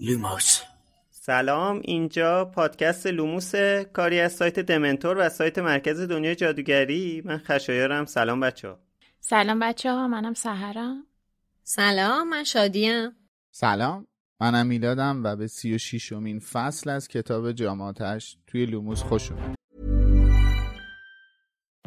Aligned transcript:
لوموس. 0.00 0.60
سلام 1.10 1.80
اینجا 1.84 2.44
پادکست 2.44 3.06
لوموس 3.06 3.54
کاری 3.92 4.20
از 4.20 4.32
سایت 4.32 4.60
دمنتور 4.60 5.16
و 5.18 5.28
سایت 5.28 5.58
مرکز 5.58 6.00
دنیای 6.00 6.34
جادوگری. 6.34 7.22
من 7.24 7.38
خشایارم. 7.38 8.04
سلام 8.04 8.40
بچه 8.40 8.68
ها. 8.68 8.78
سلام 9.20 9.58
بچه 9.58 9.92
ها 9.92 10.08
منم 10.08 10.34
سهرم. 10.34 11.06
سلام 11.62 12.28
من 12.28 12.44
شادیم. 12.44 13.10
سلام 13.50 14.06
منم 14.40 14.66
میلادم 14.66 15.24
و 15.24 15.36
به 15.36 15.46
سی 15.46 15.74
و 15.74 15.78
شیشمین 15.78 16.38
فصل 16.38 16.90
از 16.90 17.08
کتاب 17.08 17.52
جامعاتش 17.52 18.36
توی 18.46 18.66
لوموس 18.66 19.02
خوش 19.02 19.30
اومد 19.32 19.59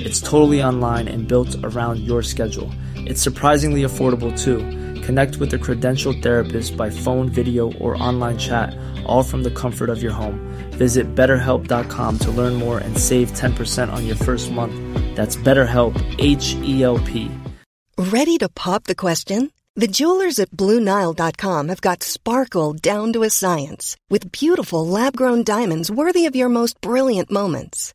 It's 0.00 0.20
totally 0.20 0.62
online 0.62 1.08
and 1.08 1.28
built 1.28 1.54
around 1.62 2.00
your 2.00 2.22
schedule. 2.22 2.70
It's 2.96 3.22
surprisingly 3.22 3.82
affordable 3.82 4.36
too. 4.38 4.58
Connect 5.02 5.36
with 5.36 5.52
a 5.54 5.58
credentialed 5.58 6.22
therapist 6.22 6.76
by 6.76 6.90
phone, 6.90 7.28
video, 7.28 7.72
or 7.74 8.00
online 8.02 8.38
chat, 8.38 8.76
all 9.06 9.22
from 9.22 9.42
the 9.42 9.50
comfort 9.50 9.90
of 9.90 10.02
your 10.02 10.12
home. 10.12 10.38
Visit 10.72 11.14
betterhelp.com 11.14 12.18
to 12.18 12.30
learn 12.30 12.54
more 12.54 12.78
and 12.78 12.96
save 12.96 13.32
10% 13.32 13.92
on 13.92 14.06
your 14.06 14.16
first 14.16 14.50
month. 14.50 14.74
That's 15.16 15.36
BetterHelp, 15.36 15.94
H 16.18 16.54
E 16.62 16.82
L 16.82 16.98
P. 16.98 17.30
Ready 17.96 18.38
to 18.38 18.48
pop 18.48 18.84
the 18.84 18.94
question? 18.94 19.50
The 19.74 19.88
jewelers 19.88 20.38
at 20.38 20.50
BlueNile.com 20.50 21.68
have 21.68 21.80
got 21.80 22.02
sparkle 22.02 22.72
down 22.72 23.12
to 23.12 23.22
a 23.22 23.30
science 23.30 23.96
with 24.10 24.32
beautiful 24.32 24.86
lab 24.86 25.16
grown 25.16 25.44
diamonds 25.44 25.90
worthy 25.90 26.26
of 26.26 26.34
your 26.34 26.48
most 26.48 26.80
brilliant 26.80 27.30
moments. 27.30 27.94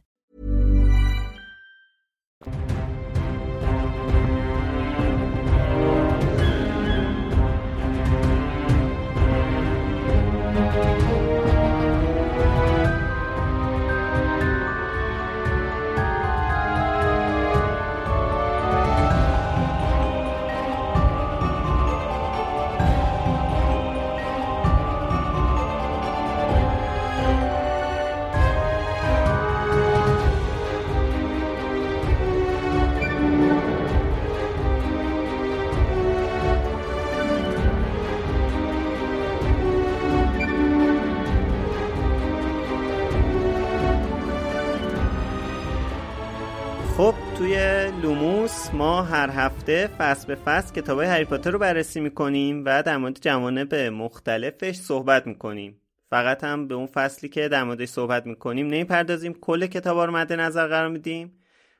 خب 47.01 47.15
توی 47.37 47.85
لوموس 48.01 48.73
ما 48.73 49.01
هر 49.01 49.29
هفته 49.29 49.87
فصل 49.87 50.27
به 50.27 50.35
فصل 50.35 50.73
کتاب 50.73 50.99
هری 50.99 51.25
پاتر 51.25 51.51
رو 51.51 51.59
بررسی 51.59 51.99
می‌کنیم 51.99 52.63
و 52.65 52.83
در 52.83 52.97
مورد 52.97 53.17
جوانب 53.21 53.75
مختلفش 53.75 54.75
صحبت 54.75 55.27
می‌کنیم. 55.27 55.81
فقط 56.09 56.43
هم 56.43 56.67
به 56.67 56.75
اون 56.75 56.87
فصلی 56.87 57.29
که 57.29 57.47
در 57.47 57.63
موردش 57.63 57.87
صحبت 57.87 58.25
می‌کنیم 58.25 58.67
نمی‌پردازیم. 58.67 59.33
کل 59.33 59.65
کتاب 59.65 59.99
رو 59.99 60.11
مد 60.11 60.33
نظر 60.33 60.67
قرار 60.67 60.89
میدیم. 60.89 61.39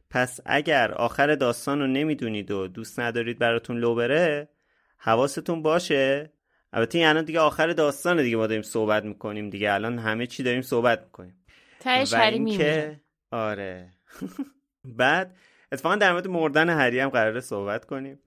پس 0.10 0.40
اگر 0.46 0.92
آخر 0.92 1.36
داستان 1.36 1.80
رو 1.80 1.88
نمی‌دونید 1.88 2.52
و 2.52 2.68
دوست 2.68 3.00
ندارید 3.00 3.40
براتون 3.40 3.78
لو 3.78 3.96
بره 3.96 4.50
حواستون 4.98 5.62
باشه. 5.62 6.34
البته 6.74 6.98
این 6.98 7.08
الان 7.08 7.26
دیگه 7.26 7.40
آخر 7.40 7.68
داستان 7.68 8.22
دیگه 8.22 8.38
ما 8.38 8.48
داریم 8.48 8.64
صحبت 8.64 9.04
می‌کنیم 9.04 9.50
دیگه. 9.50 9.72
الان 9.74 10.00
همه 10.00 10.28
چی 10.28 10.44
داریم 10.44 10.62
صحبت 10.62 11.04
می‌کنیم. 11.04 11.46
تهش 11.80 12.14
و 12.14 12.18
هری 12.18 12.40
میمیره 12.40 13.02
آره. 13.32 13.90
بعد 14.86 15.38
اتفاقا 15.72 15.96
در 15.96 16.12
مورد 16.12 16.28
مردن 16.28 16.70
هری 16.70 17.00
هم 17.00 17.10
قراره 17.10 17.40
صحبت 17.40 17.86
کنیم. 17.86 18.20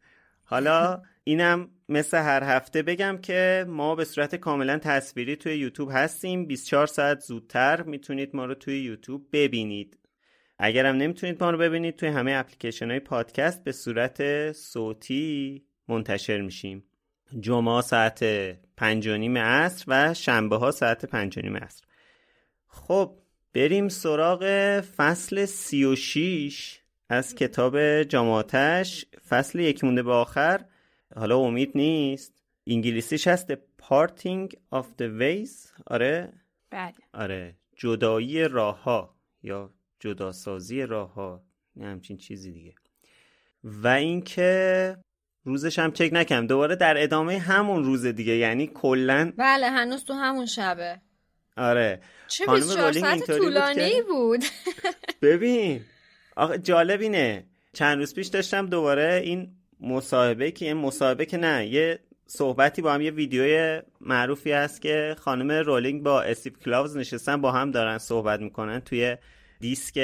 حالا 0.44 1.02
اینم 1.24 1.70
مثل 1.88 2.18
هر 2.18 2.44
هفته 2.44 2.82
بگم 2.82 3.18
که 3.22 3.64
ما 3.68 3.94
به 3.94 4.04
صورت 4.04 4.34
کاملا 4.34 4.78
تصویری 4.78 5.36
توی 5.36 5.56
یوتیوب 5.56 5.88
هستیم. 5.92 6.46
24 6.46 6.86
ساعت 6.86 7.20
زودتر 7.20 7.82
می‌تونید 7.82 8.36
ما 8.36 8.44
رو 8.44 8.54
توی 8.54 8.80
یوتیوب 8.80 9.26
ببینید. 9.32 9.98
اگرم 10.58 10.96
نمی‌تونید 10.96 11.44
ما 11.44 11.50
رو 11.50 11.58
ببینید 11.58 11.96
توی 11.96 12.08
همه 12.08 12.32
اپلیکیشن 12.32 12.90
های 12.90 13.00
پادکست 13.00 13.64
به 13.64 13.72
صورت 13.72 14.52
صوتی 14.52 15.64
منتشر 15.88 16.40
میشیم. 16.40 16.84
جمعه 17.40 17.80
ساعت 17.80 18.24
پنج 18.76 19.06
و 19.06 19.16
نیم 19.16 19.38
عصر 19.38 19.84
و 19.88 20.14
شنبه 20.14 20.56
ها 20.56 20.70
ساعت 20.70 21.04
پنج 21.04 21.38
و 21.38 21.40
نیم 21.40 21.56
عصر. 21.56 21.84
خب 22.66 23.18
بریم 23.54 23.88
سراغ 23.88 24.44
فصل 24.80 25.44
سی 25.44 25.84
و 25.84 25.96
شیش 25.96 26.80
از 27.08 27.34
کتاب 27.34 28.02
جاماتش 28.02 29.06
فصل 29.28 29.58
یک 29.58 29.84
مونده 29.84 30.02
به 30.02 30.12
آخر. 30.12 30.64
حالا 31.16 31.38
امید 31.38 31.72
نیست. 31.74 32.42
انگلیسیش 32.66 33.28
هست 33.28 33.52
The 33.52 33.56
Parting 33.82 34.48
of 34.72 34.84
the 34.98 35.20
Ways. 35.20 35.82
آره؟ 35.86 36.32
بله. 36.70 36.92
آره. 37.14 37.54
جدایی 37.76 38.48
راه 38.48 38.82
ها 38.82 39.14
یا 39.42 39.70
جداسازی 40.00 40.82
راه 40.82 41.14
ها 41.14 41.42
نه 41.76 41.86
همچین 41.86 42.16
چیزی 42.16 42.52
دیگه. 42.52 42.74
و 43.64 43.88
اینکه 43.88 44.96
روزش 45.44 45.78
هم 45.78 45.92
چک 45.92 46.10
نکردم. 46.12 46.46
دوباره 46.46 46.76
در 46.76 47.02
ادامه 47.02 47.38
همون 47.38 47.84
روز 47.84 48.06
دیگه. 48.06 48.32
یعنی 48.32 48.66
کلا 48.66 49.32
بله 49.36 49.70
هنوز 49.70 50.04
تو 50.04 50.14
همون 50.14 50.46
شبه. 50.46 51.00
آره. 51.56 52.00
چه 52.28 52.46
خانم 52.46 52.58
24 52.58 52.86
رولینگ 52.88 53.04
ساعت 53.04 53.14
اینطوری 53.30 53.38
بود 53.40 53.48
طولانی 53.48 53.90
که- 53.90 54.02
بود. 54.02 54.44
ببین 55.22 55.80
آخه 56.36 56.58
جالب 56.58 57.00
اینه. 57.00 57.44
چند 57.72 57.98
روز 57.98 58.14
پیش 58.14 58.26
داشتم 58.26 58.66
دوباره 58.66 59.20
این 59.24 59.48
مصاحبه 59.80 60.50
که 60.50 60.64
این 60.66 60.76
مصاحبه 60.76 61.26
که 61.26 61.36
نه 61.36 61.66
یه 61.66 61.98
صحبتی 62.26 62.82
با 62.82 62.92
هم 62.92 63.00
یه 63.00 63.10
ویدیوی 63.10 63.80
معروفی 64.00 64.52
هست 64.52 64.82
که 64.82 65.16
خانم 65.18 65.50
رولینگ 65.50 66.02
با 66.02 66.22
استیو 66.22 66.52
کلاوز 66.64 66.96
نشستن 66.96 67.40
با 67.40 67.52
هم 67.52 67.70
دارن 67.70 67.98
صحبت 67.98 68.40
می‌کنن 68.40 68.80
توی 68.80 69.16
دیسک 69.60 69.98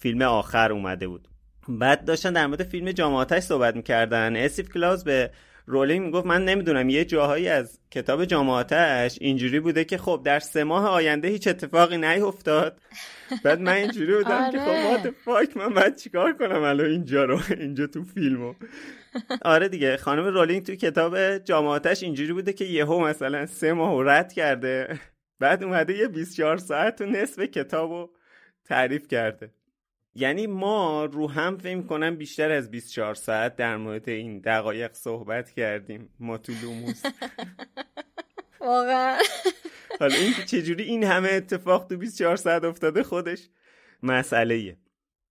فیلم 0.00 0.22
آخر 0.22 0.72
اومده 0.72 1.08
بود. 1.08 1.28
بعد 1.68 2.04
داشتن 2.04 2.32
در 2.32 2.46
مورد 2.46 2.62
فیلم 2.62 2.92
جام 2.92 3.09
آتش 3.09 3.42
صحبت 3.42 3.76
می‌کردن. 3.76 4.36
استیو 4.36 4.66
کلاوز 4.66 5.04
به 5.04 5.30
رولینگ 5.66 6.04
می‌گفت 6.06 6.26
من 6.26 6.44
نمی‌دونم 6.44 6.88
یه 6.88 7.04
جاهایی 7.04 7.48
از 7.48 7.80
کتاب 7.90 8.24
جام 8.24 8.55
آتش 8.55 9.18
اینجوری 9.20 9.60
بوده 9.60 9.84
که 9.84 9.98
خب 9.98 10.22
در 10.24 10.38
سه 10.38 10.64
ماه 10.64 10.86
آینده 10.86 11.28
هیچ 11.28 11.48
اتفاقی 11.48 11.96
نیفتاد 11.96 12.80
بعد 13.44 13.60
من 13.60 13.72
اینجوری 13.72 14.14
بودم 14.16 14.50
که 14.50 14.60
آره. 14.60 14.64
خب 14.64 14.96
what 14.96 15.06
the 15.06 15.10
fuck 15.10 15.56
من 15.56 15.74
باید 15.74 15.96
چیکار 15.96 16.32
کنم 16.32 16.62
الان 16.62 16.86
اینجا 16.86 17.24
رو 17.24 17.40
اینجا 17.50 17.86
تو 17.86 18.04
فیلمو. 18.04 18.54
آره 19.42 19.68
دیگه 19.68 19.96
خانم 19.96 20.24
رولینگ 20.24 20.66
تو 20.66 20.74
کتاب 20.74 21.38
جام 21.38 21.59
آتش 21.59 22.02
اینجوری 22.02 22.32
بوده 22.32 22.52
که 22.52 22.64
یهو 22.64 23.00
مثلا 23.00 23.46
سه 23.46 23.72
ماه 23.72 24.04
رد 24.04 24.32
کرده. 24.32 25.00
بعد 25.40 25.64
اومده 25.64 25.96
یه 25.96 26.08
24 26.08 26.56
ساعت 26.56 27.00
و 27.00 27.06
نصف 27.06 27.40
کتابو 27.40 28.08
تعریف 28.64 29.08
کرده. 29.08 29.50
یعنی 30.14 30.46
ما 30.46 31.04
رو 31.04 31.30
هم 31.30 31.58
فکر 31.58 31.82
کنم 31.82 32.16
بیشتر 32.16 32.50
از 32.50 32.70
24 32.70 33.14
ساعت 33.14 33.56
در 33.56 33.76
مورد 33.76 34.08
این 34.08 34.38
دقایق 34.38 34.92
صحبت 34.92 35.50
کردیم 35.50 36.08
ما 36.20 36.38
تو 36.38 36.52
لوموس 36.62 37.02
واقعا 38.60 39.18
حالا 40.00 40.14
این 40.14 40.32
چجوری 40.46 40.84
این 40.84 41.04
همه 41.04 41.28
اتفاق 41.28 41.86
تو 41.86 41.96
24 41.96 42.36
ساعت 42.36 42.64
افتاده 42.64 43.02
خودش 43.02 43.48
مسئله 44.02 44.54
ایه. 44.54 44.76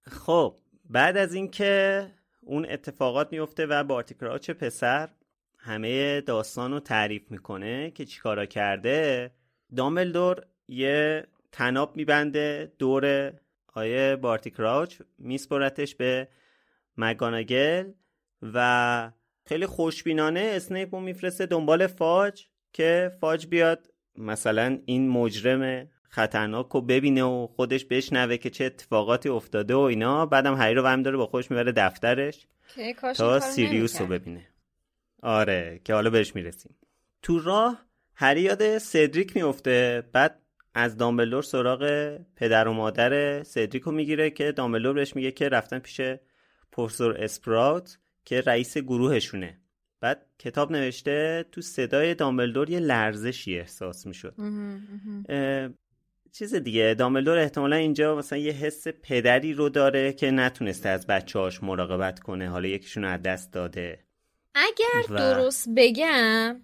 خب 0.02 0.56
بعد 0.90 1.18
از 1.18 1.34
اینکه 1.34 2.08
اون 2.42 2.66
اتفاقات 2.70 3.32
میفته 3.32 3.66
و 3.66 3.84
بارتی 3.84 4.16
کراچ 4.16 4.52
پسر 4.52 5.10
همه 5.58 6.22
داستان 6.22 6.72
رو 6.72 6.80
تعریف 6.80 7.32
می‌کنه 7.32 7.92
که 7.92 8.06
چیکارا 8.06 8.46
کرده 8.46 9.32
دامبلدور 9.76 10.46
یه 10.68 11.28
تناب 11.52 11.98
میبنده 11.98 12.74
دور 12.80 13.34
آیه 13.74 14.16
بارتی 14.16 14.52
کراوچ 14.52 14.96
میسپرتش 15.18 15.96
به 15.96 16.28
مگانگل 16.98 17.92
و 18.42 19.12
خیلی 19.46 19.66
خوشبینانه 19.66 20.40
اسنیپ 20.40 20.96
رو 20.96 21.02
میفرسته 21.02 21.46
دنبال 21.46 21.88
فاج 21.88 22.46
که 22.74 23.12
فاج 23.20 23.48
بیاد 23.48 23.88
مثلا 24.18 24.80
این 24.86 25.10
مجرم 25.10 25.90
خطرناک 26.10 26.68
رو 26.68 26.82
ببینه 26.82 27.24
و 27.24 27.48
خودش 27.48 27.86
بشنوه 27.86 28.38
که 28.38 28.50
چه 28.50 28.66
اتفاقاتی 28.66 29.30
افتاده 29.30 29.76
و 29.76 29.80
اینا. 29.80 30.26
بعدم 30.26 30.56
هری 30.56 30.74
رو 30.74 30.88
هم 30.88 31.04
داره 31.04 31.18
با 31.18 31.26
خودش 31.26 31.52
می‌بره 31.52 31.72
دفترش 31.72 32.48
تا 33.18 33.40
سیریوس 33.40 34.02
رو 34.02 34.08
ببینه. 34.08 34.48
آره 35.24 35.82
که 35.84 35.94
حالا 35.94 36.10
بهش 36.10 36.36
می‌رسیم. 36.36 36.76
تو 37.22 37.40
راه 37.40 37.86
هری 38.16 38.42
یاد 38.42 38.78
سدریک 38.78 39.36
میفته 39.36 40.04
بعد 40.14 40.42
از 40.74 40.98
دامبلور 40.98 41.44
سراغ 41.44 42.16
پدر 42.36 42.68
و 42.68 42.74
مادر 42.74 43.44
سدریک 43.44 43.84
رو 43.84 43.92
می‌گیره 43.92 44.30
که 44.30 44.52
دامبلور 44.52 44.94
بهش 44.94 45.16
میگه 45.16 45.32
که 45.32 45.50
رفتن 45.50 45.80
پیش 45.80 46.02
پروفسور 46.72 47.24
اسپراوت 47.24 47.98
که 48.26 48.42
رئیس 48.42 48.78
گروهشونه. 48.78 49.58
بعد 50.02 50.26
کتاب 50.40 50.72
نوشته 50.72 51.46
تو 51.52 51.62
صدای 51.62 52.16
دامبلدور 52.16 52.70
یه 52.70 52.80
لرزشی 52.80 53.60
احساس 53.60 54.06
می‌شد. 54.06 54.36
چیز 56.32 56.56
دیگه 56.56 56.96
دامبلدور 57.00 57.38
احتمالا 57.38 57.76
اینجا 57.76 58.16
مثلا 58.16 58.40
یه 58.40 58.52
حس 58.52 58.88
پدری 58.88 59.54
رو 59.54 59.70
داره 59.70 60.14
که 60.14 60.32
نتونسته 60.32 60.90
از 60.90 61.08
بچه 61.08 61.40
هاش 61.40 61.64
مراقبت 61.64 62.20
کنه 62.20 62.50
حالا 62.50 62.68
یکیشون 62.68 63.06
از 63.06 63.22
دست 63.22 63.54
داده. 63.54 64.00
اگر 64.56 65.14
و... 65.14 65.18
درست 65.18 65.70
بگم 65.76 66.62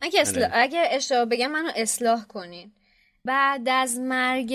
اگه, 0.00 0.20
اصلا... 0.20 0.44
آره. 0.44 0.56
اگه 0.56 0.82
اشتباه 0.90 1.24
بگم 1.24 1.52
منو 1.52 1.70
اصلاح 1.76 2.24
کنین. 2.26 2.72
بعد 3.24 3.68
از 3.68 3.98
مرگ 3.98 4.54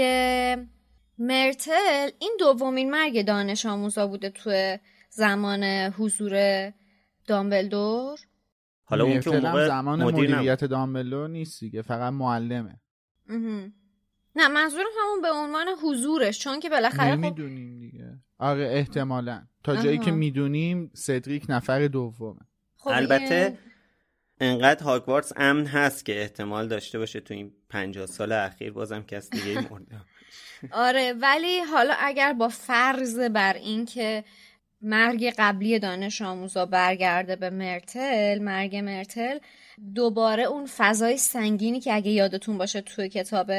مرتل 1.17 2.09
این 2.19 2.37
دومین 2.39 2.91
مرگ 2.91 3.25
دانش 3.25 3.65
آموزا 3.65 4.07
بوده 4.07 4.29
تو 4.29 4.77
زمان 5.09 5.63
حضور 5.97 6.73
دامبلدور. 7.27 8.19
حالا 8.83 9.03
اون 9.03 9.19
که 9.19 9.29
موقع 9.29 9.67
زمان 9.67 10.03
مدیریت 10.03 10.65
دامبلدور 10.65 11.29
نیست 11.29 11.59
دیگه 11.59 11.81
فقط 11.81 12.13
معلمه. 12.13 12.79
نه 14.35 14.47
منظورم 14.47 14.85
همون 15.01 15.21
به 15.21 15.31
عنوان 15.31 15.67
حضورش 15.83 16.39
چون 16.39 16.59
که 16.59 16.69
بالاخره 16.69 17.11
خب 17.11 17.17
نمی‌دونیم 17.17 17.79
دیگه. 17.79 18.19
آره 18.37 18.69
احتمالا. 18.71 19.41
تا 19.63 19.75
جایی 19.75 19.97
که 19.97 20.11
می‌دونیم 20.11 20.91
سدریک 20.93 21.45
نفر 21.49 21.87
دومه. 21.87 22.39
خب 22.77 22.89
البته 22.93 23.57
انقدر 24.39 24.83
هاگوارتس 24.83 25.31
امن 25.35 25.65
هست 25.65 26.05
که 26.05 26.21
احتمال 26.21 26.67
داشته 26.67 26.99
باشه 26.99 27.19
تو 27.19 27.33
این 27.33 27.51
پنجاه 27.69 28.05
سال 28.05 28.31
اخیر 28.31 28.71
بازم 28.71 29.03
کس 29.03 29.29
دیگه 29.29 29.61
مرده 29.71 30.01
آره 30.71 31.13
ولی 31.13 31.59
حالا 31.59 31.93
اگر 31.99 32.33
با 32.33 32.49
فرض 32.49 33.19
بر 33.19 33.53
این 33.53 33.85
که 33.85 34.23
مرگ 34.81 35.33
قبلی 35.37 35.79
دانش 35.79 36.21
آموزا 36.21 36.65
برگرده 36.65 37.35
به 37.35 37.49
مرتل 37.49 38.39
مرگ 38.39 38.75
مرتل 38.75 39.37
دوباره 39.95 40.43
اون 40.43 40.65
فضای 40.65 41.17
سنگینی 41.17 41.79
که 41.79 41.93
اگه 41.93 42.11
یادتون 42.11 42.57
باشه 42.57 42.81
توی 42.81 43.09
کتاب 43.09 43.51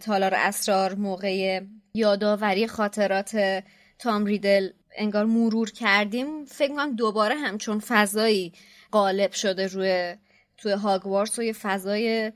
تالار 0.00 0.34
اسرار 0.34 0.94
موقع 0.94 1.60
یادآوری 1.94 2.66
خاطرات 2.66 3.62
تام 3.98 4.24
ریدل 4.24 4.68
انگار 4.96 5.24
مرور 5.24 5.70
کردیم 5.70 6.44
فکر 6.44 6.72
کنم 6.72 6.96
دوباره 6.96 7.34
همچون 7.34 7.78
فضایی 7.78 8.52
غالب 8.92 9.32
شده 9.32 9.66
روی 9.66 10.16
توی 10.64 10.72
هاگوارس 10.72 11.38
و 11.38 11.42
یه 11.42 11.52
فضای 11.52 12.32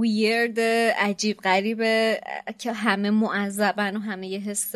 ویرد 0.00 0.60
عجیب 0.98 1.36
غریبه 1.36 2.20
که 2.58 2.72
همه 2.72 3.10
معذبن 3.10 3.96
و 3.96 4.00
همه 4.00 4.28
یه 4.28 4.38
حس 4.38 4.72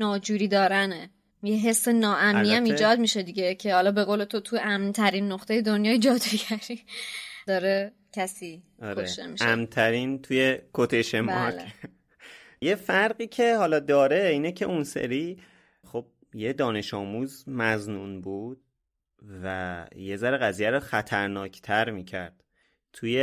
ناجوری 0.00 0.48
دارنه 0.48 1.10
یه 1.42 1.56
حس 1.56 1.88
ناامنی 1.88 2.54
هم 2.54 2.64
ایجاد 2.64 2.98
میشه 2.98 3.22
دیگه 3.22 3.54
که 3.54 3.74
حالا 3.74 3.92
به 3.92 4.04
قول 4.04 4.24
تو 4.24 4.40
تو 4.40 4.58
امنترین 4.62 5.32
نقطه 5.32 5.62
دنیای 5.62 5.98
جادوگری 5.98 6.82
داره 7.46 7.92
کسی 8.12 8.62
آره. 8.82 9.02
میشه 9.02 9.44
امنترین 9.44 10.22
توی 10.22 10.58
کوتیشن 10.72 11.20
مارک 11.20 11.54
بله. 11.54 11.72
یه 12.68 12.74
فرقی 12.74 13.26
که 13.26 13.56
حالا 13.56 13.80
داره 13.80 14.26
اینه 14.26 14.52
که 14.52 14.64
اون 14.64 14.84
سری 14.84 15.38
خب 15.86 16.06
یه 16.34 16.52
دانش 16.52 16.94
آموز 16.94 17.44
مزنون 17.48 18.20
بود 18.20 18.63
و 19.42 19.86
یه 19.96 20.16
ذره 20.16 20.36
قضیه 20.36 20.70
رو 20.70 20.80
خطرناکتر 20.80 21.90
می‌کرد. 21.90 22.44
توی 22.92 23.18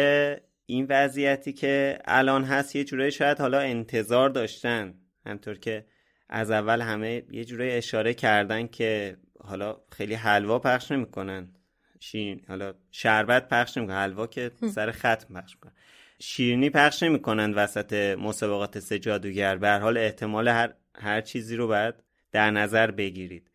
این 0.66 0.86
وضعیتی 0.90 1.54
که 1.54 2.00
الان 2.06 2.44
هست 2.44 2.76
یه 2.76 2.84
جورایی 2.84 3.12
شاید 3.12 3.40
حالا 3.40 3.60
انتظار 3.60 4.30
داشتن 4.30 4.94
همطور 5.26 5.58
که 5.58 5.86
از 6.30 6.52
اول 6.52 6.82
همه 6.82 7.24
یه 7.32 7.46
جورایی 7.46 7.72
اشاره 7.72 8.14
کردن 8.14 8.68
که 8.68 9.18
حالا 9.40 9.78
خیلی 9.92 10.14
حلوا 10.14 10.60
پخش 10.60 10.92
نمی‌کنن. 10.92 11.54
شیرین 12.00 12.42
حالا 12.48 12.74
شربت 12.92 13.50
پخش 13.50 13.78
نمی‌کنن 13.78 13.96
حلوا 13.96 14.28
که 14.28 14.52
سر 14.74 14.92
ختم 14.92 15.34
پخش 15.34 15.56
می‌کنن. 15.56 15.74
شیرینی 16.20 16.70
پخش 16.70 17.04
نمی‌کنن 17.04 17.54
وسط 17.54 18.16
مسابقات 18.20 18.80
سه 18.80 19.00
جادوگر. 19.00 19.58
به 19.58 19.72
حال 19.72 19.98
احتمال 19.98 20.48
هر 20.48 20.74
هر 20.96 21.22
چیزی 21.22 21.56
رو 21.56 21.68
باید 21.68 21.96
در 22.32 22.52
نظر 22.52 22.92
بگیرید. 22.92 23.51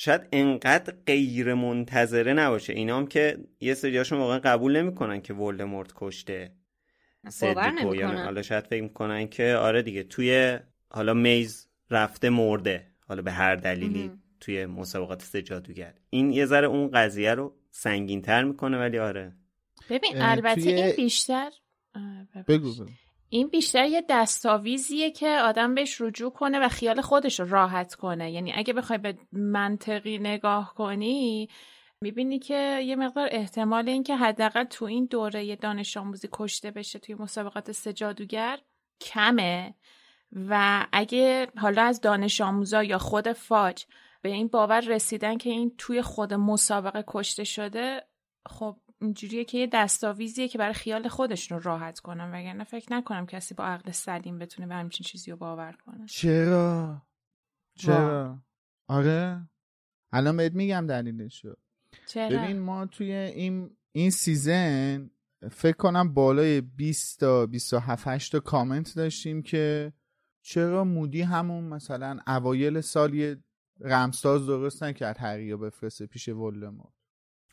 شاید 0.00 0.28
انقدر 0.32 0.94
غیر 1.06 1.54
منتظره 1.54 2.32
نباشه. 2.32 2.72
اینا 2.72 2.96
هم 2.96 3.06
که 3.06 3.38
یه 3.60 3.74
سریاشون 3.74 4.18
واقعا 4.18 4.38
قبول 4.38 4.76
نمی‌کنن 4.76 5.20
که 5.20 5.34
ولدمورت 5.34 5.92
کشته 5.96 6.52
سدریکو 7.28 7.94
یا 7.94 8.08
حالا 8.08 8.42
شاید 8.42 8.66
فکر 8.66 8.82
می‌کنن 8.82 9.28
که 9.28 9.54
آره 9.54 9.82
دیگه 9.82 10.02
توی 10.02 10.58
حالا 10.90 11.14
میز 11.14 11.68
رفته 11.90 12.30
مرده. 12.30 12.86
حالا 13.08 13.22
به 13.22 13.32
هر 13.32 13.56
دلیلی 13.56 14.10
توی 14.40 14.66
مسابقات 14.66 15.22
سه 15.22 15.42
جادوگر. 15.42 15.94
این 16.10 16.32
یه 16.32 16.46
ذره 16.46 16.66
اون 16.66 16.90
قضیه 16.90 17.34
رو 17.34 17.56
سنگین 17.70 18.22
تر 18.22 18.44
می‌کنه 18.44 18.78
ولی 18.78 18.98
آره. 18.98 19.36
ببین 19.90 20.12
البته 20.14 20.70
این 20.70 20.96
بیشتر 20.96 21.50
بگو, 22.48 22.86
این 23.30 23.48
بیشتر 23.48 23.86
یه 23.86 24.04
دستاویزیه 24.08 25.10
که 25.10 25.28
آدم 25.28 25.74
بهش 25.74 26.00
رجوع 26.00 26.30
کنه 26.30 26.58
و 26.58 26.68
خیال 26.68 27.00
خودش 27.00 27.40
رو 27.40 27.48
راحت 27.48 27.94
کنه. 27.94 28.32
یعنی 28.32 28.52
اگه 28.52 28.72
بخوای 28.72 28.98
به 28.98 29.18
منطقی 29.32 30.18
نگاه 30.18 30.74
کنی 30.74 31.48
می‌بینی 32.00 32.38
که 32.38 32.80
یه 32.84 32.96
مقدار 32.96 33.28
احتمال 33.30 33.88
این 33.88 34.02
که 34.02 34.16
حداقل 34.16 34.64
تو 34.64 34.84
این 34.84 35.06
دوره 35.06 35.56
دانش 35.56 35.96
آموزی 35.96 36.28
کشته 36.32 36.70
بشه 36.70 36.98
توی 36.98 37.14
مسابقات 37.14 37.72
سه 37.72 37.92
جادوگر 37.92 38.58
کمه. 39.00 39.74
و 40.32 40.86
اگه 40.92 41.48
حالا 41.56 41.82
از 41.82 42.00
دانش 42.00 42.40
آموزا 42.40 42.82
یا 42.82 42.98
خود 42.98 43.32
فاج 43.32 43.84
به 44.22 44.28
این 44.28 44.48
باور 44.48 44.80
رسیدن 44.80 45.38
که 45.38 45.50
این 45.50 45.74
توی 45.78 46.02
خود 46.02 46.34
مسابقه 46.34 47.04
کشته 47.06 47.44
شده 47.44 48.06
خب 48.48 48.76
اینجوریه 49.00 49.44
که 49.44 49.58
یه 49.58 49.68
دستاویزیه 49.72 50.48
که 50.48 50.58
برای 50.58 50.74
خیال 50.74 51.08
خودش 51.08 51.52
رو 51.52 51.58
راحت 51.58 52.00
کنم 52.00 52.30
وگرنه 52.32 52.64
فکر 52.64 52.92
نکنم 52.92 53.26
کسی 53.26 53.54
با 53.54 53.64
عقل 53.64 53.90
سلیم 53.90 54.38
بتونه 54.38 54.68
به 54.68 54.74
همچین 54.74 55.04
چیزی 55.04 55.30
رو 55.30 55.36
باور 55.36 55.72
کنه. 55.72 56.06
چرا؟ 56.06 57.02
چرا؟ 57.74 58.38
آره؟ 58.88 59.48
الان 60.12 60.36
بهت 60.36 60.52
میگم 60.52 60.86
دلیلشو. 60.86 61.54
چرا؟ 62.06 62.42
ببین 62.42 62.58
ما 62.58 62.86
توی 62.86 63.12
این 63.12 63.76
این 63.92 64.10
سیزن 64.10 65.10
فکر 65.50 65.76
کنم 65.76 66.14
بالای 66.14 66.60
20 66.60 67.20
تا 67.20 67.46
27 67.46 68.32
تا 68.32 68.40
کامنت 68.40 68.96
داشتیم 68.96 69.42
که 69.42 69.92
چرا 70.42 70.84
مودی 70.84 71.22
همون 71.22 71.64
مثلا 71.64 72.18
اوایل 72.26 72.80
سال 72.80 73.14
یه 73.14 73.36
رمساز 73.80 74.46
درست 74.46 74.82
نکرد 74.82 75.18
هری 75.18 75.50
رو 75.50 75.58
بفرسته 75.58 76.06
پیش 76.06 76.28
ولدمورت. 76.28 76.97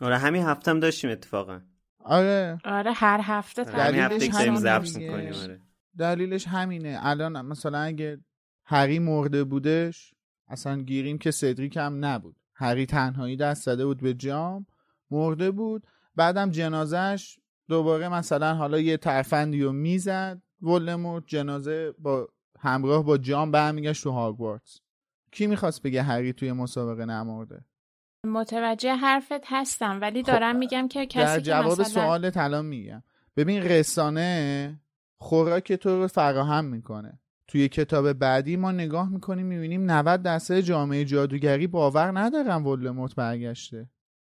آره 0.02 0.18
همین 0.18 0.44
هفته 0.44 0.72
هم 0.72 0.80
داشتیم 0.80 1.10
اتفاقا. 1.10 1.62
آره. 2.00 2.58
آره 2.66 2.92
هر 2.92 3.20
هفته 3.24 3.64
دلیلش 3.64 4.30
همینه 4.36 5.44
آره. 5.44 5.62
دلیلش 5.98 6.48
همینه. 6.48 7.00
الان 7.02 7.42
مثلا 7.42 7.78
اگه 7.78 8.20
هری 8.66 9.00
مرده 9.00 9.44
بودش 9.44 10.14
اصلا 10.48 10.82
گیریم 10.82 11.18
که 11.18 11.32
سدریک 11.32 11.78
هم 11.78 12.06
نبود. 12.06 12.36
هری 12.54 12.86
تنهایی 12.86 13.38
دست 13.38 13.64
زده 13.64 13.86
بود 13.86 14.02
به 14.02 14.14
جام 14.14 14.66
مرده 15.12 15.52
بود. 15.52 15.88
بعدم 16.16 16.50
جنازش 16.52 17.40
دوباره 17.68 18.10
مثلا 18.10 18.54
حالا 18.54 18.80
یه 18.80 18.98
ترفندی 18.98 19.64
رو 19.64 19.72
می‌زد. 19.72 20.42
ولدمورت 20.62 21.24
جنازه 21.28 21.94
با 22.00 22.28
همراه 22.60 23.04
با 23.04 23.18
جام 23.18 23.52
برمیگشت 23.52 24.04
تو 24.04 24.12
هاگوارتس 24.12 24.80
کی 25.32 25.48
می‌خواست 25.48 25.82
بگه 25.82 26.04
هری 26.04 26.34
توی 26.34 26.52
مسابقه 26.52 27.06
نمرده؟ 27.06 27.66
متوجه 28.26 28.96
حرفت 28.96 29.42
هستم 29.46 30.02
ولی 30.02 30.24
خب، 30.24 30.32
دارم 30.32 30.56
میگم 30.56 30.88
که 30.88 31.06
کسی 31.06 31.26
در 31.26 31.40
جواب 31.40 31.82
مثلا... 31.82 31.84
سوالت 31.84 32.38
الان 32.38 32.66
میگم 32.66 33.04
ببین 33.38 33.64
رسانه 33.64 34.80
خوراک 35.18 35.74
تو 35.74 36.02
رو 36.02 36.08
فراهم 36.08 36.66
می‌کنه. 36.66 37.20
توی 37.48 37.68
کتاب 37.68 38.14
بعدی 38.14 38.56
ما 38.56 38.72
نگاه 38.72 39.10
می‌کنیم 39.10 39.46
می‌بینیم 39.46 39.92
90 39.92 40.22
درصد 40.22 40.60
جامعه 40.60 41.06
جادوگری 41.06 41.68
باور 41.68 42.20
ندارن 42.20 42.64
ولدمورت 42.64 43.16
برگشته. 43.16 43.90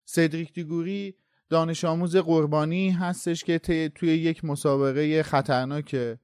سدریک 0.05 0.53
دیگوری 0.53 1.15
دانش 1.49 1.85
آموز 1.85 2.15
قربانی 2.15 2.89
هستش 2.89 3.43
که 3.43 3.59
توی 3.95 4.09
یک 4.09 4.45
مسابقه 4.45 5.23
خطرناک 5.23 6.17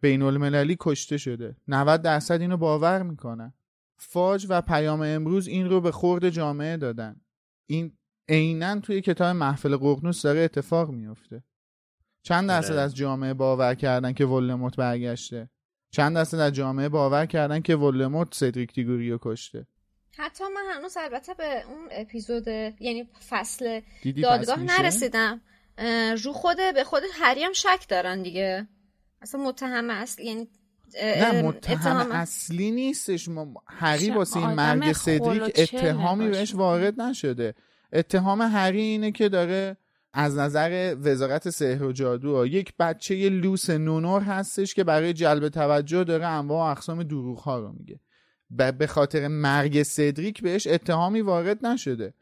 بین 0.00 0.22
المللی 0.22 0.76
کشته 0.80 1.16
شده. 1.16 1.56
90 1.68 2.02
درصد 2.02 2.40
اینو 2.40 2.56
باور 2.56 3.02
می‌کنن. 3.02 3.52
فاج 3.96 4.46
و 4.48 4.62
پیام 4.62 5.00
امروز 5.00 5.48
این 5.48 5.70
رو 5.70 5.80
به 5.80 5.92
خورد 5.92 6.30
جامعه 6.30 6.76
دادن. 6.76 7.20
این 7.66 7.98
عینا 8.28 8.80
توی 8.80 9.00
کتاب 9.00 9.36
محفل 9.36 9.76
ققنوس 9.76 10.22
داره 10.22 10.40
اتفاق 10.40 10.90
میفته 10.90 11.42
چند 12.22 12.48
درصد 12.48 12.72
آره. 12.72 12.80
از 12.80 12.96
جامعه 12.96 13.34
باور 13.34 13.74
کردن 13.74 14.12
که 14.12 14.24
ولموت 14.24 14.76
برگشته؟ 14.76 15.50
چند 15.90 16.14
درصد 16.14 16.38
از 16.38 16.52
جامعه 16.52 16.88
باور 16.88 17.26
کردن 17.26 17.60
که 17.60 17.76
ولموت 17.76 18.34
سدریک 18.34 18.74
دیگوریو 18.74 19.18
کشته؟ 19.22 19.66
حتی 20.18 20.44
من 20.44 20.74
هنوز 20.74 20.96
البته 20.96 21.34
به 21.34 21.64
اون 21.66 21.88
اپیزود 21.90 22.48
یعنی 22.80 23.08
فصل 23.28 23.80
دادگاه؟ 24.22 24.62
نرسیدم. 24.62 25.40
رو 26.24 26.32
خود 26.32 26.56
به 26.74 26.84
خود 26.84 27.02
هری 27.14 27.44
هم 27.44 27.52
شک 27.52 27.86
دارن 27.88 28.22
دیگه. 28.22 28.68
اصلا 29.22 29.40
متهم 29.40 29.90
اصل 29.90 30.22
یعنی 30.22 30.48
نه 31.02 31.42
متهم 31.42 32.12
اصلی 32.12 32.70
نیستش. 32.70 33.28
ما 33.28 33.54
هری 33.66 34.10
واسه 34.10 34.36
این 34.36 34.50
مرگ 34.50 34.92
سدریک 34.92 35.42
اتهامی. 35.56 36.28
بهش 36.28 36.54
وارد 36.54 37.00
نشده. 37.00 37.54
اتهام 37.92 38.42
هری 38.42 38.80
اینه 38.80 39.12
که 39.12 39.28
داره 39.28 39.76
از 40.12 40.36
نظر 40.36 40.96
وزارت 41.00 41.50
سحر 41.50 41.82
و 41.82 41.92
جادو 41.92 42.46
یک 42.46 42.72
بچه 42.78 43.28
لوس 43.28 43.70
نونور 43.70 44.22
هستش 44.22 44.74
که 44.74 44.84
برای 44.84 45.12
جلب 45.12 45.48
توجه 45.48 46.04
داره 46.04 46.26
انواع 46.26 46.68
و 46.68 46.70
اقسام 46.70 47.02
دروغ 47.02 47.38
ها 47.38 47.58
رو 47.58 47.72
میگه. 47.72 48.00
به 48.50 48.86
خاطر 48.86 49.28
مرگ 49.28 49.82
سدریک 49.82 50.42
بهش 50.42 50.66
اتهامی 50.66 51.20
وارد 51.20 51.66
نشده. 51.66 52.14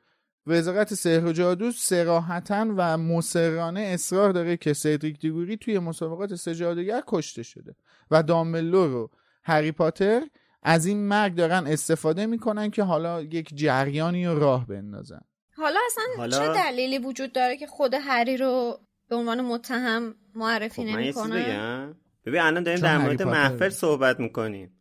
وزارت 0.47 0.95
سحر 0.95 1.25
و 1.25 1.33
جادو 1.33 1.73
سراحتا 1.73 2.67
و 2.77 2.99
مسررانه 2.99 3.81
اصرار 3.81 4.33
داره 4.33 4.57
که 4.57 4.73
سدریک 4.73 5.21
دیگوری 5.21 5.57
توی 5.57 5.79
مسابقات 5.79 6.35
سجادگر 6.35 7.03
کشته 7.07 7.43
شده. 7.43 7.77
و 8.11 8.23
دامبلور 8.23 8.91
و 8.95 9.11
هری 9.43 9.73
پاتر 9.73 10.23
از 10.63 10.87
این 10.87 11.09
مرگ 11.09 11.35
دارن 11.35 11.67
استفاده 11.67 12.27
می‌کنن 12.27 12.71
که 12.71 12.83
حالا 12.83 13.23
یک 13.23 13.51
جریانی 13.55 14.27
رو 14.27 14.39
راه 14.39 14.67
بندازن. 14.67 15.21
حالا 15.57 15.81
اصلا 15.87 16.05
حالا- 16.17 16.39
چه 16.39 16.53
دلیلی 16.53 16.99
وجود 16.99 17.33
داره 17.33 17.57
که 17.57 17.67
خود 17.67 17.95
هری 17.95 18.37
رو 18.37 18.81
به 19.09 19.17
عنوان 19.17 19.41
متهم 19.41 20.11
خب 20.11 20.39
معرفی 20.39 20.85
نمی‌کنه 20.85 21.45
بگم. 21.45 21.97
ببین 22.27 22.41
الان 22.41 22.63
داریم 22.63 22.81
در 22.81 22.99
مورد 22.99 23.23
محفل. 23.23 23.69
صحبت 23.69 24.21
می‌کنیم. 24.21 24.79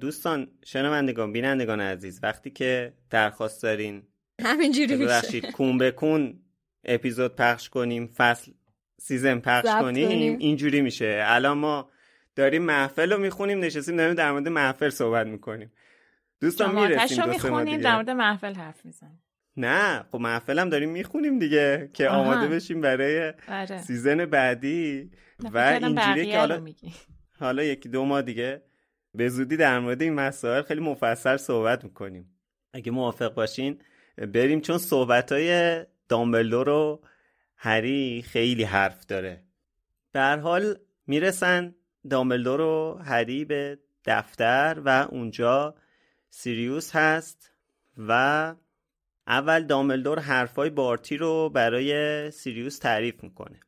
دوستان 0.00 0.48
شنوندگان 0.64 1.32
بینندگان 1.32 1.80
عزیز 1.80 2.20
وقتی 2.22 2.50
که 2.50 2.92
درخواست 3.10 3.62
دارین 3.62 4.02
همینجوری 4.44 4.96
میشه. 4.96 5.04
ببخشید 5.04 5.50
کون 5.50 5.78
به 5.78 5.90
کون 5.90 6.40
اپیزود 6.84 7.36
پخش 7.36 7.68
کنیم 7.68 8.06
فصل 8.06 8.52
season 9.00 9.38
پخش 9.38 9.68
کنیم 9.80 10.08
کنیم. 10.08 10.38
اینجوری 10.38 10.80
میشه. 10.80 11.22
الان 11.26 11.58
ما 11.58 11.90
داریم 12.34 12.62
محفل 12.62 13.12
رو 13.12 13.18
می‌خونیم 13.18 13.58
نشستیم 13.58 13.96
داریم 13.96 14.14
در 14.14 14.32
مورد 14.32 14.48
محفل 14.48 14.88
صحبت 14.90 15.26
می‌کنیم. 15.26 15.72
دوستان 16.40 16.74
می‌رسیم 16.74 17.22
رو 17.22 17.30
می‌خونیم. 17.30 17.80
در 17.80 17.94
مورد 17.94 18.10
محفل 18.10 18.54
حرف 18.54 18.84
می‌زنیم 18.84 19.22
نه 19.56 20.02
خب 20.02 20.18
محفل 20.18 20.58
هم 20.58 20.68
داریم 20.68 20.90
می‌خونیم 20.90 21.38
دیگه 21.38 21.90
که 21.92 22.08
آها. 22.08 22.20
آماده 22.20 22.48
بشیم 22.48 22.80
برای 22.80 23.32
آره. 23.48 23.82
season 23.82 24.26
بعدی. 24.26 25.10
و 25.44 25.50
بقیه 25.50 26.26
که 26.26 26.38
حالا 26.38 26.56
رو. 26.56 26.68
حالا 27.38 27.62
یکی 27.62 27.88
دو 27.88 28.04
ماه 28.04 28.22
دیگه. 28.22 28.62
به 29.14 29.28
زودی 29.28 29.56
در 29.56 29.78
مورد 29.78 30.02
این 30.02 30.14
مسائل 30.14 30.62
خیلی 30.62 30.80
مفصل 30.80 31.36
صحبت 31.36 31.84
می‌کنیم. 31.84 32.36
اگه 32.72 32.92
موافق 32.92 33.34
باشین 33.34 33.82
بریم 34.16 34.60
چون 34.60 34.78
صحبت 34.78 35.32
های 35.32 35.80
دامبلدور 36.08 36.68
و 36.68 37.02
هری 37.56 38.24
خیلی 38.26 38.64
حرف 38.64 39.06
داره. 39.06 39.44
به 40.12 40.20
هر 40.20 40.36
حال 40.36 40.78
می‌رسن 41.06 41.74
دامبلدور 42.10 42.60
و 42.60 43.00
هری 43.04 43.44
به 43.44 43.78
دفتر 44.04 44.82
و 44.84 45.08
اونجا 45.10 45.74
سیریوس 46.30 46.96
هست 46.96 47.52
و 47.98 48.54
اول 49.26 49.62
دامبلدور 49.62 50.18
حرفای 50.18 50.70
بارتی 50.70 51.16
رو 51.16 51.50
برای 51.50 52.30
سیریوس 52.30 52.78
تعریف 52.78 53.22
می‌کنه. 53.22 53.60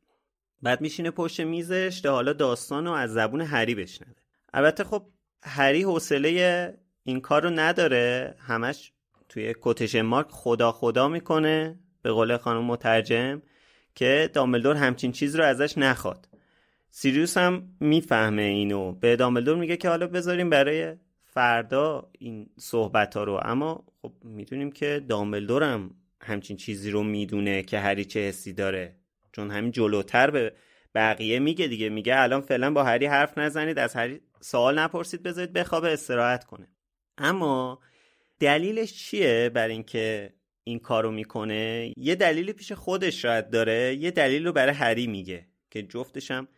بعد 0.62 0.80
میشینه 0.80 1.10
پشت 1.10 1.40
میزش 1.40 2.00
تا 2.02 2.12
حالا 2.12 2.32
داستان 2.32 2.86
رو 2.86 2.92
از 2.92 3.12
زبون 3.12 3.40
هری 3.40 3.74
بشنوه. 3.74 4.14
البته 4.54 4.84
خب 4.84 5.06
هری 5.42 5.82
حوصله 5.82 6.74
این 7.04 7.20
کار 7.20 7.42
رو 7.42 7.50
نداره. 7.50 8.34
همش 8.38 8.92
توی 9.28 9.54
کوتیشن 9.54 10.02
مارک 10.02 10.26
خدا 10.30 10.72
خدا 10.72 11.08
می‌کنه. 11.08 11.78
به 12.02 12.12
قول 12.12 12.36
خانم 12.36 12.64
مترجم 12.64 13.42
که 13.94 14.30
دامبلدور 14.32 14.76
همچین 14.76 15.12
چیز 15.12 15.36
رو 15.36 15.44
ازش 15.44 15.78
نخواد. 15.78 16.28
سیریوس 16.96 17.36
هم 17.36 17.68
می‌فهمه 17.80 18.42
اینو. 18.42 18.92
به 18.92 19.16
دامبلدور 19.16 19.56
میگه 19.56 19.76
که 19.76 19.88
حالا 19.88 20.06
بذاریم 20.06 20.50
برای 20.50 20.96
فردا 21.24 22.10
این 22.18 22.50
صحبت 22.58 23.16
ها 23.16 23.24
رو. 23.24 23.40
اما 23.42 23.84
خب 24.02 24.12
می‌دونیم 24.24 24.72
که 24.72 25.04
دامبلدور 25.08 25.62
هم 25.62 25.90
همچین 26.20 26.56
چیزی 26.56 26.90
رو 26.90 27.02
می‌دونه 27.02 27.62
که 27.62 27.78
هری 27.78 28.04
چه 28.04 28.20
حسی 28.20 28.52
داره. 28.52 28.96
چون 29.32 29.50
همین 29.50 29.70
جلوتر 29.70 30.30
به 30.30 30.52
بقیه 30.94 31.38
میگه 31.38 31.66
دیگه. 31.66 31.88
میگه 31.88 32.20
الان 32.20 32.40
فعلا 32.40 32.72
با 32.72 32.84
هری 32.84 33.06
حرف 33.06 33.38
نزنید 33.38 33.78
از 33.78 33.94
هری 33.94 34.20
سوال 34.40 34.78
نپرسید 34.78 35.22
بذارید 35.22 35.52
بخوابه 35.52 35.92
استراحت 35.92 36.44
کنه. 36.44 36.68
اما 37.18 37.78
دلیلش 38.40 38.92
چیه 38.92 39.50
بر 39.54 39.68
اینکه 39.68 40.32
این 40.64 40.78
کارو 40.78 41.10
می‌کنه؟ 41.10 41.92
یه 41.96 42.14
دلیلی 42.14 42.52
پیش 42.52 42.72
خودش 42.72 43.22
شاید 43.22 43.50
داره 43.50 43.94
یه 43.94 44.10
دلیل 44.10 44.46
رو 44.46 44.52
برای 44.52 44.74
هری 44.74 45.06
میگه 45.06 45.46
که 45.70 45.82
جفتش 45.82 46.30
هم 46.30 46.48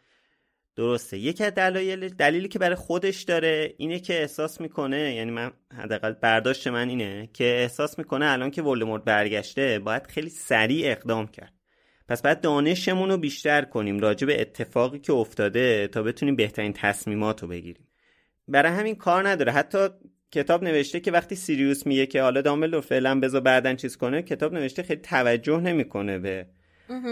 درسته. 0.77 1.19
یکی 1.19 1.45
از 1.45 1.55
دلایل 1.55 2.09
دلیلی 2.09 2.49
که 2.49 2.59
برای 2.59 2.77
خودش 2.77 3.23
داره 3.23 3.75
اینه 3.79 4.01
که 4.01 4.21
احساس 4.21 4.61
می‌کنه 4.61 5.15
یعنی 5.15 5.31
من 5.31 5.51
حداقل 5.79 6.13
برداشت 6.13 6.67
من 6.67 6.89
اینه 6.89 7.29
که 7.33 7.45
احساس 7.45 7.99
می‌کنه 7.99 8.27
الان 8.27 8.51
که 8.51 8.63
ولدمورت 8.63 9.05
برگشته 9.05 9.79
باید 9.79 10.07
خیلی 10.07 10.29
سریع 10.29 10.91
اقدام 10.91 11.27
کرد. 11.27 11.53
پس 12.09 12.23
باید 12.23 12.41
دانشمون 12.41 13.11
رو 13.11 13.19
بیشتر 13.19 13.63
کنیم 13.63 13.99
راجع 13.99 14.27
به 14.27 14.41
اتفاقی 14.41 14.99
که 14.99 15.13
افتاده 15.13 15.89
تا 15.89 16.03
بتونیم 16.03 16.37
بهترین 16.37 16.73
تصمیمات 16.73 17.43
رو 17.43 17.49
بگیریم. 17.49 17.89
برای 18.49 18.73
همین 18.73 18.95
کار 18.95 19.29
نداره. 19.29 19.53
حتی 19.53 19.79
کتاب 20.33 20.65
نوشته 20.65 21.01
که 21.01 21.11
وقتی 21.11 21.35
سیریوس 21.35 21.87
میگه 21.87 22.07
که 22.07 22.23
حالا 22.23 22.41
دامبلدور 22.41 22.81
فعلا 22.81 23.21
بذار 23.21 23.41
بعدن 23.41 23.77
چیز 23.77 23.97
کنه 23.97 24.23
کتاب 24.23 24.55
نوشته 24.55 24.83
خیلی 24.83 25.01
توجه 25.01 25.61
نمی‌کنه 25.61 26.19
به 26.19 26.47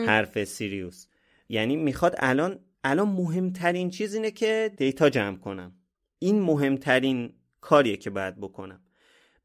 حرف 0.06 0.44
سیریوس. 0.44 1.06
یعنی 1.48 1.76
می‌خواد 1.76 2.14
الان 2.18 2.58
الان 2.84 3.08
مهمترین 3.08 3.90
چیز 3.90 4.14
اینه 4.14 4.30
که 4.30 4.72
دیتا 4.76 5.10
جمع 5.10 5.36
کنم. 5.36 5.76
این 6.18 6.40
مهمترین 6.40 7.32
کاریه 7.60 7.96
که 7.96 8.10
باید 8.10 8.40
بکنم. 8.40 8.80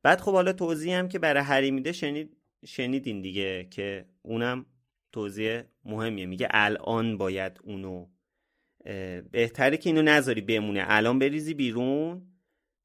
بعد 0.03 0.21
خب 0.21 0.31
حالا 0.31 0.53
توضیح 0.53 0.95
هم 0.97 1.07
که 1.07 1.19
برای 1.19 1.43
هری 1.43 1.71
میده 1.71 1.91
شنید 1.91 2.37
شنیدین 2.65 3.21
دیگه 3.21 3.67
که 3.71 4.05
اونم 4.21 4.65
توضیح 5.11 5.61
مهمیه. 5.85 6.25
میگه 6.25 6.47
الان 6.51 7.17
باید 7.17 7.59
اونو 7.63 8.07
بهتره 9.31 9.77
که 9.77 9.89
اینو 9.89 10.01
نذاری 10.01 10.41
بمونه. 10.41 10.83
الان 10.87 11.19
بریزی 11.19 11.53
بیرون 11.53 12.21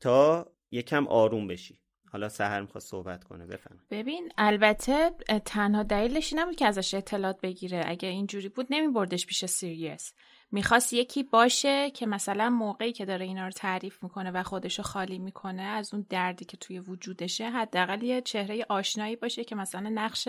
تا 0.00 0.52
یکم 0.70 1.06
آروم 1.06 1.46
بشی. 1.46 1.80
حالا 2.12 2.28
سهر 2.28 2.60
می‌خواد 2.60 2.82
صحبت 2.82 3.24
کنه. 3.24 3.46
بفهم 3.46 3.78
ببین 3.90 4.32
البته 4.38 5.10
تنها 5.44 5.82
دلیلش 5.82 6.32
این 6.32 6.42
نبود 6.42 6.56
که 6.56 6.66
ازش 6.66 6.94
اطلاعات 6.94 7.40
بگیره. 7.40 7.82
اگه 7.86 8.08
اینجوری 8.08 8.48
بود 8.48 8.66
نمیبردش 8.70 9.26
پیش 9.26 9.44
سیریس. 9.44 10.12
می‌خواست 10.50 10.92
یکی 10.92 11.22
باشه 11.22 11.90
که 11.90 12.06
مثلا 12.06 12.50
موقعی 12.50 12.92
که 12.92 13.04
داره 13.04 13.24
اینا 13.24 13.44
رو 13.44 13.50
تعریف 13.50 14.02
می‌کنه 14.02 14.30
و 14.30 14.42
خودشو 14.42 14.82
خالی 14.82 15.18
می‌کنه 15.18 15.62
از 15.62 15.94
اون 15.94 16.06
دردی 16.08 16.44
که 16.44 16.56
توی 16.56 16.78
وجودشه 16.78 17.50
حداقل 17.50 18.02
یه 18.02 18.20
چهره 18.20 18.66
آشنایی 18.68 19.16
باشه 19.16 19.44
که 19.44 19.54
مثلا 19.54 19.90
نقش 19.94 20.28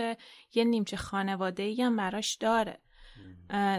یه 0.53 0.63
نیمچه 0.63 0.97
خانواده 0.97 1.63
ای 1.63 1.81
هم 1.81 1.95
براش 1.95 2.35
داره. 2.35 2.79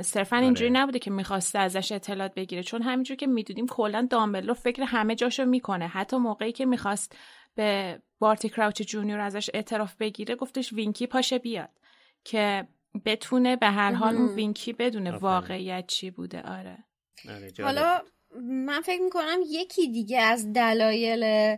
صرفا 0.03 0.37
اینجوری 0.37 0.71
نبوده 0.71 0.99
که 0.99 1.11
می‌خواسته 1.11 1.59
ازش 1.59 1.93
اطلاعات 1.93 2.35
بگیره 2.35 2.63
چون 2.63 2.83
همینجور 2.83 3.17
که 3.17 3.27
می‌دونیم 3.27 3.67
کلا 3.67 4.07
دامبلو 4.11 4.55
فکر 4.55 4.83
همه 4.83 5.15
جاشو 5.15 5.45
می‌کنه. 5.45 5.87
حتی 5.87 6.17
موقعی 6.17 6.53
که 6.53 6.67
می‌خواست 6.67 7.17
به 7.55 8.03
بارتی 8.19 8.49
کراوچ 8.49 8.83
جونیور 8.83 9.21
ازش 9.21 9.51
اعتراف 9.55 9.95
بگیره 9.95 10.35
گفتش 10.35 10.73
وینکی 10.73 11.07
پاشه 11.07 11.39
بیاد 11.39 11.71
که 12.25 12.69
بتونه 13.05 13.57
به 13.57 13.67
هر 13.67 13.93
حال 13.93 14.17
اون 14.17 14.29
وینکی 14.29 14.73
بدونه 14.73 15.11
آفرین. 15.11 15.23
واقعیت 15.23 15.87
چی 15.87 16.11
بوده 16.11 16.43
آره 16.43 16.85
آره،. 17.29 17.53
حالا 17.63 18.03
من 18.43 18.81
فکر 18.81 19.03
می‌کنم 19.03 19.39
یکی 19.47 19.89
دیگه 19.89 20.21
از 20.21 20.53
دلایل 20.53 21.57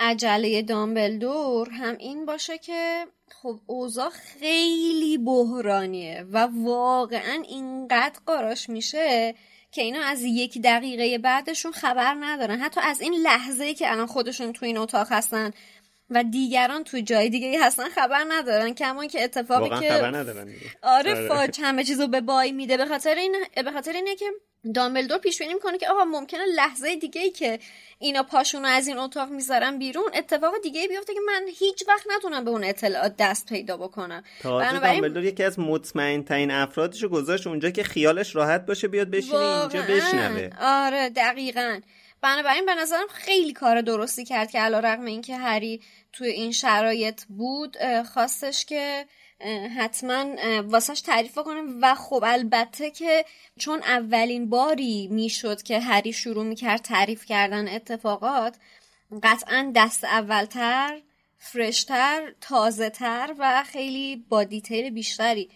عجله 0.00 0.62
دامبلدور 0.62 1.70
هم 1.70 1.96
این 1.98 2.26
باشه 2.26 2.58
که 2.58 3.06
خب 3.30 3.60
اوضاع 3.66 4.10
خیلی 4.10 5.18
بحرانیه 5.18 6.26
و 6.30 6.48
واقعا 6.52 7.42
اینقدر 7.48 8.20
قاراش 8.26 8.68
میشه 8.70 9.34
که 9.70 9.82
اینا 9.82 10.02
از 10.02 10.22
یک 10.22 10.62
دقیقه 10.62 11.18
بعدشون 11.18 11.72
خبر 11.72 12.16
ندارن 12.20 12.58
حتی 12.58 12.80
از 12.80 13.00
این 13.00 13.14
لحظه 13.14 13.74
که 13.74 13.92
الان 13.92 14.06
خودشون 14.06 14.52
تو 14.52 14.66
این 14.66 14.78
اتاق 14.78 15.06
هستن 15.10 15.50
و 16.10 16.24
دیگران 16.24 16.84
تو 16.84 17.00
جای 17.00 17.28
دیگه 17.28 17.64
هستن 17.64 17.88
خبر 17.88 18.24
ندارن. 18.28 18.74
کما 18.74 19.06
که 19.06 19.24
اتفاقی 19.24 19.68
که 19.68 19.90
خبر 19.90 20.16
ندارن 20.16 20.48
آره, 20.82 21.14
آره. 21.14 21.28
فاج 21.28 21.60
همه 21.62 21.84
چیزو 21.84 22.06
به 22.06 22.20
بای 22.20 22.52
میده. 22.52 22.76
به 22.76 22.86
خاطر 22.86 23.14
این 23.14 23.36
به 23.64 23.72
خاطر 23.72 23.92
اینه 23.92 24.16
که 24.16 24.26
دامبلدور 24.74 25.18
پیش 25.18 25.38
بینی 25.38 25.54
می‌کنه 25.54 25.78
که 25.78 25.88
آقا 25.88 26.04
ممکنه 26.04 26.40
لحظه 26.54 26.96
دیگه 26.96 27.20
ای 27.20 27.30
که 27.30 27.58
اینا 27.98 28.22
پاشون 28.22 28.64
از 28.64 28.88
این 28.88 28.98
اتاق 28.98 29.30
می‌ذارن 29.30 29.78
بیرون 29.78 30.10
اتفاق 30.14 30.54
دیگه 30.62 30.88
بیفته 30.88 31.14
که 31.14 31.20
من 31.26 31.42
هیچ 31.58 31.84
وقت 31.88 32.06
نتونم 32.16 32.44
به 32.44 32.50
اون 32.50 32.64
اطلاعات 32.64 33.14
دست 33.18 33.46
پیدا 33.46 33.76
بکنم. 33.76 34.22
بنابراین 34.44 35.00
دامبلدور 35.00 35.24
یکی 35.24 35.42
از 35.42 35.58
مطمئن 35.58 36.22
ترین 36.22 36.50
افرادشو 36.50 37.08
گذاشت 37.08 37.46
اونجا 37.46 37.70
که 37.70 37.82
خیالش 37.82 38.36
راحت 38.36 38.66
باشه 38.66 38.88
بیاد 38.88 39.10
بشینه 39.10 39.38
اینجا 39.38 39.82
بشنوه. 39.82 40.50
آره 40.60 41.08
دقیقا. 41.08 41.80
بنابراین 42.22 42.66
به 42.66 42.74
نظرم 42.74 43.06
خیلی 43.08 43.52
کار 43.52 43.80
درستی 43.80 44.24
کرد 44.24 44.50
که 44.50 44.58
علا 44.58 44.78
رقم 44.78 45.04
این 45.04 45.22
که 45.22 45.36
هری 45.36 45.82
توی 46.12 46.28
این 46.28 46.52
شرایط 46.52 47.24
بود 47.24 47.76
خواستش 48.02 48.64
که 48.64 49.06
حتما 49.76 50.24
واسش 50.62 51.00
تعریف 51.00 51.34
کنم 51.38 51.78
و 51.82 51.94
خب 51.94 52.24
البته 52.26 52.90
که 52.90 53.24
چون 53.58 53.82
اولین 53.82 54.50
باری 54.50 55.08
می‌شد 55.10 55.62
که 55.62 55.80
هری 55.80 56.12
شروع 56.12 56.44
می‌کرد 56.44 56.80
تعریف 56.80 57.24
کردن 57.24 57.68
اتفاقات 57.68 58.56
قطعا 59.22 59.72
دست 59.74 60.04
اولتر 60.04 61.00
فرشتر 61.38 62.34
تازه 62.40 62.90
تر 62.90 63.34
و 63.38 63.64
خیلی 63.64 64.24
با 64.28 64.44
دیتیل 64.44 64.90
بیشتری 64.90 65.50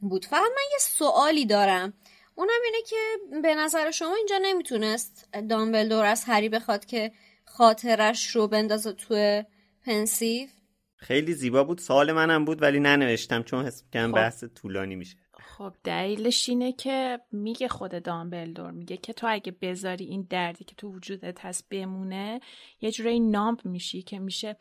بود. 0.00 0.24
فقط 0.24 0.40
من 0.40 0.70
یه 0.72 0.78
سوالی 0.78 1.46
دارم. 1.46 1.94
اونم 2.38 2.60
اینه 2.64 2.78
که 2.86 2.96
به 3.42 3.54
نظر 3.54 3.90
شما 3.90 4.14
اینجا 4.14 4.38
نمی‌تونست 4.42 5.28
دامبلدور 5.48 6.04
از 6.04 6.24
هری 6.26 6.48
بخواد 6.48 6.84
که 6.84 7.12
خاطرش 7.44 8.36
رو 8.36 8.48
بندازه 8.48 8.92
توی 8.92 9.44
پنسیو؟ 9.84 10.48
خیلی 10.96 11.32
زیبا 11.32 11.64
بود. 11.64 11.78
سوال 11.78 12.12
منم 12.12 12.44
بود 12.44 12.62
ولی 12.62 12.80
ننوشتم 12.80 13.42
چون 13.42 13.66
حس 13.66 13.84
کنم 13.92 14.08
خب. 14.08 14.16
بحث 14.16 14.44
طولانی 14.44 14.96
میشه. 14.96 15.16
خب 15.56 15.74
دلیلش 15.84 16.48
اینه 16.48 16.72
که 16.72 17.20
میگه 17.32 17.68
خود 17.68 18.02
دامبلدور 18.02 18.70
میگه 18.70 18.96
که 18.96 19.12
تو 19.12 19.26
اگه 19.30 19.52
بذاری 19.62 20.04
این 20.04 20.26
دردی 20.30 20.64
که 20.64 20.74
تو 20.74 20.88
وجودت 20.88 21.44
هست 21.44 21.68
بمونه 21.68 22.40
یه 22.80 22.90
جوری 22.90 23.20
نامپ 23.20 23.66
میشی 23.66 24.02
که 24.02 24.18
میشه 24.18 24.56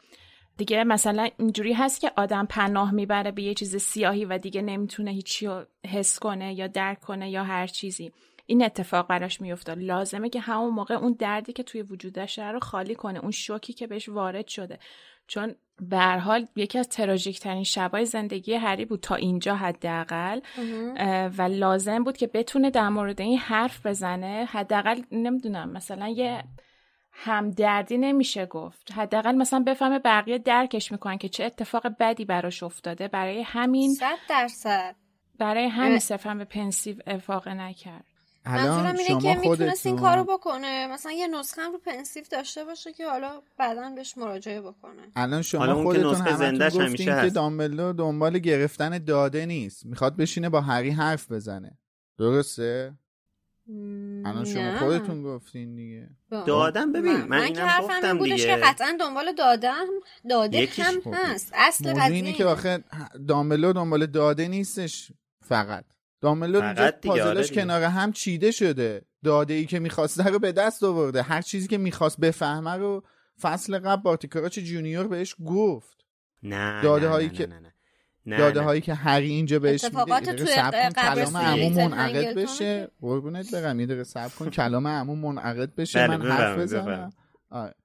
دیگه 0.58 0.84
مثلا 0.84 1.30
اینجوری 1.38 1.74
هست 1.74 2.02
که 2.02 2.12
آدم 2.16 2.46
پناه 2.46 2.92
می‌بره 2.92 3.32
به 3.32 3.42
یه 3.42 3.54
چیز 3.54 3.76
سیاهی 3.76 4.26
و 4.26 4.38
دیگه 4.38 4.62
نمی‌تونه 4.62 5.12
هیچی 5.12 5.48
رو 5.48 5.66
حس 5.88 6.20
کنه 6.20 6.54
یا 6.54 6.68
درک 6.68 7.00
کنه 7.00 7.30
یا 7.30 7.44
هر 7.44 7.68
چیزی. 7.68 8.12
این 8.46 8.64
اتفاق 8.64 9.08
براش 9.08 9.42
میفته. 9.42 9.76
لازمه 9.76 10.30
که 10.30 10.40
همون 10.40 10.74
موقع 10.74 10.96
اون 10.96 11.16
دردی 11.20 11.54
که 11.54 11.64
توی 11.64 11.82
وجودش 11.82 12.40
رو 12.40 12.60
خالی 12.60 12.96
کنه 12.96 13.20
اون 13.20 13.32
شوکی 13.32 13.74
که 13.74 13.88
بهش 13.88 14.10
وارد 14.10 14.48
شده. 14.48 14.80
چون 15.28 15.56
به 15.82 15.98
هر 15.98 16.18
حال 16.18 16.48
یکی 16.56 16.80
از 16.80 16.90
تراژیک 16.90 17.40
ترین 17.40 17.64
شبای 17.64 18.06
زندگی 18.06 18.54
هری 18.54 18.86
بود 18.86 19.00
تا 19.00 19.16
اینجا 19.16 19.56
حداقل. 19.56 20.40
و 21.38 21.42
لازم 21.42 22.04
بود 22.04 22.18
که 22.18 22.28
بتونه 22.28 22.70
در 22.70 22.90
مورد 22.90 23.22
این 23.22 23.38
حرف 23.38 23.86
بزنه. 23.86 24.48
حداقل 24.52 25.02
نمی‌دونم 25.12 25.70
مثلا 25.70 26.08
یه 26.08 26.44
همدردی 27.18 27.98
نمیشه 27.98 28.46
گفت. 28.46 28.92
حداقل 28.92 29.36
مثلا 29.36 29.60
بفهمه 29.60 30.00
بقیه 30.00 30.38
درکش 30.38 30.92
می‌کنن 30.92 31.18
که 31.18 31.30
چه 31.30 31.44
اتفاق 31.44 31.88
بدی 32.00 32.26
براش 32.26 32.64
افتاده. 32.64 33.08
برای 33.08 33.42
همین 33.42 33.94
صد 33.94 34.18
درصد. 34.30 34.96
برای 35.40 35.68
همین 35.68 36.00
صرفا 36.00 36.36
به 36.36 36.46
Pensieve 36.46 36.96
افاقه 37.08 37.54
نکرد. 37.54 38.06
منظورم 38.46 38.96
اینه 38.98 39.22
که 39.22 39.50
می‌تونست 39.50 39.86
این 39.86 39.96
کارو 39.96 40.24
بکنه. 40.24 40.88
مثلا 40.88 41.12
یه 41.12 41.28
نسخه 41.28 41.62
رو 41.62 41.78
Pensieve 41.78 42.24
داشته 42.32 42.64
باشه 42.64 42.94
که 42.94 43.08
حالا 43.08 43.42
بعدا 43.58 43.90
بهش 43.96 44.18
مراجعه 44.18 44.62
بکنه. 44.62 45.12
الان 45.16 45.42
شما 45.42 45.84
خودتون 45.84 46.16
همتون 46.16 46.88
گفتین 46.88 47.22
که 47.22 47.30
دامبلدور 47.30 47.94
دنبال 47.94 48.38
گرفتن 48.38 48.98
داده 48.98 49.46
نیست. 49.46 49.86
می‌خواد 49.86 50.18
بشینه 50.18 50.50
با 50.50 50.62
هری 50.62 50.90
حرف 50.90 51.32
بزنه. 51.32 51.78
درسته؟ 52.18 52.94
الان 54.26 54.46
شما 54.46 54.78
خودتون 54.78 55.24
گفتین 55.24 55.76
دیگه. 55.76 56.10
دادم 56.48 56.92
ببین 56.92 57.12
من, 57.12 57.28
من 57.28 57.42
اینم 57.42 57.82
گفتم 57.82 58.24
دیگه. 58.24 58.38
که 58.38 58.56
قطعا 58.56 58.98
دنبال 59.00 59.34
دادم. 59.38 59.86
داده 60.30 60.68
هم 60.78 61.14
هست. 61.14 61.52
اصل 61.56 61.94
قضیه 61.94 62.34
که 62.34 62.46
آخه 62.46 62.84
دامبلو 63.28 63.74
دنبال 63.74 64.06
داده 64.06 64.48
نیستش 64.48 65.12
فقط. 65.42 65.86
داملو 66.22 66.62
اینجا 66.62 66.92
پازلش 67.04 67.52
کنار 67.52 67.84
هم 67.84 68.12
چیده 68.12 68.52
شده. 68.52 69.06
داده 69.24 69.54
ای 69.54 69.66
که 69.66 69.80
می‌خواسته 69.80 70.24
رو 70.24 70.40
به 70.40 70.52
دست 70.52 70.84
آورده. 70.84 71.22
هر 71.22 71.42
چیزی 71.42 71.68
که 71.68 71.78
می‌خواست 71.78 72.20
بفهمه 72.20 72.72
رو 72.72 73.04
فصل 73.42 73.80
قبل 73.80 74.02
بارتیکاراچ 74.02 74.60
جونیور 74.60 75.08
بهش 75.08 75.36
گفت. 75.46 76.06
نه 76.44 76.82
داده 76.84 77.08
هایی 77.08 77.30
که 77.30 77.48
نه. 77.48 77.75
داده 78.26 78.62
هایی 78.62 78.82
که 78.82 78.94
هری 78.94 79.30
اینجا 79.30 79.60
بهش 79.60 79.84
میده 79.84 80.06
کلام 80.92 81.38
عمو 81.38 81.70
منعقد 81.70 82.36
بشه. 82.36 82.92
قربونت 83.02 83.52
برم 83.52 83.80
یه 83.80 83.86
دقیقه 83.86 84.04
صبر 84.04 84.36
کن 84.40 84.50
کلام 84.50 84.88
عمو 84.88 85.16
منعقد 85.16 85.76
بشه 85.76 86.08
من 86.08 86.22
حرف 86.22 86.60
بزنم. 86.60 87.14
آره. 87.50 87.76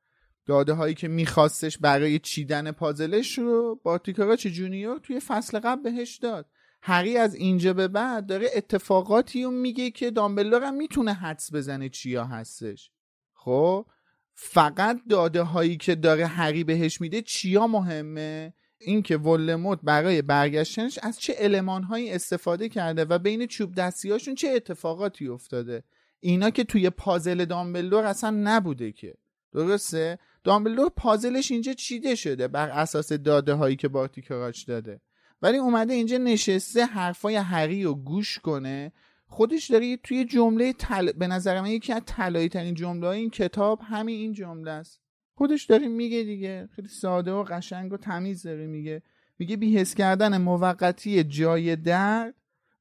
داده 0.46 0.72
هایی 0.72 0.94
که 0.94 1.08
میخواستش 1.08 1.78
برای 1.78 2.18
چیدن 2.18 2.72
پازلش 2.72 3.38
رو 3.38 3.80
بارتیکاراچ 3.84 4.46
جونیور 4.46 4.98
توی 4.98 5.20
فصل 5.20 5.58
قبل 5.58 5.82
بهش 5.82 6.16
داد. 6.16 6.46
هری 6.82 7.16
از 7.16 7.34
اینجا 7.34 7.72
به 7.72 7.88
بعد 7.88 8.26
داره 8.26 8.48
اتفاقاتی 8.54 9.44
رو 9.44 9.50
میگه 9.50 9.90
که 9.90 10.10
دامبلدور 10.10 10.62
هم 10.62 10.74
می‌تونه 10.74 11.12
حدس 11.12 11.54
بزنه 11.54 11.88
چیا 11.88 12.24
هستش. 12.24 12.90
خب 13.34 13.86
فقط 14.34 15.00
داده 15.08 15.42
هایی 15.42 15.76
که 15.76 15.94
داره 15.94 16.26
هری 16.26 16.64
بهش 16.64 17.00
میده 17.00 17.22
چیا 17.22 17.66
مهمه؟ 17.66 18.54
اینکه 18.80 19.16
ولموت 19.16 19.78
برای 19.82 20.22
برگشتنش 20.22 20.98
از 21.02 21.20
چه 21.20 21.32
علمان 21.32 21.82
هایی 21.82 22.10
استفاده 22.10 22.68
کرده 22.68 23.04
و 23.04 23.18
بین 23.18 23.46
چوب 23.46 23.74
دستیاشون 23.74 24.34
چه 24.34 24.48
اتفاقاتی 24.48 25.28
افتاده. 25.28 25.82
اینا 26.20 26.50
که 26.50 26.64
توی 26.64 26.90
پازل 26.90 27.44
دامبلدور 27.44 28.04
اصلا 28.04 28.30
نبوده 28.30 28.92
که. 28.92 29.14
درسته؟ 29.52 30.18
دامبلدور 30.44 30.88
پازلش 30.96 31.50
اینجا 31.50 31.72
چیده 31.72 32.14
شده 32.14 32.48
بر 32.48 32.68
اساس 32.68 33.12
داده 33.12 33.54
هایی 33.54 33.76
که 33.76 33.88
بارتی 33.88 34.22
کراچ 34.22 34.66
داده. 34.66 35.00
ولی 35.42 35.58
اومده 35.58 35.92
اینجا 35.92 36.18
نشسته 36.18 36.84
حرفای 36.84 37.36
هری 37.36 37.84
رو 37.84 37.94
گوش 37.94 38.38
کنه. 38.38 38.92
خودش 39.26 39.70
داره 39.70 39.96
توی 39.96 40.24
جمله 40.24 40.72
تل... 40.72 41.12
به 41.12 41.26
نظر 41.26 41.60
من 41.60 41.70
یکی 41.70 41.92
از 41.92 42.02
طلایی 42.06 42.48
ترین 42.48 42.74
جمله 42.74 43.06
این 43.06 43.30
کتاب 43.30 43.80
همین 43.82 44.16
این 44.16 44.32
جمله 44.32 44.70
است. 44.70 44.99
خودش 45.40 45.64
داره 45.64 45.88
میگه 45.88 46.22
دیگه. 46.22 46.68
خیلی 46.76 46.88
ساده 46.88 47.32
و 47.32 47.44
قشنگ 47.44 47.92
و 47.92 47.96
تمیز 47.96 48.42
داره 48.42 48.66
میگه. 48.66 49.02
میگه 49.38 49.56
بیهس 49.56 49.94
کردن 49.94 50.38
موقتی 50.38 51.24
جای 51.24 51.76
درد 51.76 52.34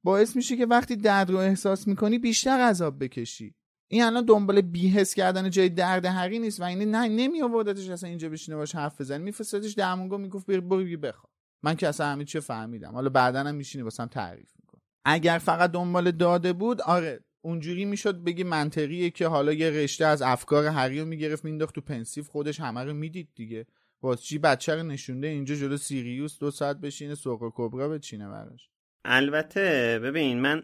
باعث 0.04 0.36
میشه 0.36 0.58
که 0.58 0.66
وقتی 0.66 0.96
درد 0.96 1.30
رو 1.30 1.38
احساس 1.38 1.88
می‌کنی 1.88 2.20
بیشتر 2.20 2.60
عذاب 2.60 3.04
بکشی. 3.04 3.56
این 3.88 4.04
الان 4.04 4.26
دنبال 4.26 4.62
بیهس 4.62 5.14
کردن 5.14 5.50
جای 5.50 5.70
درد 5.70 6.06
هری 6.06 6.40
نیست 6.40 6.60
و 6.60 6.64
این 6.64 6.96
نه 6.96 7.08
نمی 7.08 7.42
آوردتش 7.42 7.90
اصلا 7.90 8.10
اینجا 8.10 8.30
بشینه 8.30 8.58
باش 8.58 8.76
حرف 8.76 9.02
بزنه. 9.02 9.18
میفرستادش 9.18 9.74
درمونگا 9.74 10.18
می‌گفت 10.18 10.46
برو 10.46 10.98
بخواب. 10.98 11.30
من 11.64 11.76
که 11.76 11.88
اصلا 11.88 12.08
همین 12.08 12.26
چه 12.26 12.40
فهمیدم. 12.40 12.92
حالا 12.92 13.10
بعدا 13.10 13.40
هم 13.40 13.56
میشینی 13.56 13.84
واسم 13.84 14.06
تعریف 14.06 14.52
می‌کنه 14.60 14.82
اگر 15.06 15.38
فقط 15.38 15.72
دنبال 15.72 16.12
داده 16.12 16.54
بود 16.54 16.82
آره. 16.82 17.20
اونجوری 17.42 17.86
می‌شد 17.86 18.24
بگی 18.24 18.44
منطقیه 18.44 19.10
که 19.10 19.28
حالا 19.28 19.54
یه 19.54 19.70
رشته 19.70 20.06
از 20.06 20.22
افکار 20.22 20.66
هری 20.66 21.00
رو 21.00 21.06
می‌گرفت 21.06 21.46
مینداخت 21.46 21.76
تو 21.76 21.82
پنسیف 21.82 22.28
خودش 22.28 22.60
همه 22.60 22.84
رو 22.84 22.94
می‌دید 22.94 23.30
دیگه. 23.36 23.66
باز 24.02 24.24
چی 24.24 24.38
بچه 24.38 24.76
رو 24.76 24.84
نشونده 24.84 25.28
اینجا 25.28 25.56
جلو 25.56 25.78
سیریوس 25.78 26.40
دو 26.40 26.52
ساعت 26.52 26.78
بشینه 26.78 27.16
سوق 27.16 27.52
کبرا 27.56 27.90
بچینه 27.90 28.28
براش؟ 28.30 28.70
البته 29.06 30.00
ببین 30.04 30.40
من 30.40 30.64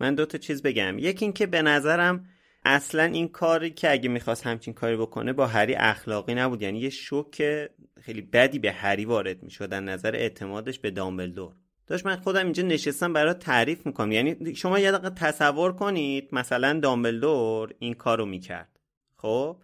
من 0.00 0.14
دو 0.14 0.26
تا 0.26 0.38
چیز 0.38 0.62
بگم. 0.62 0.98
یکی 0.98 1.24
اینکه 1.24 1.46
به 1.46 1.62
نظرم 1.62 2.26
اصلا 2.64 3.02
این 3.02 3.28
کاری 3.28 3.70
که 3.70 3.92
اگه 3.92 4.08
می‌خواست 4.08 4.46
همچین 4.46 4.74
کاری 4.74 4.96
بکنه 4.96 5.32
با 5.32 5.46
هری 5.46 5.74
اخلاقی 5.74 6.34
نبود. 6.34 6.62
یعنی 6.62 6.78
یه 6.78 6.90
شوک 6.90 7.42
خیلی 8.00 8.20
بدی 8.20 8.58
به 8.58 8.72
هری 8.72 9.04
وارد 9.04 9.42
می‌شد 9.42 9.68
در 9.68 9.80
نظر 9.80 10.16
اعتمادش 10.16 10.78
به 10.78 10.90
دامبلدور. 10.90 11.54
داشت 11.90 12.06
من 12.06 12.16
خودم 12.16 12.44
اینجا 12.44 12.62
نشستم 12.62 13.12
برای 13.12 13.34
تعریف 13.34 13.86
می‌کنم. 13.86 14.12
یعنی 14.12 14.54
شما 14.54 14.78
یه 14.78 14.92
دقیقه 14.92 15.10
تصور 15.10 15.72
کنید 15.72 16.28
مثلا 16.32 16.80
دامبلدور 16.80 17.74
این 17.78 17.94
کارو 17.94 18.26
می‌کرد. 18.26 18.68
خب؟ 19.16 19.56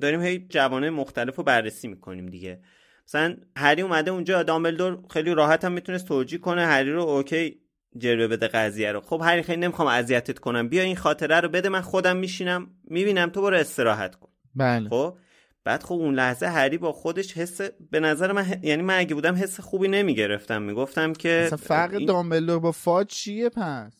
داریم 0.00 0.22
هی 0.22 0.46
جوانه 0.48 0.90
مختلف 0.90 1.36
رو 1.36 1.44
بررسی 1.44 1.88
می‌کنیم 1.88 2.26
دیگه. 2.26 2.60
مثلا 3.08 3.36
هری 3.56 3.82
اومده 3.82 4.10
اونجا 4.10 4.42
دامبلدور 4.42 4.98
خیلی 5.10 5.34
راحت 5.34 5.64
هم 5.64 5.72
می‌تونست 5.72 6.08
توجیه 6.08 6.38
کنه 6.38 6.66
هری 6.66 6.92
رو 6.92 7.02
OK 7.02 7.60
جلوه 7.98 8.26
بده 8.26 8.48
قضیه 8.48 8.92
رو. 8.92 9.00
خب 9.00 9.22
هری 9.24 9.42
خیلی 9.42 9.60
نمی‌خوام 9.60 9.88
اذیتت 9.88 10.38
کنم. 10.38 10.68
بیا 10.68 10.82
این 10.82 10.96
خاطره 10.96 11.40
رو 11.40 11.48
بده 11.48 11.68
من 11.68 11.80
خودم 11.80 12.16
میشینم 12.16 12.70
می‌بینم 12.84 13.30
تو 13.30 13.42
برو 13.42 13.56
استراحت 13.56 14.14
کن. 14.14 14.28
بله. 14.54 14.88
خب؟ 14.88 15.16
بعد 15.64 15.82
خب 15.82 15.92
اون 15.92 16.14
لحظه 16.14 16.46
هری 16.46 16.78
با 16.78 16.92
خودش 16.92 17.36
حس 17.36 17.60
به 17.90 18.00
نظر 18.00 18.32
من 18.32 18.60
یعنی 18.62 18.82
من 18.82 18.98
اگه 18.98 19.14
بودم 19.14 19.34
حس 19.34 19.60
خوبی 19.60 19.88
نمی‌گرفتم 19.88 20.62
می‌گفتم 20.62 21.12
که 21.12 21.30
اصلا 21.46 21.56
فرق 21.56 21.94
این... 21.94 22.06
دامبلدور 22.06 22.58
با 22.58 22.72
فاج 22.72 23.06
چیه 23.06 23.48
پس 23.48 23.92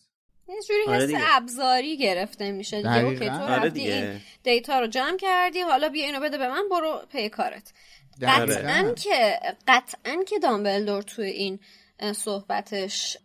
یه 0.49 0.63
جوری 0.69 0.83
آره 0.87 0.97
حس 0.97 1.07
دیگه. 1.07 1.21
ابزاری 1.37 1.97
گرفته 1.99 2.53
میشه 2.53 2.77
دیگه 2.77 2.91
دقیقاً. 2.91 3.11
OK 3.11 3.27
تو 3.27 3.35
آره 3.35 3.55
رفتی 3.55 3.71
دیگه. 3.71 3.95
این 3.95 4.21
data 4.43 4.81
رو 4.81 4.87
جمع 4.87 5.17
کردی 5.17 5.61
حالا 5.61 5.89
بیا 5.89 6.07
اینو 6.07 6.21
بده 6.21 6.39
به 6.39 6.49
من 6.49 6.63
برو 6.71 7.01
پی 7.13 7.29
کارت. 7.29 7.73
قطعا 8.23 8.95
که 8.97 9.41
قطعا 9.69 10.23
که 10.29 10.39
دامبلدور 10.39 11.03
توی 11.03 11.27
این 11.27 11.59
صحبتش 12.13 13.19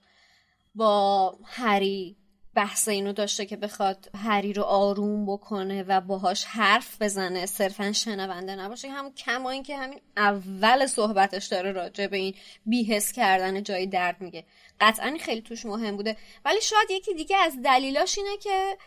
با 0.76 1.38
هری 1.46 2.18
بحث 2.58 2.88
اینو 2.88 3.14
داشته 3.14 3.46
که 3.46 3.56
بخواد 3.56 4.10
هری 4.16 4.54
رو 4.54 4.64
آروم 4.64 5.26
بکنه 5.26 5.84
و 5.84 6.02
باهاش 6.02 6.46
حرف 6.46 7.02
بزنه 7.02 7.46
صرفا 7.46 7.92
شنونده 7.92 8.56
نباشه. 8.56 8.90
همون 8.90 9.14
کما 9.14 9.50
این 9.50 9.64
که 9.64 9.78
همین 9.78 10.00
اول 10.18 10.86
صحبتش 10.86 11.46
داره 11.46 11.72
راجع 11.72 12.08
به 12.08 12.18
این 12.18 12.36
بیهس 12.66 13.12
کردن 13.12 13.64
جای 13.64 13.88
درد 13.88 14.22
میگه. 14.22 14.46
قطعا 14.80 15.18
خیلی 15.20 15.42
توش 15.42 15.66
مهم 15.66 15.98
بوده. 15.98 16.18
ولی 16.46 16.62
شاید 16.62 16.92
یکی 16.92 17.14
دیگه 17.14 17.38
از 17.38 17.62
دلیلاش 17.64 18.18
اینه 18.18 18.38
که 18.38 18.78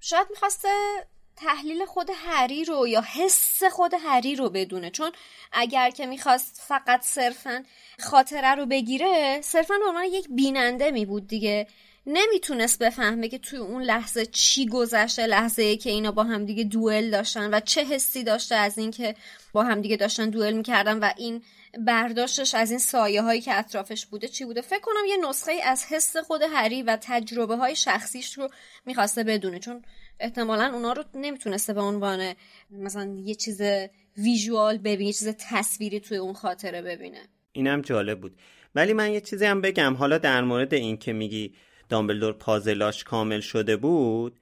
شاید 0.00 0.26
می‌خواسته 0.30 0.68
تحلیل 1.36 1.84
خود 1.84 2.10
هری 2.14 2.64
رو 2.64 2.88
یا 2.88 3.00
حس 3.00 3.64
خود 3.64 3.92
هری 4.00 4.36
رو 4.36 4.50
بدونه. 4.50 4.90
چون 4.90 5.12
اگر 5.52 5.90
که 5.90 6.06
می‌خواست 6.06 6.62
فقط 6.66 7.02
صرفا 7.02 7.64
خاطره 8.00 8.54
رو 8.54 8.66
بگیره 8.66 9.40
صرفا 9.40 9.74
به 9.78 9.88
عنوان 9.88 10.04
یک 10.04 10.28
بیننده 10.30 10.90
می 10.90 11.06
بود 11.06 11.26
دیگه. 11.26 11.66
نمی‌تونست 12.06 12.78
بفهمه 12.78 13.28
که 13.28 13.38
توی 13.38 13.58
اون 13.58 13.82
لحظه 13.82 14.26
چی 14.26 14.66
گذشته 14.66 15.26
لحظه 15.26 15.62
ای 15.62 15.76
که 15.76 15.90
اینا 15.90 16.12
با 16.12 16.24
همدیگه 16.24 16.64
دوئل 16.64 17.10
داشتن 17.10 17.54
و 17.54 17.60
چه 17.60 17.84
حسی 17.84 18.24
داشته 18.24 18.54
از 18.54 18.78
اینکه 18.78 19.14
با 19.52 19.62
همدیگه 19.62 19.96
داشتن 19.96 20.30
دوئل 20.30 20.56
می‌کردن 20.56 20.98
و 20.98 21.10
این 21.16 21.42
برداشتش 21.78 22.54
از 22.54 22.70
این 22.70 22.78
سایه 22.78 23.22
هایی 23.22 23.40
که 23.40 23.58
اطرافش 23.58 24.06
بوده 24.06 24.28
چی 24.28 24.44
بوده؟ 24.44 24.60
فکر 24.60 24.80
کنم 24.80 25.04
یه 25.08 25.16
نسخه 25.28 25.52
ای 25.52 25.62
از 25.62 25.84
حس 25.84 26.16
خود 26.16 26.40
هری 26.42 26.82
و 26.82 26.98
تجربه 27.00 27.56
های 27.56 27.76
شخصیش 27.76 28.38
رو 28.38 28.48
می‌خواسته 28.86 29.24
بدونه 29.24 29.58
چون 29.58 29.82
احتمالا 30.20 30.74
اونا 30.74 30.92
رو 30.92 31.04
نمی‌تونسته 31.14 31.72
به 31.72 31.80
عنوان 31.80 32.34
مثلا 32.70 33.16
یه 33.24 33.34
چیز 33.34 33.60
visual 34.16 34.78
ببینه 34.78 35.04
یه 35.04 35.12
چیز 35.12 35.28
تصویری 35.28 36.00
توی 36.00 36.16
اون 36.16 36.34
خاطره 36.34 36.82
ببینه. 36.82 37.28
اینم 37.52 37.80
جالب 37.80 38.20
بود. 38.20 38.36
ولی 38.74 38.92
من 38.92 39.12
یه 39.12 39.20
چیزی 39.20 39.44
هم 39.44 39.60
بگم. 39.60 39.94
حالا 39.94 40.18
در 40.18 40.40
مورد 40.40 40.74
این 40.74 40.96
که 40.96 41.12
میگی 41.12 41.54
دامبلدور 41.88 42.32
پازلاش 42.32 43.04
کامل 43.04 43.40
شده 43.40 43.76
بود 43.76 44.38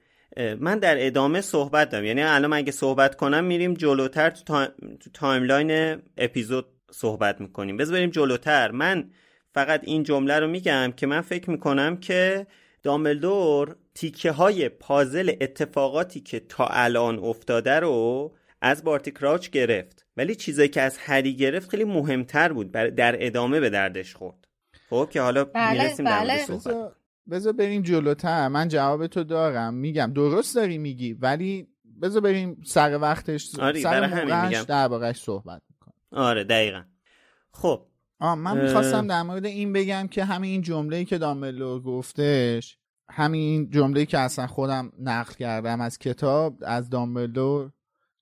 من 0.59 0.79
در 0.79 1.05
ادامه 1.05 1.41
صحبت 1.41 1.89
دارم. 1.89 2.05
یعنی 2.05 2.21
الان 2.21 2.53
اگه 2.53 2.71
صحبت 2.71 3.15
کنم 3.15 3.43
میریم 3.43 3.73
جلوتر 3.73 4.29
تو, 4.29 4.43
تا... 4.43 4.65
تو 4.99 5.09
timeline 5.13 6.01
اپیزود 6.17 6.65
صحبت 6.91 7.41
می‌کنیم. 7.41 7.77
بذار 7.77 7.95
بریم 7.95 8.09
جلوتر. 8.09 8.71
من 8.71 9.09
فقط 9.53 9.81
این 9.83 10.03
جمله 10.03 10.39
رو 10.39 10.47
میگم 10.47 10.93
که 10.97 11.07
من 11.07 11.21
فکر 11.21 11.49
می‌کنم 11.49 11.97
که 11.97 12.47
دامبلدور 12.83 13.75
تیکه 13.95 14.31
های 14.31 14.69
پازل 14.69 15.31
اتفاقاتی 15.41 16.19
که 16.19 16.39
تا 16.39 16.67
الان 16.67 17.19
افتاده 17.19 17.79
رو 17.79 18.31
از 18.61 18.83
بارتی 18.83 19.11
کراوچ 19.11 19.49
گرفت. 19.49 20.05
ولی 20.17 20.35
چیزایی 20.35 20.69
که 20.69 20.81
از 20.81 20.97
هری 20.97 21.35
گرفت 21.35 21.69
خیلی 21.69 21.83
مهمتر 21.83 22.53
بود. 22.53 22.71
بر- 22.71 22.87
در 22.87 23.25
ادامه 23.25 23.59
به 23.59 23.69
دردش 23.69 24.15
خورد. 24.15 24.47
خب 24.89 25.09
که 25.11 25.21
حالا 25.21 25.45
بله، 25.45 25.71
می‌رسیم 25.71 26.05
در 26.05 26.19
بله. 26.19 26.33
مورد 26.33 26.61
صحبت 26.61 26.91
بذار 27.31 27.53
بریم 27.53 27.81
جلوتر. 27.81 28.47
من 28.47 28.67
جواب 28.67 29.07
تو 29.07 29.23
دارم. 29.23 29.73
میگم 29.73 30.11
درست 30.15 30.55
داری 30.55 30.77
میگی 30.77 31.13
ولی 31.13 31.67
بذار 32.01 32.21
بریم 32.21 32.61
سر 32.65 32.97
وقتش 32.97 33.59
آره، 33.59 33.81
سر 33.81 34.07
موقعش. 34.07 34.61
دربارهش 34.61 35.21
صحبت 35.21 35.61
می‌کنم 35.69 35.93
آره 36.11 36.43
دقیقا. 36.43 36.83
خب. 37.51 37.85
آه 38.19 38.35
من. 38.35 38.61
می‌خواستم 38.61 39.07
در 39.07 39.23
مورد 39.23 39.45
این 39.45 39.73
بگم 39.73 40.07
که 40.07 40.25
همین 40.25 40.51
این 40.51 40.61
جمله‌ای 40.61 41.05
که 41.05 41.17
دامبلدور 41.17 41.81
گفتش 41.81 42.77
همین 43.09 43.69
جمله‌ای 43.69 44.05
که 44.05 44.19
اصلا 44.19 44.47
خودم 44.47 44.91
نقل 44.99 45.33
کردم 45.33 45.81
از 45.81 45.97
کتاب 45.97 46.57
از 46.61 46.89
دامبلدور 46.89 47.71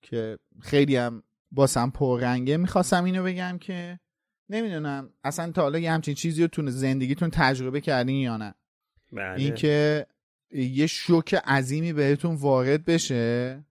که 0.02 0.38
خیلی 0.60 0.96
هم 0.96 1.22
باسم 1.52 1.90
پررنگه 1.90 2.56
می‌خواستم 2.56 3.04
اینو 3.04 3.22
بگم 3.22 3.58
که 3.60 4.00
نمی‌دونم 4.48 5.10
اصلا 5.24 5.52
تا 5.52 5.62
حالا 5.62 5.78
یه 5.78 5.92
همچین 5.92 6.14
چیزی 6.14 6.42
رو 6.42 6.48
تو 6.48 6.70
زندگیتون 6.70 7.30
تجربه 7.32 7.80
کردین 7.80 8.16
یا 8.16 8.36
نه. 8.36 8.54
بله 9.14 9.40
اینکه 9.40 10.06
یه 10.50 10.86
شوک 10.86 11.34
عظیمی 11.34 11.92
بهتون 11.92 12.34
وارد 12.34 12.84
بشه 12.84 13.64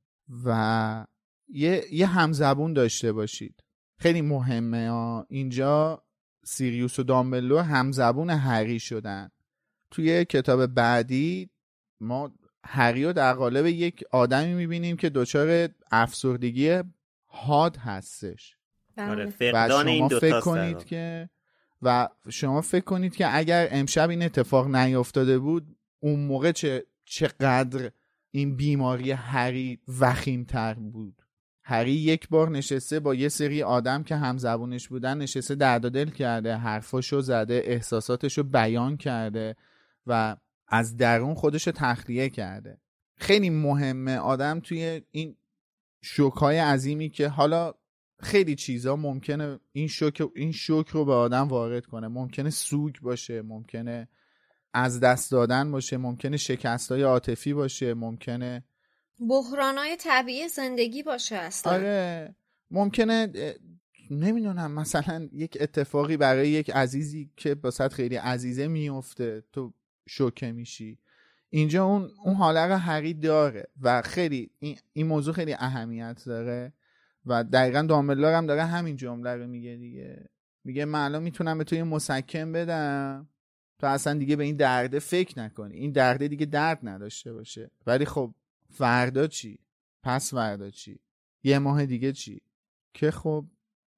و 0.46 1.06
یه, 1.48 1.84
یه 1.92 2.06
همزبون 2.06 2.74
داشته 2.74 3.12
باشید 3.12 3.64
خیلی 3.98 4.22
مهمه 4.22 4.90
ها. 4.90 5.26
اینجا 5.30 6.04
سیریوس 6.46 7.00
و 7.00 7.04
دامبلو 7.04 7.60
همزبون 7.60 8.30
هری 8.30 8.80
شدن 8.80 9.30
توی 9.92 10.26
کتاب 10.26 10.66
بعدی 10.66 11.50
ما 12.02 12.32
هری 12.66 13.04
رو 13.04 13.14
در 13.14 13.34
قالب 13.34 13.66
یک 13.66 14.04
آدمی 14.12 14.54
می‌بینیم 14.54 14.98
که 14.98 15.10
دچار 15.10 15.70
افسردگی 15.92 16.80
حاد 17.26 17.78
هستش 17.78 18.58
آره 18.98 19.16
بله. 19.16 19.26
و 19.26 19.32
فقدان 19.32 19.88
این 19.88 20.08
دو 20.08 20.20
فکر 20.20 20.40
کنید 20.40 20.86
که 20.86 21.30
و 21.84 22.10
شما 22.30 22.62
فکر 22.62 22.84
کنید 22.84 23.16
که 23.16 23.38
اگر 23.38 23.68
امشب 23.72 24.10
این 24.10 24.24
اتفاق 24.24 24.76
نیفتاده 24.76 25.40
بود 25.40 25.76
اون 26.00 26.20
موقع 26.20 26.52
چه 26.52 26.86
چقدر 27.06 27.92
این 28.32 28.56
بیماری 28.56 29.12
هری 29.12 29.80
وخیمتر 30.00 30.74
بود. 30.74 31.22
هری 31.64 31.92
یک 31.92 32.30
بار 32.30 32.50
نشسته 32.50 33.00
با 33.00 33.16
یه 33.16 33.30
سری 33.30 33.64
آدم 33.64 34.04
که 34.04 34.16
همزبونش 34.16 34.88
بودن 34.88 35.18
نشسته 35.18 35.56
درد 35.56 35.92
دل 35.92 36.10
کرده 36.10 36.56
حرفاشو 36.56 37.22
زده 37.22 37.62
احساساتشو 37.66 38.44
بیان 38.44 38.98
کرده 38.98 39.56
و 40.08 40.36
از 40.68 40.98
درون 40.98 41.34
خودشو 41.34 41.72
تخلیه 41.72 42.30
کرده. 42.30 42.78
خیلی 43.16 43.50
مهمه 43.50 44.18
آدم 44.18 44.60
توی 44.60 45.02
این 45.12 45.36
شوکهای 46.02 46.58
عظیمی 46.58 47.10
که 47.10 47.28
حالا 47.28 47.74
خیلی 48.24 48.56
چیزا 48.56 48.96
ممکنه 48.96 49.60
این 49.72 49.88
شوک 49.88 50.24
این 50.36 50.52
شوک 50.52 50.88
رو 50.88 51.06
به 51.06 51.14
آدم 51.14 51.48
وارد 51.48 51.86
کنه. 51.86 52.08
ممکنه 52.08 52.50
سوگ 52.50 52.96
باشه 53.02 53.42
ممکنه 53.42 54.08
از 54.74 55.00
دست 55.00 55.32
دادن 55.32 55.72
باشه 55.72 55.98
ممکنه 55.98 56.38
شکست 56.38 56.92
های 56.92 57.02
عاطفی 57.02 57.54
باشه 57.54 57.94
ممکنه 57.94 58.64
بحرانای 59.20 59.98
طبیعی 60.00 60.48
زندگی 60.48 61.04
باشه 61.04 61.36
اصلا. 61.36 61.74
آره. 61.74 62.36
ممکنه 62.72 63.34
نمی‌دونم 64.12 64.72
مثلا 64.72 65.30
یک 65.32 65.58
اتفاقی 65.62 66.18
برای 66.18 66.50
یک 66.50 66.70
عزیزی 66.70 67.32
که 67.38 67.56
باست 67.56 67.88
خیلی 67.88 68.16
عزیزه 68.16 68.68
میفته 68.68 69.44
تو 69.52 69.74
شوکه 70.08 70.52
میشی. 70.52 71.00
اینجا 71.50 71.86
اون 71.86 72.12
اون 72.24 72.36
حاله 72.36 72.66
رو 72.66 72.76
هری 72.76 73.14
داره 73.14 73.68
و 73.82 74.02
خیلی 74.02 74.52
این, 74.60 74.78
این 74.94 75.08
موضوع 75.08 75.34
خیلی 75.34 75.54
اهمیت 75.54 76.24
داره. 76.26 76.74
و 77.26 77.44
دقیقا 77.44 77.82
دامبلدور 77.82 78.34
هم 78.38 78.46
داره 78.46 78.64
همین 78.64 78.96
جمله 78.96 79.36
رو 79.36 79.48
میگه 79.48 79.76
دیگه. 79.76 80.30
میگه 80.64 80.86
من 80.86 81.06
الان 81.06 81.24
می‌تونم 81.24 81.58
به 81.58 81.64
تو 81.64 81.76
یه 81.76 81.84
مسکن 81.84 82.52
بدم. 82.52 83.30
تو 83.80 83.88
اصلا 83.88 84.14
دیگه 84.14 84.36
به 84.36 84.44
این 84.44 84.56
درده 84.56 85.00
فکر 85.00 85.40
نکنی. 85.40 85.76
این 85.76 85.92
درده 85.92 86.28
دیگه 86.28 86.46
درد 86.46 86.80
نداشته 86.84 87.34
باشه. 87.34 87.72
ولی 87.86 88.06
خب 88.06 88.34
فردا 88.70 89.28
چی؟ 89.28 89.60
پس 90.04 90.34
فردا 90.34 90.70
چی؟ 90.70 91.00
یه 91.44 91.60
ماه 91.60 91.86
دیگه 91.86 92.12
چی؟ 92.12 92.42
که 92.94 93.12
خب 93.12 93.46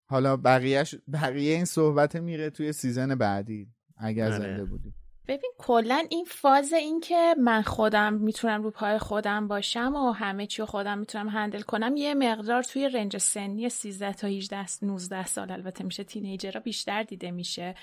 حالا 0.09 0.37
بقیهش 0.37 0.95
بقیه 1.13 1.53
این 1.53 1.65
صحبت 1.65 2.15
میره 2.15 2.49
توی 2.49 2.73
season 2.73 3.15
بعدی 3.15 3.67
اگر 3.97 4.25
آره. 4.31 4.37
زنده 4.37 4.65
بودی. 4.65 4.93
ببین 5.27 5.51
کلا 5.57 6.05
این 6.09 6.25
فاز 6.25 6.73
این 6.73 6.99
که 6.99 7.35
من 7.37 7.61
خودم 7.61 8.13
می‌تونم 8.13 8.63
رو 8.63 8.71
پای 8.71 8.97
خودم 8.97 9.47
باشم 9.47 9.95
و 9.95 10.11
همه 10.11 10.47
چی 10.47 10.63
خودم 10.63 10.97
می‌تونم 10.97 11.29
handle 11.29 11.61
کنم 11.61 11.97
یه 11.97 12.13
مقدار 12.13 12.63
توی 12.63 12.89
range 12.89 13.17
سنی 13.17 13.69
13 13.69 14.13
تا 14.13 14.27
18 14.27 14.65
19 14.81 15.25
سال 15.25 15.51
البته 15.51 15.83
میشه 15.83 16.03
teenager 16.03 16.53
ها 16.53 16.59
بیشتر 16.59 17.03
دیده 17.03 17.31
میشه 17.31 17.75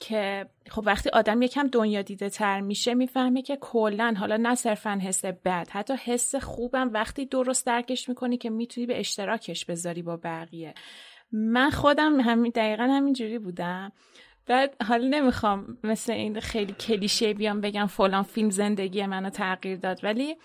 که 0.00 0.46
خب 0.70 0.82
وقتی 0.86 1.10
آدم 1.10 1.42
یکم 1.42 1.68
دنیا 1.68 2.02
دیده 2.02 2.28
تر 2.30 2.60
میشه 2.60 2.94
می‌فهمه 2.94 3.42
که 3.42 3.56
کلا 3.56 4.14
حالا 4.18 4.36
نه 4.36 4.54
صرفا 4.54 4.98
حس 5.02 5.24
بد 5.24 5.68
حتی 5.70 5.94
حس 5.94 6.34
خوبم 6.34 6.90
وقتی 6.92 7.26
درست 7.26 7.66
درکش 7.66 8.08
می‌کنی 8.08 8.38
که 8.38 8.50
می‌تونی 8.50 8.86
به 8.86 9.00
اشتراکش 9.00 9.64
بذاری 9.64 10.02
با 10.02 10.16
بقیه. 10.16 10.74
من 11.32 11.70
خودم 11.70 12.20
همین 12.20 12.52
دقیقا 12.54 12.84
همینجوری 12.84 13.38
بودم. 13.38 13.92
بعد 14.46 14.82
حالا 14.82 15.08
نمی‌خوام 15.08 15.78
مثل 15.84 16.12
این 16.12 16.40
خیلی 16.40 16.72
کلیشه 16.72 17.34
بیام 17.34 17.60
بگم 17.60 17.86
فلان 17.86 18.22
فیلم 18.22 18.50
زندگی 18.50 19.06
منو 19.06 19.30
تغییر 19.30 19.78
داد 19.78 20.04
ولی 20.04 20.36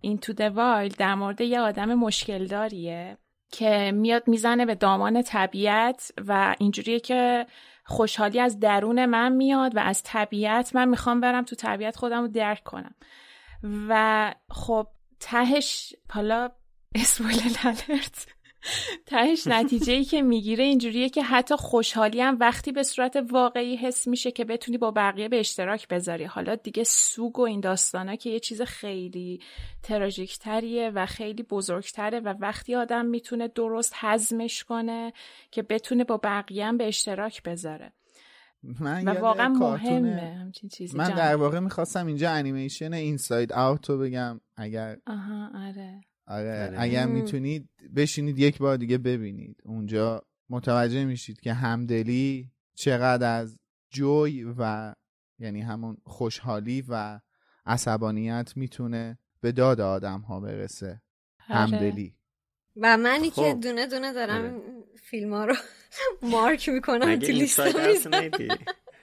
این 0.00 0.18
تو 0.18 0.32
دوایل 0.32 0.94
در 0.98 1.14
مورد 1.14 1.40
یه 1.40 1.60
آدم 1.60 1.94
مشکل 1.94 2.46
داریه 2.46 3.18
که 3.52 3.92
میاد 3.94 4.28
می‌زنه 4.28 4.66
به 4.66 4.74
دامان 4.74 5.22
طبیعت 5.22 6.12
و 6.28 6.56
اینجوریه 6.58 7.00
که 7.00 7.46
خوشحالی 7.84 8.40
از 8.40 8.60
درون 8.60 9.06
من 9.06 9.32
میاد 9.32 9.76
و 9.76 9.80
از 9.80 10.02
طبیعت 10.02 10.76
من 10.76 10.88
می‌خوام 10.88 11.20
برم 11.20 11.44
تو 11.44 11.56
طبیعت 11.56 11.96
خودم 11.96 12.20
رو 12.20 12.28
درک 12.28 12.64
کنم. 12.64 12.94
و 13.88 14.34
خب 14.50 14.86
تهش 15.20 15.94
حالا 16.10 16.50
اسپویلر 16.94 17.58
الرت. 17.64 18.26
تهش 19.06 19.46
نتیجه 19.46 19.92
ای 19.92 20.04
که 20.04 20.22
می‌گیره 20.22 20.64
اینجوریه 20.64 21.08
که 21.08 21.22
حتی 21.22 21.56
خوشحالی 21.56 22.20
هم 22.20 22.36
وقتی 22.40 22.72
به 22.72 22.82
صورت 22.82 23.24
واقعی 23.30 23.76
حس 23.76 24.08
میشه 24.08 24.30
که 24.30 24.44
بتونی 24.44 24.78
با 24.78 24.90
بقیه 24.90 25.28
به 25.28 25.40
اشتراک 25.40 25.88
بذاری. 25.88 26.24
حالا 26.24 26.54
دیگه 26.54 26.84
سوگ 26.84 27.38
و 27.38 27.42
این 27.42 27.60
داستانا 27.60 28.16
که 28.16 28.30
یه 28.30 28.40
چیز 28.40 28.62
خیلی 28.62 29.40
تراژیکتریه 29.82 30.90
و 30.94 31.06
خیلی 31.06 31.42
بزرگتره 31.42 32.20
و 32.20 32.34
وقتی 32.40 32.74
آدم 32.74 33.06
می‌تونه 33.06 33.48
درست 33.48 33.92
هضمش 33.96 34.64
کنه 34.64 35.12
که 35.50 35.62
بتونه 35.62 36.04
با 36.04 36.20
بقیه 36.22 36.66
هم 36.66 36.76
به 36.76 36.88
اشتراک 36.88 37.42
بذاره. 37.42 37.92
من 38.80 39.08
و 39.08 39.20
واقعا 39.20 39.48
مهمه 39.48 40.36
همچین 40.40 40.68
چیزی. 40.68 40.96
من 40.96 41.08
جان. 41.08 41.16
در 41.16 41.36
واقع 41.36 41.58
می‌خواستم 41.58 42.06
اینجا 42.06 42.30
انیمیشن 42.30 42.92
اینساید 42.92 43.52
اوت 43.52 43.90
رو 43.90 43.98
بگم 43.98 44.40
اگر 44.56 44.96
آها 45.06 45.50
آره. 45.68 46.00
آره 46.26 46.66
آره. 46.66 46.80
اگر. 46.80 47.06
می‌تونید 47.06 47.68
بشینید 47.96 48.38
یک 48.38 48.58
بار 48.58 48.76
دیگه 48.76 48.98
ببینید 48.98 49.56
اونجا 49.64 50.22
متوجه 50.50 51.04
میشید 51.04 51.40
که 51.40 51.52
همدلی 51.52 52.50
چقدر 52.74 53.38
از 53.40 53.58
جوی 53.90 54.44
و 54.58 54.94
یعنی 55.38 55.60
همون 55.60 55.96
خوشحالی 56.04 56.84
و 56.88 57.20
عصبانیت 57.66 58.52
می‌تونه 58.56 59.18
به 59.40 59.52
داد 59.52 59.80
آدم 59.80 60.20
ها 60.20 60.40
برسه 60.40 61.02
آره. 61.48 61.58
همدلی 61.58 62.16
و 62.76 62.96
منی 62.96 63.30
که 63.30 63.42
خب. 63.42 63.60
دونه 63.60 63.86
دونه 63.86 64.12
دارم 64.12 64.44
آره. 64.44 64.62
فیلم 65.02 65.32
ها 65.32 65.44
رو 65.44 65.54
مارک 66.32 66.68
می‌کنم 66.68 67.16
تو 67.16 67.26
لیست 67.26 67.60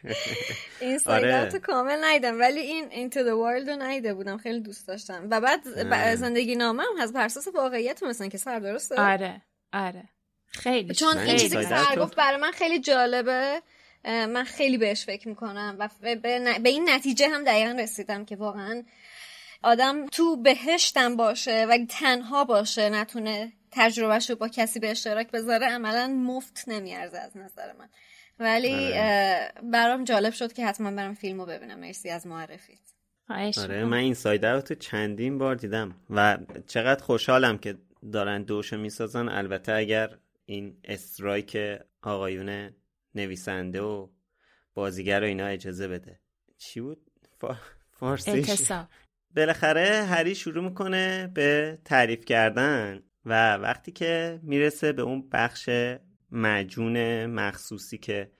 این 0.81 0.99
آره. 1.05 1.35
اوت 1.35 1.55
کامل 1.55 2.03
ندیدم 2.03 2.39
ولی 2.39 2.59
این 2.59 2.89
Into 2.89 3.15
the 3.15 3.17
World 3.17 3.69
رو 3.69 3.75
ندیده 3.75 4.13
بودم 4.13 4.37
خیلی 4.37 4.59
دوست 4.59 4.87
داشتم. 4.87 5.27
و 5.31 5.41
بعد 5.41 6.15
زندگی 6.15 6.55
نامه 6.55 6.83
هم 6.83 7.03
هست 7.03 7.13
بر 7.13 7.25
اساس 7.25 7.47
واقعیت 7.47 8.03
مثلا 8.03 8.27
که 8.27 8.37
سر 8.37 8.59
درسته؟ 8.59 9.01
آره 9.01 9.41
آره. 9.73 10.03
خیلی 10.47 10.93
چون 10.93 11.17
این 11.17 11.37
چیزی 11.37 11.57
که 11.57 11.63
سر. 11.63 11.95
گفت 11.95 12.15
برای 12.15 12.41
من 12.41 12.51
خیلی 12.51 12.79
جالبه. 12.79 13.61
من 14.05 14.43
خیلی 14.43 14.77
بهش 14.77 15.05
فکر 15.05 15.27
می‌کنم 15.27 15.75
و 15.79 15.89
به, 16.01 16.15
به 16.63 16.69
این 16.69 16.89
نتیجه 16.89 17.29
هم 17.29 17.43
دقیقا 17.43 17.71
رسیدم 17.71 18.25
که 18.25 18.35
واقعا 18.35 18.83
آدم 19.63 20.05
تو 20.07 20.35
بهشتم 20.35 21.15
باشه 21.15 21.65
و 21.69 21.77
تنها 21.89 22.45
باشه 22.45 22.89
نتونه 22.89 23.53
تجربهش 23.71 24.29
رو 24.29 24.35
با 24.35 24.47
کسی 24.47 24.79
به 24.79 24.91
اشتراک 24.91 25.31
بذاره 25.31 25.67
عملا 25.67 26.07
مفت 26.07 26.63
نمیارزه 26.67 27.17
از 27.17 27.37
نظر 27.37 27.73
من. 27.73 27.89
ولی 28.39 28.73
آره. 28.73 29.51
برام 29.63 30.03
جالب 30.03 30.33
شد 30.33 30.53
که 30.53 30.65
حتما 30.65 30.91
برم 30.91 31.13
فیلم 31.13 31.39
رو 31.39 31.45
ببینم 31.45 31.79
مرسی 31.79 32.09
از 32.09 32.27
معرفیت 32.27 32.93
آره. 33.29 33.85
من 33.85 33.97
این 33.97 34.13
ساید 34.13 34.45
اوت 34.45 34.71
رو 34.71 34.77
چندین 34.77 35.37
بار 35.37 35.55
دیدم 35.55 35.95
و 36.09 36.37
چقدر 36.67 37.03
خوشحالم 37.03 37.57
که 37.57 37.77
دارن 38.11 38.43
دوشو 38.43 38.77
می‌سازن 38.77 39.29
البته 39.29 39.73
اگر 39.73 40.17
این 40.45 40.77
استرایک 40.83 41.57
آقایون 42.01 42.69
نویسنده 43.15 43.81
و 43.81 44.07
بازیگر 44.73 45.21
و 45.21 45.23
اینا 45.23 45.45
اجازه 45.45 45.87
بده 45.87 46.19
چی 46.57 46.81
بود؟ 46.81 47.01
فا... 47.37 47.55
فارسیش 47.91 48.71
بالاخره 49.35 50.03
هری 50.03 50.35
شروع 50.35 50.63
می‌کنه 50.63 51.31
به 51.33 51.79
تعریف 51.85 52.25
کردن 52.25 53.03
و 53.25 53.55
وقتی 53.55 53.91
که 53.91 54.39
می‌رسه 54.43 54.91
به 54.91 55.01
اون 55.01 55.29
بخش 55.29 55.69
معجون 56.31 57.25
مخصوصی 57.25 57.97
که 57.97 58.31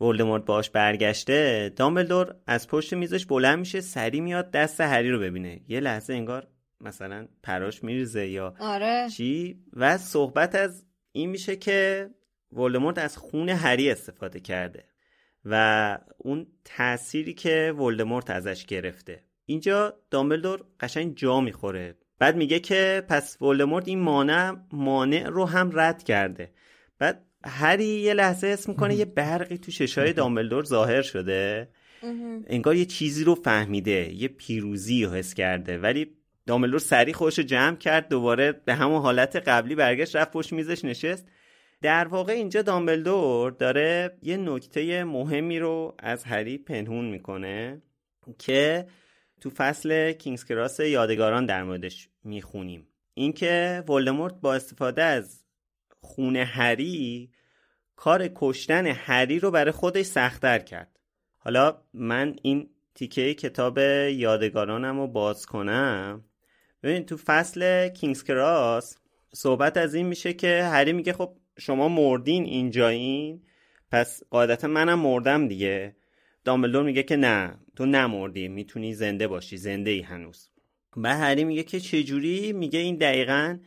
ولدمورت 0.00 0.44
باش 0.44 0.70
برگشته 0.70 1.72
دامبلدور 1.76 2.34
از 2.46 2.68
پشت 2.68 2.94
میزش 2.94 3.26
بلند 3.26 3.58
میشه 3.58 3.80
سری 3.80 4.20
میاد 4.20 4.50
دست 4.50 4.80
هری 4.80 5.10
رو 5.10 5.18
ببینه. 5.20 5.60
یه 5.68 5.80
لحظه 5.80 6.12
انگار 6.12 6.46
مثلا 6.80 7.28
پراش 7.42 7.84
میریزه 7.84 8.26
یا 8.26 8.54
آره. 8.60 9.08
چی؟ 9.10 9.58
و 9.72 9.98
صحبت 9.98 10.54
از 10.54 10.84
این 11.12 11.30
میشه 11.30 11.56
که 11.56 12.10
ولدمورت 12.52 12.98
از 12.98 13.16
خون 13.16 13.48
هری 13.48 13.90
استفاده 13.90 14.40
کرده 14.40 14.84
و 15.44 15.98
اون 16.18 16.46
تأثیری 16.64 17.34
که 17.34 17.74
ولدمورت 17.78 18.30
ازش 18.30 18.66
گرفته. 18.66 19.24
اینجا 19.46 19.94
دامبلدور 20.10 20.64
قشنگ 20.80 21.16
جا 21.16 21.40
می‌خوره. 21.40 21.98
بعد 22.18 22.36
میگه 22.36 22.60
که 22.60 23.04
پس 23.08 23.42
ولدمورت 23.42 23.88
این 23.88 24.00
مانع 24.00 24.56
مانع 24.72 25.28
رو 25.28 25.44
هم 25.44 25.70
رد 25.74 26.02
کرده. 26.02 26.52
بعد 27.04 27.24
هری 27.44 27.84
یه 27.84 28.14
لحظه 28.14 28.46
حس 28.46 28.68
می‌کنه 28.68 28.94
یه 28.94 29.04
برقی 29.04 29.58
تو 29.58 29.72
چشای 29.72 30.12
دامبلدور 30.12 30.64
ظاهر 30.64 31.02
شده. 31.02 31.68
انگار 32.46 32.76
یه 32.76 32.84
چیزی 32.84 33.24
رو 33.24 33.34
فهمیده 33.34 34.12
یه 34.14 34.28
پیروزی 34.28 35.04
رو 35.04 35.10
حس 35.10 35.34
کرده. 35.34 35.78
ولی 35.78 36.16
دامبلدور 36.46 36.78
سریع 36.78 37.14
خودش 37.14 37.38
رو 37.38 37.44
جمع 37.44 37.76
کرد 37.76 38.08
دوباره 38.08 38.52
به 38.52 38.74
همون 38.74 39.02
حالت 39.02 39.36
قبلی 39.36 39.74
برگشت 39.74 40.16
رفت 40.16 40.30
پشت 40.30 40.52
میزش 40.52 40.84
نشست. 40.84 41.28
در 41.82 42.08
واقع 42.08 42.32
اینجا 42.32 42.62
دامبلدور 42.62 43.50
داره 43.50 44.18
یه 44.22 44.36
نکته 44.36 45.04
مهمی 45.04 45.58
رو 45.58 45.94
از 45.98 46.24
هری 46.24 46.58
پنهون 46.58 47.04
می‌کنه 47.04 47.82
که 48.38 48.86
تو 49.40 49.50
فصل 49.50 50.12
کینگز 50.12 50.44
کراس 50.44 50.80
یادگاران 50.80 51.46
در 51.46 51.64
موردش 51.64 52.08
می‌خونیم. 52.24 52.88
اینکه 53.14 53.84
ولدمورت 53.88 54.34
با 54.40 54.54
استفاده 54.54 55.02
از 55.02 55.43
خون 56.04 56.36
هری 56.36 57.30
کار 57.96 58.28
کشتن 58.34 58.86
هری 58.86 59.38
رو 59.38 59.50
برای 59.50 59.72
خودش 59.72 60.06
سختتر 60.06 60.58
کرد. 60.58 60.98
حالا 61.38 61.82
من 61.94 62.36
این 62.42 62.70
تیکه 62.94 63.34
کتاب 63.34 63.78
یادگارانم 64.08 65.00
رو 65.00 65.06
باز 65.06 65.46
کنم. 65.46 66.24
ببین 66.82 67.06
تو 67.06 67.16
فصل 67.16 67.88
کینگز 67.88 68.24
کراس 68.24 68.96
صحبت 69.34 69.76
از 69.76 69.94
این 69.94 70.06
میشه 70.06 70.32
که 70.32 70.62
هری 70.62 70.92
میگه 70.92 71.12
خب 71.12 71.36
شما 71.58 71.88
مردین 71.88 72.44
اینجایین 72.44 73.42
پس 73.90 74.22
قاعدتا 74.30 74.68
منم 74.68 74.98
مردم 74.98 75.48
دیگه. 75.48 75.96
دامبلدور 76.44 76.82
میگه 76.82 77.02
که 77.02 77.16
نه 77.16 77.58
تو 77.76 77.86
نمردی 77.86 78.48
می‌تونی 78.48 78.94
زنده 78.94 79.28
باشی 79.28 79.56
زنده 79.56 79.90
ای 79.90 80.00
هنوز. 80.00 80.50
بعد 80.96 81.20
هری 81.20 81.44
میگه 81.44 81.62
که 81.62 81.80
چجوری؟ 81.80 82.52
میگه 82.52 82.78
این 82.78 82.96
دقیقا 82.96 83.58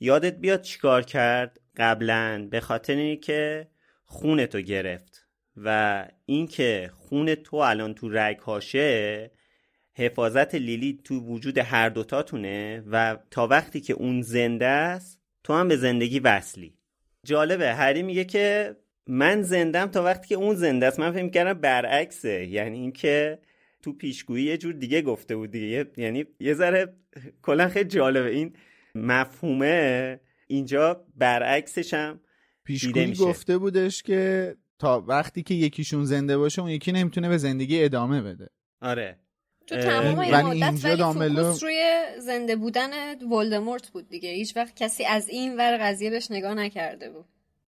یادت 0.00 0.36
بیاد 0.36 0.62
چیکار 0.62 1.02
کرد؟ 1.02 1.59
قبلا 1.76 2.48
به 2.50 2.60
خاطر 2.60 2.96
اینکه 2.96 3.68
خون 4.04 4.46
تو 4.46 4.60
گرفت 4.60 5.26
و 5.56 6.08
اینکه 6.26 6.90
خون 6.94 7.34
تو 7.34 7.56
الان 7.56 7.94
تو 7.94 8.08
رگ 8.08 8.38
هاشه 8.38 9.30
حفاظت 9.94 10.54
لیلی 10.54 11.00
تو 11.04 11.20
وجود 11.20 11.58
هر 11.58 11.88
دوتاتونه 11.88 12.84
و 12.90 13.16
تا 13.30 13.46
وقتی 13.46 13.80
که 13.80 13.92
اون 13.92 14.22
زنده 14.22 14.66
است 14.66 15.20
تو 15.44 15.52
هم 15.52 15.68
به 15.68 15.76
زندگی 15.76 16.18
وصلی. 16.18 16.74
جالبه 17.26 17.74
هری 17.74 18.02
میگه 18.02 18.24
که 18.24 18.76
من 19.06 19.42
زندم 19.42 19.86
تا 19.86 20.02
وقتی 20.02 20.28
که 20.28 20.34
اون 20.34 20.54
زنده 20.54 20.86
است. 20.86 21.00
من 21.00 21.12
فکر 21.12 21.28
کردم 21.28 21.60
برعکسه. 21.60 22.46
یعنی 22.46 22.78
اینکه 22.78 23.38
تو 23.82 23.92
پیشگویی 23.92 24.44
یه 24.44 24.58
جور 24.58 24.72
دیگه 24.72 25.02
گفته 25.02 25.36
بود 25.36 25.50
دیگه. 25.50 25.86
یعنی 25.96 26.24
یه 26.40 26.54
ذره 26.54 26.94
کلا 27.42 27.68
خیلی 27.68 27.88
جالبه. 27.88 28.30
این 28.30 28.56
مفهومه. 28.94 30.20
اینجا 30.50 31.04
برعکسش 31.16 31.94
هم 31.94 32.20
پیشگویی. 32.64 33.14
گفته 33.14 33.58
بودش 33.58 34.02
که 34.02 34.56
تا 34.78 35.04
وقتی 35.06 35.42
که 35.42 35.54
یکیشون 35.54 36.04
زنده 36.04 36.38
باشه 36.38 36.62
اون 36.62 36.70
یکی 36.70 36.92
نمی‌تونه 36.92 37.28
به 37.28 37.38
زندگی 37.38 37.84
ادامه 37.84 38.22
بده. 38.22 38.48
آره. 38.80 39.18
تو 39.66 39.76
تمام 39.76 40.18
این 40.18 40.36
مدت 40.36 40.84
ولی 40.84 41.02
فوکوس 41.02 41.62
روی 41.62 42.04
زنده 42.18 42.56
بودن 42.56 42.90
ولدمورت 43.32 43.88
بود 43.88 44.08
دیگه. 44.08 44.30
هیچ 44.30 44.56
وقت 44.56 44.76
کسی 44.76 45.04
از 45.04 45.28
این 45.28 45.56
ور 45.56 45.78
قضیه 45.80 46.10
بهش 46.10 46.30
نگاه 46.30 46.54
نکرده 46.54 47.10
بود. 47.10 47.24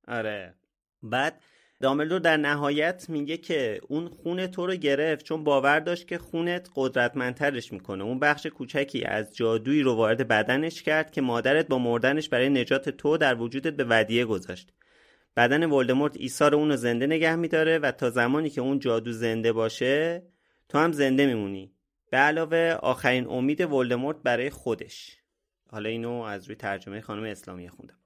آره. 0.07 0.55
بعد 1.03 1.41
دامبلدور 1.81 2.19
در 2.19 2.37
نهایت 2.37 3.05
میگه 3.09 3.37
که 3.37 3.81
اون 3.87 4.07
خون 4.07 4.47
تو 4.47 4.67
رو 4.67 4.75
گرفت 4.75 5.25
چون 5.25 5.43
باور 5.43 5.79
داشت 5.79 6.07
که 6.07 6.17
خونت 6.17 6.69
قدرتمندترش 6.75 7.73
می‌کنه. 7.73 8.03
اون 8.03 8.19
بخش 8.19 8.45
کوچکی 8.45 9.03
از 9.03 9.35
جادویی 9.35 9.81
رو 9.81 9.95
وارد 9.95 10.27
بدنش 10.27 10.83
کرد 10.83 11.11
که 11.11 11.21
مادرت 11.21 11.67
با 11.67 11.77
مردنش 11.77 12.29
برای 12.29 12.49
نجات 12.49 12.89
تو 12.89 13.17
در 13.17 13.35
وجودت 13.35 13.73
به 13.73 13.85
ودیعه 13.89 14.25
گذاشت. 14.25 14.73
بدن 15.37 15.65
ولدمورت 15.65 16.17
ایثار 16.17 16.55
اون 16.55 16.69
رو 16.69 16.75
زنده 16.75 17.07
نگه 17.07 17.35
میداره 17.35 17.77
و 17.79 17.91
تا 17.91 18.09
زمانی 18.09 18.49
که 18.49 18.61
اون 18.61 18.79
جادو 18.79 19.11
زنده 19.11 19.53
باشه 19.53 20.23
تو 20.69 20.77
هم 20.77 20.91
زنده 20.91 21.25
میمونی. 21.25 21.71
به 22.09 22.17
علاوه 22.17 22.77
آخرین 22.81 23.27
امید 23.27 23.61
ولدمورت 23.61 24.17
برای 24.23 24.49
خودش. 24.49 25.17
حالا 25.67 25.89
اینو 25.89 26.11
از 26.11 26.45
روی 26.45 26.55
ترجمه 26.55 27.01
خانم 27.01 27.23
اسلامی 27.23 27.69
خوندم. 27.69 27.97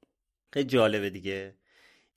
خیلی 0.54 0.66
جالبه 0.66 1.10
دیگه. 1.10 1.56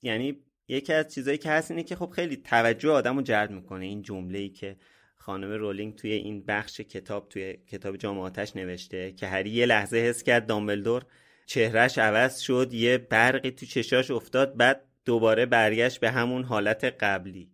یعنی 0.02 0.36
یکی 0.68 0.92
از 0.92 1.14
چیزایی 1.14 1.38
که 1.38 1.50
هست 1.50 1.70
اینه 1.70 1.82
که 1.82 1.96
خب 1.96 2.10
خیلی 2.10 2.36
توجه 2.36 2.90
آدم 2.90 3.16
رو 3.16 3.22
جلب 3.22 3.50
می‌کنه. 3.50 3.84
این 3.84 4.02
جمله 4.02 4.38
ای 4.38 4.48
که 4.48 4.76
خانم 5.16 5.52
رولینگ 5.52 5.94
توی 5.94 6.12
این 6.12 6.44
بخش 6.44 6.80
کتاب 6.80 7.28
توی 7.28 7.56
کتاب 7.66 7.96
جامعاتش 7.96 8.56
نوشته 8.56 9.12
که 9.12 9.26
هری 9.26 9.50
یه 9.50 9.66
لحظه 9.66 9.96
حس 9.96 10.22
کرد 10.22 10.46
دامبلدور 10.46 11.02
چهرش 11.46 11.98
عوض 11.98 12.38
شد 12.38 12.74
یه 12.74 12.98
برقی 12.98 13.50
تو 13.50 13.66
چشاش 13.66 14.10
افتاد 14.10 14.56
بعد 14.56 14.84
دوباره 15.04 15.46
برگشت 15.46 16.00
به 16.00 16.10
همون 16.10 16.44
حالت 16.44 16.84
قبلی. 16.84 17.50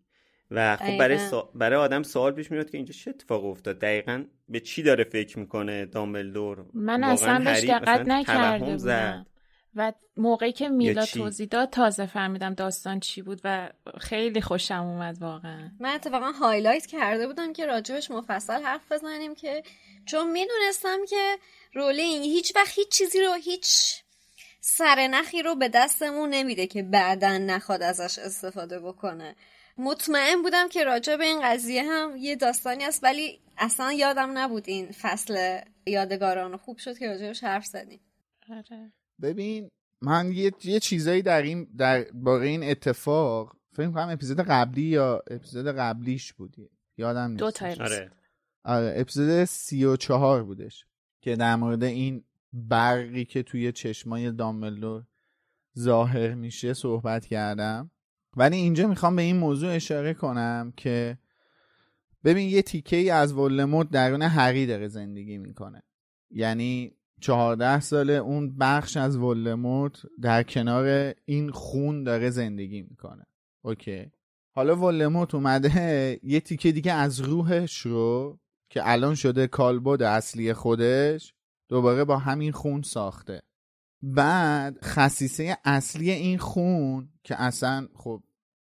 و 0.50 0.76
خب 0.76 0.98
برای. 0.98 1.18
سا... 1.18 1.50
برای 1.54 1.78
آدم 1.78 2.02
سوال 2.02 2.32
پیش 2.32 2.50
میاد 2.50 2.70
که 2.70 2.78
اینجا 2.78 2.92
چه 2.92 3.10
اتفاق 3.10 3.44
افتاد؟ 3.44 3.78
دقیقا 3.78 4.24
به 4.48 4.60
چی 4.60 4.82
داره 4.82 5.04
فکر 5.04 5.38
می‌کنه 5.38 5.86
دامبلدور؟ 5.86 6.64
من 6.74 7.04
اصلا 7.04 7.44
بهش 7.44 7.64
دقت 7.64 8.00
نکرده. 8.08 8.64
بودم. 8.64 9.26
و 9.76 9.92
موقعی 10.16 10.52
که 10.52 10.68
میلا 10.68 11.06
توضیح 11.06 11.46
داد 11.46 11.70
تازه 11.70 12.06
فهمیدم 12.06 12.54
داستان 12.54 13.00
چی 13.00 13.22
بود 13.22 13.40
و 13.44 13.70
خیلی 14.00 14.40
خوشم 14.40 14.82
اومد 14.82 15.22
واقعا. 15.22 15.70
من 15.80 15.94
اتفاقا 15.94 16.32
هایلایت 16.32 16.86
کرده 16.86 17.26
بودم 17.26 17.52
که 17.52 17.66
راجبش 17.66 18.10
مفصل 18.10 18.62
حرف 18.62 18.92
بزنیم 18.92 19.34
که 19.34 19.62
چون 20.06 20.30
می‌دونستم 20.30 20.98
که 21.08 21.38
رولینگ 21.74 22.24
هیچ 22.24 22.56
وقت 22.56 22.78
هیچ 22.78 22.88
چیزی 22.88 23.20
رو 23.20 23.32
هیچ 23.32 23.94
سرنخی 24.60 25.42
رو 25.42 25.54
به 25.54 25.68
دستمون 25.68 26.30
نمیده 26.30 26.66
که 26.66 26.82
بعدا 26.82 27.38
نخواد 27.38 27.82
ازش 27.82 28.18
استفاده 28.18 28.80
بکنه. 28.80 29.36
مطمئن 29.78 30.42
بودم 30.42 30.68
که 30.68 30.84
راجع 30.84 31.16
به 31.16 31.24
این 31.24 31.40
قضیه 31.42 31.82
هم 31.82 32.16
یه 32.16 32.36
داستانی 32.36 32.84
است 32.84 33.04
ولی 33.04 33.40
اصلا 33.58 33.92
یادم 33.92 34.38
نبود 34.38 34.68
این 34.68 34.92
فصل 34.92 35.60
یادگاران 35.86 36.56
خوب 36.56 36.78
شد 36.78 36.98
که 36.98 37.06
راجبش 37.06 37.44
حرف 37.44 37.66
زدیم. 37.66 38.00
آره. 38.50 38.92
ببین 39.22 39.70
من 40.00 40.32
یه, 40.32 40.52
یه 40.64 40.80
چیزایی 40.80 41.22
در 41.22 41.42
این 41.42 41.68
در 41.78 42.06
باقی 42.14 42.48
این 42.48 42.64
اتفاق 42.64 43.56
فکر 43.72 43.90
کنم 43.90 44.08
اپیزود 44.10 44.40
قبلی 44.40 44.82
یا 44.82 45.22
اپیزود 45.30 45.66
قبلیش 45.66 46.32
بودی. 46.32 46.70
یادم 46.96 47.30
نیست. 47.30 47.40
دو 47.40 47.50
تا 47.50 47.66
آره. 47.66 48.10
آره 48.64 48.94
اپیزود 48.96 49.44
سی 49.44 49.84
و 49.84 49.96
چهار 49.96 50.44
بودش 50.44 50.86
که 51.20 51.36
در 51.36 51.56
مورد 51.56 51.84
این 51.84 52.24
برقی 52.52 53.24
که 53.24 53.42
توی 53.42 53.72
چشمای 53.72 54.32
دامبلدور 54.32 55.04
ظاهر 55.78 56.34
میشه 56.34 56.74
صحبت 56.74 57.26
کردم. 57.26 57.90
ولی 58.36 58.56
اینجا 58.56 58.88
می‌خوام 58.88 59.16
به 59.16 59.22
این 59.22 59.36
موضوع 59.36 59.74
اشاره 59.74 60.14
کنم 60.14 60.72
که 60.76 61.18
ببین 62.24 62.48
یه 62.48 62.62
تیکه 62.62 62.96
ای 62.96 63.10
از 63.10 63.32
ولموت 63.32 63.90
درون 63.90 64.22
هری 64.22 64.66
داره 64.66 64.88
زندگی 64.88 65.38
می‌کنه. 65.38 65.82
یعنی 66.30 66.96
چهارده 67.20 67.80
ساله 67.80 68.12
اون 68.12 68.56
بخش 68.56 68.96
از 68.96 69.16
ولموت 69.16 70.02
در 70.22 70.42
کنار 70.42 71.14
این 71.24 71.50
خون 71.50 72.04
داره 72.04 72.30
زندگی 72.30 72.82
می‌کنه. 72.82 73.26
اوکی. 73.64 74.10
حالا 74.56 74.76
ولموت 74.76 75.34
اومده 75.34 76.20
یه 76.22 76.40
تیکه 76.40 76.72
دیگه 76.72 76.92
از 76.92 77.20
روحش 77.20 77.78
رو 77.78 78.38
که 78.70 78.80
الان 78.84 79.14
شده 79.14 79.46
کالبد 79.46 80.02
اصلی 80.02 80.52
خودش 80.52 81.34
دوباره 81.70 82.04
با 82.04 82.18
همین 82.18 82.52
خون 82.52 82.82
ساخته. 82.82 83.42
بعد 84.02 84.78
خصیصه 84.84 85.58
اصلی 85.64 86.10
این 86.10 86.38
خون 86.38 87.12
که 87.24 87.42
اصلا 87.42 87.88
خب 87.94 88.22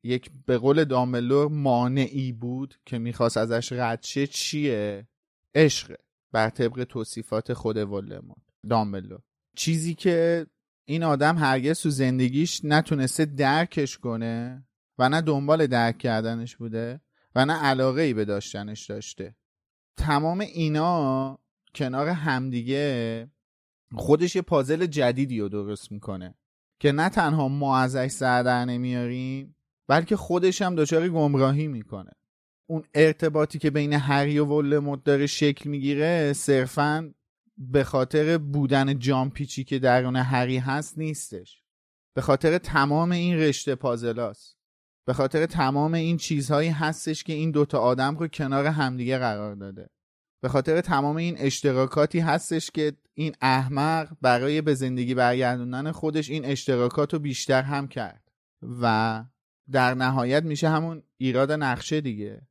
یک 0.03 0.31
به 0.45 0.57
قول 0.57 0.83
داملور 0.83 1.47
مانعی 1.47 2.31
بود 2.31 2.75
که 2.85 2.97
می‌خواست 2.97 3.37
ازش 3.37 3.71
رد 3.71 4.01
چیه؟ 4.01 5.07
عشقه. 5.55 5.97
بر 6.31 6.49
طبق 6.49 6.83
توصیفات 6.83 7.53
خود 7.53 7.77
ولدمورت. 7.77 8.41
دامبلور 8.69 9.19
چیزی 9.55 9.95
که 9.95 10.47
این 10.85 11.03
آدم 11.03 11.37
هرگز 11.37 11.81
تو 11.81 11.89
زندگیش 11.89 12.61
نتونسته 12.63 13.25
درکش 13.25 13.97
کنه 13.97 14.65
و 14.97 15.09
نه 15.09 15.21
دنبال 15.21 15.67
درک 15.67 15.97
کردنش 15.97 16.57
بوده 16.57 17.01
و 17.35 17.45
نه 17.45 17.53
علاقه 17.53 18.01
ای 18.01 18.13
به 18.13 18.25
داشتنش 18.25 18.85
داشته. 18.85 19.35
تمام 19.97 20.39
اینا 20.39 21.39
کنار 21.75 22.07
همدیگه 22.07 23.27
خودش 23.95 24.35
یه 24.35 24.41
پازل 24.41 24.85
جدیدی 24.85 25.39
رو 25.39 25.49
درست 25.49 25.91
می‌کنه 25.91 26.35
که 26.79 26.91
نه 26.91 27.09
تنها 27.09 27.47
ما 27.47 27.77
ازش 27.77 28.07
سر 28.07 28.43
در 28.43 28.65
نمیاریم 28.65 29.55
بلکه 29.87 30.15
خودش 30.15 30.61
هم 30.61 30.75
دچار 30.75 31.09
گمراهی 31.09 31.67
می‌کنه. 31.67 32.11
اون 32.71 32.83
ارتباطی 32.93 33.59
که 33.59 33.69
بین 33.69 33.93
هری 33.93 34.39
و 34.39 34.45
ولدمورت 34.45 35.03
داره 35.03 35.27
شکل 35.27 35.69
می‌گیره 35.69 36.33
صرفا 36.33 37.13
به 37.57 37.83
خاطر 37.83 38.37
بودن 38.37 38.99
جامپیچی 38.99 39.63
که 39.63 39.79
درون 39.79 40.15
هری 40.15 40.57
هست 40.57 40.97
نیستش. 40.97 41.63
به 42.15 42.21
خاطر 42.21 42.57
تمام 42.57 43.11
این 43.11 43.37
رشته 43.37 43.75
پازلاست 43.75 44.57
به 45.07 45.13
خاطر 45.13 45.45
تمام 45.45 45.93
این 45.93 46.17
چیزهایی 46.17 46.69
هستش 46.69 47.23
که 47.23 47.33
این 47.33 47.51
دوتا 47.51 47.79
آدم 47.79 48.17
رو 48.17 48.27
کنار 48.27 48.65
همدیگه 48.65 49.17
قرار 49.17 49.55
داده. 49.55 49.89
به 50.41 50.49
خاطر 50.49 50.81
تمام 50.81 51.15
این 51.15 51.35
اشتراکاتی 51.37 52.19
هستش 52.19 52.71
که 52.71 52.93
این 53.13 53.35
احمق 53.41 54.17
برای 54.21 54.61
به 54.61 54.73
زندگی 54.73 55.13
برگردوندن 55.13 55.91
خودش 55.91 56.29
این 56.29 56.45
اشتراکات 56.45 57.13
رو 57.13 57.19
بیشتر 57.19 57.61
هم 57.61 57.87
کرد. 57.87 58.23
و 58.81 59.25
در 59.71 59.93
نهایت 59.93 60.43
میشه 60.43 60.69
همون 60.69 61.03
ایراد 61.17 61.51
نقشه 61.51 62.01
دیگه. 62.01 62.50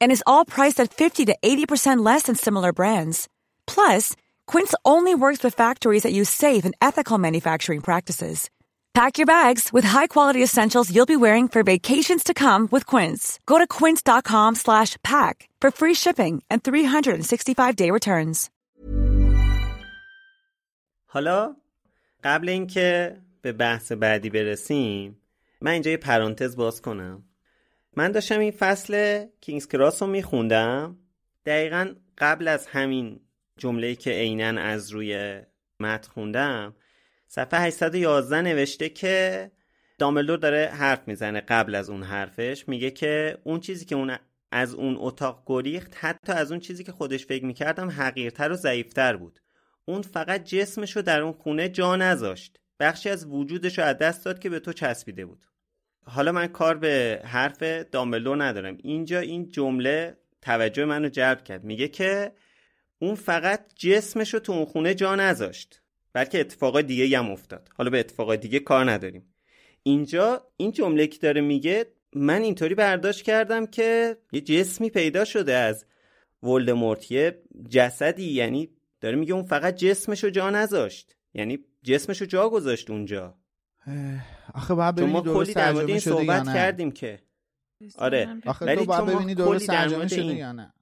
And 0.00 0.10
is 0.10 0.24
all 0.26 0.44
priced 0.44 0.80
at 0.80 0.92
50 0.92 1.26
to 1.26 1.36
80% 1.42 2.04
less 2.04 2.22
than 2.22 2.34
similar 2.34 2.72
brands. 2.72 3.28
Plus, 3.66 4.16
Quince 4.46 4.74
only 4.84 5.14
works 5.14 5.44
with 5.44 5.54
factories 5.54 6.02
that 6.02 6.12
use 6.12 6.30
safe 6.30 6.64
and 6.64 6.74
ethical 6.80 7.18
manufacturing 7.18 7.82
practices. 7.82 8.50
Pack 8.96 9.18
your 9.18 9.26
bags 9.26 9.64
with 9.74 9.84
high-quality 9.84 10.42
essentials 10.42 10.90
you'll 10.90 11.14
be 11.14 11.22
wearing 11.26 11.48
for 11.48 11.62
vacations 11.62 12.24
to 12.24 12.32
come 12.32 12.66
with 12.70 12.86
Quince. 12.86 13.38
Go 13.44 13.58
to 13.58 13.66
quince.com 13.66 14.54
slash 14.54 14.96
pack 15.02 15.50
for 15.60 15.70
free 15.70 15.92
shipping 15.92 16.42
and 16.48 16.62
365-day 16.62 17.90
returns. 17.90 18.50
حالا 21.06 21.56
قبل 22.24 22.48
اینکه 22.48 23.16
به 23.42 23.52
بحث 23.52 23.92
بعدی 23.92 24.30
برسیم 24.30 25.16
من 25.60 25.70
اینجا 25.70 25.90
یه 25.90 25.96
پرانتز 25.96 26.56
باز 26.56 26.80
کنم 26.80 27.24
من 27.95 28.11
داشتم 28.11 28.39
این 28.39 28.51
فصل 28.51 29.25
کینگز 29.41 29.67
کراس 29.67 30.01
رو 30.01 30.07
میخوندم. 30.07 30.97
دقیقا 31.45 31.95
قبل 32.17 32.47
از 32.47 32.67
همین 32.67 33.19
جمله 33.57 33.95
که 33.95 34.11
عینا 34.11 34.61
از 34.61 34.89
روی 34.89 35.41
متن 35.79 36.09
خوندم 36.09 36.75
صفحه 37.27 37.59
811 37.59 38.41
نوشته 38.41 38.89
که 38.89 39.51
دامبلدور 39.97 40.37
داره 40.37 40.71
حرف 40.73 41.07
می‌زنه 41.07 41.41
قبل 41.41 41.75
از 41.75 41.89
اون 41.89 42.03
حرفش. 42.03 42.67
میگه 42.67 42.91
که 42.91 43.37
اون 43.43 43.59
چیزی 43.59 43.85
که 43.85 43.95
اون 43.95 44.17
از 44.51 44.73
اون 44.73 44.95
اتاق 44.99 45.43
گریخت 45.45 45.91
حتی 45.95 46.33
از 46.33 46.51
اون 46.51 46.59
چیزی 46.59 46.83
که 46.83 46.91
خودش 46.91 47.25
فکر 47.25 47.45
می‌کردم 47.45 47.89
حقیرتر 47.89 48.51
و 48.51 48.55
ضعیفتر 48.55 49.15
بود. 49.15 49.39
اون 49.85 50.01
فقط 50.01 50.43
جسمش 50.43 50.95
رو 50.95 51.01
در 51.01 51.21
اون 51.21 51.33
خونه 51.33 51.69
جا 51.69 51.95
نذاشت. 51.95 52.59
بخشی 52.79 53.09
از 53.09 53.25
وجودش 53.25 53.79
رو 53.79 53.85
از 53.85 53.97
دست 53.97 54.25
داد 54.25 54.39
که 54.39 54.49
به 54.49 54.59
تو 54.59 54.73
چسبیده 54.73 55.25
بود. 55.25 55.45
حالا 56.05 56.31
من 56.31 56.47
کار 56.47 56.77
به 56.77 57.21
حرف 57.25 57.63
دامبلدور 57.63 58.43
ندارم. 58.43 58.77
اینجا 58.83 59.19
این 59.19 59.49
جمله 59.49 60.17
توجه 60.41 60.85
منو 60.85 61.09
جلب 61.09 61.43
کرد. 61.43 61.63
میگه 61.63 61.87
که 61.87 62.31
اون 62.99 63.15
فقط 63.15 63.73
جسمش 63.75 64.33
رو 64.33 64.39
تو 64.39 64.51
اون 64.51 64.65
خونه 64.65 64.93
جا 64.93 65.15
نذاشت 65.15 65.81
بلکه 66.13 66.39
اتفاقای 66.39 66.83
دیگه 66.83 67.17
هم 67.17 67.31
افتاد. 67.31 67.69
حالا 67.77 67.89
به 67.89 67.99
اتفاقای 67.99 68.37
دیگه 68.37 68.59
کار 68.59 68.91
نداریم. 68.91 69.33
اینجا 69.83 70.47
این 70.57 70.71
جمله 70.71 71.07
که 71.07 71.19
داره 71.19 71.41
میگه 71.41 71.85
من 72.13 72.41
اینطوری 72.41 72.75
برداشت 72.75 73.21
کردم 73.21 73.65
که 73.65 74.17
یه 74.31 74.41
جسمی 74.41 74.89
پیدا 74.89 75.25
شده 75.25 75.53
از 75.53 75.85
ولدمورت 76.43 77.11
یه 77.11 77.41
جسدی 77.69 78.31
یعنی 78.31 78.69
داره 79.01 79.15
میگه 79.15 79.33
اون 79.33 79.43
فقط 79.43 79.75
جسمشو 79.75 80.29
جا 80.29 80.49
نذاشت. 80.49 81.15
یعنی 81.33 81.59
جسمشو 81.83 82.25
جا 82.25 82.49
گذاشت 82.49 82.89
اونجا. 82.89 83.40
آخه 84.53 84.73
باید 84.73 84.95
ببینی 84.95 85.21
درست 85.21 85.45
کلی 85.45 85.53
در 85.53 85.71
مورد 85.71 85.85
ترجمه 85.87 85.91
این 85.91 85.99
شده 85.99 86.13
یا 86.13 86.19
صحبت 86.21 86.47
نه؟ 86.47 86.53
کردیم 86.53 86.91
که. 86.91 87.19
آره. 87.97 88.37
آخه 88.45 88.65
ولی 88.65 88.75
تو 88.77 88.85
باید 88.85 89.05
ببینی 89.05 89.23
کلی 89.23 89.35
درست 89.35 89.67
در 89.67 89.73
ترجمه 89.75 90.07
شده 90.07 90.21
این- 90.21 90.37
یا 90.37 90.51
نه؟ 90.51 90.73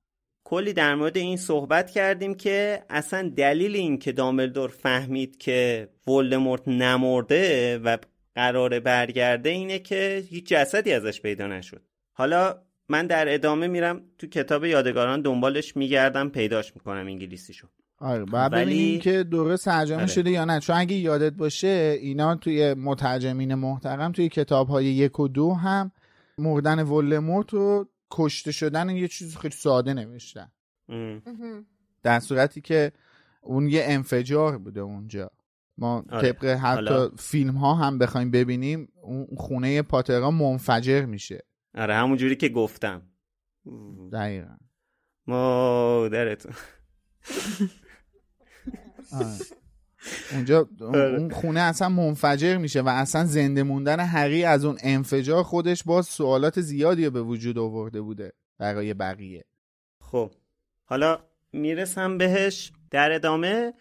کلی 0.43 0.73
در 0.73 0.95
مورد 0.95 1.17
این 1.17 1.37
صحبت 1.37 1.91
کردیم 1.91 2.33
که 2.35 2.83
اصلا 2.89 3.29
دلیل 3.37 3.75
این 3.75 3.99
که 3.99 4.11
دامبلدور 4.11 4.69
فهمید 4.69 5.37
که 5.37 5.89
ولدمورت 6.07 6.67
نمرده 6.67 7.77
و 7.77 7.97
قرار 8.35 8.79
برگرده 8.79 9.49
اینه 9.49 9.79
که 9.79 10.23
هیچ 10.29 10.45
جسدی 10.47 10.93
ازش 10.93 11.21
پیدا 11.21 11.47
نشد. 11.47 11.81
حالا 12.13 12.61
من 12.89 13.07
در 13.07 13.33
ادامه 13.33 13.67
میرم 13.67 14.01
تو 14.17 14.27
کتاب 14.27 14.65
یادگاران 14.65 15.21
دنبالش 15.21 15.77
میگردم 15.77 16.29
پیداش 16.29 16.75
می‌کنم 16.75 17.07
انگلیسیشو. 17.07 17.67
آره 18.01 18.25
بعد 18.25 18.53
ولی- 18.53 18.65
ببینیم 18.65 18.99
که 18.99 19.23
درست 19.23 19.65
ترجمه 19.65 19.97
آره. 19.97 20.07
شده 20.07 20.29
یا 20.31 20.45
نه 20.45 20.59
چون 20.59 20.75
اگه 20.75 20.95
یادت 20.95 21.33
باشه 21.33 21.97
اینا 22.01 22.35
توی 22.35 22.73
مترجمین 22.73 23.55
محترم 23.55 24.11
توی 24.11 24.29
کتاب 24.29 24.67
های 24.67 24.85
یک 24.85 25.19
و 25.19 25.27
دو 25.27 25.53
هم 25.53 25.91
مردن 26.37 26.83
ولمورت 26.83 27.53
رو 27.53 27.89
کشته 28.11 28.51
شدن 28.51 28.89
یه 28.89 29.07
چیز 29.07 29.37
خیلی 29.37 29.53
ساده 29.55 29.93
نوشتن. 29.93 30.51
در 32.03 32.19
صورتی 32.19 32.61
که 32.61 32.91
اون 33.41 33.67
یه 33.69 33.81
انفجار 33.85 34.57
بوده 34.57 34.79
اونجا 34.81 35.31
ما 35.77 36.05
آره. 36.09 36.31
طبق 36.31 36.45
حتی 36.45 36.59
حالا- 36.85 37.09
فیلم 37.17 37.55
ها 37.55 37.73
هم 37.73 37.97
بخوایم 37.97 38.31
ببینیم 38.31 38.87
اون 39.01 39.27
خونه 39.37 39.81
پاترا 39.81 40.31
منفجر 40.31 41.05
میشه 41.05 41.43
آره 41.75 41.95
همون 41.95 42.17
جوری 42.17 42.35
که 42.35 42.49
گفتم 42.49 43.01
دقیقا 44.13 44.57
مادرتون. 45.27 46.51
اونجا 50.31 50.69
اون- 50.79 50.95
آره. 50.95 51.17
اون 51.19 51.29
خونه 51.29 51.59
اصلا 51.59 51.89
منفجر 51.89 52.57
میشه 52.57 52.81
و 52.81 52.87
اصلا 52.87 53.25
زنده 53.25 53.63
موندن 53.63 53.99
هری 53.99 54.43
از 54.43 54.65
اون 54.65 54.77
انفجار 54.83 55.43
خودش 55.43 55.83
باز 55.83 56.05
سوالات 56.05 56.61
زیادی 56.61 57.05
رو 57.05 57.11
به 57.11 57.21
وجود 57.21 57.57
آورده 57.57 58.01
بوده 58.01 58.33
برای 58.57 58.93
بقیه. 58.93 59.45
خب. 60.01 60.31
حالا 60.85 61.19
می‌رسم 61.53 62.17
بهش 62.17 62.71
در 62.91 63.11
ادامه 63.11 63.73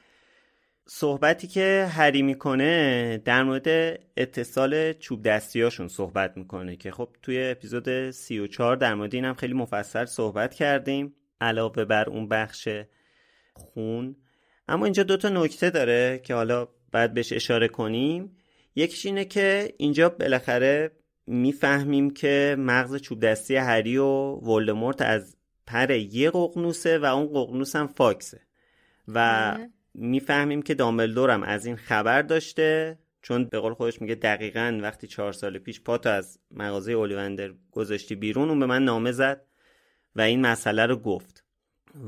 صحبتی 0.87 1.47
که 1.47 1.89
هری 1.91 2.23
می‌کنه 2.23 3.19
در 3.25 3.43
مورد 3.43 3.99
اتصال 4.17 4.93
چوب 4.93 5.23
دستیاشون 5.23 5.89
صحبت 5.89 6.37
می‌کنه 6.37 6.77
که 6.77 6.91
خب 6.91 7.09
توی 7.23 7.43
اپیزود 7.51 8.11
34 8.11 8.77
در 8.77 8.95
مورد 8.95 9.15
اینم 9.15 9.35
خیلی 9.35 9.55
مفصل 9.55 10.05
صحبت 10.05 10.55
کردیم 10.55 11.15
علاوه 11.41 11.85
بر 11.85 12.09
اون 12.11 12.29
بخش 12.29 12.69
خون. 13.55 14.17
اما 14.69 14.85
اینجا 14.85 15.03
دوتا 15.03 15.29
نکته 15.29 15.71
داره 15.71 16.21
که 16.25 16.35
حالا 16.35 16.69
باید 16.93 17.15
بهش 17.15 17.33
اشاره 17.33 17.69
کنیم. 17.69 18.37
یکیش 18.77 19.07
اینه 19.07 19.25
که 19.25 19.75
اینجا 19.77 20.09
بالاخره 20.09 20.91
می‌فهمیم 21.27 22.11
که 22.11 22.57
مغز 22.59 22.97
چوب 22.97 23.21
دستی 23.21 23.57
هری 23.57 23.97
و 23.97 24.05
ولدمورت 24.35 25.03
از 25.03 25.37
پر 25.67 25.91
یه 25.91 26.31
ققنوسه 26.31 26.99
و 26.99 27.05
اون 27.05 27.27
ققنوس 27.27 27.77
هم 27.77 27.87
فاکسه. 27.87 28.41
و 29.09 29.13
بله. 29.55 29.71
می‌فهمیم 29.95 30.63
که 30.63 30.75
دامبلدور 30.75 31.31
هم 31.31 31.43
از 31.43 31.67
این 31.67 31.77
خبر 31.77 32.23
داشته 32.23 32.99
چون 33.23 33.45
به 33.45 33.59
قول 33.59 33.75
خودش 33.75 34.03
میگه 34.03 34.15
دقیقا 34.15 34.79
وقتی 34.83 35.07
چهار 35.07 35.33
سال 35.33 35.59
پیش 35.59 35.81
پاتو 35.81 36.09
از 36.09 36.39
مغازه 36.51 36.93
اولیوندر 36.93 37.51
گذاشتی 37.73 38.15
بیرون 38.15 38.49
اون 38.49 38.61
به 38.61 38.67
من 38.67 38.85
نامه 38.85 39.13
زد 39.13 39.47
و 40.17 40.21
این 40.21 40.41
مسئله 40.41 40.87
رو 40.87 40.97
گفت. 40.97 41.45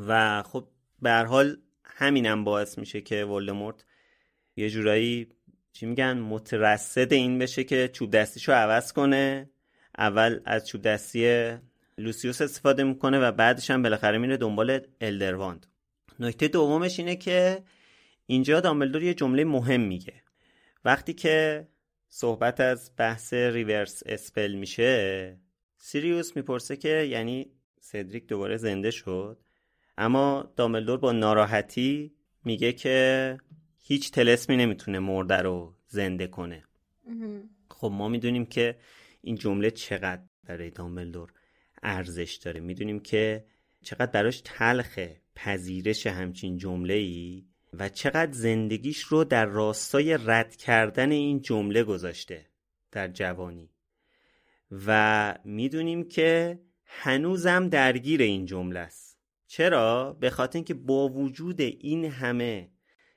و 0.09 0.43
خب 0.43 0.69
به 1.03 1.11
هر 1.11 1.25
حال 1.25 1.57
همینم 2.01 2.45
باعث 2.45 2.79
میشه 2.79 3.01
که 3.01 3.25
ولدمورت 3.25 3.85
یه 4.57 4.71
جورایی 4.71 5.29
چی 5.73 5.87
میگن 5.87 6.19
مترصد 6.19 7.13
این 7.13 7.39
بشه 7.39 7.65
که 7.65 7.89
چوب 7.89 8.11
دستیشو 8.11 8.53
عوض 8.53 8.93
کنه. 8.93 9.51
اول 9.99 10.41
از 10.45 10.69
چوب 10.69 10.83
دستی 10.83 11.57
لوسیوس 11.99 12.43
استفاده 12.43 12.85
می‌کنه 12.85 13.19
و 13.21 13.33
بعدش 13.33 13.71
هم 13.71 13.83
بالاخره 13.83 14.19
میره 14.19 14.37
دنبال 14.37 14.81
الدرواند 15.01 15.67
نکته 16.21 16.49
دومش 16.49 16.99
اینه 16.99 17.17
که 17.17 17.63
اینجا 18.27 18.61
دامبلدور 18.61 19.03
یه 19.03 19.15
جمله 19.15 19.45
مهم 19.45 19.81
میگه. 19.81 20.15
وقتی 20.85 21.13
که 21.13 21.69
صحبت 22.09 22.61
از 22.61 22.91
بحث 22.97 23.35
ریورس 23.35 24.03
اسپل 24.07 24.53
میشه 24.53 25.39
سیریوس 25.79 26.37
می‌پرسه 26.37 26.77
که 26.77 26.89
یعنی 26.89 27.51
سدریک 27.81 28.27
دوباره 28.27 28.57
زنده 28.57 28.91
شد؟ 28.91 29.39
اما 30.01 30.53
دامبلدور 30.57 30.99
با 30.99 31.13
ناراحتی 31.13 32.13
میگه 32.45 32.73
که 32.73 33.39
هیچ 33.79 34.11
تلسمی 34.11 34.57
نمی‌تونه 34.57 34.99
مرده 34.99 35.37
رو 35.37 35.75
زنده 35.87 36.27
کنه. 36.27 36.65
خب 37.71 37.91
ما 37.93 38.09
می‌دونیم 38.09 38.47
که 38.47 38.77
این 39.21 39.37
جمله 39.37 39.71
چقدر 39.71 40.23
برای 40.45 40.71
دامبلدور 40.71 41.33
ارزش 41.83 42.35
داره. 42.35 42.61
می‌دونیم 42.61 43.01
که 43.01 43.45
چقدر 43.83 44.07
براش 44.07 44.43
تلخه 44.45 45.21
پذیرش 45.35 46.07
همچین 46.07 46.59
جمله 46.59 46.95
ای 46.95 47.45
و 47.79 47.89
چقدر 47.89 48.33
زندگیش 48.33 49.01
رو 49.01 49.25
در 49.25 49.47
راستای 49.47 50.19
رد 50.27 50.57
کردن 50.57 51.11
این 51.11 51.41
جمله 51.41 51.85
گذاشته 51.85 52.47
در 52.93 53.09
جوانی. 53.09 53.71
و 54.87 55.39
می‌دونیم 55.45 56.09
که 56.09 56.59
هنوزم 56.85 57.69
درگیر 57.69 58.23
این 58.23 58.47
جمله 58.47 58.81
است. 58.81 59.10
چرا؟ 59.51 60.17
به 60.21 60.31
خاطر 60.31 60.57
اینکه 60.57 60.75
با 60.75 61.09
وجود 61.09 61.61
این 61.61 62.05
همه 62.05 62.69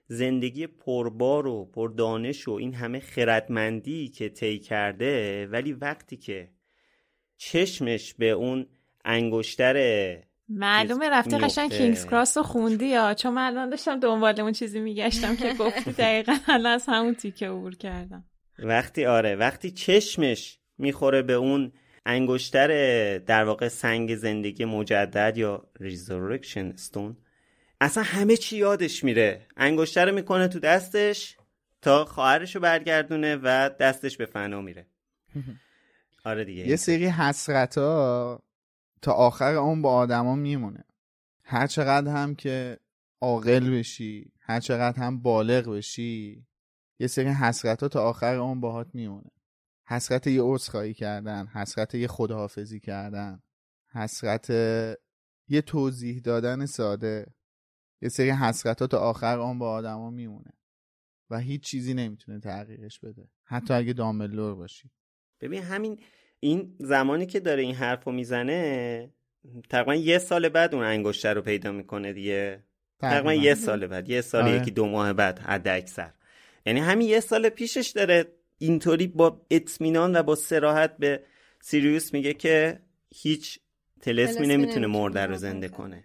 زندگی 0.08 0.68
پربار 0.68 1.48
و 1.48 1.66
پردانش 1.66 2.48
و 2.48 2.52
این 2.52 2.74
همه 2.74 3.00
خردمندی 3.00 4.10
که 4.10 4.30
طی 4.30 4.60
کرده 4.60 5.48
ولی 5.48 5.74
وقتی 5.74 6.18
که 6.18 6.50
چشمش 7.38 8.14
به 8.14 8.30
اون 8.30 8.68
انگشتر 9.06 10.18
معلومه 10.50 11.10
رفته 11.10 11.38
قشنگ. 11.38 11.72
کینگز 11.72 12.06
کراس 12.06 12.38
رو 12.38 12.44
خوندی 12.44 12.88
یا 12.88 13.14
چون 13.14 13.34
من 13.34 13.48
الان 13.48 13.70
داشتم 13.70 14.00
دنبال 14.00 14.42
اون 14.42 14.52
چیزی 14.52 14.80
میگشتم 14.80 15.36
که 15.36 15.54
گفتی 15.54 15.92
دقیقا 16.04 16.36
الان 16.48 16.74
از 16.74 16.86
همون 16.88 17.14
تیکه 17.14 17.50
عبور 17.50 17.76
کردم 17.76 18.24
وقتی 18.60 19.06
آره 19.06 19.36
وقتی 19.36 19.72
چشمش 19.72 20.60
می‌خوره 20.78 21.22
به 21.22 21.34
اون 21.34 21.72
انگشتر 22.06 22.68
در 23.18 23.43
واقع 23.43 23.68
سنگ 23.68 24.16
زندگی 24.16 24.66
مجدد 24.66 25.38
یا 25.38 25.68
Resurrection 25.80 26.66
Stone 26.68 27.18
اصلا 27.82 28.04
همه 28.04 28.38
چی 28.38 28.58
یادش 28.58 29.04
میره. 29.04 29.47
انگشتر 29.58 30.06
رو 30.06 30.16
می‌کنه 30.16 30.47
تو 30.47 30.60
دستش 30.60 31.38
تا 31.82 32.06
خواهرش 32.06 32.56
رو 32.56 32.62
برگردونه 32.62 33.36
و 33.36 33.70
دستش 33.80 34.18
به 34.18 34.26
فنا 34.26 34.62
میره. 34.62 34.88
آره 36.26 36.43
دیگه. 36.43 36.68
یه 36.68 36.76
سری 36.76 37.06
حسرت 37.08 37.78
ها 37.78 38.43
تا 39.01 39.12
آخر 39.12 39.56
عمر 39.56 39.82
با 39.82 39.93
آدما 39.93 40.36
میمونه. 40.36 40.84
هر 41.43 41.68
چقدر 41.68 42.12
هم 42.12 42.36
که 42.36 42.78
عاقل 43.22 43.78
بشی 43.80 44.32
هر 44.39 44.60
چقدر 44.60 44.99
هم 44.99 45.22
بالغ 45.22 45.70
بشی 45.70 46.45
یه 46.99 47.08
سری 47.08 47.30
حسرت 47.30 47.84
ها 47.84 47.89
تا 47.89 48.04
آخر 48.04 48.36
عمر 48.36 48.62
باهات 48.62 48.88
میمونه. 48.93 49.32
حسرت 49.86 50.28
یه 50.28 50.42
عذرخواهی 50.42 50.94
کردن 50.94 51.48
حسرت 51.48 51.96
یه 51.96 52.08
خداحافظی 52.08 52.80
کردن 52.80 53.42
حسرت 53.94 54.50
یه 55.48 55.62
توضیح 55.66 56.20
دادن 56.20 56.66
ساده. 56.66 57.26
یه 58.02 58.10
سری 58.10 58.30
حسرت 58.30 58.82
ها 58.82 58.88
تا 58.88 59.00
آخر 59.00 59.40
اون 59.40 59.60
با 59.60 59.72
آدما 59.72 60.10
میمونه 60.10 60.54
و 61.30 61.40
هیچ 61.40 61.64
چیزی 61.64 61.94
نمی‌تونه 61.94 62.40
تغییرش 62.40 63.00
بده. 63.00 63.30
حتی 63.44 63.74
اگه 63.74 63.94
دامبلور 63.94 64.56
باشی. 64.56 64.92
ببین 65.42 65.64
همین 65.64 66.00
این 66.40 66.76
زمانی 66.80 67.26
که 67.26 67.40
داره 67.40 67.62
این 67.62 67.76
حرف 67.76 68.04
رو 68.04 68.12
می‌زنه 68.12 69.14
تقریبا 69.70 69.96
یه 69.96 70.18
سال 70.18 70.50
بعد 70.50 70.76
اون 70.76 70.84
انگشتر 70.84 71.34
رو 71.34 71.42
پیدا 71.42 71.72
می‌کنه 71.72 72.14
دیگه. 72.14 72.64
تقریبا 73.00 73.34
یه 73.34 73.56
سال 73.56 73.88
بعد 73.88 74.10
یه 74.10 74.22
سال 74.22 74.44
آره. 74.44 74.56
یکی 74.56 74.72
دو 74.72 74.86
ماه 74.86 75.14
بعد 75.14 75.40
حد 75.40 75.68
اکثر 75.68 76.14
یعنی 76.66 76.80
همین 76.80 77.08
یه 77.08 77.20
سال 77.20 77.50
پیشش 77.50 77.92
داره 77.96 78.26
اینطوری 78.64 79.07
با 79.07 79.45
اطمینان 79.51 80.16
و 80.16 80.24
با 80.24 80.36
سراحت 80.36 80.97
به 80.97 81.24
سیریوس 81.61 82.14
میگه 82.14 82.34
که 82.34 82.80
هیچ 83.16 83.59
تلسمی 84.01 84.47
نمی‌تونه 84.47 84.88
مرده 84.88 85.26
رو 85.26 85.36
زنده 85.36 85.68
کنه. 85.68 86.03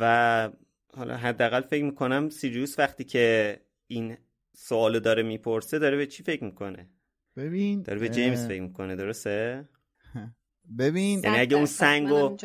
و 0.00 0.50
حالا 0.96 1.16
حداقل 1.16 1.60
فکر 1.60 1.84
می‌کنم 1.84 2.28
سیریوس 2.28 2.78
وقتی 2.78 3.04
که 3.04 3.56
این 3.86 4.16
سوالو 4.56 5.00
داره 5.00 5.22
می‌پرسه 5.22 5.78
داره 5.78 5.96
به 5.96 6.06
چی 6.06 6.22
فکر 6.22 6.44
می‌کنه؟ 6.44 6.88
ببین 7.36 7.82
داره 7.82 7.98
به 7.98 8.08
جیمز 8.08 8.46
فکر 8.46 8.62
می‌کنه 8.62 8.96
درسته؟ 8.96 9.68
ببین 10.78 11.20
یعنی 11.24 11.38
اگه 11.38 11.56
اون. 11.56 11.66
سنگو. 11.66 12.36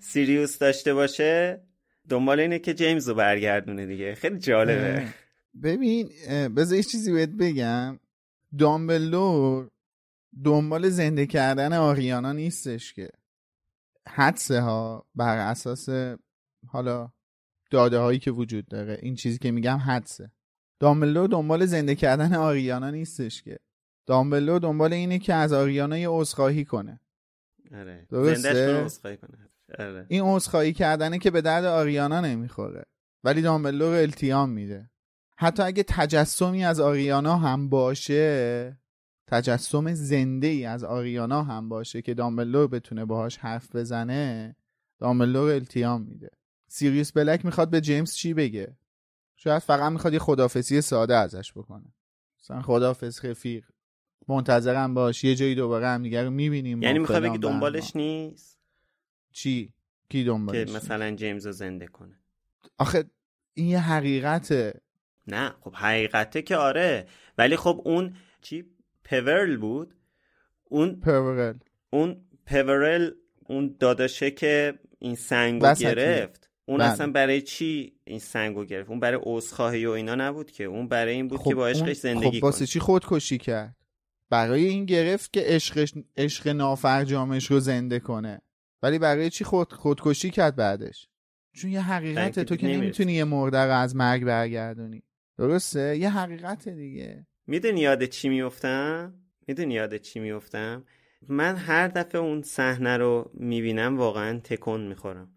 سیریوس 0.00 0.58
داشته 0.58 0.94
باشه 0.94 1.60
دنبال 2.08 2.40
اینه 2.40 2.58
که 2.58 2.74
جیمز 2.74 3.08
رو 3.08 3.14
برگردونه 3.14 3.86
دیگه. 3.86 4.14
خیلی 4.14 4.38
جالبه. 4.38 5.06
ببین 5.62 6.08
بذار 6.56 6.76
یه 6.76 6.82
چیزی 6.82 7.12
بهت 7.12 7.30
بگم. 7.30 8.00
دامبلور 8.58 9.70
دنبال 10.44 10.88
زنده 10.88 11.26
کردن 11.26 11.72
آریانا 11.72 12.32
نیستش 12.32 12.94
که. 12.94 13.10
حدسه 14.08 14.60
ها 14.60 15.06
بر 15.14 15.38
اساس 15.38 15.88
حالا 16.66 17.12
داده 17.70 17.98
هایی 17.98 18.18
که 18.18 18.30
وجود 18.30 18.66
داره 18.66 18.98
این 19.02 19.14
چیزی 19.14 19.38
که 19.38 19.50
میگم 19.50 19.76
حدسه. 19.76 20.30
دامبلور 20.80 21.28
دنبال 21.28 21.66
زنده 21.66 21.94
کردن 21.94 22.34
آریانا 22.34 22.90
نیستش 22.90 23.42
که. 23.42 23.58
دامبلور 24.06 24.60
دنبال 24.60 24.92
اینه 24.92 25.18
که 25.18 25.34
از 25.34 25.52
آریانا 25.52 25.98
یه 25.98 26.08
عذرخواهی 26.08 26.64
کنه. 26.64 27.00
آره. 27.74 28.06
درسته. 28.10 29.16
کنه. 29.16 29.48
آره. 29.78 30.06
این 30.08 30.22
عذرخواهی 30.22 30.72
کردنه 30.72 31.18
که 31.18 31.30
به 31.30 31.40
درد 31.40 31.64
آریانا 31.64 32.20
نمی‌خوره. 32.20 32.84
ولی 33.24 33.42
دامبلور 33.42 33.94
التیام 33.94 34.50
میده. 34.50 34.90
حتی 35.36 35.62
اگه 35.62 35.82
تجسمی 35.82 36.64
از 36.64 36.80
آریانا 36.80 37.36
هم 37.36 37.68
باشه 37.68 38.78
تجسم 39.26 39.94
زنده 39.94 40.46
ای 40.46 40.64
از 40.64 40.84
آریانا 40.84 41.42
هم 41.42 41.68
باشه 41.68 42.02
که 42.02 42.14
دامبلور 42.14 42.66
بتونه 42.66 43.04
باهاش 43.04 43.36
حرف 43.36 43.76
بزنه 43.76 44.56
دامبلور 44.98 45.50
التیام 45.50 46.02
میده. 46.02 46.30
سیریوس 46.68 47.12
بلک 47.12 47.44
می‌خواد 47.44 47.70
به 47.70 47.80
جیمز 47.80 48.14
چی 48.14 48.34
بگه؟ 48.34 48.76
شاید 49.36 49.62
فقط 49.62 49.92
می‌خواد 49.92 50.12
یه 50.12 50.18
خدافسی 50.18 50.80
ساده 50.80 51.16
ازش 51.16 51.52
بکنه. 51.52 51.94
مثلا 52.40 52.62
خدافز 52.62 53.24
رفیق. 53.24 53.64
منتظرم 54.28 54.94
باش. 54.94 55.24
یه 55.24 55.34
جایی 55.34 55.54
دوباره 55.54 55.86
هم 55.86 56.02
دیگه 56.02 56.22
رو 56.22 56.30
می‌بینیم. 56.30 56.82
یعنی 56.82 56.98
می‌خوای 56.98 57.20
بگی 57.20 57.38
دنبالش 57.38 57.96
نیست؟ 57.96 58.58
چی؟ 59.32 59.72
کی 60.08 60.24
دنبالش 60.24 60.68
که 60.68 60.76
مثلا 60.76 61.10
جیمز 61.10 61.46
رو 61.46 61.52
زنده 61.52 61.86
کنه. 61.86 62.18
آخه 62.78 63.04
این 63.54 63.66
یه 63.66 63.80
حقیقته. 63.80 64.80
نه 65.26 65.54
خب 65.60 65.74
حقیقته 65.74 66.42
که 66.42 66.56
آره. 66.56 67.06
ولی 67.38 67.56
خب 67.56 67.82
اون 67.84 68.14
چی؟ 68.42 68.64
پورل 69.04 69.56
بود. 69.56 69.94
اون 70.64 71.00
پورل. 71.00 71.54
اون 71.90 72.16
پورل 72.46 73.10
اون 73.46 73.76
داداشه 73.80 74.30
که 74.30 74.78
این 74.98 75.14
سنگو 75.14 75.74
گرفت. 75.74 76.50
اون 76.66 76.78
بله. 76.78 76.88
اصلا 76.88 77.12
برای 77.12 77.42
چی 77.42 77.92
این 78.04 78.18
سنگو 78.18 78.64
گرفت؟ 78.64 78.90
اون 78.90 79.00
برای 79.00 79.20
عذرخواهی 79.22 79.86
و 79.86 79.90
اینا 79.90 80.14
نبود 80.14 80.50
که. 80.50 80.64
اون 80.64 80.88
برای 80.88 81.14
این 81.14 81.28
بود 81.28 81.38
خب 81.38 81.48
که 81.48 81.54
با 81.54 81.68
عشقش 81.68 81.96
زندگی 81.96 82.38
خب 82.38 82.44
واسه 82.44 82.66
چی 82.66 82.80
خودکشی 82.80 83.38
کرد؟ 83.38 83.76
برای 84.30 84.64
این 84.64 84.84
گرفت 84.84 85.32
که 85.32 85.42
عشقش 85.44 85.94
عشق 86.16 86.48
نافرجامش 86.48 87.50
رو 87.50 87.60
زنده 87.60 88.00
کنه. 88.00 88.40
ولی 88.82 88.98
برای 88.98 89.30
چی 89.30 89.44
خود 89.44 89.72
خودکشی 89.72 90.30
کرد 90.30 90.56
بعدش؟ 90.56 91.08
چون 91.52 91.70
یه 91.70 91.80
حقیقته 91.80 92.44
تو 92.44 92.56
که 92.56 92.66
نمی‌تونی 92.66 93.12
یه 93.12 93.24
مرده 93.24 93.58
رو 93.58 93.72
از 93.72 93.96
مرگ 93.96 94.24
برگردونی. 94.24 95.02
درسته؟ 95.38 95.96
یه 95.96 96.10
حقیقت 96.10 96.68
دیگه. 96.68 97.26
می‌دونی 97.46 97.80
یاد 97.80 98.04
چی 98.04 98.28
میفتم 98.28 99.14
می‌دونی 99.48 99.74
یاد 99.74 99.96
چی 99.96 100.20
میفتم 100.20 100.84
من 101.28 101.56
هر 101.56 101.88
دفعه 101.88 102.20
اون 102.20 102.42
صحنه 102.42 102.96
رو 102.96 103.30
می‌بینم 103.34 103.98
واقعا 103.98 104.38
تکون 104.38 104.86
می‌خورم. 104.86 105.30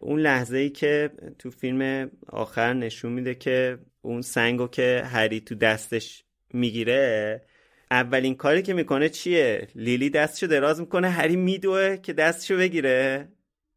اون 0.00 0.20
لحظه 0.20 0.56
ای 0.56 0.70
که 0.70 1.10
تو 1.38 1.50
فیلم 1.50 2.10
آخر 2.28 2.72
نشون 2.72 3.12
میده 3.12 3.34
که 3.34 3.78
اون 4.02 4.22
سنگو 4.22 4.68
که 4.68 5.02
هری 5.04 5.40
تو 5.40 5.54
دستش 5.54 6.24
می‌گیره 6.54 7.42
اولین 7.90 8.34
کاری 8.34 8.62
که 8.62 8.74
می‌کنه 8.74 9.08
چیه؟ 9.08 9.68
لیلی 9.74 10.10
دستشو 10.10 10.46
دراز 10.46 10.80
می‌کنه 10.80 11.08
هری 11.08 11.36
میدوه 11.36 11.96
که 11.96 12.12
دستشو 12.12 12.56
بگیره 12.56 13.28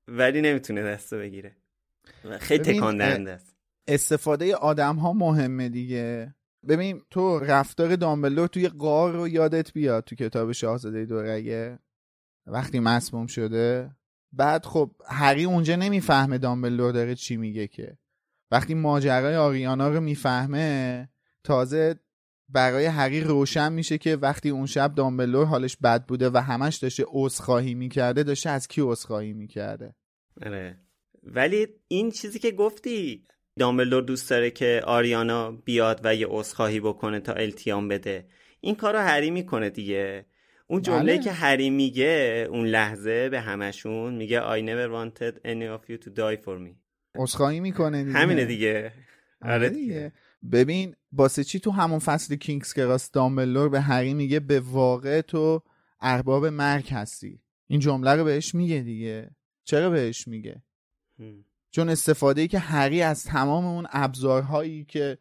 ولی 0.08 0.42
نمی‌تونه 0.42 0.84
دستو 0.84 1.18
بگیره. 1.18 1.56
خیلی 2.40 2.64
تکان 2.64 2.98
دهنده 2.98 3.32
است 3.32 3.55
استفاده 3.88 4.56
آدم 4.56 4.96
ها 4.96 5.14
مهمه 5.14 5.70
دیگه. 5.70 6.36
ببین 6.68 7.02
تو 7.10 7.40
رفتار 7.40 7.96
دامبلور 7.96 8.48
توی 8.48 8.68
قار 8.68 9.14
رو 9.14 9.28
یادت 9.28 9.74
بیاد 9.74 10.04
تو 10.04 10.16
کتاب 10.16 10.52
شاهزاده 10.52 11.06
دورگه؟ 11.06 11.80
وقتی 12.46 12.80
مسموم 12.80 13.28
شده. 13.28 13.96
بعد 14.32 14.66
خب 14.66 14.92
هری 15.08 15.44
اونجا 15.44 15.76
نمی‌فهمه 15.76 16.38
دامبلور 16.38 16.92
داره 16.92 17.16
چی 17.16 17.38
میگه 17.38 17.68
که. 17.68 17.98
وقتی 18.52 18.74
ماجرای 18.74 19.36
آریانا 19.36 19.90
رو 19.90 20.02
می‌فهمه 20.02 21.10
تازه 21.44 21.96
برای 22.50 22.86
هری 22.86 23.22
روشن 23.22 23.74
میشه 23.74 23.98
که 23.98 24.16
وقتی 24.16 24.50
اون 24.50 24.66
شب 24.66 24.96
دامبلور 24.96 25.46
حالش 25.46 25.78
بد 25.78 26.06
بوده 26.06 26.30
و 26.30 26.38
همش 26.38 26.78
داشته 26.78 27.06
عذرخواهی 27.08 27.74
می‌کرده 27.74 28.24
داشته 28.24 28.50
از 28.50 28.68
کی 28.68 28.82
عذرخواهی 28.82 29.34
می‌کرده؟ 29.34 29.96
آره. 30.46 30.80
ولی 31.24 31.68
این 31.88 32.12
چیزی 32.12 32.40
که 32.40 32.52
گفتی 32.52 33.28
دامبلور 33.60 34.04
دوست 34.04 34.30
داره 34.30 34.52
که 34.52 34.82
آریانا 34.86 35.52
بیاد 35.52 36.02
و 36.04 36.16
یه 36.16 36.28
عذرخواهی 36.30 36.80
بکنه 36.80 37.20
تا 37.20 37.34
التیام 37.34 37.88
بده. 37.88 38.28
این 38.62 38.76
کارو 38.76 39.00
هری 39.00 39.32
می‌کنه 39.32 39.70
دیگه. 39.70 40.26
اون 40.68 40.82
جمله 40.82 41.14
بله. 41.14 41.24
که 41.24 41.32
هری 41.32 41.70
میگه 41.70 42.48
اون 42.50 42.68
لحظه 42.68 43.30
به 43.30 43.42
همشون 43.42 44.16
میگه 44.16 44.40
I 44.40 44.62
never 44.62 44.92
wanted 44.92 45.36
any 45.36 45.80
of 45.80 45.90
you 45.90 46.06
to 46.06 46.10
die 46.10 46.44
for 46.46 46.60
me. 46.68 46.76
عذرخواهی 47.16 47.60
می‌کنه 47.60 48.04
دیگه. 48.04 48.18
همینه 48.18 48.46
دیگه. 48.46 48.92
آره, 49.42 49.54
آره 49.54 49.70
دیگه. 49.70 50.14
ببین 50.52 50.96
باسه 51.12 51.44
چی 51.44 51.60
تو 51.60 51.72
همون 51.72 52.00
فصل 52.00 52.36
کینگز 52.36 52.74
کراس 52.74 53.12
دامبلور 53.12 53.70
به 53.70 53.82
هری 53.82 54.14
میگه 54.14 54.40
به 54.40 54.60
واقع 54.60 55.22
تو 55.22 55.64
ارباب 56.02 56.46
مرگ 56.46 56.90
هستی. 56.92 57.40
این 57.68 57.80
جمله 57.80 58.16
رو 58.16 58.24
بهش 58.24 58.56
میگه 58.56 58.80
دیگه. 58.80 59.30
چرا 59.64 59.90
بهش 59.90 60.28
میگه؟ 60.28 60.64
چون 61.76 61.90
استفاده 61.90 62.42
ای 62.42 62.48
که 62.48 62.60
هری 62.60 63.02
از 63.02 63.24
تمام 63.24 63.66
اون 63.66 63.88
ابزارهایی 63.92 64.86
که 64.86 65.18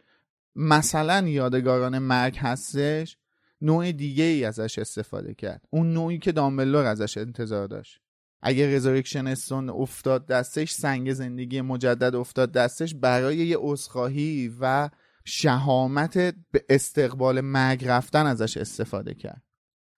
مثلا 0.57 1.28
یادگاران 1.28 1.98
مرگ 1.98 2.36
هستش 2.38 3.16
نوع 3.61 3.92
دیگه 3.92 4.24
ای 4.24 4.44
ازش 4.44 4.78
استفاده 4.78 5.34
کرد. 5.34 5.64
اون 5.70 5.92
نوعی 5.92 6.18
که 6.18 6.32
دامبلور 6.32 6.84
ازش 6.86 7.18
انتظار 7.18 7.66
داشت. 7.66 8.00
اگه 8.42 8.76
رزورکشن 8.76 9.26
استون 9.26 9.70
افتاد 9.70 10.26
دستش 10.26 10.72
سنگ 10.72 11.12
زندگی 11.12 11.61
مجدد 11.61 12.14
افتاد 12.14 12.52
دستش 12.52 12.94
برای 12.94 13.36
یه 13.36 13.57
عذرخواهی 13.61 14.57
و 14.61 14.90
شهامت 15.24 16.18
به 16.50 16.64
استقبال 16.68 17.40
مرگ 17.40 17.84
رفتن 17.84 18.26
ازش 18.26 18.57
استفاده 18.57 19.14
کرد. 19.14 19.42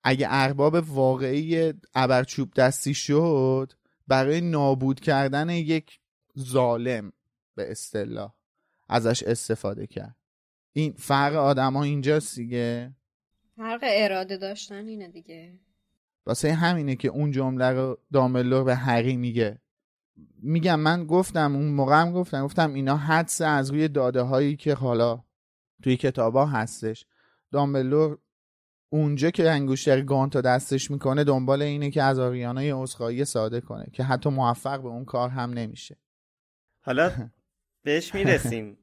اگه 0.05 0.27
ارباب 0.31 0.75
واقعی 0.75 1.73
ابرچوب 1.95 2.55
دستی 2.55 2.95
شد 2.95 3.73
برای 4.09 4.41
نابود 4.41 5.01
کردن 5.01 5.51
یک 5.51 6.01
ظالم 6.39 7.13
به 7.55 7.71
اصطلاح 7.71 8.35
ازش 8.89 9.23
استفاده 9.23 9.87
کرد. 9.87 10.17
این 10.73 10.93
فرق 10.93 11.35
آدما 11.35 11.83
اینجاست 11.83 12.37
دیگه. 12.37 12.95
فرق 13.57 13.81
اراده 13.83 14.37
داشتن 14.37 14.87
اینه 14.87 15.09
دیگه. 15.09 15.59
واسه 16.27 16.53
همینه 16.53 16.97
که 16.97 17.09
اون 17.09 17.31
جمله 17.31 17.71
رو 17.71 17.99
داملور 18.13 18.65
به 18.65 18.75
هری 18.75 19.17
میگه. 19.17 19.59
میگم 20.43 20.81
من 20.81 21.05
گفتم 21.05 21.57
اون 21.57 21.69
موقع 21.69 22.01
هم 22.01 22.13
گفتم 22.13 22.45
گفتم 22.45 22.75
اینا 22.75 22.97
حدس 22.97 23.41
از 23.41 23.71
روی 23.71 23.89
داده 23.89 24.23
هایی 24.23 24.57
که 24.57 24.75
حالا 24.75 25.25
توی 25.83 25.97
کتابا 25.97 26.47
هستش. 26.47 27.07
دامبلور 27.53 28.19
اونجا 28.89 29.31
که 29.31 29.51
انگوشتر 29.51 30.01
گانتو 30.01 30.41
دستش 30.41 30.91
می‌کنه 30.91 31.25
دنبال 31.25 31.63
اینه 31.63 31.91
که 31.91 32.03
از 32.03 32.19
آریانا 32.19 32.63
یه 32.63 32.75
عذرخواهی 32.75 33.25
ساده 33.25 33.61
کنه 33.61 33.87
که 33.93 34.03
حتی 34.03 34.31
موفق 34.31 34.83
به 34.83 34.89
اون 34.89 35.05
کار 35.05 35.29
هم 35.29 35.51
نمیشه. 35.51 35.97
حالا 36.87 37.13
بهش 37.85 38.15
می‌رسیم. 38.15 38.79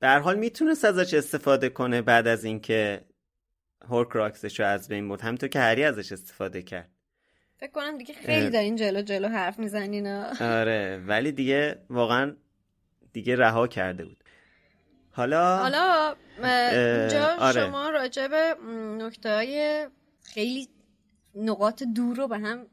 در 0.00 0.18
حال 0.18 0.38
می‌تونست 0.38 0.84
ازش 0.84 1.14
استفاده 1.14 1.68
کنه 1.68 2.02
بعد 2.02 2.26
از 2.26 2.44
اینکه 2.44 3.04
هورکراکسش 3.88 4.60
رو 4.60 4.66
از 4.66 4.88
بین 4.88 5.08
برد. 5.08 5.20
همینطور 5.20 5.48
که 5.48 5.60
هری 5.60 5.84
ازش 5.84 6.12
استفاده 6.12 6.62
کرد. 6.62 6.90
فکر 7.56 7.70
کنم 7.70 7.98
دیگه 7.98 8.14
خیلی 8.14 8.50
دارین 8.50 8.76
جلو 8.76 9.02
جلو 9.02 9.28
حرف 9.28 9.58
می‌زنین 9.58 10.06
آره 10.60 11.04
ولی 11.06 11.32
دیگه 11.32 11.82
واقعا 11.90 12.36
دیگه 13.12 13.36
رها 13.36 13.66
کرده 13.66 14.04
بود. 14.04 14.24
حالا 15.10 15.56
حالا 15.56 16.14
اینجا 16.42 17.36
آره. 17.38 17.60
شما 17.60 17.90
راجع 17.90 18.28
به 18.28 18.54
نکته 18.98 19.34
های 19.34 19.86
خیلی 20.22 20.68
نقاط 21.34 21.82
دور 21.82 22.16
رو 22.16 22.28
به 22.28 22.38
هم 22.38 22.66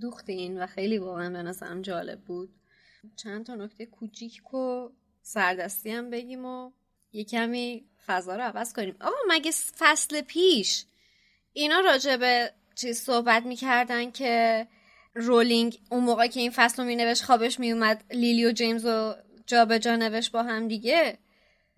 دوختین 0.00 0.62
و 0.62 0.66
خیلی 0.66 0.98
واقعا 0.98 1.30
به 1.30 1.42
نظرم 1.42 1.82
جالب 1.82 2.20
بود. 2.20 2.57
چند 3.16 3.46
تا 3.46 3.54
نکته 3.54 3.86
کوچیک 3.86 4.54
و 4.54 4.88
سردستی 5.22 5.90
هم 5.90 6.10
بگیم 6.10 6.44
و 6.44 6.70
یه 7.12 7.24
کمی 7.24 7.84
فضا 8.06 8.36
رو 8.36 8.42
عوض 8.42 8.72
کنیم. 8.72 8.96
آقا 9.00 9.16
مگه 9.28 9.50
فصل 9.50 10.20
پیش 10.20 10.84
اینا 11.52 11.80
راجع 11.80 12.16
به 12.16 12.52
چیز 12.74 13.00
صحبت 13.00 13.46
می‌کردن 13.46 14.10
که 14.10 14.66
رولینگ 15.14 15.78
اون 15.90 16.04
موقع 16.04 16.26
که 16.26 16.40
این 16.40 16.50
فصل 16.50 16.82
رو 16.82 16.88
مینوشت 16.88 17.24
خوابش 17.24 17.60
میومد 17.60 18.04
لیلی 18.10 18.46
و 18.46 18.52
جیمز 18.52 18.86
رو 18.86 19.14
جا 19.46 19.64
به 19.64 19.78
جا 19.78 19.96
نوشت 19.96 20.32
با 20.32 20.42
هم 20.42 20.68
دیگه؟ 20.68 21.18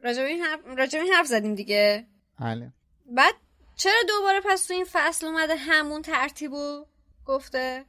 راجع 0.03 0.23
به 0.23 0.29
این 0.29 0.43
حرف, 0.43 0.95
این 0.95 1.13
حرف 1.13 1.27
زدیم 1.27 1.55
دیگه. 1.55 2.07
بله. 2.41 2.73
بعد 3.07 3.35
چرا 3.77 4.03
دوباره 4.09 4.41
پس 4.45 4.67
تو 4.67 4.75
این 4.75 4.87
فصل 4.93 5.27
اومده 5.27 5.57
همون 5.57 6.03
ترتیبو 6.03 6.87
گفته؟ 7.27 7.85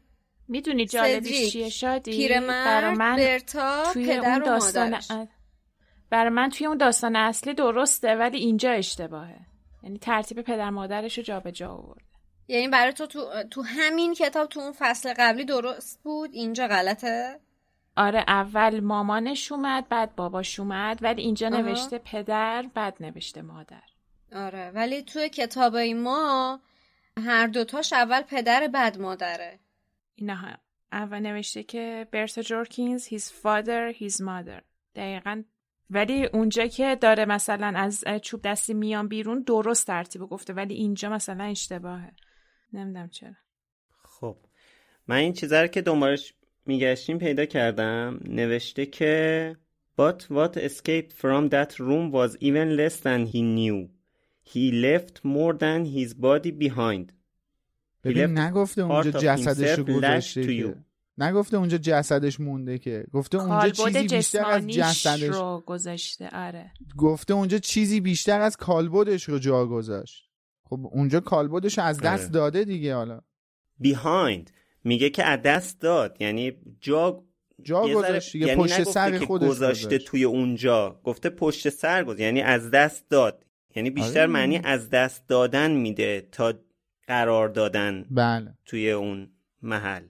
می‌دونی 0.52 0.86
جالبیش 0.86 1.52
چیه؟ 1.52 1.70
شادی 1.70 2.12
پیرمرد 2.12 2.97
من 2.97 3.16
برتا 3.16 3.93
توی 3.93 4.06
پدر 4.06 4.32
اون 4.32 4.43
داستان 4.43 4.99
برای 6.10 6.30
من 6.30 6.49
توی 6.49 6.68
اون 6.68 6.78
داستان 6.78 7.16
اصلی 7.16 7.54
درسته 7.54 8.16
ولی 8.16 8.38
اینجا 8.38 8.72
اشتباهه. 8.72 9.39
یعنی 9.84 9.99
ترتیب 9.99 10.41
پدر 10.41 10.70
مادرش 10.70 11.18
رو 11.18 11.24
جابجا 11.24 11.70
آورده. 11.72 12.02
یعنی 12.47 12.68
برای 12.68 12.93
تو, 12.93 13.06
تو 13.06 13.43
تو 13.52 13.62
همین 13.62 14.14
کتاب 14.14 14.49
تو 14.49 14.60
اون 14.60 14.74
فصل 14.80 15.14
قبلی 15.18 15.45
درست 15.45 16.04
بود؟ 16.04 16.30
اینجا 16.34 16.68
غلطه؟ 16.68 17.39
آره 17.97 18.24
اول 18.28 18.80
مامانش 18.80 19.52
اومد 19.52 19.89
بعد 19.89 20.16
باباش 20.16 20.60
اومد 20.60 20.99
ولی 21.02 21.22
اینجا 21.22 21.49
نوشته 21.49 21.97
پدر 21.97 22.66
بعد 22.74 22.97
نوشته 22.99 23.41
مادر. 23.41 23.84
آره 24.36 24.72
ولی 24.72 25.02
توی 25.02 25.30
کتابای 25.30 25.93
ما 25.93 26.60
هر 27.18 27.47
دوتاش 27.47 27.93
اول 27.93 28.22
پدر 28.22 28.68
بعد 28.68 28.99
مادره. 28.99 29.60
نه. 30.24 30.57
اول 30.91 31.19
نوشته 31.19 31.63
که 31.63 32.07
برتا 32.11 32.41
جورکینز 32.41 33.07
his 33.07 33.22
father 33.43 33.95
his 33.99 34.15
mother. 34.15 34.61
دقیقا. 34.95 35.43
ولی 35.89 36.26
اونجا 36.26 36.67
که 36.67 36.97
داره 37.01 37.26
مثلا 37.26 37.74
از 37.76 38.03
چوب 38.22 38.41
دستی 38.41 38.74
میان 38.74 39.07
بیرون 39.07 39.43
درست 39.43 39.88
ترتیب 39.88 40.22
گفته 40.22 40.53
ولی 40.53 40.74
اینجا 40.74 41.09
مثلا 41.09 41.43
اشتباهه. 41.43 42.11
نمی‌دونم 42.74 43.09
چرا. 43.09 43.34
خب. 44.03 44.38
من 45.07 45.15
این 45.15 45.34
چیزا 45.34 45.61
رو 45.61 45.67
که 45.67 45.82
دنبالش 45.82 46.34
میگشتیم 46.65 47.17
پیدا 47.17 47.45
کردم. 47.45 48.19
نوشته 48.26 48.86
که 48.86 49.55
But 49.97 50.30
what 50.30 50.55
escaped 50.57 51.13
from 51.13 51.49
that 51.49 51.78
room 51.80 52.11
was 52.11 52.32
even 52.39 52.76
less 52.76 52.95
than 53.01 53.26
he 53.26 53.41
knew. 53.41 53.89
He 54.51 54.72
left 54.72 55.15
more 55.24 55.53
than 55.53 55.86
his 55.86 56.13
body 56.13 56.51
behind. 56.51 57.11
ببین 58.04 58.38
نگفته 58.38 58.82
اونجا 58.82 59.12
جسدش 59.12 59.80
رو 59.80 59.84
گذاشته 59.84 60.43
to 60.43 60.45
you. 60.45 60.74
که 60.74 60.76
نگفته 61.18 61.58
اونجا 61.58 61.78
جسدش 61.78 62.39
مونده 62.39 62.78
که. 62.78 63.06
گفته 63.14 63.38
اونجا 63.38 63.70
چیزی 63.70 64.08
بیشتر 64.08 64.45
از 64.45 64.68
جسدش 64.68 65.24
رو 65.24 65.64
گذاشته 65.66 66.30
آره. 66.30 66.72
گفته 66.97 67.34
اونجا 67.34 67.58
چیزی 67.58 67.99
بیشتر 67.99 68.41
از 68.41 68.58
کالبدش 68.58 69.24
رو 69.24 69.39
جا 69.39 69.66
گذاشت. 69.66 70.30
خب 70.64 70.80
اونجا 70.91 71.20
کالبدش 71.20 71.78
رو 71.78 71.84
از 71.84 71.99
دست 71.99 72.24
آره. 72.24 72.32
داده 72.32 72.64
دیگه 72.64 72.95
حالا. 72.95 73.22
Behind. 73.84 74.49
میگه 74.84 75.10
که 75.10 75.24
از 75.24 75.41
دست 75.41 75.82
داد. 75.82 76.18
یعنی 76.20 76.52
جا 76.82 77.24
جا 77.62 77.82
گذاشت 77.82 78.34
دیگه 78.34 78.47
یعنی 78.47 78.64
پشت 78.64 78.84
سر 78.84 79.18
که 79.18 79.26
خودش 79.26 79.49
گذاشته 79.49 79.88
گذاشت. 79.88 80.06
توی 80.06 80.24
اونجا. 80.24 81.02
گفته 81.04 81.30
پشت 81.30 81.70
سر 81.70 82.04
گذاشت. 82.04 82.22
یعنی 82.22 82.41
از 82.41 82.72
دست 82.72 83.10
داد. 83.10 83.45
یعنی 83.76 83.89
بیشتر 83.89 84.20
آره. 84.20 84.32
معنی 84.32 84.62
از 84.64 84.89
دست 84.89 85.28
دادن 85.28 85.72
میده 85.72 86.28
تا 86.32 86.54
قرار 87.12 87.49
دادن 87.49 88.05
بله. 88.12 88.53
توی 88.66 88.91
اون 88.91 89.30
محل. 89.62 90.03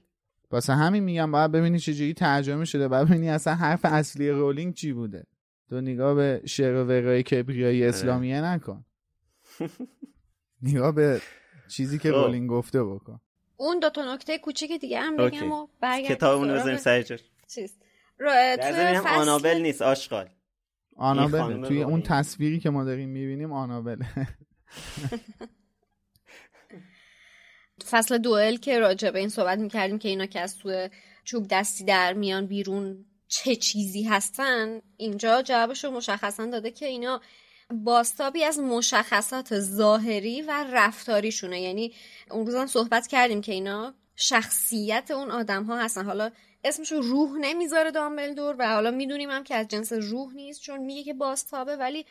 واسه 0.52 0.74
همین 0.74 1.04
میگم 1.04 1.32
باید 1.32 1.52
ببینی 1.52 1.80
چجوری 1.80 2.14
ترجمه 2.14 2.66
شده 2.66 2.88
باید 2.88 3.08
ببینی 3.08 3.30
اصلا 3.30 3.56
حرف 3.56 3.80
اصلی 3.84 4.30
رولینگ 4.30 4.74
چی 4.74 4.93
بوده. 4.93 5.26
تو 5.70 5.82
نگاه 5.82 6.16
به 6.16 6.41
شعر 6.45 6.76
و 6.76 6.84
وقای 6.84 6.97
آره. 6.97 7.24
کبریای 7.24 7.88
اسلامیه 7.88 8.41
نکن. 8.41 8.86
نگاه 10.64 10.91
به 10.91 11.22
چیزی 11.68 11.97
که 11.99 12.12
خب. 12.12 12.16
رولینگ 12.18 12.49
گفته 12.49 12.84
بکن. 12.84 13.20
اون 13.58 13.80
دو 13.80 13.89
تا 13.89 14.14
نکته 14.16 14.38
کوچیک 14.38 14.82
دیگه 14.82 14.99
هم. 14.99 15.18
بگم 15.18 15.52
و 15.52 15.68
برگردیم 15.82 16.18
رو 16.20 16.45
سراغ 16.45 16.60
بزنیم 16.60 16.78
سر 16.78 17.02
جاش. 17.02 17.20
چیز 17.47 17.74
هم 18.62 19.04
فصل- 19.04 19.08
آنابل 19.20 19.58
نیست 19.62 19.82
آشغال. 19.82 20.30
آنابل. 20.95 21.68
توی 21.68 21.84
اون. 21.84 22.02
تصویری 22.02 22.60
که 22.60 22.70
ما 22.70 22.84
داریم 22.84 23.10
می‌بینیم 23.10 23.52
آنابل 23.52 24.02
فصل 27.92 28.18
دوئل 28.18 28.56
که 28.56 28.80
راجع 28.80 29.10
به 29.10 29.20
این 29.20 29.30
صحبت 29.30 29.60
می‌کردیم 29.60 30.00
که 30.00 30.10
اینا 30.10 30.26
که 30.26 30.39
از 30.39 30.58
توی 30.58 30.89
چوب 31.24 31.48
دستی 31.48 31.84
در 31.84 32.14
میان 32.14 32.46
بیرون 32.46 33.06
چه 33.28 33.56
چیزی 33.56 34.04
هستن 34.04 34.82
اینجا 34.98 35.42
جوابش 35.42 35.84
رو 35.84 35.92
مشخصا 35.92 36.46
داده 36.46 36.72
که 36.72 36.86
اینا 36.86 37.22
باستابی 37.74 38.44
از 38.44 38.60
مشخصات 38.60 39.60
ظاهری 39.60 40.42
و 40.42 40.66
رفتاریشونه. 40.72 41.62
یعنی 41.62 41.94
اون 42.32 42.46
روزم 42.46 42.66
صحبت 42.66 43.08
کردیم 43.08 43.42
که 43.42 43.52
اینا 43.52 43.94
شخصیت 44.16 45.12
اون 45.12 45.32
آدم 45.32 45.64
ها 45.64 45.78
هستن. 45.78 46.06
حالا 46.06 46.32
اسمشو 46.64 47.02
روح 47.02 47.30
نمی‌ذاره 47.39 47.92
دامبلدور 47.92 48.56
و 48.60 48.74
حالا 48.74 48.92
می‌دونیم 48.92 49.30
هم 49.30 49.44
که 49.44 49.56
از 49.56 49.68
جنس 49.68 49.94
روح 49.94 50.34
نیست 50.34 50.62
چون 50.62 50.80
میگه 50.80 51.04
که 51.04 51.14
باستابه 51.14 51.76
ولی 51.76 52.06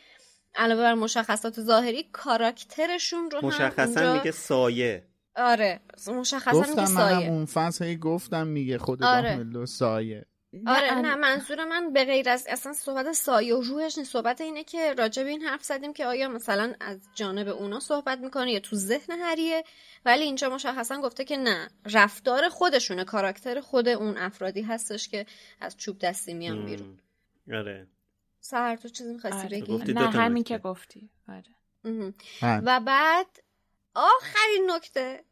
علاوه 0.55 0.81
بر 0.81 0.93
مشخصات 0.93 1.61
ظاهری 1.61 2.03
کاراکترشون 2.11 3.31
رو 3.31 3.39
هم 3.39 3.47
مشخصا 3.47 3.83
اونجا- 3.83 4.13
میگه 4.13 4.31
سایه. 4.31 5.03
آره. 5.35 5.79
مشخصا 6.07 6.51
میگه 6.51 6.69
گفتم 6.69 6.85
سایه. 6.85 7.29
اون 7.29 7.45
فصل 7.45 7.85
هی 7.85 7.97
گفتم 7.97 8.47
میگه 8.47 8.77
خود 8.77 9.03
آره. 9.03 9.29
دامبلدور 9.29 9.65
سایه. 9.65 10.25
آره 10.67 10.93
نه، 10.93 11.01
نه 11.01 11.15
منظور 11.15 11.65
من 11.65 11.93
به 11.93 12.05
غیر 12.05 12.29
از 12.29 12.47
اصلا 12.49 12.73
صحبت 12.73 13.11
سایه 13.11 13.55
و 13.55 13.61
روحش 13.61 13.97
نیست. 13.97 14.11
صحبت 14.11 14.41
اینه 14.41 14.63
که 14.63 14.93
راجع 14.93 15.23
به 15.23 15.29
این 15.29 15.41
حرف 15.41 15.63
زدیم 15.63 15.93
که 15.93 16.05
آیا 16.05 16.29
مثلا 16.29 16.73
از 16.79 17.07
جانب 17.15 17.47
اونا 17.47 17.79
صحبت 17.79 18.19
می‌کنه 18.19 18.51
یا 18.51 18.59
تو 18.59 18.75
ذهن 18.75 19.19
هریه 19.19 19.63
ولی 20.05 20.23
اینجا 20.23 20.49
مشخصا 20.49 21.01
گفته 21.01 21.23
که 21.25 21.37
نه. 21.37 21.69
رفتار 21.85 22.49
خودشونه 22.49 23.03
کاراکتر 23.03 23.61
خود 23.61 23.87
اون 23.87 24.17
افرادی 24.17 24.61
هستش 24.61 25.09
که 25.09 25.25
از 25.61 25.77
چوب 25.77 25.99
دستی 25.99 26.33
میان 26.33 26.65
بیرون. 26.65 26.99
آره. 27.53 27.87
سهر 28.39 28.75
تو 28.75 28.89
چیزی 28.89 29.13
می‌خواستی 29.13 29.47
آره. 29.47 29.61
بگی؟ 29.61 29.93
نه 29.93 30.09
همین. 30.09 30.43
که 30.43 30.57
گفتی. 30.57 31.09
آره. 31.27 32.13
و 32.43 32.79
بعد 32.79 33.27
آخرین 33.93 34.71
نکته. 34.71 35.23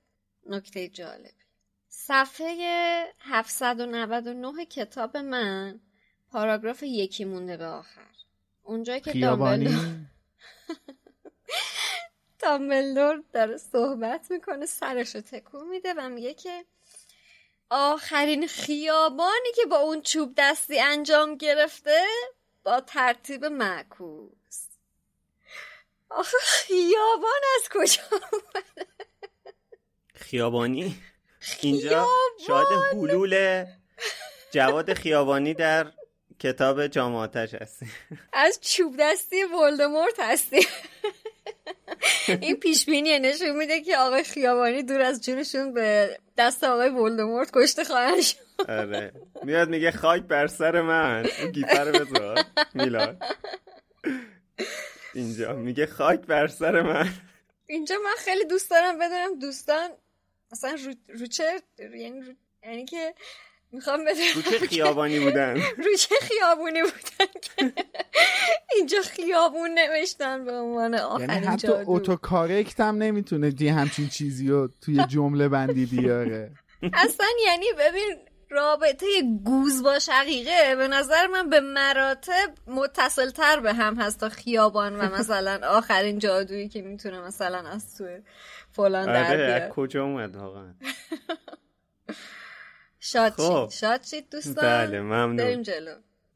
نکته 0.46 0.88
جالب 0.88 1.34
صفحه 1.90 3.14
799 3.20 4.66
کتاب 4.66 5.18
من 5.18 5.80
پاراگراف 6.32 6.84
یکی 6.84 7.26
مونده 7.26 7.58
به 7.58 7.66
آخر. 7.66 8.12
اونجا 8.64 9.00
که 9.00 9.14
دامبلدور 9.14 9.96
دامبلدور 12.40 13.24
داره 13.34 13.58
صحبت 13.58 14.32
می‌کنه 14.32 14.66
سرش 14.66 15.16
رو 15.16 15.22
تکون 15.22 15.68
میده 15.68 15.94
و 15.98 16.10
میگه 16.10 16.34
که 16.34 16.66
آخرین 17.70 18.48
خیابانی 18.48 19.52
که 19.56 19.66
با 19.66 19.78
اون 19.78 20.02
چوب 20.02 20.34
دستی 20.38 20.80
انجام 20.80 21.36
گرفته 21.36 22.06
با 22.64 22.82
ترتیب 22.82 23.46
معکوس. 23.46 24.39
آخه 26.10 26.38
خیابان 26.42 27.42
از 27.56 27.70
کجا 27.72 28.02
خیابانی؟ 30.16 30.98
اینجا 31.62 32.08
شاید 32.48 32.68
حلول 32.92 33.66
جواد 34.52 34.94
خیابانی 34.94 35.54
در 35.54 35.92
کتاب 36.40 36.88
جامعاتش 36.88 37.54
هستی. 37.54 37.86
از 38.34 38.60
چوب 38.62 38.96
دستی 39.00 39.44
ولدمورت 39.44 40.20
هستی. 40.20 40.68
این 42.28 42.56
پیش 42.56 42.86
بینی 42.86 43.20
نشون 43.20 43.56
میده 43.56 43.82
که 43.82 43.98
آقای 43.98 44.24
خیابانی 44.24 44.84
دور 44.84 45.02
از 45.02 45.26
جونشون 45.26 45.74
به 45.74 46.18
دست 46.38 46.64
آقای 46.64 46.90
ولدمورت 46.90 47.52
کشته 47.54 47.84
خواهند 47.84 48.22
شد. 48.22 48.38
آره. 48.70 49.12
میاد 49.44 49.70
میگه 49.70 49.92
خاک 49.92 50.22
بر 50.22 50.48
سر 50.48 50.82
من. 50.82 51.30
اون 51.42 51.52
گیفر 51.52 51.84
رو 51.86 52.06
بذار. 52.06 52.44
میلاد. 52.74 53.24
اینجا. 55.20 55.54
میگه 55.54 55.86
خاک 55.86 56.20
بر 56.20 56.48
سر 56.48 56.82
من. 56.82 57.10
اینجا 57.68 57.96
من 58.06 58.16
خیلی 58.18 58.46
دوست 58.46 58.70
دارم 58.72 59.00
بدونم 59.00 59.40
دوستان 59.40 59.90
مثلا 60.52 60.78
رو, 60.86 60.94
رو 61.20 61.26
چه 61.26 61.62
یعنی 61.80 62.22
رو... 62.22 62.34
یعنی 62.64 62.86
که 62.86 63.14
می‌خوام 63.72 64.06
بدونم 64.06 64.36
رو 64.36 64.42
چه 64.42 64.68
خیابانی 64.68 65.20
بودن. 65.20 65.56
رو 65.56 65.96
چه 66.00 66.16
خیابونی 66.22 66.82
بودن 66.82 67.32
که 67.42 67.74
اینجا 68.76 69.02
خیابون 69.02 69.80
نوشتن 69.80 70.46
به 70.46 70.52
عنوان 70.52 70.94
یعنی 70.94 71.06
آخرین 71.06 71.30
حتی 71.30 71.68
جادو. 71.68 71.92
اتوکارکت 71.92 72.80
هم 72.80 72.98
نمی‌تونه 72.98 73.52
دی 73.52 73.68
همچین 73.68 74.08
چیزی 74.08 74.48
رو 74.48 74.70
توی 74.82 75.04
جمله 75.10 75.50
بندی 75.50 75.86
بیاره. 75.86 76.52
اصلا 76.94 77.28
یعنی 77.46 77.66
ببین 77.80 78.18
رابطه 78.50 79.06
گوز 79.46 79.84
با 79.84 80.00
شقیقه 80.00 80.76
به 80.76 80.88
نظر 80.88 81.28
من 81.28 81.50
به 81.50 81.60
مراتب 81.60 82.50
متصل 82.68 83.30
تر 83.30 83.60
به 83.60 83.74
هم 83.74 83.96
هست 83.96 84.20
تا 84.20 84.30
خیابان 84.30 84.96
و 84.96 85.16
مثلا 85.16 85.68
آخرین 85.78 86.20
جادویی 86.20 86.70
که 86.70 86.82
می‌تونه 86.82 87.22
مثلا 87.22 87.70
از 87.70 87.98
توی 87.98 88.22
فلان 88.72 89.06
در 89.06 89.28
آره 89.28 89.38
بیاد 89.38 89.70
کجا 89.70 90.04
اومد 90.04 90.36
واقعا؟ 90.36 90.74
شاد 93.00 93.32
خب. 93.32 93.70
شاد 93.72 94.04
شید 94.04 94.30
دوستان؟ 94.32 94.88
بله 94.88 95.02
ممنون. 95.02 95.36
بریم 95.36 95.62
جلو. 95.62 95.96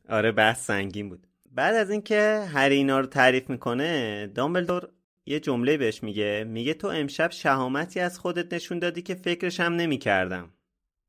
آره 0.10 0.32
بحث 0.32 0.66
سنگین 0.66 1.10
بود. 1.10 1.28
بعد 1.52 1.76
از 1.76 1.90
اینکه 1.90 2.48
هری 2.54 2.76
اینا 2.76 3.00
رو 3.00 3.06
تعریف 3.06 3.50
می‌کنه 3.50 4.28
دامبلدور 4.28 4.90
یه 5.26 5.40
جمله 5.40 5.78
بهش 5.78 6.04
میگه. 6.04 6.44
میگه 6.48 6.74
تو 6.74 6.88
امشب 6.88 7.32
شهامتی 7.32 8.00
از 8.00 8.20
خودت 8.20 8.54
نشون 8.54 8.80
دادی 8.80 9.02
که 9.02 9.16
فکرش 9.16 9.60
هم 9.60 9.76
نمی‌کردم. 9.76 10.50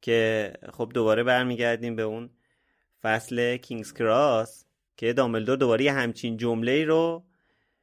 که 0.05 0.53
خب 0.73 0.91
دوباره 0.95 1.23
برمیگردیم 1.23 1.97
به 1.97 2.03
اون 2.03 2.31
فصل 3.03 3.57
کینگز 3.57 3.93
کراس 3.93 4.65
که 4.97 5.13
دامبلدور 5.13 5.57
دوباره 5.57 5.85
یه 5.85 5.93
همچین 5.93 6.37
جمله 6.37 6.85
رو 6.85 7.25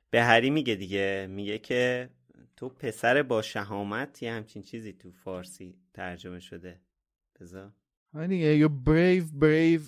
به 0.09 0.23
هری 0.23 0.49
میگه 0.49 0.75
دیگه. 0.75 1.27
میگه 1.29 1.57
که 1.57 2.09
تو 2.57 2.69
پسر 2.69 3.23
با 3.23 3.41
شهامت 3.41 4.23
یه 4.23 4.31
همچین 4.33 4.61
چیزی 4.61 4.93
تو 4.93 5.11
فارسی 5.11 5.75
ترجمه 5.93 6.39
شده. 6.39 6.79
بذار. 7.39 7.71
آره 8.13 8.27
دیگه 8.27 8.55
یو 8.55 8.69
بریو 8.69 9.23
بریو 9.33 9.81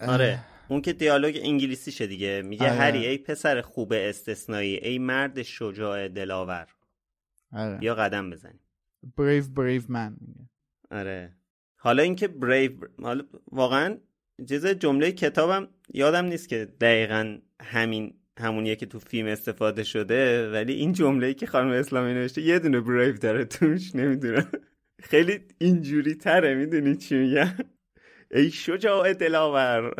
آره 0.00 0.40
اون 0.68 0.80
که 0.82 0.92
دیالوگ 0.92 1.38
انگلیسیشه 1.42 2.06
دیگه. 2.06 2.42
میگه 2.42 2.64
آره. 2.64 2.72
هری 2.72 3.06
ای 3.06 3.18
پسر 3.18 3.60
خوب 3.60 3.92
استثنایی 3.92 4.76
ای 4.76 4.98
مرد 4.98 5.42
شجاع 5.42 6.08
دلاور. 6.08 6.68
آره. 7.52 7.78
بیا 7.78 7.94
قدم 7.94 8.30
بزنیم. 8.30 8.60
بریو 9.16 9.44
بریو 9.48 9.82
من 9.88 10.16
آره. 10.90 11.32
حالا 11.84 12.02
اینکه 12.02 12.28
بریو 12.28 12.72
حالا 13.02 13.24
واقعا 13.52 13.98
چیز 14.48 14.66
جمله 14.66 15.12
کتابم 15.12 15.68
یادم 15.94 16.24
نیست 16.24 16.48
که 16.48 16.68
دقیقا 16.80 17.38
همین 17.62 18.14
همونیه 18.38 18.76
که 18.76 18.86
تو 18.86 18.98
فیلم 18.98 19.26
استفاده 19.28 19.84
شده 19.84 20.50
ولی 20.52 20.72
این 20.72 20.92
جمله 20.92 21.34
که 21.34 21.46
خانم 21.46 21.70
اسلامی 21.70 22.14
نوشته 22.14 22.42
یه 22.42 22.58
دونه 22.58 22.80
بریو 22.80 23.16
داره 23.16 23.44
توش 23.44 23.94
نمی‌دونم. 23.94 24.48
خیلی 25.02 25.40
اینجوری 25.58 26.14
تره 26.14 26.54
می‌دونی 26.54 26.96
چی 26.96 27.16
میگم؟ 27.16 27.48
ای 28.30 28.50
شجاع 28.50 29.12
دلاور. 29.12 29.94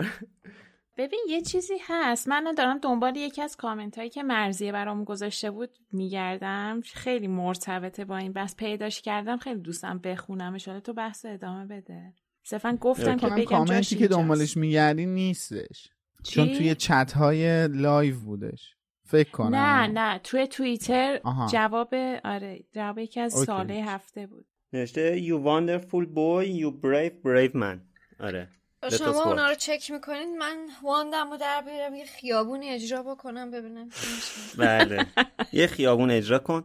ببین 0.97 1.21
یه 1.29 1.43
چیزی 1.43 1.75
هست. 1.87 2.29
من 2.29 2.55
دارم 2.59 2.79
دنبال 2.79 3.17
یکی 3.17 3.43
از 3.43 3.57
کامنت 3.57 3.99
هایی 3.99 4.11
که 4.11 4.23
مرزیه 4.23 4.73
برام 4.73 5.05
گذاشته 5.05 5.51
بود 5.51 5.71
میگردم. 5.93 6.81
خیلی 6.81 7.29
مرتبطه 7.29 8.05
با 8.05 8.17
این 8.17 8.33
بس 8.33 8.57
پیداش 8.57 9.03
کردم 9.03 9.37
خیلی 9.37 9.61
دوستم 9.61 9.99
بخونمش. 9.99 10.69
حالا 10.69 10.81
تو 10.81 10.93
بحث 10.93 11.27
ادامه 11.29 11.67
بده. 11.67 12.13
صرفا 12.43 12.79
گفتم 12.81 13.17
که 13.17 13.27
بگم 13.27 13.45
کامنتی 13.45 13.97
که. 13.97 14.09
دنبالش 14.09 14.57
میگردی 14.57 15.07
نیستش. 15.07 15.89
چون 16.23 16.47
توی 16.47 16.75
چت 16.75 17.13
های 17.13 17.69
live 17.69 18.21
بودش. 18.21 18.75
فکر 19.07 19.31
کنم. 19.31 19.55
نه 19.55 19.87
نه. 19.87 20.19
توی 20.19 20.47
توییتر. 20.47 21.21
جواب 21.51 21.95
آره 22.25 22.65
جواب 22.73 22.99
یکی 22.99 23.21
از 23.21 23.35
OK. 23.35 23.47
ساله 23.47 23.75
هفته 23.75 24.27
بود. 24.27 24.47
نوشته 24.73 25.23
You 25.23 25.33
wonderful 25.47 26.05
boy 26.07 26.47
You 26.63 26.71
brave 26.83 27.27
brave 27.27 27.55
man. 27.55 27.79
آره. 28.21 28.49
شما. 28.91 29.25
اونا 29.25 29.49
رو 29.49 29.55
چک 29.55 29.91
می‌کنید 29.91 30.29
من 30.39 30.57
wand 30.83 31.21
م 31.21 31.31
رو 31.31 31.37
در 31.37 31.63
بیارم 31.63 31.95
یه 31.95 32.05
خیابونی 32.05 32.71
اجرا 32.71 33.03
بکنم 33.03 33.51
ببینم 33.51 33.89
چی 33.91 34.07
میشه. 34.15 34.57
بله. 34.59 35.07
یه 35.53 35.67
خیابون 35.67 36.11
اجرا 36.11 36.39
کن. 36.39 36.65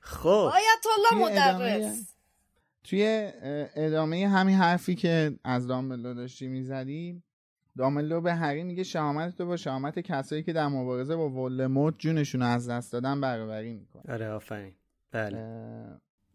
خب. 0.00 0.28
آیت 0.28 0.86
الله 1.12 1.24
مدرس. 1.24 2.12
توی 2.84 3.32
ادامه 3.76 4.28
همین 4.28 4.56
حرفی 4.56 4.94
که 4.94 5.38
از 5.44 5.66
دامبلو 5.66 6.14
داشتی 6.14 6.48
می‌زدیم 6.48 7.24
دامبلو 7.78 8.20
به 8.20 8.34
هری 8.34 8.62
میگه 8.62 8.82
شهامت 8.82 9.36
تو 9.36 9.46
با 9.46 9.56
شهامت 9.56 9.98
کسایی 9.98 10.42
که 10.42 10.52
در 10.52 10.66
مبارزه 10.68 11.16
با 11.16 11.30
ولدمورت 11.30 11.94
جونشون 11.98 12.42
رو 12.42 12.46
از 12.46 12.68
دست 12.68 12.92
دادن 12.92 13.20
برابری 13.20 13.72
می‌کنه. 13.72 14.14
آره 14.14 14.28
آفرین. 14.28 14.74
بله. 15.12 15.38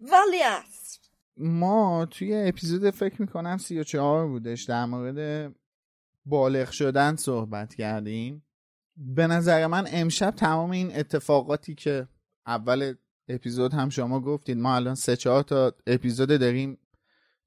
ولی 0.02 0.44
است. 0.44 1.01
ما 1.38 2.08
توی 2.12 2.36
اپیزود 2.48 2.90
فکر 2.90 3.22
می‌کنم 3.22 3.58
سی 3.58 3.80
و 3.80 3.84
چهار 3.84 4.28
بودش 4.28 4.64
در 4.64 4.86
مورد 4.86 5.52
بالغ 6.26 6.72
شدن 6.72 7.16
صحبت 7.16 7.76
کردیم. 7.76 8.44
به 8.96 9.28
نظر 9.28 9.68
من 9.68 9.88
امشب 9.92 10.32
تمام 10.32 10.72
این 10.72 10.96
اتفاقاتی 10.96 11.76
که 11.76 12.08
اول 12.48 12.94
اپیزود 13.28 13.74
هم 13.74 13.90
شما 13.90 14.20
گفتید 14.20 14.58
ما 14.58 14.76
الان 14.76 14.96
سه 14.96 15.16
چهار 15.16 15.44
تا 15.44 15.74
اپیزود 15.88 16.30
داریم 16.30 16.78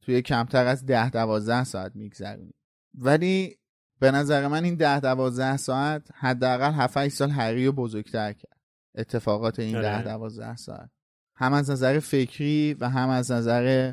توی 0.01 0.22
کمتر 0.22 0.66
از 0.66 0.87
ده 0.87 1.11
دوازده 1.11 1.64
ساعت 1.64 1.97
میگذرونیم. 1.97 2.55
ولی 2.95 3.59
به 3.99 4.11
نظر 4.11 4.49
من 4.49 4.64
این 4.64 4.74
ده 4.74 5.01
دوازده 5.01 5.57
ساعت 5.57 6.09
حداقل 6.14 6.72
7 6.72 7.09
سال 7.09 7.30
هری 7.30 7.66
رو 7.66 7.72
بزرگتر 7.72 8.32
کرد. 8.32 8.59
اتفاقات 8.95 9.59
این 9.59 9.76
آره. 9.76 9.85
ده 9.85 10.03
دوازده 10.03 10.57
ساعت. 10.57 10.91
هم 11.37 11.53
از 11.53 11.70
نظر 11.70 11.99
فکری 11.99 12.74
و 12.74 12.89
هم 12.89 13.09
از 13.09 13.30
نظر 13.30 13.93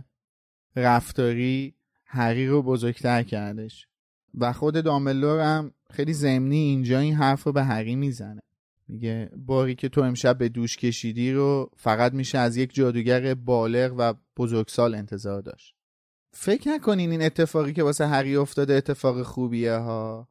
رفتاری 0.76 1.76
هری 2.06 2.48
رو 2.48 2.62
بزرگتر 2.64 3.24
کردش. 3.24 3.88
و 4.38 4.54
خود 4.54 4.84
دامبلور 4.84 5.40
هم 5.40 5.72
خیلی 5.92 6.14
ضمنی 6.14 6.58
اینجا 6.58 7.00
این 7.00 7.14
حرف 7.14 7.44
رو 7.44 7.52
به 7.52 7.64
هری 7.64 7.96
می‌زنه. 7.96 8.42
میگه 8.88 9.30
باری 9.36 9.76
که 9.76 9.90
تو 9.90 10.02
امشب 10.02 10.38
به 10.38 10.50
دوش 10.50 10.78
کشیدی 10.78 11.32
رو 11.32 11.70
فقط 11.78 12.14
میشه 12.14 12.38
از 12.38 12.58
یک 12.58 12.74
جادوگر 12.74 13.34
بالغ 13.34 13.96
و 13.98 14.14
بزرگسال 14.38 14.96
انتظار 14.96 15.42
داشت. 15.42 15.76
فکر 16.32 16.70
نکنین 16.70 17.12
این 17.12 17.22
اتفاقی 17.22 17.74
که 17.74 17.84
واسه 17.84 18.08
هری 18.08 18.36
افتاده 18.36 18.74
اتفاق 18.74 19.24
خوبیه 19.24 19.74
ها. 19.74 20.28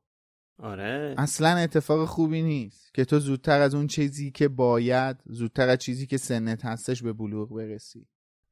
آره. 0.63 1.15
اصلا 1.19 1.57
اتفاق 1.57 2.09
خوبی 2.09 2.43
نیست 2.43 2.95
که 2.95 3.05
تو 3.05 3.19
زودتر 3.19 3.61
از 3.61 3.75
اون 3.75 3.87
چیزی 3.87 4.31
که 4.31 4.49
باید 4.49 5.17
زودتر 5.27 5.69
از 5.69 5.79
چیزی 5.79 6.07
که 6.07 6.17
سنت 6.17 6.65
هستش 6.65 7.03
به 7.03 7.13
بلوغ 7.13 7.57
برسی. 7.57 8.07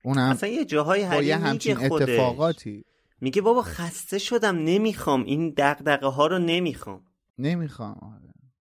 اونم 0.05 0.31
اصلا 0.31 0.49
یه 0.49 0.65
جاهای 0.65 1.03
هری 1.03 1.31
همچین 1.31 1.89
خودش. 1.89 2.09
اتفاقاتی. 2.09 2.85
میگه 3.21 3.43
بابا 3.43 3.63
خسته 3.63 4.19
شدم 4.19 4.57
نمی‌خوام. 4.57 5.25
این 5.25 5.55
دقدقه 5.57 6.07
ها 6.07 6.27
رو 6.27 6.39
نمی‌خوام. 6.39 7.05
نمی‌خوام 7.39 7.99
آره. 8.03 8.33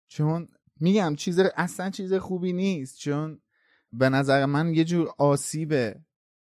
چون 0.08 0.48
میگم 0.80 1.16
چیز 1.16 1.40
اصلا 1.40 1.90
چیز 1.90 2.14
خوبی 2.14 2.54
نیست. 2.54 3.00
چون 3.00 3.40
به 3.94 4.10
نظر 4.10 4.46
من 4.46 4.74
یه 4.74 4.84
جور 4.84 5.10
آسیبه. 5.18 5.96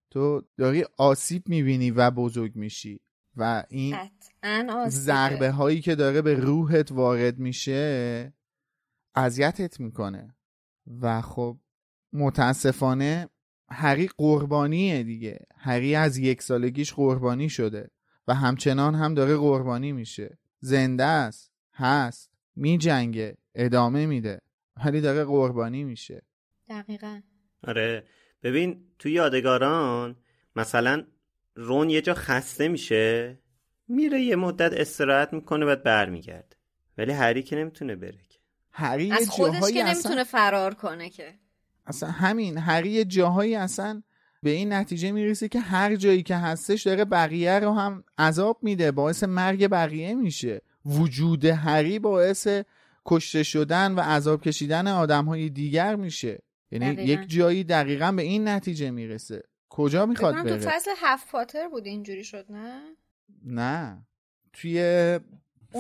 تو 0.09 0.41
داری 0.57 0.85
آسیب 0.97 1.43
می‌بینی 1.49 1.91
و 1.91 2.11
بزرگ 2.11 2.55
میشی. 2.55 3.01
و 3.38 3.63
این. 3.69 3.97
ضربه 4.88 5.51
هایی 5.51 5.82
که 5.82 5.95
داره 5.95 6.21
به 6.21 6.34
روحت 6.34 6.91
وارد 6.91 7.39
میشه 7.39 8.34
اذیتت 9.15 9.79
می‌کنه. 9.79 10.36
و 11.01 11.21
خب 11.21 11.57
متاسفانه 12.13 13.29
هری 13.69 14.09
قربانیه 14.17 15.03
دیگه. 15.03 15.39
هری 15.57 15.95
از 15.95 16.17
یک 16.17 16.41
سالگیش 16.41 16.93
قربانی 16.93 17.49
شده 17.49 17.91
و 18.27 18.34
همچنان 18.34 18.95
هم 18.95 19.13
داره 19.13 19.38
قربانی 19.38 19.91
میشه. 19.91 20.38
زنده 20.59 21.03
است 21.03 21.51
هست 21.73 22.32
میجنگه 22.55 23.38
ادامه 23.55 24.05
میده. 24.05 24.41
ولی 24.86 25.01
داره 25.01 25.23
قربانی 25.23 25.84
میشه. 25.84 26.21
دقیقا. 26.69 27.21
آره. 27.63 28.03
ببین 28.43 28.84
تو 28.99 29.09
یادگاران 29.09 30.15
مثلا 30.55 31.05
رون 31.56 31.89
یه 31.89 32.02
جا 32.02 32.14
خسته 32.14 32.68
میشه 32.68 33.38
میره 33.88 34.22
یه 34.22 34.36
مدت 34.36 34.74
استراحت 34.74 35.34
می‌کنه 35.34 35.66
بعد 35.66 35.84
برمیگرده. 35.84 36.56
ولی 36.97 37.12
هری 37.12 37.43
که 37.43 37.56
نمی‌تونه 37.56 37.95
بره 37.95 38.20
که. 38.30 38.39
هری 38.72 39.12
از 39.12 39.30
خودش 39.30 39.54
جاهایی 39.54 39.74
که 39.74 39.84
اصلا- 39.84 39.93
نمی‌تونه 39.93 40.24
فرار 40.24 40.74
کنه 40.74 41.10
که. 41.10 41.34
اصلا 41.86 42.10
همین 42.12 42.58
هری 42.58 43.06
جاهایی 43.06 43.56
اصلا 43.56 44.04
به 44.43 44.49
این 44.49 44.74
نتیجه 44.74 45.12
می‌رسه 45.12 45.47
که 45.47 45.60
هر 45.60 45.95
جایی 45.95 46.24
که 46.24 46.36
هستش 46.36 46.84
داره 46.84 47.06
بقیه 47.06 47.60
رو 47.60 47.74
هم 47.74 48.04
عذاب 48.18 48.58
میده 48.62 48.91
باعث 48.91 49.24
مرگ 49.24 49.68
بقیه 49.68 50.16
میشه. 50.16 50.62
وجود 50.86 51.45
هری 51.45 51.99
باعث 51.99 52.47
کشته 53.06 53.43
شدن 53.43 53.91
و 53.91 53.99
عذاب 53.99 54.41
کشیدن 54.41 54.88
آدم 54.88 55.26
های 55.26 55.49
دیگر 55.49 55.95
میشه. 55.95 56.39
یعنی 56.72 56.93
دقیقاً. 56.95 57.22
یک 57.22 57.30
جایی 57.30 57.64
دقیقا 57.64 58.12
به 58.12 58.22
این 58.22 58.47
نتیجه 58.47 58.91
می‌رسه. 58.91 59.43
کجا 59.72 60.05
می‌خواد 60.05 60.34
بکنم 60.34 60.43
تو 60.43 60.49
بره؟ 60.49 60.69
فصل 60.69 60.91
هفت 60.97 61.32
پاتر 61.32 61.67
بود 61.67 61.86
اینجوری 61.86 62.24
شد 62.24 62.45
نه؟ 62.49 62.82
نه. 63.45 64.05
توی 64.53 64.80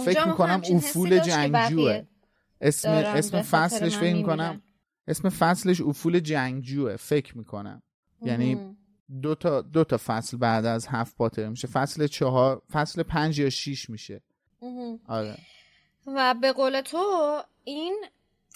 فکر 0.05 0.27
می‌کنم 0.27 0.61
افول 0.73 1.19
جنگجوه. 1.19 2.03
اسم 2.61 2.89
اسم 2.89 3.41
فصلش 3.41 3.95
فکر 3.95 4.03
می‌میرن. 4.03 4.27
کنم 4.27 4.61
اسم 5.07 5.29
فصلش 5.29 5.81
افول 5.81 6.19
جنگجوه 6.19 6.95
فکر 6.95 7.37
می‌کنم. 7.37 7.81
یعنی. 8.21 8.75
دو 9.21 9.35
تا 9.35 9.61
دو 9.61 9.83
تا 9.83 9.97
فصل 10.05 10.37
بعد 10.37 10.65
از 10.65 10.87
هفت 10.87 11.15
پاتر 11.15 11.49
میشه. 11.49 11.67
فصل 11.67 12.07
چهار 12.07 12.61
فصل 12.71 13.03
پنج 13.03 13.39
یا 13.39 13.49
شیش 13.49 13.89
میشه. 13.89 14.21
آره. 15.07 15.37
و 16.07 16.35
به 16.41 16.51
قول 16.51 16.81
تو 16.81 17.41
این 17.63 18.05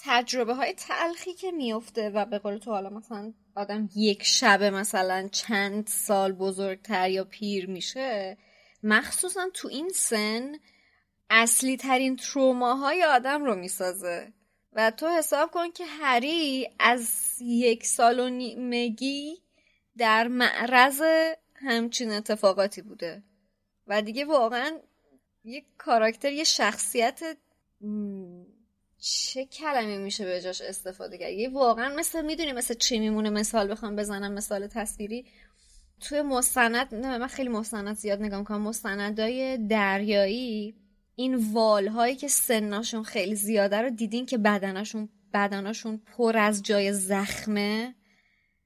تجربه 0.04 0.54
های 0.54 0.74
تلخی 0.78 1.34
که 1.34 1.50
میفته 1.50 2.10
و 2.10 2.24
به 2.24 2.38
قول 2.38 2.58
تو 2.58 2.70
حالا 2.70 2.90
مثلا 2.90 3.32
آدم 3.56 3.88
یک 3.96 4.22
شبه 4.22 4.70
مثلا 4.70 5.28
چند 5.32 5.86
سال 5.86 6.32
بزرگتر 6.32 7.10
یا 7.10 7.24
پیر 7.24 7.70
میشه 7.70 8.36
مخصوصا 8.82 9.50
تو 9.54 9.68
این 9.68 9.88
سن 9.88 10.52
اصلی 11.30 11.76
ترین 11.76 12.16
تروماهای 12.16 13.04
آدم 13.04 13.44
رو 13.44 13.54
می‌سازه. 13.54 14.32
و 14.72 14.90
تو 14.90 15.08
حساب 15.08 15.50
کن 15.50 15.70
که 15.70 15.84
هری 15.84 16.68
از 16.78 17.10
یک 17.40 17.86
سال 17.86 18.20
و 18.20 18.28
نیمگی 18.28 19.42
در 19.98 20.28
معرض 20.28 21.02
همچین 21.54 22.12
اتفاقاتی 22.12 22.82
بوده. 22.82 23.22
و 23.86 24.02
دیگه 24.02 24.24
واقعا 24.24 24.78
یه 25.44 25.64
کاراکتر 25.78 26.32
یه 26.32 26.44
شخصیت 26.44 27.36
چه 29.14 29.44
کلمه 29.44 29.98
میشه 29.98 30.24
به 30.24 30.40
جاش 30.40 30.60
استفاده 30.60 31.18
کرد؟ 31.18 31.32
یه 31.32 31.48
واقعا 31.48 31.94
مثل 31.96 32.24
می‌دونی 32.24 32.52
مثل 32.52 32.74
چی 32.74 32.98
میمونه 32.98 33.30
مثال 33.30 33.70
بخوام 33.70 33.96
بزنم 33.96 34.32
مثال 34.32 34.66
تصویری؟ 34.66 35.26
توی 36.00 36.22
مستند 36.22 36.94
نه 36.94 37.18
من 37.18 37.26
خیلی 37.26 37.48
مستند 37.48 37.96
زیاد 37.96 38.22
نگاه 38.22 38.38
می‌کنم. 38.38 38.62
مستندای 38.62 39.58
دریایی 39.58 40.74
این 41.14 41.52
والهایی 41.52 42.16
که 42.16 42.28
سناشون 42.28 43.02
خیلی 43.02 43.34
زیاده 43.34 43.76
رو 43.76 43.90
دیدین 43.90 44.26
که 44.26 44.38
بدنشون 44.38 45.08
بدنشون 45.34 46.00
پر 46.16 46.36
از 46.36 46.62
جای 46.62 46.92
زخمه؟ 46.92 47.94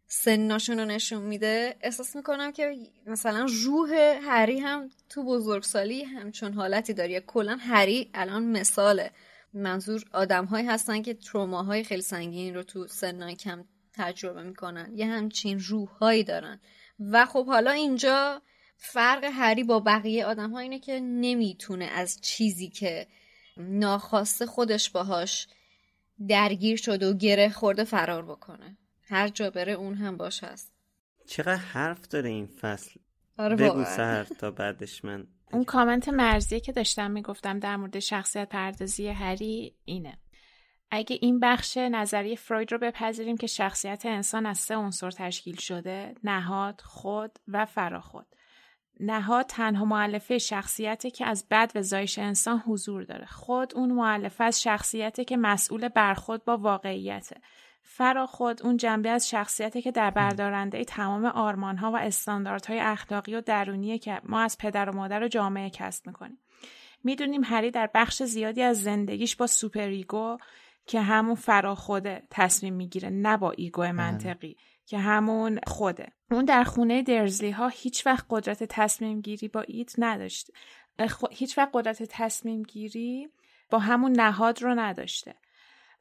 سناشون 0.06 0.78
رو 0.78 0.84
نشون 0.84 1.22
میده؟ 1.22 1.76
احساس 1.80 2.16
می‌کنم 2.16 2.52
که 2.52 2.76
مثلا 3.06 3.46
روح 3.64 4.18
هری 4.22 4.58
هم 4.58 4.90
تو 5.08 5.24
بزرگسالی 5.24 6.04
همچون 6.04 6.52
حالتی 6.52 6.92
داره. 6.92 7.20
کلا 7.20 7.58
هری 7.60 8.10
الان 8.14 8.44
مثاله. 8.44 9.10
منظور 9.52 10.04
آدم 10.12 10.44
هایی 10.44 10.66
هستن 10.66 11.02
که 11.02 11.14
تروماهای 11.14 11.84
خیلی 11.84 12.02
سنگین 12.02 12.54
رو 12.54 12.62
تو 12.62 12.86
سنای 12.86 13.36
کم 13.36 13.64
تجربه 13.92 14.42
می‌کنن. 14.42 14.92
یه 14.94 15.06
همچین 15.06 15.60
روحهایی 15.60 16.24
دارن. 16.24 16.60
و 17.00 17.26
خب 17.26 17.46
حالا 17.46 17.70
اینجا 17.70 18.42
فرق 18.76 19.24
هری 19.24 19.64
با 19.64 19.80
بقیه 19.80 20.26
آدم 20.26 20.50
ها 20.50 20.58
اینه 20.58 20.78
که 20.78 21.00
نمی‌تونه 21.00 21.84
از 21.84 22.20
چیزی 22.20 22.68
که 22.68 23.06
ناخواسته 23.56 24.46
خودش 24.46 24.90
باهاش 24.90 25.48
درگیر 26.28 26.76
شده 26.76 27.10
و 27.10 27.12
گره 27.12 27.48
خورده 27.48 27.84
فرار 27.84 28.22
بکنه. 28.24 28.76
هر 29.02 29.28
جا 29.28 29.50
بره 29.50 29.72
اون 29.72 29.94
هم 29.94 30.16
باش 30.16 30.44
هست. 30.44 30.72
چقدر 31.26 31.56
حرف 31.56 32.08
داره 32.08 32.28
این 32.28 32.46
فصل؟ 32.46 33.00
آره 33.38 33.56
بگو. 33.56 33.84
سر 33.84 34.24
تا 34.24 34.50
بعدش 34.50 35.04
من 35.04 35.26
اون 35.52 35.64
کامنت 35.64 36.08
مرزیه 36.08 36.60
که 36.60 36.72
داشتم 36.72 37.10
می‌گفتم 37.10 37.58
در 37.58 37.76
مورد 37.76 37.98
شخصیت 37.98 38.48
پردازی 38.48 39.08
هری 39.08 39.74
اینه. 39.84 40.18
اگه 40.90 41.18
این 41.20 41.40
بخش 41.40 41.76
نظریه 41.76 42.36
فروید 42.36 42.72
رو 42.72 42.78
بپذیریم 42.78 43.36
که 43.36 43.46
شخصیت 43.46 44.06
انسان 44.06 44.46
از 44.46 44.58
سه 44.58 44.76
عنصر 44.76 45.10
تشکیل 45.10 45.56
شده 45.56 46.14
نهاد 46.24 46.80
خود 46.84 47.38
و 47.48 47.66
فراخود. 47.66 48.26
نهاد 49.00 49.46
تنها 49.46 49.84
معلفه 49.84 50.38
شخصیتی 50.38 51.10
که 51.10 51.26
از 51.26 51.46
بد 51.50 51.72
و 51.74 51.82
زایش 51.82 52.18
انسان 52.18 52.58
حضور 52.58 53.02
داره. 53.02 53.26
خود 53.26 53.74
اون 53.74 53.92
معلفه 53.92 54.44
از 54.44 54.62
شخصیتی 54.62 55.24
که 55.24 55.36
مسئول 55.36 55.88
برخود 55.88 56.44
با 56.44 56.56
واقعیته. 56.56 57.40
فرا 57.82 58.26
خود 58.26 58.62
اون 58.62 58.76
جنبه 58.76 59.10
از 59.10 59.28
شخصیتی 59.28 59.82
که 59.82 59.90
در 59.90 60.10
بردارنده 60.10 60.84
تمام 60.84 61.24
آرمانها 61.24 61.92
و 61.92 61.96
استانداردهای 61.96 62.80
اخلاقی 62.80 63.34
و 63.34 63.40
درونیه 63.40 63.98
که 63.98 64.20
ما 64.24 64.40
از 64.40 64.58
پدر 64.58 64.90
و 64.90 64.96
مادر 64.96 65.22
و 65.22 65.28
جامعه 65.28 65.70
کسب 65.70 66.06
می‌کنیم. 66.06 66.38
می‌دونیم 67.04 67.44
هری 67.44 67.70
در 67.70 67.90
بخش 67.94 68.22
زیادی 68.22 68.62
از 68.62 68.82
زندگیش 68.82 69.36
با 69.36 69.46
superego 69.46 70.38
که 70.86 71.00
همون 71.00 71.34
فرا 71.34 71.74
خوده 71.74 72.22
تصمیم 72.30 72.74
می‌گیره 72.74 73.10
نه 73.10 73.36
با 73.36 73.50
ego 73.50 73.82
منطقی 73.82 74.56
که 74.86 74.98
همون 74.98 75.60
خوده. 75.66 76.12
اون 76.30 76.44
در 76.44 76.64
خونه 76.64 77.02
دورسلی 77.02 77.50
ها 77.50 77.68
هیچ 77.68 78.06
وقت 78.06 78.26
قدرت 78.30 78.64
تصمیم 78.64 79.20
گیری 79.20 79.48
با 79.48 79.60
id 79.60 79.94
نداشته 79.98 80.52
هیچ 81.30 81.58
وقت 81.58 81.70
قدرت 81.72 82.02
تصمیم 82.02 82.62
گیری 82.62 83.28
با 83.70 83.78
همون 83.78 84.12
نهاد 84.12 84.62
رو 84.62 84.74
نداشته. 84.74 85.34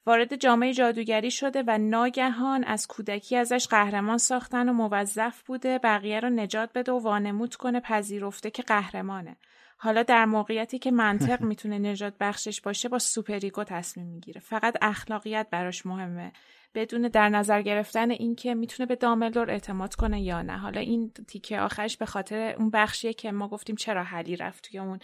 وارد 0.09 0.35
جامعه 0.35 0.73
جادوگری 0.73 1.31
شده 1.31 1.63
و 1.67 1.77
ناگهان 1.77 2.63
از 2.63 2.87
کودکی 2.87 3.35
ازش 3.35 3.67
قهرمان 3.67 4.17
ساختن 4.17 4.69
و 4.69 4.73
موظف 4.73 5.41
بوده 5.41 5.79
بقیه 5.79 6.19
رو 6.19 6.29
نجات 6.29 6.69
بده 6.75 6.91
و 6.91 6.99
وانمود 6.99 7.55
کنه 7.55 7.79
پذیرفته 7.79 8.51
که 8.51 8.63
قهرمانه. 8.63 9.37
حالا 9.77 10.03
در 10.03 10.25
موقعیتی 10.25 10.79
که 10.79 10.91
منطق 10.91 11.41
می‌تونه 11.49 11.79
نجات 11.79 12.13
بخشش 12.19 12.61
باشه 12.61 12.89
با 12.89 12.99
سوپریگو 12.99 13.63
تصمیم 13.63 14.07
می‌گیره. 14.07 14.41
فقط 14.41 14.77
اخلاقیت 14.81 15.47
براش 15.51 15.85
مهمه. 15.85 16.31
بدون 16.73 17.01
در 17.01 17.29
نظر 17.29 17.61
گرفتن 17.61 18.11
اینکه 18.11 18.55
می‌تونه 18.55 18.87
به 18.87 18.95
داملور 18.95 19.51
اعتماد 19.51 19.95
کنه 19.95 20.21
یا 20.21 20.41
نه. 20.41 20.57
حالا 20.57 20.79
این 20.79 21.11
تیکه 21.27 21.59
آخرش 21.59 21.97
به 21.97 22.05
خاطر 22.05 22.55
اون 22.57 22.69
بخشیه 22.69 23.13
که 23.13 23.31
ما 23.31 23.47
گفتیم 23.47 23.75
چرا 23.75 24.03
حلی 24.03 24.35
رفت 24.35 24.69
توی 24.69 24.79
اون 24.79 24.99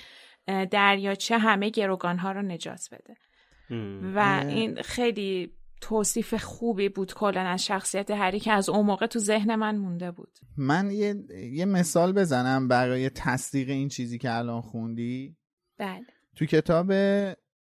دریاچه 0.65 1.37
همه 1.37 1.69
گروگان 1.69 2.17
ها 2.17 2.31
رو 2.31 2.41
نجات 2.41 2.89
بده. 2.91 3.15
و 4.15 4.43
این 4.47 4.81
خیلی 4.81 5.51
توصیف 5.81 6.33
خوبی 6.33 6.89
بود 6.89 7.13
کلا 7.13 7.41
از 7.41 7.65
شخصیت 7.65 8.11
هری 8.11 8.39
که 8.39 8.51
از 8.51 8.69
اون 8.69 8.85
موقع 8.85 9.07
تو 9.07 9.19
ذهن 9.19 9.55
من 9.55 9.77
مونده 9.77 10.11
بود. 10.11 10.39
من 10.57 10.91
یه, 10.91 11.15
یه 11.51 11.65
مثال 11.65 12.13
بزنم 12.13 12.67
برای 12.67 13.09
تصدیق 13.09 13.69
این 13.69 13.87
چیزی 13.87 14.17
که 14.17 14.37
الان 14.37 14.61
خوندی. 14.61 15.35
بله. 15.77 16.05
تو 16.35 16.45
کتاب 16.45 16.93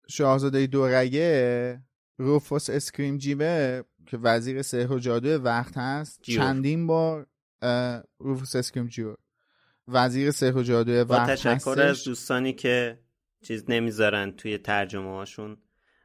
شاهزاده 0.08 0.66
دورگه 0.66 1.80
روفوس 2.16 2.70
اسکریم 2.70 3.18
جیوره 3.18 3.84
که 4.06 4.18
وزیر 4.18 4.62
سحر 4.62 4.92
و 4.92 4.98
جادو 4.98 5.28
وقت 5.28 5.76
هست 5.76 6.22
جیور. 6.22 6.44
چندین 6.44 6.86
بار 6.86 7.26
روفوس 8.18 8.56
اسکریم 8.56 8.86
جیور. 8.86 9.16
وزیر 9.88 10.30
سحر 10.30 10.56
و 10.56 10.62
جادو 10.62 11.04
با 11.04 11.14
وقت 11.14 11.30
تشکر 11.30 11.50
هستش. 11.54 11.78
از 11.78 12.04
دوستانی 12.04 12.52
که 12.52 12.98
چیز 13.42 13.64
نمی‌ذارن 13.68 14.32
توی 14.32 14.58
ترجمه 14.58 15.10
هاشون 15.10 15.56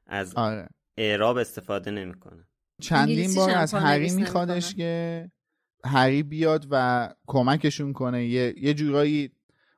از 0.08 0.34
آره. 0.36 0.68
اعراب 0.97 1.38
استفاده 1.38 1.91
نمی‌کنن 1.91 2.47
چندین 2.82 3.36
بار 3.36 3.49
از 3.49 3.74
هری. 3.74 4.16
میخوادش 4.16 4.76
که 4.76 5.32
هری 5.86 6.24
بیاد 6.24 6.68
و 6.72 7.10
کمکشون 7.28 7.93
کنه. 7.93 8.26
یه, 8.26 8.54
یه 8.58 8.74
جورایی 8.74 9.32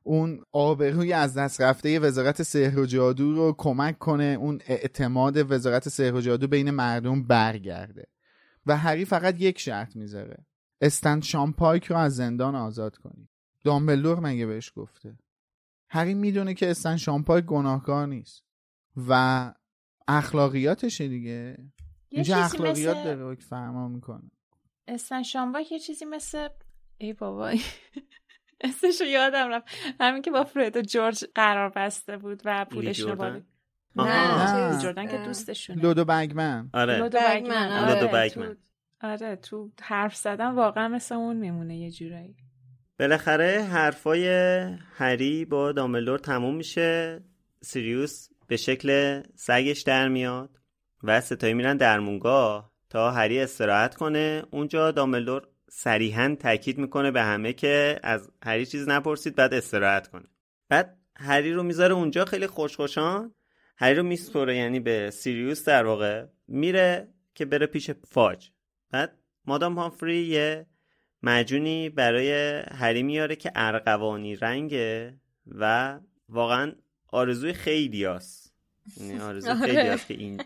اون 0.04 0.44
آبروی 0.52 1.14
از 1.14 1.38
دست 1.38 1.62
رفته 1.62 2.00
وزارت 2.00 2.44
سحر 2.44 2.80
و 2.80 2.86
جادو 2.86 3.34
رو 3.34 3.56
کمک 3.58 3.98
کنه 3.98 4.38
اون 4.40 4.62
اعتماد 4.68 5.52
وزارت 5.52 5.90
سحر 5.90 6.14
و 6.14 6.22
جادو 6.22 6.48
بین 6.48 6.72
مردم 6.72 7.24
برگرده. 7.24 8.06
و 8.66 8.78
هری 8.78 9.06
فقط 9.06 9.42
یک 9.42 9.60
شرط 9.60 9.96
می‌ذاره. 9.96 10.46
استن 10.82 11.22
شامپایک 11.22 11.86
رو 11.86 11.98
از 11.98 12.16
زندان 12.16 12.56
آزاد 12.56 12.98
کنی. 12.98 13.30
دامبلدور 13.64 14.20
مگه 14.20 14.46
بهش 14.46 14.72
گفته؟ 14.76 15.18
هری 15.90 16.14
می‌دونه 16.14 16.54
که 16.54 16.72
استن 16.72 16.98
شامپایک 16.98 17.46
گناهکار 17.46 18.08
نیست. 18.08 18.44
و 19.08 19.54
اخلاقیاتشه 20.08 21.08
دیگه. 21.08 21.32
یه 21.32 21.58
اینجا 22.10 22.38
اخلاقیات 22.38 22.98
مثل 22.98 23.04
داره 23.16 23.36
که 23.36 23.42
فرما 23.42 23.88
می‌کنه. 23.88 24.32
استن 24.88 25.24
شامباک 25.24 25.72
یه 25.72 25.80
چیزی 25.80 26.06
مثل 26.06 26.48
ای 26.98 27.14
بابا 27.14 27.50
اسمش 28.62 29.02
رو 29.02 29.08
یادم 29.08 29.50
رفت. 29.50 29.68
همین 30.00 30.22
که 30.22 30.32
با 30.32 30.44
فرد 30.44 30.78
و 30.78 30.82
جورج 30.82 31.26
قرار 31.36 31.70
بسته 31.76 32.18
بود 32.18 32.42
و 32.46 32.66
پولش 32.72 33.00
رو 33.00 33.42
آها. 33.98 34.68
نه. 34.70 34.82
جردن 34.82 35.08
که 35.08 35.18
دوستشونه. 35.18 35.82
لودو 35.82 36.06
بگمن. 36.06 36.70
آره. 36.74 36.98
لودو 36.98 37.18
بگمن، 37.30 37.72
آره. 37.72 37.82
آره 37.82 37.94
لودو 38.02 38.08
تو- 38.08 38.14
بگمن. 38.18 38.58
آره 39.02 39.36
تو 39.36 39.72
حرف 39.82 40.16
زدن 40.16 40.52
واقعا 40.52 40.88
مثل 40.88 41.16
اون 41.16 41.36
میمونه 41.38 41.78
یه 41.78 41.92
جورایی. 41.92 42.36
بالاخره 43.00 43.64
حرفای 43.72 44.28
هری 44.96 45.46
با 45.46 45.72
دامبلدور 45.72 46.20
تموم 46.20 46.56
میشه. 46.56 47.24
سیریوس 47.64 48.30
به 48.48 48.58
شکل 48.58 49.22
سگش 49.36 49.82
در 49.82 50.08
میاد 50.08 50.60
و 51.04 51.22
ستایی 51.22 51.54
میرن 51.54 51.78
درمونگاه 51.78 52.72
تا 52.90 53.12
هری 53.12 53.40
استراحت 53.40 53.96
کنه. 53.96 54.44
اونجا 54.52 54.92
دامبلدور 54.92 55.48
صریحا 55.70 56.36
تاکید 56.40 56.78
می‌کنه 56.78 57.12
به 57.12 57.22
همه 57.22 57.54
که 57.54 58.00
از 58.04 58.32
هری 58.44 58.66
چیز 58.66 58.88
نپرسید 58.88 59.36
بعد 59.36 59.54
استراحت 59.54 60.08
کنه. 60.08 60.26
بعد 60.70 60.98
هری 61.16 61.54
رو 61.54 61.64
می‌ذاره 61.64 61.94
اونجا 61.94 62.26
خیلی 62.26 62.48
خوشخوشان. 62.48 63.34
هری 63.78 63.96
رو 63.96 64.04
میسپره 64.04 64.56
یعنی 64.58 64.80
به 64.80 65.12
سیریوس 65.12 65.66
در 65.66 65.86
واقع 65.86 66.26
میره 66.48 67.08
که 67.36 67.46
بره 67.46 67.66
پیش 67.66 67.92
فاج. 67.92 68.50
بعد 68.92 69.18
مادام 69.46 69.80
هامفری 69.80 70.22
یه 70.22 70.66
مجونی 71.24 71.90
برای 71.90 72.62
هری 72.72 73.04
میاره 73.04 73.36
که 73.36 73.52
ارغوانی 73.56 74.36
رنگه 74.36 75.20
و 75.48 76.00
واقعا 76.30 76.74
آرزوی 77.16 77.54
خیلی 77.54 78.06
هست 78.06 78.54
یعنی 78.98 79.20
آرزوی 79.30 79.52
آره. 79.52 79.66
خیلی 79.66 79.88
هست 79.88 80.08
که 80.08 80.14
این 80.14 80.42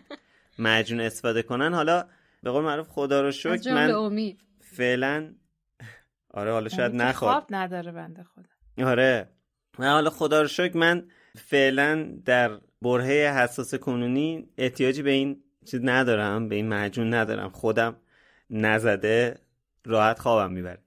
مجون 0.58 1.00
استفاده 1.00 1.42
کنن. 1.42 1.74
حالا 1.74 2.04
به 2.42 2.50
قول 2.50 2.64
معروف 2.64 2.88
خدا 2.88 3.20
رو 3.20 3.30
شکر 3.30 3.74
من 3.74 4.34
فعلا 4.60 5.34
آره 6.30 6.52
حالا 6.52 6.68
شاید 6.68 6.94
نخواد. 6.94 7.32
خواب 7.32 7.46
نداره 7.50 7.92
بنده 7.92 8.22
خدا. 8.24 8.88
آره. 8.90 9.28
و 9.78 9.90
حالا 9.90 10.10
خدا 10.10 10.42
رو 10.42 10.48
شکر 10.48 10.76
من 10.76 11.08
فعلا 11.38 12.18
در 12.24 12.60
برهه 12.82 13.42
حساس 13.42 13.74
کنونی 13.74 14.48
احتیاجی 14.58 15.02
به 15.02 15.10
این 15.10 15.42
چیز 15.66 15.80
ندارم 15.84 16.48
به 16.48 16.54
این 16.54 16.68
معجون 16.68 17.14
ندارم. 17.14 17.50
خودم 17.50 17.96
نزده 18.50 19.38
راحت 19.84 20.18
خوابم 20.18 20.52
می‌بره. 20.52 20.78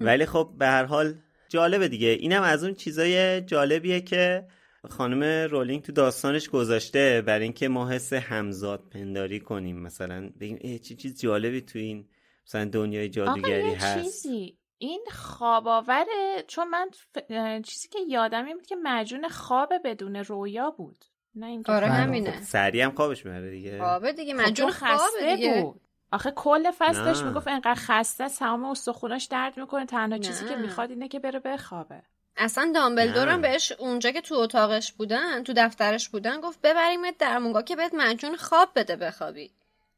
ولی 0.00 0.26
خب 0.26 0.54
به 0.58 0.66
هر 0.66 0.84
حال 0.84 1.14
جالبه 1.48 1.88
دیگه. 1.88 2.08
اینم 2.08 2.42
از 2.42 2.64
اون 2.64 2.74
چیزای 2.74 3.40
جالبیه 3.40 4.00
که 4.00 4.46
خانم 4.90 5.48
رولینگ 5.50 5.82
تو 5.82 5.92
داستانش 5.92 6.48
گذاشته 6.48 7.22
برای 7.26 7.42
اینکه 7.42 7.68
ما 7.68 7.88
حس 7.88 8.12
همزاد 8.12 8.88
پنداری 8.90 9.40
کنیم. 9.40 9.80
مثلا 9.82 10.30
بگیم 10.40 10.58
ای 10.60 10.78
چی 10.78 10.96
چیز 10.96 11.20
جالبی 11.20 11.60
تو 11.60 11.78
این 11.78 12.08
مثلا 12.46 12.64
دنیای 12.64 13.08
جادوگری 13.08 13.68
یه 13.68 13.84
هست. 13.84 14.04
چیزی. 14.04 14.58
این 14.78 15.04
خواب 15.10 15.68
آوره 15.68 16.44
چون 16.46 16.68
من 16.68 16.90
ف... 17.14 17.18
چیزی 17.62 17.88
که 17.88 17.98
یادم 18.08 18.44
این 18.44 18.56
بود 18.56 18.66
که 18.66 18.76
مجون 18.82 19.28
خواب 19.28 19.72
بدون 19.84 20.16
رویا 20.16 20.70
بود. 20.70 21.04
نه 21.34 21.46
اینکه 21.46 21.72
آره. 21.72 21.86
همینه. 21.86 22.42
سریع 22.42 22.84
هم 22.84 22.90
خوابش 22.90 23.26
می‌بره 23.26 23.50
دیگه. 23.50 23.78
خوابه 23.78 24.12
دیگه 24.12 24.34
خب 24.34 24.40
مجون 24.40 24.70
خسته 24.70 25.36
دیگه. 25.36 25.62
بود. 25.62 25.80
آخه 26.12 26.30
کل 26.30 26.70
فصلش 26.70 27.20
نه. 27.20 27.28
می‌گفت 27.28 27.48
انقدر 27.48 27.74
خسته 27.74 28.24
است، 28.24 28.38
تمام 28.38 28.64
استخوناش 28.64 29.24
درد 29.24 29.58
می‌کنه 29.58 29.86
تنها 29.86 30.18
چیزی 30.18 30.44
که 30.44 30.56
نه. 30.56 30.62
می‌خواد 30.62 30.90
اینه 30.90 31.08
که 31.08 31.20
بره 31.20 31.40
بخوابه. 31.40 32.02
اصلا 32.38 32.72
دامبلدور 32.74 33.28
هم 33.28 33.40
نه. 33.40 33.42
بهش 33.42 33.72
اونجا 33.72 34.10
که 34.10 34.20
تو 34.20 34.34
اتاقش 34.34 34.92
بودن 34.92 35.42
تو 35.42 35.52
دفترش 35.56 36.08
بودن 36.08 36.40
گفت 36.40 36.60
ببریمت 36.62 37.18
درمونگاه 37.18 37.64
که 37.64 37.76
بهت 37.76 37.94
مجون 37.94 38.36
خواب 38.36 38.68
بده 38.76 38.96
بخوابی. 38.96 39.50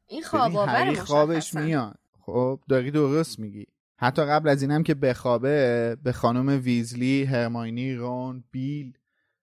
این 0.06 0.22
خواب 0.22 0.56
آور 0.56 0.68
هری 0.68 0.96
خوابش. 0.96 1.54
میاد. 1.54 1.98
خب 2.26 2.60
داری 2.68 2.90
درست 2.90 3.38
میگی. 3.38 3.66
حتی 3.96 4.24
قبل 4.24 4.48
از 4.48 4.62
اینم 4.62 4.82
که 4.82 4.94
بخوابه 4.94 5.96
به 6.02 6.12
خانم 6.12 6.60
ویزلی 6.64 7.24
هرماینی 7.24 7.94
رون 7.94 8.44
بیل 8.50 8.92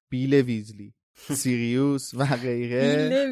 بیل 0.10 0.34
ویزلی 0.34 0.93
سیریوس 1.34 2.14
و 2.14 2.26
غیره 2.26 3.26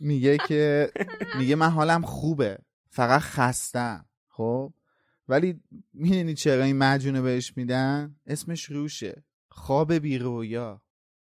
میگه 0.00 0.38
که 0.48 0.90
میگه 1.38 1.54
من 1.56 1.70
حالم 1.70 2.02
خوبه. 2.02 2.58
فقط 2.90 3.20
خستم. 3.20 4.04
خب؟ 4.28 4.72
ولی 5.30 5.60
می‌دونی 5.92 6.34
چرا 6.34 6.64
این 6.64 6.78
مجونه 6.78 7.20
بهش 7.22 7.56
میدن؟ 7.56 8.16
اسمش 8.26 8.64
روشه. 8.64 9.24
خواب 9.50 9.92
بی 9.92 10.18
رویا 10.18 10.82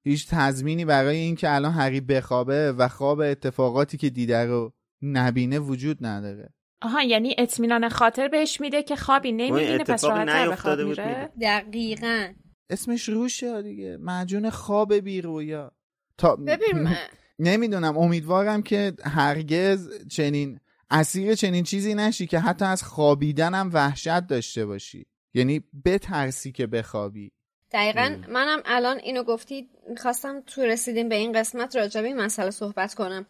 هیچ 0.06 0.28
تضمینی 0.30 0.86
برای 0.86 1.18
این 1.18 1.36
که 1.36 1.56
الان 1.56 1.72
هری 1.72 2.02
بخوابه 2.02 2.72
و 2.72 2.88
خواب 2.88 3.20
اتفاقاتی 3.20 3.98
که 3.98 4.10
دیده 4.10 4.46
رو 4.46 4.74
نبینه 5.02 5.60
وجود 5.60 6.06
نداره. 6.06 6.54
آها 6.82 7.04
یعنی 7.04 7.36
اطمینان 7.38 7.90
خاطر 7.90 8.28
بهش 8.28 8.62
میده 8.62 8.84
که 8.84 8.96
خوابی 8.96 9.32
نمی‌بینه 9.32 9.78
پس 9.78 10.04
راحت‌تر 10.04 10.50
به 10.50 10.56
خواب 10.56 10.80
میره. 10.80 11.30
دقیقا. 11.42 12.28
اسمش 12.70 13.10
روشه 13.10 13.62
دیگه. 13.62 13.98
مجون 14.02 14.50
خواب 14.50 14.94
بی 14.94 15.22
رویا 15.22 15.72
تا 16.18 16.36
ببین 16.36 16.84
من- 16.84 16.96
نمی‌دونم 17.40 17.98
امیدوارم 17.98 18.62
که 18.62 18.94
هرگز 19.04 20.08
چنین 20.08 20.60
اسیر 20.92 21.36
چنین 21.36 21.64
چیزی 21.64 21.96
نشی 21.96 22.28
که 22.28 22.40
حتی 22.40 22.66
از 22.66 22.84
خوابیدن 22.84 23.54
هم 23.54 23.70
وحشت 23.74 24.28
داشته 24.28 24.66
باشی. 24.66 25.06
یعنی 25.34 25.64
بترسی 25.86 26.52
که 26.52 26.68
بخوابی. 26.68 27.32
دقیقا 27.72 28.18
منم 28.30 28.62
الان 28.66 29.00
اینو 29.00 29.24
گفتی 29.24 29.70
می‌خواستم 29.90 30.42
تو 30.42 30.62
رسیدیم 30.62 31.10
به 31.10 31.16
این 31.16 31.32
قسمت 31.32 31.76
راجع 31.76 32.02
به 32.02 32.08
این 32.08 32.18
مسئله 32.18 32.52
صحبت 32.52 32.94
کنم. 32.94 33.26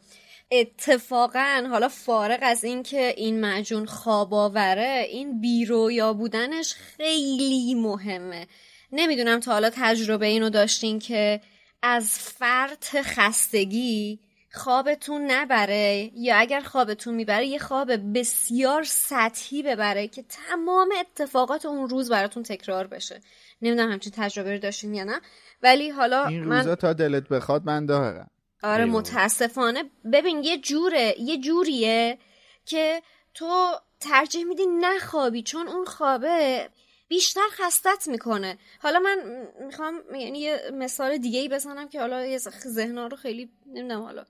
اتفاقا 0.52 1.68
حالا 1.70 1.88
فارغ 1.88 2.40
از 2.42 2.64
اینکه 2.64 3.14
این 3.18 3.46
مجون 3.46 3.86
خواب 3.86 4.34
آوره 4.34 5.06
این 5.10 5.42
بیرویا 5.42 6.14
بودنش 6.14 6.74
خیلی 6.74 7.76
مهمه. 7.76 8.48
نمی‌دونم 8.92 9.40
تا 9.40 9.52
حالا 9.52 9.70
تجربه 9.74 10.26
اینو 10.26 10.50
داشتین 10.50 11.00
که 11.00 11.42
از 11.84 12.20
فرط 12.20 12.96
خستگی 13.02 14.20
خوابتون 14.54 15.32
نبره 15.32 16.12
یا 16.16 16.36
اگر 16.36 16.60
خوابتون 16.60 17.14
می‌بره 17.14 17.46
یه 17.46 17.60
خواب 17.60 17.92
بسیار 18.18 18.84
سطحی 18.84 19.64
ببره 19.64 20.08
که 20.08 20.24
تمام 20.24 20.90
اتفاقات 21.00 21.66
اون 21.66 21.90
روز 21.90 22.10
براتون 22.10 22.44
تکرار 22.44 22.88
بشه. 22.88 23.22
نمی‌دونم 23.62 23.92
همچین 23.92 24.14
تجربه 24.16 24.54
رو 24.54 24.60
داشتین 24.60 24.94
یا 24.94 25.04
نه 25.04 25.22
ولی 25.64 25.90
حالا 25.90 26.26
این 26.26 26.44
من 26.44 26.58
روزا 26.58 26.76
تا 26.76 26.94
دلت 26.94 27.30
بخواد 27.30 27.66
من 27.66 27.86
دارم. 27.86 28.30
آره. 28.64 28.86
متاسفانه. 28.86 29.84
ببین 30.14 30.44
یه 30.44 30.58
جوره 30.58 31.16
یه 31.20 31.38
جوریه 31.38 32.18
که 32.66 33.02
تو 33.34 33.72
ترجیح 34.00 34.44
میدی 34.44 34.66
نخوابی 34.68 35.44
چون 35.44 35.68
اون 35.68 35.86
خوابه 35.86 36.70
بیشتر 37.08 37.48
خستت 37.52 38.08
می‌کنه. 38.08 38.58
حالا 38.80 39.00
من 39.00 39.48
می‌خوام 39.66 40.02
یعنی 40.16 40.40
یه 40.40 40.62
مثال 40.74 41.18
دیگه 41.18 41.40
ای 41.40 41.50
بزنم 41.50 41.90
که 41.90 42.00
حالا 42.00 42.26
یه 42.26 42.38
ذهنا 42.68 43.08
رو 43.08 43.18
خیلی 43.18 43.50
نمی‌دونم 43.66 44.02
حالا 44.02 44.26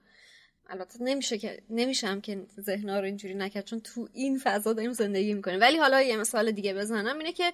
البته 0.72 1.04
نمیشه 1.04 1.38
که 1.38 1.62
نمیشم 1.70 2.22
که 2.22 2.46
ذهنا 2.60 3.00
رو 3.00 3.06
اینجوری 3.06 3.34
نکرد 3.36 3.66
چون 3.66 3.80
تو 3.80 4.10
این 4.14 4.40
فضا 4.44 4.74
داریم 4.74 4.94
زندگی 4.94 5.34
می‌کنیم. 5.34 5.60
ولی 5.62 5.78
حالا 5.78 6.02
یه 6.02 6.18
مثال 6.18 6.52
دیگه 6.52 6.74
بزنم 6.74 7.18
اینه 7.18 7.32
که 7.32 7.54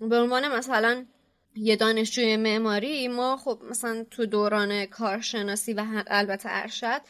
به 0.00 0.16
عنوان 0.16 0.48
مثلا 0.48 1.04
یه 1.56 1.76
دانشجوی 1.76 2.36
معماری 2.36 3.08
ما 3.08 3.36
خب 3.36 3.60
مثلا 3.70 4.04
تو 4.10 4.26
دوران 4.26 4.86
کارشناسی 4.86 5.72
و 5.72 5.84
البته 6.06 6.48
ارشد 6.52 7.00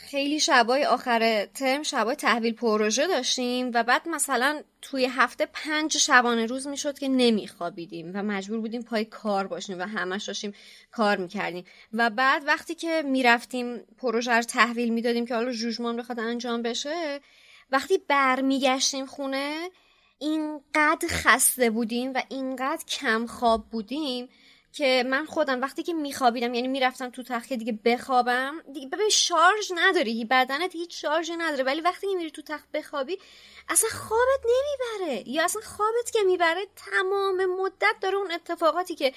خیلی 0.00 0.40
شبای 0.40 0.84
آخر 0.84 1.46
ترم 1.54 1.82
شبای 1.82 2.16
تحویل 2.16 2.54
پروژه 2.54 3.06
داشتیم 3.06 3.70
و 3.74 3.82
بعد 3.82 4.08
مثلا 4.08 4.62
توی 4.82 5.04
هفته 5.04 5.46
پنج 5.52 5.96
شبانه 5.96 6.46
روز 6.46 6.66
می‌شد 6.66 6.98
که 6.98 7.08
نمیخوابیدیم 7.08 8.10
و 8.14 8.22
مجبور 8.22 8.60
بودیم 8.60 8.82
پای 8.82 9.04
کار 9.04 9.46
باشیم 9.46 9.78
و 9.78 9.82
همش 9.82 10.24
داشتیم 10.24 10.54
کار 10.90 11.16
می‌کردیم. 11.16 11.64
و 11.92 12.10
بعد 12.10 12.42
وقتی 12.46 12.74
که 12.74 13.02
می‌رفتیم 13.06 13.78
پروژه 13.98 14.32
رو 14.32 14.42
تحویل 14.42 14.88
می‌دادیم 14.88 15.26
که 15.26 15.34
حالا 15.34 15.52
جوجمان 15.52 15.96
بخواد 15.96 16.20
انجام 16.20 16.62
بشه 16.62 17.20
وقتی 17.70 17.98
برمیگشتیم 18.08 19.06
خونه 19.06 19.70
اینقدر 20.18 21.08
خسته 21.08 21.70
بودیم 21.70 22.12
و 22.14 22.22
اینقدر 22.28 22.84
کم 22.84 23.26
خواب 23.26 23.68
بودیم 23.70 24.28
که 24.78 25.04
من 25.06 25.24
خودم 25.26 25.60
وقتی 25.60 25.82
که 25.82 25.92
میخوابیدم 25.92 26.54
یعنی 26.54 26.68
می‌رفتم 26.68 27.10
تو 27.10 27.22
تخت 27.22 27.52
دیگه 27.52 27.78
بخوابم 27.84 28.62
دیگه 28.72 28.88
ببین 28.88 29.08
شارژ 29.08 29.72
نداری 29.76 30.24
بدنت 30.24 30.72
هیچ 30.72 31.00
شارژی 31.02 31.36
نداره 31.36 31.64
ولی 31.64 31.80
وقتی 31.80 32.06
که 32.06 32.16
میری 32.16 32.30
تو 32.30 32.42
تخت 32.42 32.68
بخوابی 32.74 33.18
اصلا 33.68 33.90
خوابت 33.90 34.40
نمی‌بره 34.44 35.28
یا 35.28 35.44
اصلا 35.44 35.62
خوابت 35.62 36.10
که 36.12 36.18
می‌بره 36.22 36.66
تمام 36.76 37.44
مدت 37.44 37.94
داره 38.00 38.16
اون 38.16 38.32
اتفاقاتی 38.32 38.94
که 38.94 39.12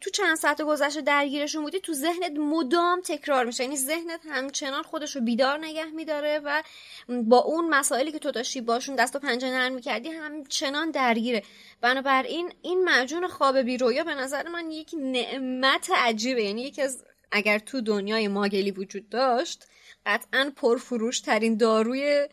تو 0.00 0.10
چند 0.10 0.36
ساعت 0.36 0.62
گذشته 0.62 1.00
درگیرشون 1.00 1.62
بودی 1.62 1.80
تو 1.80 1.92
ذهنت 1.92 2.32
مدام 2.38 3.00
تکرار 3.00 3.44
میشه. 3.44 3.64
یعنی 3.64 3.76
ذهنت 3.76 4.20
همچنان 4.30 4.82
خودش 4.82 5.16
رو 5.16 5.22
بیدار 5.22 5.58
نگه 5.58 5.84
میداره 5.84 6.40
و 6.44 6.62
با 7.08 7.38
اون 7.38 7.68
مسائلی 7.68 8.12
که 8.12 8.18
تو 8.18 8.30
داشتی 8.30 8.60
باشون 8.60 8.96
دست 8.96 9.16
و 9.16 9.18
پنجه 9.18 9.50
نرم 9.50 9.72
می‌کردی 9.72 10.08
همچنان 10.08 10.90
درگیره. 10.90 11.42
بنابراین 11.80 12.52
این 12.62 12.84
معجون 12.84 13.28
خواب 13.28 13.58
بیرویا 13.58 14.04
به 14.04 14.14
نظر 14.14 14.48
من 14.48 14.70
یک 14.70 14.90
نعمت 14.98 15.90
عجیبه. 15.96 16.42
یعنی 16.42 16.62
یکی 16.62 16.82
از 16.82 17.04
اگر 17.32 17.58
تو 17.58 17.80
دنیای 17.80 18.28
ماگلی 18.28 18.70
وجود 18.70 19.08
داشت 19.08 19.66
قطعا 20.06 20.52
پرفروش 20.56 21.20
ترین 21.20 21.56
داروی 21.56 22.28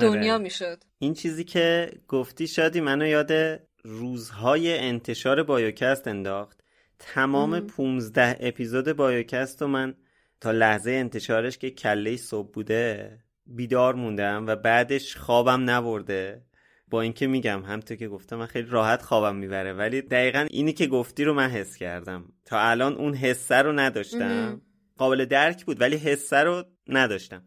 دنیا 0.00 0.34
آره. 0.34 0.42
می‌شد. 0.42 0.82
این 0.98 1.14
چیزی 1.14 1.44
که 1.44 1.92
گفتی 2.08 2.46
شادی 2.46 2.80
منو 2.80 3.06
یاد 3.06 3.60
روزهای 3.82 4.78
انتشار 4.78 5.42
بایوکست 5.42 6.08
انداخت. 6.08 6.58
تمام 6.98 7.58
مم. 7.60 7.66
15 7.66 8.36
اپیزود 8.40 8.92
بایوکست 8.92 9.62
رو 9.62 9.68
من 9.68 9.94
تا 10.40 10.50
لحظه 10.50 10.90
انتشارش 10.90 11.58
که 11.58 11.70
کله 11.70 12.16
صبح 12.16 12.50
بوده 12.52 13.18
بیدار 13.46 13.94
موندم 13.94 14.46
و 14.46 14.56
بعدش 14.56 15.16
خوابم 15.16 15.70
نبرده. 15.70 16.42
با 16.90 17.02
اینکه 17.02 17.26
میگم 17.26 17.62
همونطور 17.62 17.96
که 17.96 18.08
گفتم 18.08 18.36
من 18.36 18.46
خیلی 18.46 18.68
راحت 18.68 19.02
خوابم 19.02 19.36
می‌بره. 19.36 19.72
ولی 19.72 20.02
دقیقا 20.02 20.46
اینی 20.50 20.72
که 20.72 20.86
گفتی 20.86 21.24
رو 21.24 21.34
من 21.34 21.50
حس 21.50 21.76
کردم. 21.76 22.24
تا 22.44 22.60
الان 22.60 22.94
اون 22.94 23.14
حسه 23.14 23.56
رو 23.56 23.72
نداشتم. 23.72 24.60
قابل 24.96 25.24
درک 25.24 25.64
بود 25.64 25.80
ولی 25.80 25.96
حسه 25.96 26.36
رو 26.36 26.64
نداشتم. 26.88 27.44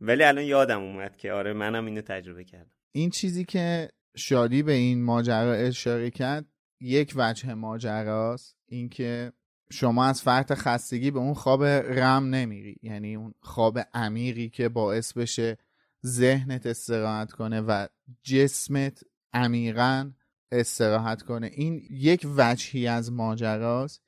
ولی 0.00 0.22
الان 0.22 0.44
یادم 0.44 0.82
اومد 0.82 1.16
که 1.16 1.32
آره 1.32 1.52
منم 1.52 1.86
اینو 1.86 2.00
تجربه 2.00 2.44
کردم. 2.44 2.70
این 2.92 3.10
چیزی 3.10 3.44
که 3.44 3.88
شادی 4.16 4.62
به 4.62 4.72
این 4.72 5.04
ماجرا 5.04 5.52
اشاره 5.54 6.10
کرد 6.10 6.46
یک 6.84 7.12
وجه 7.16 7.54
ماجراست 7.54 8.56
اینکه 8.66 9.32
شما 9.70 10.04
از 10.04 10.22
فرط 10.22 10.52
خستگی 10.52 11.10
به 11.10 11.18
اون 11.18 11.34
خواب 11.34 11.64
رم 11.64 12.34
نمیری. 12.34 12.76
یعنی 12.82 13.14
اون 13.14 13.34
خواب 13.40 13.78
عمیقی 13.94 14.48
که 14.48 14.68
باعث 14.68 15.12
بشه 15.12 15.58
ذهنت 16.06 16.66
استراحت 16.66 17.32
کنه 17.32 17.60
و 17.60 17.86
جسمت 18.22 19.04
عمیقا 19.32 20.12
استراحت 20.52 21.22
کنه. 21.22 21.46
این 21.46 21.82
یک 21.90 22.26
وجهی 22.36 22.86
از 22.86 23.12
ماجراست. 23.12 24.02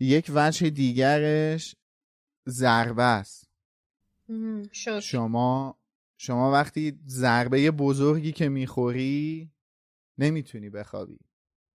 یک 0.00 0.30
وجه 0.34 0.70
دیگرش 0.70 1.76
ضربه 2.48 3.02
است. 3.02 3.48
شما 5.00 5.78
شما 6.16 6.52
وقتی 6.52 6.98
ضربه 7.06 7.70
بزرگی 7.70 8.32
که 8.32 8.48
می‌خوری 8.48 9.50
نمی‌تونی 10.18 10.70
بخوابی. 10.70 11.18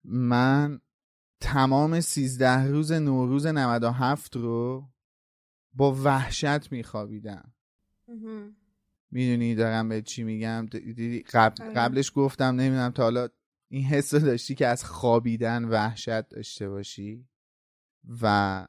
من 0.05 0.81
تمام 1.41 2.01
سیزده 2.01 2.67
روز 2.67 2.93
نوروز 2.93 3.47
97 3.47 4.37
رو 4.37 4.89
با 5.75 5.95
وحشت 5.95 6.73
میخوابیدم. 6.73 7.53
می‌دونی 9.11 9.55
دارم 9.55 9.89
به 9.89 10.03
چی 10.03 10.25
میگم 10.25 10.67
قبل 11.33 11.63
آره. 11.63 11.75
قبلش 11.75 12.13
گفتم 12.15 12.45
نمی‌دونم 12.45 12.91
تا 12.91 13.03
حالا 13.03 13.29
این 13.69 13.85
حس 13.85 14.15
رو 14.15 14.21
داشتی 14.21 14.55
که 14.55 14.67
از 14.67 14.85
خوابیدن 14.85 15.65
وحشت 15.65 16.29
داشته 16.29 16.69
باشی 16.69 17.29
و 18.23 18.67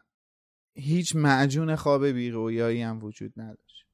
هیچ 0.74 1.16
معجون 1.16 1.76
خواب 1.76 2.06
بیرویایی 2.06 2.82
هم 2.82 3.04
وجود 3.04 3.34
نداشت. 3.38 3.86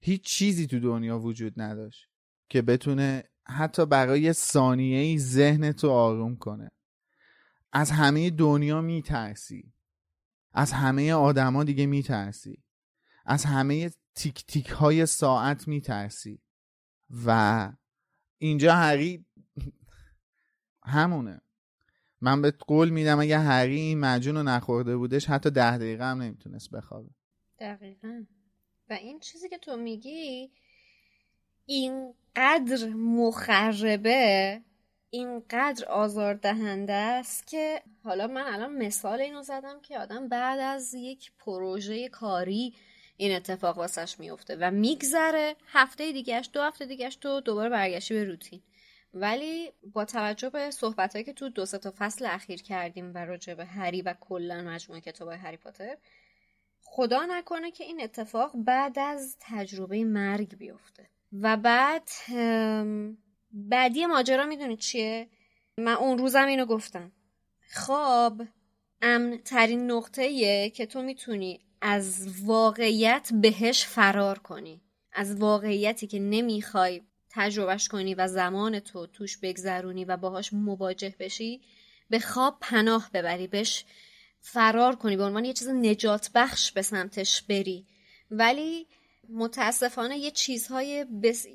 هیچ 0.00 0.22
چیزی 0.22 0.66
تو 0.66 0.80
دنیا 0.80 1.18
وجود 1.18 1.60
نداشت 1.60 2.08
که 2.48 2.62
بتونه 2.62 3.24
حتی 3.44 3.86
برای 3.86 4.32
ثانیه 4.32 4.98
ای 4.98 5.18
ذهن 5.18 5.72
تو 5.72 5.90
آروم 5.90 6.36
کنه. 6.36 6.70
از 7.72 7.90
همه 7.90 8.30
دنیا 8.30 8.80
میترسی. 8.80 9.72
از 10.52 10.72
همه 10.72 11.12
آدما 11.12 11.64
دیگه 11.64 11.86
میترسی. 11.86 12.62
از 13.26 13.44
همه 13.44 13.90
تیک 14.14 14.46
تیک 14.46 14.68
های 14.68 15.06
ساعت 15.06 15.68
میترسی. 15.68 16.42
و 17.26 17.72
اینجا 18.38 18.74
هری 18.74 19.26
همونه. 20.82 21.40
من 22.20 22.42
به 22.42 22.50
قول 22.50 22.88
میدم 22.90 23.20
اگه 23.20 23.38
هری 23.38 23.80
این 23.80 24.00
مجون 24.00 24.36
رو 24.36 24.42
نخورده 24.42 24.96
بودش 24.96 25.30
حتی 25.30 25.50
ده 25.50 25.78
دقیقه 25.78 26.04
هم 26.04 26.22
نمی‌تونست 26.22 26.70
بخوابه. 26.70 27.10
دقیقا. 27.58 28.24
و 28.90 28.92
این 28.92 29.20
چیزی 29.20 29.48
که 29.48 29.58
تو 29.58 29.76
میگی 29.76 30.52
اینقدر 31.66 32.88
مخربه 32.88 34.60
اینقدر 35.10 35.84
آزاردهنده 35.84 36.92
است 36.92 37.46
که 37.46 37.82
حالا 38.04 38.26
من 38.26 38.54
الان 38.54 38.72
مثال 38.72 39.20
اینو 39.20 39.42
زدم 39.42 39.80
که 39.80 39.98
آدم 39.98 40.28
بعد 40.28 40.60
از 40.60 40.94
یک 40.94 41.32
پروژه 41.38 42.08
کاری 42.08 42.74
این 43.16 43.36
اتفاق 43.36 43.78
واسش 43.78 44.20
میفته 44.20 44.56
و 44.56 44.70
میگذره 44.70 45.56
هفته 45.66 46.12
دیگهش 46.12 46.50
دو 46.52 46.62
هفته 46.62 46.86
دیگهش 46.86 47.16
تو 47.16 47.40
دوباره 47.40 47.70
برگشتی 47.70 48.14
به 48.14 48.24
روتین. 48.24 48.62
ولی 49.14 49.72
با 49.92 50.04
توجه 50.04 50.50
به 50.50 50.70
صحبت 50.70 51.24
که 51.24 51.32
تو 51.32 51.48
دو 51.48 51.66
تا 51.66 51.92
فصل 51.98 52.26
اخیر 52.26 52.62
کردیم 52.62 53.14
و 53.14 53.18
راجع 53.18 53.54
به 53.54 53.64
هری 53.64 54.02
و 54.02 54.14
کلا 54.20 54.62
مجموعه 54.62 55.00
کتاب 55.00 55.28
هری 55.28 55.56
پاتر 55.56 55.96
خدا 56.82 57.26
نکنه 57.26 57.70
که 57.70 57.84
این 57.84 58.02
اتفاق 58.02 58.52
بعد 58.54 58.98
از 58.98 59.36
تجربه 59.40 60.04
مرگ 60.04 60.56
بیفته. 60.56 61.08
و 61.32 61.56
بعد 61.56 62.08
بعدی 63.52 64.06
ماجرا 64.06 64.46
می‌دونید 64.46 64.78
چیه؟ 64.78 65.28
من 65.78 65.92
اون 65.92 66.18
روزم 66.18 66.46
اینو 66.46 66.66
گفتم. 66.66 67.12
خواب 67.74 68.42
امن 69.02 69.38
ترین 69.38 69.90
نقطه 69.90 70.70
که 70.70 70.86
تو 70.86 71.02
می‌تونی 71.02 71.60
از 71.80 72.28
واقعیت 72.44 73.30
بهش 73.32 73.84
فرار 73.84 74.38
کنی. 74.38 74.80
از 75.12 75.36
واقعیتی 75.36 76.06
که 76.06 76.18
نمی‌خوای 76.18 77.02
تجربهش 77.30 77.88
کنی 77.88 78.14
و 78.14 78.28
زمان 78.28 78.80
تو 78.80 79.06
توش 79.06 79.38
بگذرونی 79.38 80.04
و 80.04 80.16
باهاش 80.16 80.52
مواجه 80.52 81.14
بشی 81.18 81.60
به 82.10 82.18
خواب 82.18 82.58
پناه 82.60 83.10
ببری 83.14 83.46
بهش 83.46 83.84
فرار 84.40 84.96
کنی 84.96 85.16
به 85.16 85.24
عنوان 85.24 85.44
یه 85.44 85.52
چیز 85.52 85.68
نجات 85.68 86.30
بخش 86.34 86.72
به 86.72 86.82
سمتش 86.82 87.42
بری. 87.42 87.86
ولی 88.30 88.86
متاسفانه 89.28 90.18
یه 90.18 90.30
چیزهای 90.30 91.04
بس... 91.04 91.46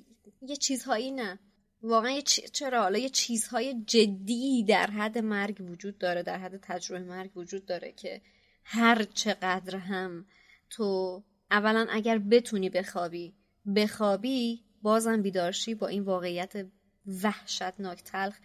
یه 0.42 0.56
چیزهایی 0.56 1.12
نه. 1.12 1.40
واقعا 1.82 2.12
یه 2.12 2.22
چرا؟ 2.22 2.82
حالا 2.82 3.00
یه 3.00 3.10
چیزهای 3.10 3.84
جدی 3.84 4.64
در 4.64 4.88
حد 4.88 5.18
مرگ 5.18 5.62
وجود 5.70 5.98
داره 5.98 6.24
در 6.24 6.38
حد 6.38 6.58
تجربه 6.58 7.04
مرگ 7.04 7.38
وجود 7.38 7.66
داره 7.66 7.92
که 7.92 8.22
هر 8.64 9.04
چقدر 9.04 9.78
هم 9.78 10.26
تو 10.70 11.24
اولا 11.52 11.88
اگر 11.90 12.18
بتونی 12.18 12.70
بخوابی 12.70 13.34
بخوابی 13.76 14.64
بازم 14.82 15.22
بیدارشی 15.22 15.76
با 15.76 15.88
این 15.88 16.04
واقعیت 16.04 16.68
وحشتناک 17.24 18.04
تلخ 18.04 18.40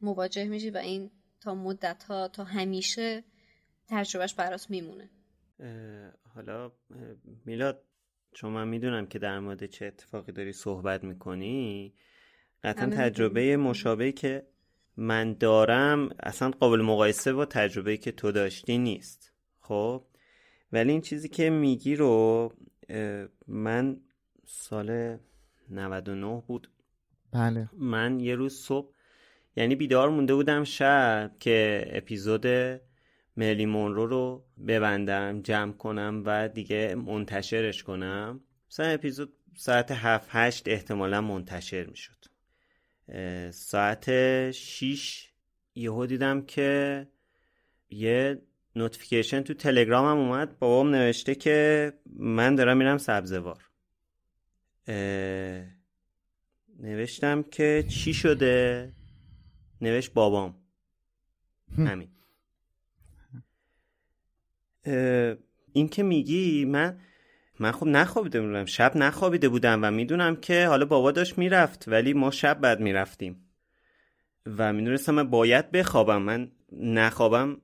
مواجه 0.00 0.44
میشی 0.44 0.70
و 0.70 0.76
این 0.76 1.10
تا 1.40 1.54
مدت 1.54 2.04
ها 2.04 2.28
تا 2.28 2.44
همیشه 2.44 3.24
تجربهش 3.88 4.34
برات 4.34 4.70
میمونه. 4.70 5.10
حالا 6.34 6.72
میلاد 7.44 7.84
چون 8.34 8.52
من 8.52 8.68
می‌دونم 8.68 9.06
که 9.06 9.18
در 9.18 9.38
مورد 9.38 9.66
چه 9.66 9.86
اتفاقی 9.86 10.32
داری 10.32 10.52
صحبت 10.52 11.04
می‌کنی 11.04 11.94
قطعا 12.64 12.86
تجربه 12.86 13.56
مشابهی 13.56 14.12
که 14.12 14.46
من 14.96 15.32
دارم 15.32 16.10
اصلا 16.20 16.50
قابل 16.50 16.80
مقایسه 16.82 17.32
با 17.32 17.44
تجربه 17.44 17.96
که 17.96 18.12
تو 18.12 18.32
داشتی 18.32 18.78
نیست. 18.78 19.32
خب؟ 19.60 20.04
ولی 20.72 20.92
این 20.92 21.00
چیزی 21.00 21.28
که 21.28 21.50
میگی 21.50 21.96
رو 21.96 22.52
من 23.46 24.00
سال 24.46 25.18
99 25.70 26.42
بود. 26.46 26.70
بله. 27.32 27.68
من 27.72 28.20
یه 28.20 28.34
روز 28.34 28.54
صبح 28.54 28.94
یعنی 29.56 29.74
بیدار 29.74 30.10
مونده 30.10 30.34
بودم 30.34 30.64
شب 30.64 31.30
که 31.40 31.86
اپیزود 31.90 32.46
ملی 33.36 33.66
مونرو 33.66 34.06
رو 34.06 34.44
ببندم 34.66 35.42
جمع 35.42 35.72
کنم 35.72 36.22
و 36.26 36.48
دیگه 36.48 36.94
منتشرش 36.94 37.82
کنم. 37.82 38.40
مثلا 38.70 38.86
اپیزود 38.86 39.32
ساعت 39.56 39.90
7 39.90 40.28
8 40.30 40.68
احتمالا 40.68 41.20
منتشر 41.20 41.86
می‌شد. 41.86 42.24
ساعت 43.50 44.10
6 44.50 45.30
یهو 45.74 46.06
دیدم 46.06 46.42
که 46.42 47.06
یه 47.90 48.42
نوتیفیکیشن 48.76 49.42
تو 49.42 49.54
تلگرامم 49.54 50.18
اومد. 50.18 50.58
بابام 50.58 50.90
نوشته 50.90 51.34
که 51.34 51.92
من 52.16 52.54
دارم 52.54 52.76
میرم 52.76 52.98
سبزوار. 52.98 53.70
نوشتم 56.78 57.42
که 57.42 57.84
چی 57.88 58.14
شده؟ 58.14 58.92
نوشت 59.80 60.12
بابام. 60.12 60.56
همین. 61.76 62.08
این 65.72 65.88
که 65.88 66.02
میگی 66.02 66.64
من 66.64 66.98
من 67.58 67.72
خب 67.72 67.86
نخوابیده 67.86 68.40
بودم. 68.40 68.64
شب 68.64 68.96
نخوابیده 68.96 69.48
بودم 69.48 69.84
و 69.84 69.90
می‌دونم 69.90 70.36
که 70.36 70.66
حالا 70.66 70.84
بابا 70.84 71.12
داشت 71.12 71.38
می‌رفت 71.38 71.84
ولی 71.88 72.12
ما 72.12 72.30
شب 72.30 72.60
بعد 72.60 72.80
می‌رفتیم. 72.80 73.48
و 74.46 74.72
می‌دونستم 74.72 75.14
من 75.14 75.30
باید 75.30 75.70
بخوابم. 75.70 76.22
من 76.22 76.50
نخوابم. 76.72 77.60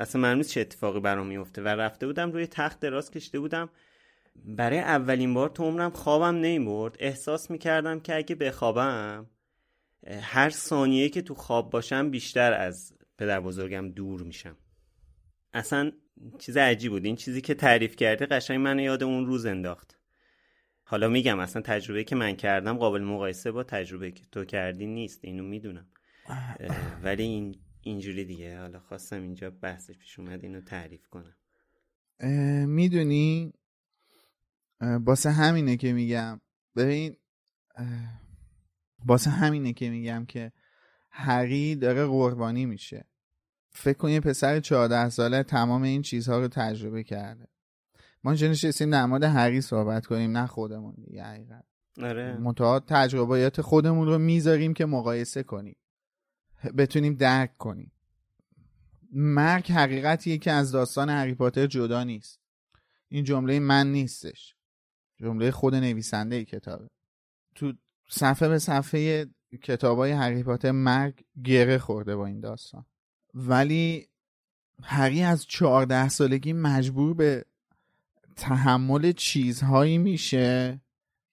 اصلا 0.00 0.22
معلوم 0.22 0.42
چه 0.42 0.60
اتفاقی 0.60 1.00
برام 1.00 1.26
میفته 1.26 1.62
و 1.62 1.68
رفته 1.68 2.06
بودم 2.06 2.32
روی 2.32 2.46
تخت 2.46 2.80
دراز 2.80 3.10
کشیده 3.10 3.40
بودم. 3.40 3.68
برای 4.44 4.78
اولین 4.78 5.34
بار 5.34 5.48
تو 5.48 5.64
عمرم 5.64 5.90
خوابم 5.90 6.34
نیمرد 6.34 6.96
احساس 6.98 7.50
می‌کردم 7.50 8.00
که 8.00 8.16
اگه 8.16 8.34
بخوابم 8.34 9.26
هر 10.22 10.50
ثانیه 10.50 11.08
که 11.08 11.22
تو 11.22 11.34
خواب 11.34 11.70
باشم 11.70 12.10
بیشتر 12.10 12.52
از 12.52 12.92
پدر 13.18 13.40
بزرگم 13.40 13.88
دور 13.88 14.22
میشم. 14.22 14.56
اصلا 15.58 15.92
چیز 16.38 16.56
عجیب 16.56 16.92
بود. 16.92 17.04
این 17.04 17.16
چیزی 17.16 17.40
که 17.40 17.54
تعریف 17.54 17.96
کرده 17.96 18.26
قشنگ 18.26 18.60
منو 18.60 18.82
یاد 18.82 19.02
اون 19.02 19.26
روز 19.26 19.46
انداخت. 19.46 19.98
حالا 20.82 21.08
میگم 21.08 21.38
اصلا 21.38 21.62
تجربه 21.62 22.04
که 22.04 22.16
من 22.16 22.36
کردم 22.36 22.78
قابل 22.78 23.02
مقایسه 23.02 23.52
با 23.52 23.64
تجربه 23.64 24.10
که 24.10 24.24
تو 24.32 24.44
کردی 24.44 24.86
نیست. 24.86 25.24
اینو 25.24 25.42
می‌دونم. 25.42 25.86
ولی 27.02 27.22
این 27.22 27.56
اینجوری 27.82 28.24
دیگه. 28.24 28.60
حالا 28.60 28.80
خواستم 28.80 29.22
اینجا 29.22 29.50
بحثش 29.50 29.98
پیش 29.98 30.18
اومد 30.18 30.44
اینو 30.44 30.60
تعریف 30.60 31.06
کنم. 31.06 31.36
می‌دونی؟ 32.66 33.52
باسه 35.00 35.30
همینه 35.30 35.76
که 35.76 35.92
میگم. 35.92 36.40
ببین 36.76 37.16
باسه 39.04 39.30
همینه 39.30 39.72
که 39.72 39.90
میگم 39.90 40.24
که 40.28 40.52
هری 41.10 41.76
داره 41.76 42.06
قربانی 42.06 42.66
میشه. 42.66 43.04
فکر 43.70 43.98
کن 43.98 44.08
یه 44.08 44.20
پسر 44.20 44.60
14 44.60 45.08
ساله 45.08 45.42
تمام 45.42 45.82
این 45.82 46.02
چیزها 46.02 46.38
رو 46.38 46.48
تجربه 46.48 47.02
کرده. 47.02 47.48
ما 48.24 48.30
اینجا 48.30 48.48
نشستیم 48.48 48.90
در 48.90 49.06
مورد 49.06 49.22
هری 49.22 49.60
صحبت 49.60 50.06
کنیم 50.06 50.36
نه 50.36 50.46
خودمون 50.46 50.94
دیگه 51.06 51.22
حقیقت. 51.24 51.64
آره. 52.02 52.80
تجربیات 52.80 53.60
خودمون 53.60 54.06
رو 54.06 54.18
می‌ذاریم 54.18 54.74
که 54.74 54.86
مقایسه 54.86 55.42
کنیم. 55.42 55.76
بتونیم 56.78 57.14
درک 57.14 57.56
کنیم. 57.56 57.92
مرگ 59.12 59.72
حقیقتیه 59.72 60.38
که 60.38 60.52
از 60.52 60.72
داستان 60.72 61.10
هری 61.10 61.34
پاتر 61.34 61.66
جدا 61.66 62.04
نیست. 62.04 62.40
این 63.08 63.24
جمله 63.24 63.60
من 63.60 63.92
نیستش. 63.92 64.54
جمله 65.16 65.50
خود 65.50 65.74
نویسنده 65.74 66.36
ای 66.36 66.44
کتابه. 66.44 66.88
تو 67.54 67.72
صفحه 68.08 68.48
به 68.48 68.58
صفحه 68.58 69.26
کتاب 69.62 69.98
های 69.98 70.12
هری 70.12 70.42
پاتر 70.42 70.70
مرگ 70.70 71.24
گره 71.44 71.78
خورده 71.78 72.16
با 72.16 72.26
این 72.26 72.40
داستان. 72.40 72.86
ولی 73.34 74.08
هری 74.82 75.22
از 75.22 75.46
چهارده 75.46 76.08
سالگی 76.08 76.52
مجبور 76.52 77.14
به 77.14 77.44
تحمل 78.36 79.12
چیزهایی 79.12 79.98
میشه 79.98 80.80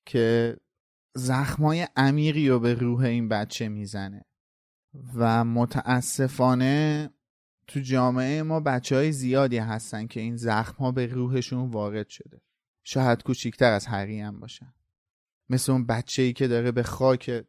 که 0.05 0.57
زخمای 1.13 1.87
عمیقی 1.95 2.49
رو 2.49 2.59
به 2.59 2.73
روح 2.73 3.01
این 3.01 3.29
بچه 3.29 3.69
می‌زنه. 3.69 4.25
و 5.15 5.45
متاسفانه 5.45 7.09
تو 7.67 7.79
جامعه 7.79 8.43
ما 8.43 8.59
بچه 8.59 8.95
های 8.95 9.11
زیادی 9.11 9.57
هستن 9.57 10.07
که 10.07 10.19
این 10.19 10.37
زخم 10.37 10.77
ها 10.77 10.91
به 10.91 11.05
روحشون 11.05 11.71
وارد 11.71 12.09
شده. 12.09 12.41
شاید 12.83 13.23
کوچیکتر 13.23 13.71
از 13.71 13.85
هری 13.85 14.19
هم 14.19 14.39
باشن. 14.39 14.73
مثل 15.49 15.71
اون 15.71 15.85
بچه 15.85 16.21
ای 16.21 16.33
که 16.33 16.47
داره 16.47 16.71
به 16.71 16.83
خاک 16.83 17.45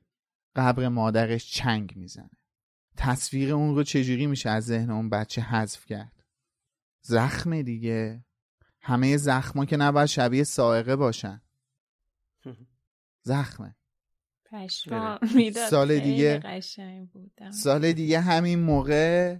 قبر 0.56 0.88
مادرش 0.88 1.52
چنگ 1.52 1.92
می‌زنه. 1.96 2.30
تصویر 2.96 3.54
اون 3.54 3.74
رو 3.74 3.82
چجوری 3.82 4.26
میشه 4.26 4.50
از 4.50 4.64
ذهن 4.66 4.90
اون 4.90 5.10
بچه 5.10 5.40
حذف 5.42 5.86
کرد؟ 5.86 6.24
زخم 7.02 7.62
دیگه. 7.62 8.24
همه 8.80 9.16
زخما 9.16 9.64
که 9.64 9.76
نباید 9.76 10.06
شبیه 10.06 10.44
سائقه 10.44 10.96
باشن. 10.96 11.42
زخمه. 13.22 13.76
سال 15.70 15.98
دیگه 15.98 16.40
سال 17.50 17.92
دیگه 17.92 18.20
همین 18.20 18.58
موقع 18.58 19.36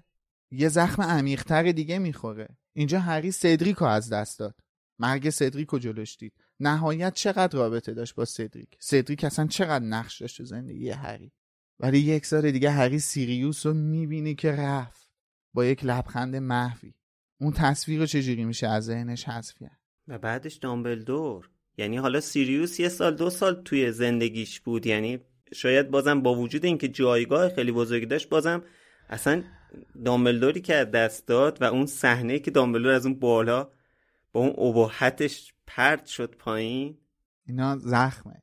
یه 0.50 0.68
زخم 0.68 1.02
عمیقتر 1.02 1.72
دیگه 1.72 1.98
می‌خوره. 1.98 2.48
اینجا 2.72 3.00
هری 3.00 3.30
سدریکو 3.30 3.84
از 3.84 4.12
دست 4.12 4.38
داد. 4.38 4.54
مرگ 4.98 5.30
سدریکو 5.30 5.78
جلوش 5.78 6.16
دید. 6.16 6.32
نهایت 6.60 7.14
چقدر 7.14 7.58
رابطه 7.58 7.94
داشت 7.94 8.14
با 8.14 8.24
سدریک؟ 8.24 8.76
سدریک 8.80 9.24
اصلا 9.24 9.46
چقدر 9.46 9.84
نقش 9.84 10.20
داشت 10.20 10.36
تو 10.36 10.44
زندگی 10.44 10.90
هری؟ 10.90 11.32
ولی 11.80 11.98
یک 11.98 12.26
سال 12.26 12.50
دیگه 12.50 12.70
هری 12.70 12.98
سیریوس 12.98 13.66
رو 13.66 13.74
می‌بینی 13.74 14.34
که 14.34 14.52
رفت 14.52 15.10
با 15.54 15.64
یک 15.64 15.84
لبخند 15.84 16.36
محوی. 16.36 16.94
اون 17.40 17.52
تصویر 17.52 18.06
چجوری 18.06 18.44
میشه 18.44 18.68
از 18.68 18.84
ذهنش 18.84 19.24
حذف 19.28 19.58
کرد؟ 19.60 19.80
و 20.08 20.18
بعدش 20.18 20.54
دامبلدور. 20.54 21.50
یعنی 21.78 21.96
حالا 21.96 22.20
سیریوس 22.20 22.80
یه 22.80 22.88
سال 22.88 23.16
دو 23.16 23.30
سال 23.30 23.62
توی 23.62 23.92
زندگیش 23.92 24.60
بود. 24.60 24.86
یعنی 24.86 25.18
شاید 25.54 25.90
بازم 25.90 26.22
با 26.22 26.34
وجود 26.34 26.64
اینکه 26.64 26.88
جایگاه 26.88 27.48
خیلی 27.48 27.72
بزرگی 27.72 28.06
داشت 28.06 28.28
بازم 28.28 28.62
اصلا 29.08 29.42
دامبلدوری 30.04 30.60
که 30.60 30.72
دست 30.72 31.26
داد 31.26 31.62
و 31.62 31.64
اون 31.64 31.86
صحنه 31.86 32.38
که 32.38 32.50
دامبلدور 32.50 32.92
از 32.92 33.06
اون 33.06 33.18
بالا 33.18 33.70
با 34.32 34.40
اون 34.40 34.68
ابهتش 34.68 35.54
پرد 35.66 36.06
شد 36.06 36.34
پایین. 36.34 36.98
اینا 37.46 37.78
زخمه. 37.78 38.42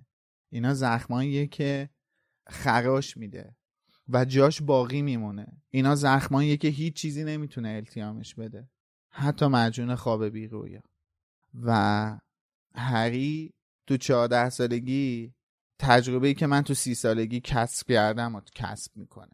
اینا 0.50 0.74
زخماییه 0.74 1.48
که 1.48 1.90
خراش 2.48 3.18
میده 3.18 3.56
و 4.10 4.26
جاش 4.26 4.62
باقی 4.62 5.02
میمونه. 5.02 5.48
اینا 5.70 5.96
زخماییه 5.96 6.58
که 6.58 6.68
هیچ 6.68 6.96
چیزی 6.96 7.24
نمی‌تونه 7.24 7.70
التیامش 7.70 8.36
بده. 8.36 8.70
حتی 9.10 9.48
مجون 9.48 9.96
خواب 9.96 10.26
بیرویا. 10.26 10.82
و 11.64 12.20
هری 12.76 13.54
تو 13.88 13.98
چهارده 13.98 14.50
سالگی 14.50 15.34
تجربه 15.80 16.34
که 16.34 16.48
من 16.48 16.62
تو 16.62 16.74
سی 16.74 16.96
سالگی 16.96 17.40
کسب 17.40 17.88
کردم 17.88 18.36
و 18.36 18.42
کسب 18.56 18.98
می‌کنه. 18.98 19.32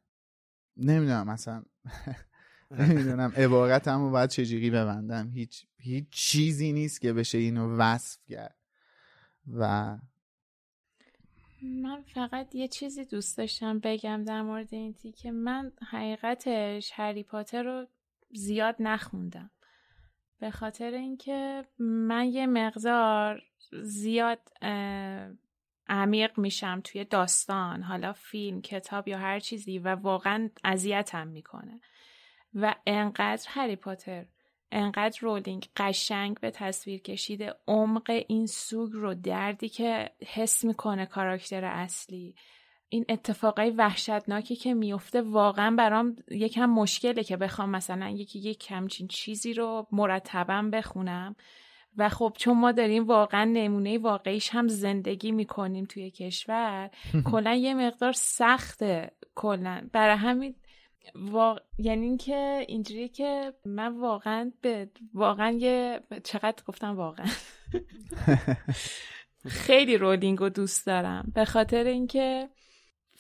نمی‌دونم 0.78 1.28
مثلا 1.28 1.64
نمی‌دونم 2.80 3.34
عبارتم 3.38 4.00
رو 4.02 4.12
باید 4.12 4.30
چجوری 4.30 4.70
ببندم. 4.70 5.30
هیچ 5.30 5.66
هیچ 5.78 6.06
چیزی 6.10 6.72
نیست 6.72 7.02
که 7.02 7.14
بشه 7.14 7.38
اینو 7.38 7.78
وصف 7.78 8.18
کرد. 8.30 8.56
و 9.54 9.98
من 11.62 12.02
فقط 12.02 12.56
یه 12.56 12.68
چیزی 12.68 13.06
دوست 13.06 13.38
داشتم 13.38 13.80
بگم 13.80 14.24
در 14.24 14.42
مورد 14.42 14.74
این 14.74 14.96
که 15.18 15.32
من 15.32 15.72
حقیقتش 15.92 16.92
هری 16.94 17.24
پاتر 17.24 17.64
رو 17.64 17.88
زیاد 18.32 18.76
نخوندم. 18.80 19.52
به 20.40 20.52
خاطر 20.52 20.92
اینکه 20.92 21.66
من 21.80 22.26
یه 22.26 22.48
مقدار 22.48 23.44
زیاد 23.84 24.40
عمیق 25.88 26.40
میشم 26.40 26.82
توی 26.84 27.06
داستان 27.06 27.82
حالا 27.82 28.14
فیلم 28.14 28.62
کتاب 28.62 29.08
یا 29.08 29.18
هر 29.18 29.40
چیزی 29.40 29.80
و 29.80 29.96
واقعا 29.96 30.50
اذیتم 30.64 31.28
می‌کنه. 31.28 31.82
و 32.54 32.76
انقدر 32.88 33.46
هری 33.48 33.76
پاتر 33.76 34.26
انقدر 34.72 35.20
رولینگ 35.22 35.66
قشنگ 35.78 36.40
به 36.40 36.52
تصویر 36.52 37.02
کشیده. 37.02 37.54
عمق 37.68 38.24
این 38.28 38.46
سوگ 38.46 38.92
رو 38.94 39.14
دردی 39.14 39.70
که 39.70 40.12
حس 40.26 40.66
می‌کنه 40.66 41.06
کاراکتر 41.06 41.66
اصلی. 41.66 42.36
این 42.90 43.06
اتفاقای 43.10 43.70
وحشتناکی 43.70 44.56
که 44.56 44.74
میفته 44.74 45.22
واقعا 45.22 45.76
برام 45.76 46.16
یکم 46.32 46.66
مشکله 46.66 47.24
که 47.24 47.38
بخوام 47.38 47.70
مثلا 47.70 48.10
یکی 48.10 48.40
یک 48.40 48.60
کمچین 48.60 49.08
چیزی 49.08 49.54
رو 49.54 49.88
مرتبا 49.92 50.70
بخونم. 50.74 51.36
و 51.98 52.10
خب 52.10 52.34
چون 52.38 52.58
ما 52.58 52.72
داریم 52.72 53.08
واقعا 53.08 53.44
نمونه 53.44 53.98
واقعیش 53.98 54.50
هم 54.50 54.68
زندگی 54.68 55.32
می‌کنیم 55.32 55.86
توی 55.86 56.12
کشور 56.12 56.90
کلا 57.32 57.54
یه 57.54 57.74
مقدار 57.74 58.12
سخته 58.12 59.12
کلا. 59.36 59.90
برای 59.94 60.18
همین 60.18 60.56
واق... 61.16 61.60
یعنی 61.78 62.06
اینکه 62.06 62.66
اینجوری 62.68 63.10
که 63.10 63.54
من 63.66 64.00
واقعا 64.00 64.52
به 64.62 64.90
واقعا 65.14 65.52
یه 65.52 66.00
چقدر 66.24 66.64
گفتم 66.66 66.96
واقعا؟ 66.96 67.28
خیلی 69.66 69.98
رولینگ 69.98 70.40
رو 70.40 70.50
دوست 70.50 70.86
دارم. 70.86 71.32
به 71.36 71.46
خاطر 71.46 71.84
اینکه 71.84 72.50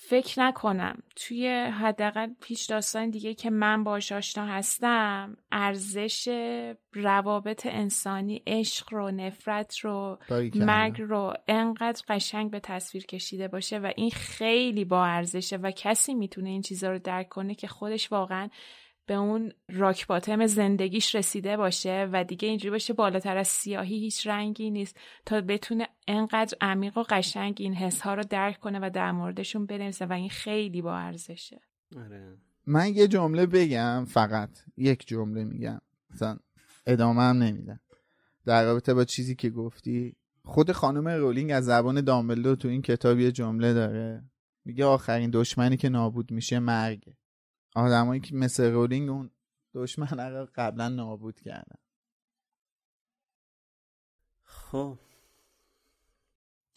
فکر 0.09 0.39
نکنم. 0.39 1.03
توی 1.15 1.47
حداقل 1.81 2.29
پیش 2.41 2.65
داستان 2.65 3.09
دیگه 3.09 3.33
که 3.33 3.49
من 3.49 3.83
باش 3.83 4.11
آشنا 4.11 4.45
هستم 4.45 5.37
ارزش 5.51 6.29
روابط 6.93 7.65
انسانی 7.65 8.43
عشق 8.47 8.93
رو 8.93 9.11
نفرت 9.11 9.77
رو 9.77 10.19
مرگ 10.55 11.01
رو 11.01 11.33
انقدر 11.47 12.01
قشنگ 12.07 12.51
به 12.51 12.59
تصویر 12.59 13.05
کشیده 13.05 13.47
باشه 13.47 13.79
و 13.79 13.91
این 13.95 14.11
خیلی 14.11 14.85
با 14.85 15.05
ارزشه 15.05 15.57
و 15.57 15.71
کسی 15.71 16.13
می‌تونه 16.13 16.49
این 16.49 16.61
چیزا 16.61 16.91
رو 16.91 16.99
درک 16.99 17.29
کنه 17.29 17.55
که 17.55 17.67
خودش 17.67 18.11
واقعا 18.11 18.49
به 19.09 19.15
اون 19.15 19.51
راک 19.69 20.07
باتم 20.07 20.47
زندگیش 20.47 21.15
رسیده 21.15 21.57
باشه 21.57 22.09
و 22.13 22.23
دیگه 22.23 22.47
اینجوری 22.47 22.71
باشه 22.71 22.93
بالاتر 22.93 23.37
از 23.37 23.47
سیاهی 23.47 23.99
هیچ 23.99 24.27
رنگی 24.27 24.71
نیست 24.71 24.97
تا 25.25 25.41
بتونه 25.41 25.87
انقدر 26.07 26.57
عمیق 26.61 26.97
و 26.97 27.03
قشنگ 27.09 27.57
این 27.59 27.73
حس 27.73 28.01
ها 28.01 28.13
رو 28.13 28.23
درک 28.29 28.59
کنه 28.59 28.79
و 28.81 28.89
در 28.89 29.11
موردشون 29.11 29.65
بنویسه 29.65 30.05
و 30.05 30.13
این 30.13 30.29
خیلی 30.29 30.81
با 30.81 30.97
ارزشه. 30.97 31.61
آره. 31.97 32.37
من 32.67 32.93
یه 32.93 33.07
جمله 33.07 33.45
بگم 33.45 34.05
فقط 34.05 34.49
یک 34.77 35.07
جمله 35.07 35.43
میگم. 35.43 35.81
مثلا 36.09 36.37
ادامه 36.87 37.21
هم 37.21 37.37
نمیدم. 37.37 37.79
در 38.45 38.65
رابطه 38.65 38.93
با 38.93 39.05
چیزی 39.05 39.35
که 39.35 39.49
گفتی 39.49 40.15
خود 40.43 40.71
خانم 40.71 41.07
رولینگ 41.07 41.51
از 41.51 41.65
زبان 41.65 42.01
دامبلدور 42.01 42.55
تو 42.55 42.67
این 42.67 42.81
کتاب 42.81 43.19
یه 43.19 43.31
جمله 43.31 43.73
داره. 43.73 44.23
میگه 44.65 44.85
آخرین 44.85 45.29
دشمنی 45.29 45.77
که 45.77 45.89
نابود 45.89 46.31
میشه 46.31 46.59
مرگه. 46.59 47.18
آدمایی 47.75 48.21
که 48.21 48.35
مثل 48.35 48.71
رولینگ 48.71 49.09
اون 49.09 49.31
دشمن 49.73 50.19
رو 50.19 50.47
قبلا 50.55 50.89
نابود 50.89 51.41
کردن. 51.41 51.77
خب. 54.43 54.97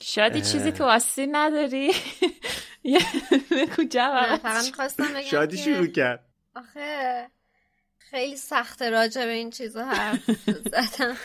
شادی 0.02 0.40
چیزی 0.40 0.72
تو 0.72 0.84
آستی 0.84 1.26
نداری. 1.26 1.92
یه 2.84 3.00
جواب. 3.90 4.40
شادی 5.30 5.56
شروع 5.56 5.86
کرد. 5.86 6.28
آخه 6.56 7.30
خیلی 7.98 8.36
سخته 8.36 8.90
راجع 8.90 9.24
به 9.24 9.32
این 9.32 9.50
چیزا 9.50 9.84
حرف 9.84 10.30
زدم. 10.46 11.16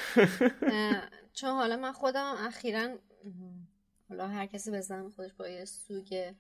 چون 1.34 1.50
حالا 1.50 1.78
من 1.78 1.92
خودم 1.92 2.36
اخیرا 2.40 2.98
حالا 4.10 4.28
هر 4.28 4.46
کسی 4.46 4.72
به 4.72 4.82
خودش 5.16 5.34
با 5.34 5.48
یه 5.48 5.66
سوگ 5.66 6.34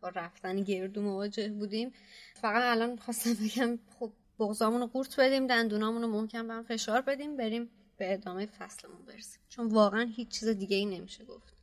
با 0.00 0.08
رفتن 0.08 0.62
گردو 0.62 1.02
مواجه 1.02 1.48
بودیم. 1.48 1.92
فقط 2.34 2.62
الان 2.62 2.96
خواستم 2.96 3.34
بگم 3.34 3.78
خب 3.98 4.12
بغزامون 4.38 4.80
رو 4.80 4.86
قورت 4.86 5.20
بدیم 5.20 5.46
دندونامون 5.46 6.02
رو 6.02 6.08
محکم 6.08 6.48
برم 6.48 6.62
فشار 6.62 7.00
بدیم 7.00 7.36
بریم 7.36 7.70
به 7.96 8.12
ادامه 8.12 8.46
فصلمون 8.46 9.04
برسیم. 9.06 9.40
چون 9.48 9.66
واقعا 9.66 10.02
هیچ 10.16 10.28
چیز 10.28 10.48
دیگه 10.48 10.76
ای 10.76 10.86
نمیشه 10.86 11.24
گفت. 11.24 11.54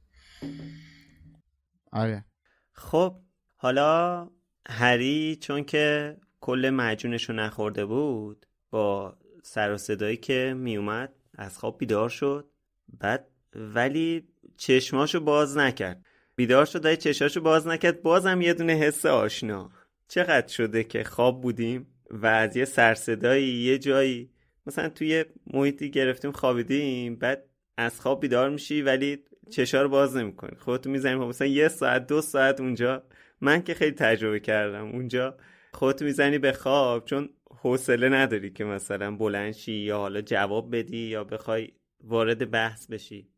آره. 1.91 2.25
خب 2.73 3.19
حالا 3.55 4.29
هری 4.69 5.37
چون 5.41 5.63
که 5.63 6.17
کل 6.39 6.69
مجونش 6.73 7.29
رو 7.29 7.35
نخورده 7.35 7.85
بود 7.85 8.45
با 8.69 9.17
سر 9.43 9.71
و 9.71 9.77
صدایی 9.77 10.17
که 10.17 10.53
میومد 10.57 11.13
از 11.37 11.57
خواب 11.57 11.77
بیدار 11.77 12.09
شد. 12.09 12.49
بعد 12.87 13.27
ولی 13.55 14.27
چشماشو 14.57 15.19
باز 15.19 15.57
نکرد. 15.57 16.05
بیدار 16.37 16.65
شد 16.65 16.81
دای 16.81 16.97
چشاشو 16.97 17.41
باز 17.41 17.67
نکرد. 17.67 18.01
بازم 18.01 18.41
یه 18.41 18.53
دونه 18.53 18.73
حس 18.73 19.05
آشنا. 19.05 19.71
چقدر 20.07 20.47
شده 20.47 20.83
که 20.83 21.03
خواب 21.03 21.41
بودیم 21.41 21.87
و 22.09 22.25
از 22.25 22.57
یه 22.57 22.65
سرصدایی 22.65 23.47
یه 23.47 23.77
جایی 23.77 24.29
مثلا 24.67 24.89
توی 24.89 25.25
محیطی 25.53 25.91
گرفتیم 25.91 26.31
خوابیدیم 26.31 27.15
بعد 27.15 27.43
از 27.77 28.01
خواب 28.01 28.21
بیدار 28.21 28.49
میشی 28.49 28.81
ولی 28.81 29.23
چشا 29.49 29.81
رو 29.81 29.89
باز 29.89 30.17
نمی‌کنی. 30.17 30.57
خودتو 30.57 30.89
می‌زنیم 30.89 31.17
مثلا 31.17 31.47
یه 31.47 31.67
ساعت 31.67 32.07
دو 32.07 32.21
ساعت 32.21 32.61
اونجا. 32.61 33.03
من 33.41 33.63
که 33.63 33.73
خیلی 33.73 33.95
تجربه 33.95 34.39
کردم 34.39 34.85
اونجا. 34.85 35.37
خودتو 35.73 36.05
می‌زنی 36.05 36.37
به 36.37 36.51
خواب 36.51 37.05
چون 37.05 37.29
حوصله 37.61 38.09
نداری 38.09 38.49
که 38.49 38.63
مثلا 38.63 39.15
بلند 39.15 39.51
شی 39.51 39.73
یا 39.73 39.97
حالا 39.97 40.21
جواب 40.21 40.75
بدی 40.75 41.07
یا 41.07 41.23
بخوای 41.23 41.71
وارد 42.03 42.51
بحث 42.51 42.87
بشی. 42.87 43.29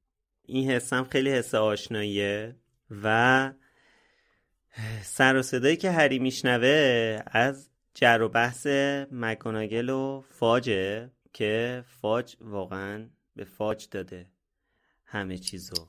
این 0.45 0.71
حسم 0.71 1.03
خیلی 1.03 1.30
حس 1.30 1.55
آشناییه. 1.55 2.55
و 3.03 3.52
سر 5.03 5.36
و 5.36 5.41
صدایی 5.41 5.78
که 5.78 5.91
هری 5.91 6.20
میشنوه 6.20 7.20
از 7.26 7.70
جر 7.94 8.22
و 8.22 8.30
بحث 8.30 8.68
مکاناگل 9.11 9.90
و 9.90 10.24
فاجه 10.30 11.11
که 11.34 11.84
فاج 12.02 12.36
واقعا 12.41 13.10
به 13.36 13.44
فاج 13.44 13.88
داده 13.91 14.26
همه 15.06 15.38
چیزو. 15.38 15.88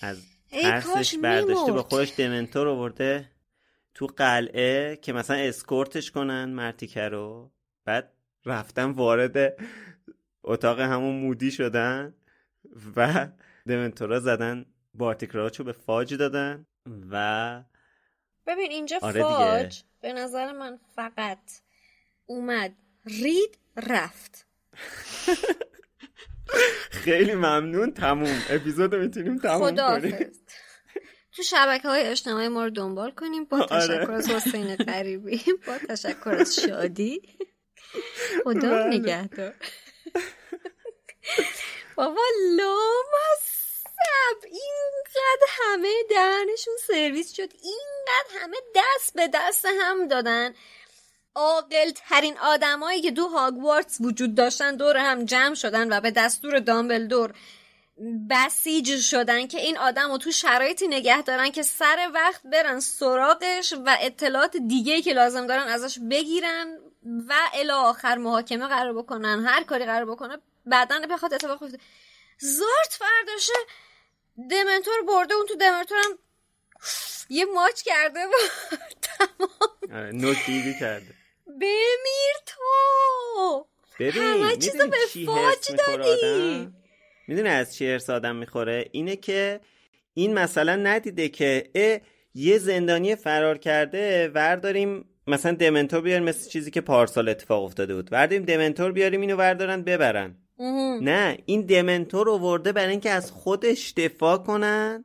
از 0.00 0.22
ترسش 0.50 1.14
برداشته 1.18 1.72
با 1.72 1.82
خودش 1.82 2.12
دمنتور 2.16 2.68
آورده 2.68 3.30
تو 3.94 4.06
قلعه 4.06 4.96
که 4.96 5.12
مثلا 5.12 5.36
اسکورتش 5.36 6.10
کنن 6.10 6.44
مرتیکه 6.44 7.08
رو 7.08 7.52
بعد 7.84 8.12
رفتن 8.46 8.90
وارد 8.90 9.56
اتاق 10.44 10.80
همون 10.80 11.16
مودی 11.16 11.50
شدن 11.50 12.14
و 12.96 13.28
دمنتورا 13.68 14.20
زدن 14.20 14.66
بارتیکراچو 14.98 15.64
به 15.64 15.72
فاج 15.72 16.14
دادن 16.14 16.66
و 17.10 17.62
ببین 18.46 18.70
اینجا 18.70 18.98
آره 19.02 19.22
فاج 19.22 19.82
به 20.00 20.12
نظر 20.12 20.52
من 20.52 20.78
فقط 20.96 21.38
اومد 22.26 22.72
رید 23.04 23.58
رفت. 23.76 24.46
خیلی 27.04 27.34
ممنون 27.34 27.92
تموم. 27.92 28.42
اپیزود 28.50 28.94
می‌تونیم 28.94 29.38
تموم 29.38 29.76
کنیم. 29.76 30.32
تو 31.32 31.42
شبکه 31.42 31.88
های 31.88 32.02
اجتماعی 32.02 32.48
ما 32.48 32.64
رو 32.64 32.70
دنبال 32.70 33.10
کنیم 33.10 33.44
با 33.44 33.56
آره. 33.56 33.66
تشکر 33.66 34.12
از 34.12 34.30
حسین 34.30 34.76
قریبی 34.76 35.42
با 35.66 35.78
تشکر 35.78 36.30
از 36.30 36.60
شادی. 36.60 37.22
خدا 38.44 38.70
بله. 38.70 38.98
نگهدار. 38.98 39.54
بابا 41.96 42.22
لامس 42.56 43.48
عجب 43.48 43.57
اینقدر 44.44 45.46
همه 45.60 45.92
دهنشون 46.10 46.74
سرویس 46.86 47.32
شد. 47.32 47.52
اینقدر 47.62 48.44
همه 48.44 48.56
دست 48.74 49.14
به 49.14 49.28
دست 49.34 49.66
هم 49.80 50.08
دادن. 50.08 50.54
عاقل 51.34 51.90
ترین 52.08 52.38
آدمایی 52.38 53.00
که 53.00 53.10
دو 53.10 53.28
هاگوارتس 53.28 53.96
وجود 54.00 54.34
داشتن 54.34 54.76
دور 54.76 54.96
هم 54.96 55.24
جمع 55.24 55.54
شدن 55.54 55.92
و 55.92 56.00
به 56.00 56.10
دستور 56.10 56.58
دامبلدور 56.58 57.34
بسیج 58.30 59.00
شدن 59.00 59.46
که 59.46 59.60
این 59.60 59.78
آدم 59.78 60.10
رو 60.10 60.18
تو 60.18 60.30
شرایطی 60.30 60.88
نگه 60.88 61.22
دارن 61.22 61.50
که 61.50 61.62
سر 61.62 62.10
وقت 62.14 62.42
برن 62.44 62.80
سراغش 62.80 63.72
و 63.72 63.96
اطلاعات 64.00 64.56
دیگه 64.56 65.02
که 65.02 65.12
لازم 65.12 65.46
دارن 65.46 65.68
ازش 65.68 65.98
بگیرن 66.10 66.76
و 67.28 67.34
الی 67.54 67.70
آخر 67.70 68.16
محاکمه 68.16 68.66
قرار 68.66 68.92
بکنن. 68.92 69.46
هر 69.46 69.62
کاری 69.62 69.84
قرار 69.84 70.04
بکنه 70.04 70.38
بعدا 70.66 71.00
بخواد 71.10 71.34
اتفاق 71.34 71.60
بیفته. 71.60 71.78
زارت 72.38 72.98
فرداشه. 72.98 73.52
دمنتور 74.38 75.02
برده 75.08 75.34
اون 75.34 75.46
تو 75.46 75.54
دمنتور 75.54 75.98
هم 75.98 76.18
یه 77.28 77.44
ماچ 77.44 77.82
کرده 77.82 78.20
و 78.20 78.32
تمام 79.02 80.06
نوکیدی 80.12 80.74
کرده 80.80 81.14
بمیر 81.46 82.34
تو 82.46 83.66
ببین 84.00 84.22
همه 84.22 84.56
چیزو 84.56 84.88
به 84.88 84.96
فاج 85.26 85.76
دادی 85.78 86.68
می‌دونی 87.28 87.48
از 87.48 87.74
چی 87.74 87.86
ارس 87.90 88.10
آدم 88.10 88.36
می‌خوره 88.36 88.88
اینه 88.92 89.16
که 89.16 89.60
این 90.14 90.34
مثلا 90.34 90.76
ندیده 90.76 91.28
که 91.28 91.70
اه 91.74 92.00
یه 92.34 92.58
زندانی 92.58 93.16
فرار 93.16 93.58
کرده 93.58 94.28
ورداریم 94.28 95.04
مثلا 95.26 95.52
دمنتور 95.52 96.00
بیاریم 96.00 96.24
مثل 96.24 96.50
چیزی 96.50 96.70
که 96.70 96.80
پارسال 96.80 97.28
اتفاق 97.28 97.64
افتاده 97.64 97.94
بود 97.94 98.12
ورداریم 98.12 98.44
دمنتور 98.44 98.92
بیاریم 98.92 99.20
اینو 99.20 99.36
وردارن 99.36 99.82
ببرن 99.82 100.47
نه 101.02 101.38
این 101.46 101.66
دمنتور 101.66 102.28
ورده 102.28 102.72
برای 102.72 102.90
اینکه 102.90 103.10
از 103.10 103.32
خودش 103.32 103.92
دفاع 103.92 104.36
کنن. 104.36 105.04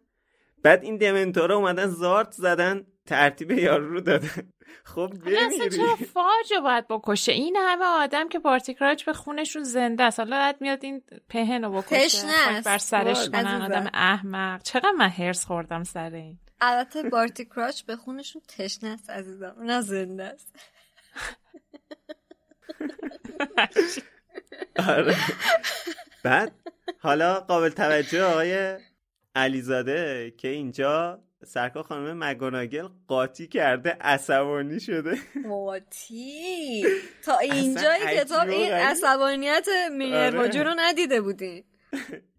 بعد 0.64 0.84
این 0.84 0.98
دمنتورا 0.98 1.56
اومدن 1.56 1.88
زارت 1.88 2.32
زدن 2.32 2.86
ترتیب 3.06 3.52
یارو 3.52 3.90
رو 3.90 4.02
دادن. 4.02 4.28
خب 4.84 5.14
اصلا 5.26 5.70
چرا 5.70 5.96
فاج 5.96 6.54
باید 6.64 6.88
بکشه؟ 6.88 7.32
این 7.32 7.56
همه 7.60 7.86
آدم 7.86 8.30
که 8.30 8.40
پارتیکراج 8.40 9.04
به 9.04 9.14
خونشون 9.14 9.64
زنده 9.64 10.04
است. 10.04 10.20
حالا 10.20 10.54
میاد 10.60 10.86
این 10.86 11.02
پهن 11.30 11.64
رو 11.64 11.82
بکشه 11.82 12.28
بر 12.66 12.78
سرش 12.78 13.30
کنن. 13.30 13.62
آدم 13.62 13.90
احمق. 13.94 14.64
چقدر 14.64 14.92
من 14.92 15.10
هرس 15.10 15.46
خوردم 15.46 15.84
سر 15.84 16.14
این. 16.14 16.40
البته 16.62 17.04
بارتی 17.04 17.46
کراچ 17.46 17.84
به 17.84 17.96
خونشون 17.96 18.42
تشنه 18.48 18.90
است 18.90 19.10
عزیزم. 19.10 19.56
نه 19.60 19.82
زنده 19.82 20.24
است. 20.24 20.56
آره. 24.88 25.16
بعد 26.24 26.52
حالا 27.00 27.40
قابل 27.40 27.70
توجه 27.70 28.24
آقای 28.24 28.78
علیزاده 29.36 30.34
که 30.38 30.48
اینجا 30.48 31.24
سرکار 31.46 31.84
خانم 31.84 32.24
مگوناگل 32.24 32.88
قاطی 33.08 33.48
کرده 33.48 33.98
عصبانی 34.02 34.80
شده. 34.80 35.18
قاطی؟ 35.50 36.84
تا 37.26 37.38
اینجای 37.38 38.00
کتاب 38.14 38.50
این 38.50 38.72
عصبانیت 38.72 39.68
مینرواجو 39.92 40.60
آره. 40.60 40.70
رو 40.70 40.76
ندیده 40.78 41.22
بودی. 41.22 41.64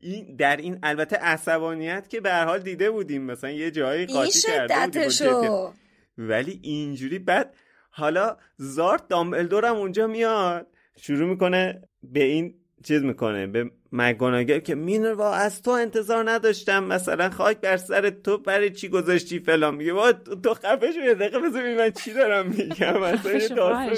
این 0.01 0.37
در 0.37 0.57
این 0.57 0.79
البته 0.83 1.17
عصبانیت 1.17 2.09
که 2.09 2.21
به 2.21 2.35
حال 2.35 2.59
دیده 2.59 2.91
بودیم. 2.91 3.23
مثلا 3.23 3.51
یه 3.51 3.71
جایی 3.71 4.07
قاطی 4.07 4.41
کرده 4.41 5.09
بودیم 5.09 5.73
ولی 6.19 6.61
اینجوری 6.63 7.19
بعد 7.19 7.55
حالا 7.91 8.37
زارت 8.57 9.09
دامبلدور 9.09 9.65
هم 9.65 9.77
اونجا 9.77 10.07
میاد. 10.07 10.67
شروع 10.97 11.29
می‌کنه 11.29 11.83
به 12.13 12.25
این 12.25 12.55
چیز 12.85 13.03
می‌کنه 13.03 13.47
به 13.47 13.71
مگوناگل 13.93 14.59
که 14.59 14.75
مینروا 14.75 15.35
از 15.35 15.63
تو 15.63 15.71
انتظار 15.71 16.31
نداشتم 16.31 16.85
مثلا 16.85 17.31
خاک 17.31 17.61
بر 17.61 17.77
سر 17.77 18.11
تو 18.11 18.39
برای 18.39 18.71
چی 18.71 18.89
گذاشتی 18.89 19.39
فلان؟ 19.39 19.75
میگه 19.75 19.93
با 19.93 20.13
تو 20.13 20.55
خفه 20.55 20.93
شو 20.93 21.01
یه 21.01 21.15
دقیقه 21.15 21.39
بذار 21.39 21.75
من 21.77 21.91
چی 21.91 22.13
دارم 22.13 22.47
میگم 22.47 23.01
مثلا 23.01 23.95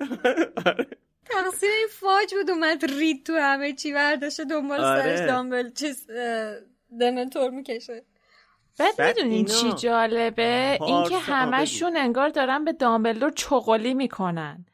تقصیر 1.30 1.70
این 1.70 1.88
فاج 1.90 2.34
بود 2.34 2.50
اومد 2.50 2.84
رید 2.84 3.26
تو 3.26 3.34
همه 3.34 3.72
چی 3.72 3.92
برداشته 3.92 4.44
دنبال 4.44 4.80
آره. 4.80 5.16
سرش 5.16 5.28
دامبل 5.28 5.70
چیز 5.70 6.06
دمنتور 7.00 7.50
می‌کشه. 7.50 8.04
بعد 8.78 9.00
می‌دونین 9.00 9.44
چی 9.44 9.72
جالبه؟ 9.72 10.78
اینکه 10.86 11.16
همشون 11.16 11.96
انگار 11.96 12.28
دارن 12.28 12.64
به 12.64 12.72
دامبلدور 12.72 13.30
چغلی 13.30 13.94
می‌کنن. 13.94 14.66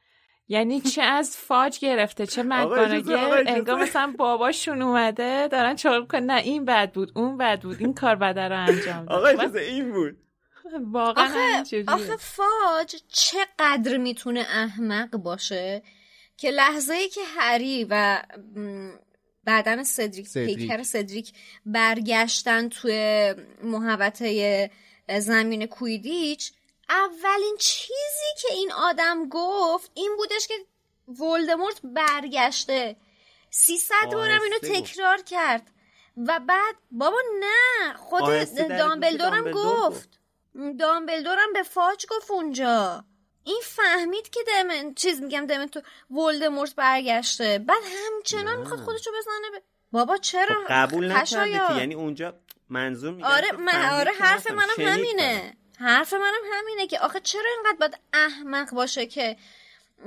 یعنی 0.48 0.80
چه 0.80 1.02
از 1.02 1.36
فاج 1.36 1.78
گرفته 1.78 2.26
چه 2.26 2.42
مکانگل 2.42 3.44
انگار 3.46 3.82
مثلا 3.82 4.14
باباشون 4.18 4.82
اومده 4.82 5.48
دارن 5.48 5.76
چغل 5.76 6.06
کن 6.06 6.18
نه 6.18 6.42
این 6.42 6.64
بد 6.64 6.92
بود 6.92 7.12
اون 7.14 7.36
بد 7.36 7.60
بود. 7.60 7.76
این 7.80 7.94
کار 7.94 8.16
بده 8.16 8.48
رو 8.48 8.58
انجام 8.58 9.06
داد. 9.06 9.36
آقا 9.36 9.58
این 9.58 9.92
بود. 9.92 10.16
واقعا 10.92 11.60
آخه, 11.60 11.84
آخه 11.88 12.16
فاج 12.16 12.96
چقدر 13.08 13.96
می‌تونه 13.96 14.40
احمق 14.40 15.10
باشه 15.10 15.82
که 16.36 16.50
لحظه 16.50 16.94
ای 16.94 17.08
که 17.08 17.20
هری 17.38 17.86
و 17.90 18.22
بعدن 19.44 19.82
سدریک, 19.82 20.28
سدریک. 20.28 20.58
پیکر 20.58 20.82
سدریک 20.82 21.32
برگشتن 21.66 22.68
توی 22.68 23.34
محوطه 23.62 24.70
زمین 25.18 25.66
کویدیچ 25.66 26.52
اولین 26.88 27.56
چیزی 27.58 28.32
که 28.42 28.48
این 28.52 28.72
آدم 28.72 29.28
گفت 29.28 29.90
این 29.94 30.16
بودش 30.16 30.46
که 30.46 30.54
ولدمورت 31.08 31.80
برگشته. 31.84 32.96
سیصد 33.50 34.12
بارم 34.12 34.42
اینو 34.42 34.58
تکرار 34.58 35.22
کرد. 35.22 35.70
و 36.16 36.40
بعد 36.40 36.74
بابا 36.90 37.18
نه 37.40 37.94
خود 37.96 38.20
دامبلدورم 38.54 39.50
گفت. 39.50 40.08
دامبلدورم 40.78 41.52
به 41.52 41.62
فاج 41.62 42.06
گفت 42.10 42.30
اونجا. 42.30 43.04
این 43.44 43.60
فهمید 43.62 44.30
که 44.30 44.40
دمن 44.46 44.94
چیز 44.94 45.22
میگم 45.22 45.46
دمن 45.46 45.66
تو 45.66 45.80
ولدمورت 46.10 46.74
برگشته. 46.74 47.58
بعد 47.58 47.82
همچنان 47.96 48.58
می‌خواد 48.58 48.80
خودشو 48.80 49.10
بزنه 49.10 49.60
ب... 49.60 49.62
بابا 49.92 50.16
چرا 50.16 50.54
خب 50.54 50.66
قبول 50.68 51.12
نکردی 51.12 51.50
یعنی 51.50 51.94
اونجا 51.94 52.34
منظور 52.68 53.14
میگم 53.14 53.28
آره 53.28 53.52
من 53.52 54.00
آره 54.00 54.12
حرف 54.12 54.50
منم 54.50 54.68
همینه. 54.78 55.56
حرف 55.82 56.12
منم 56.12 56.42
همینه 56.52 56.86
که 56.86 56.98
آخه 56.98 57.20
چرا 57.20 57.50
اینقدر 57.56 57.78
باید 57.80 57.98
احمق 58.12 58.70
باشه 58.70 59.06
که؟ 59.06 59.36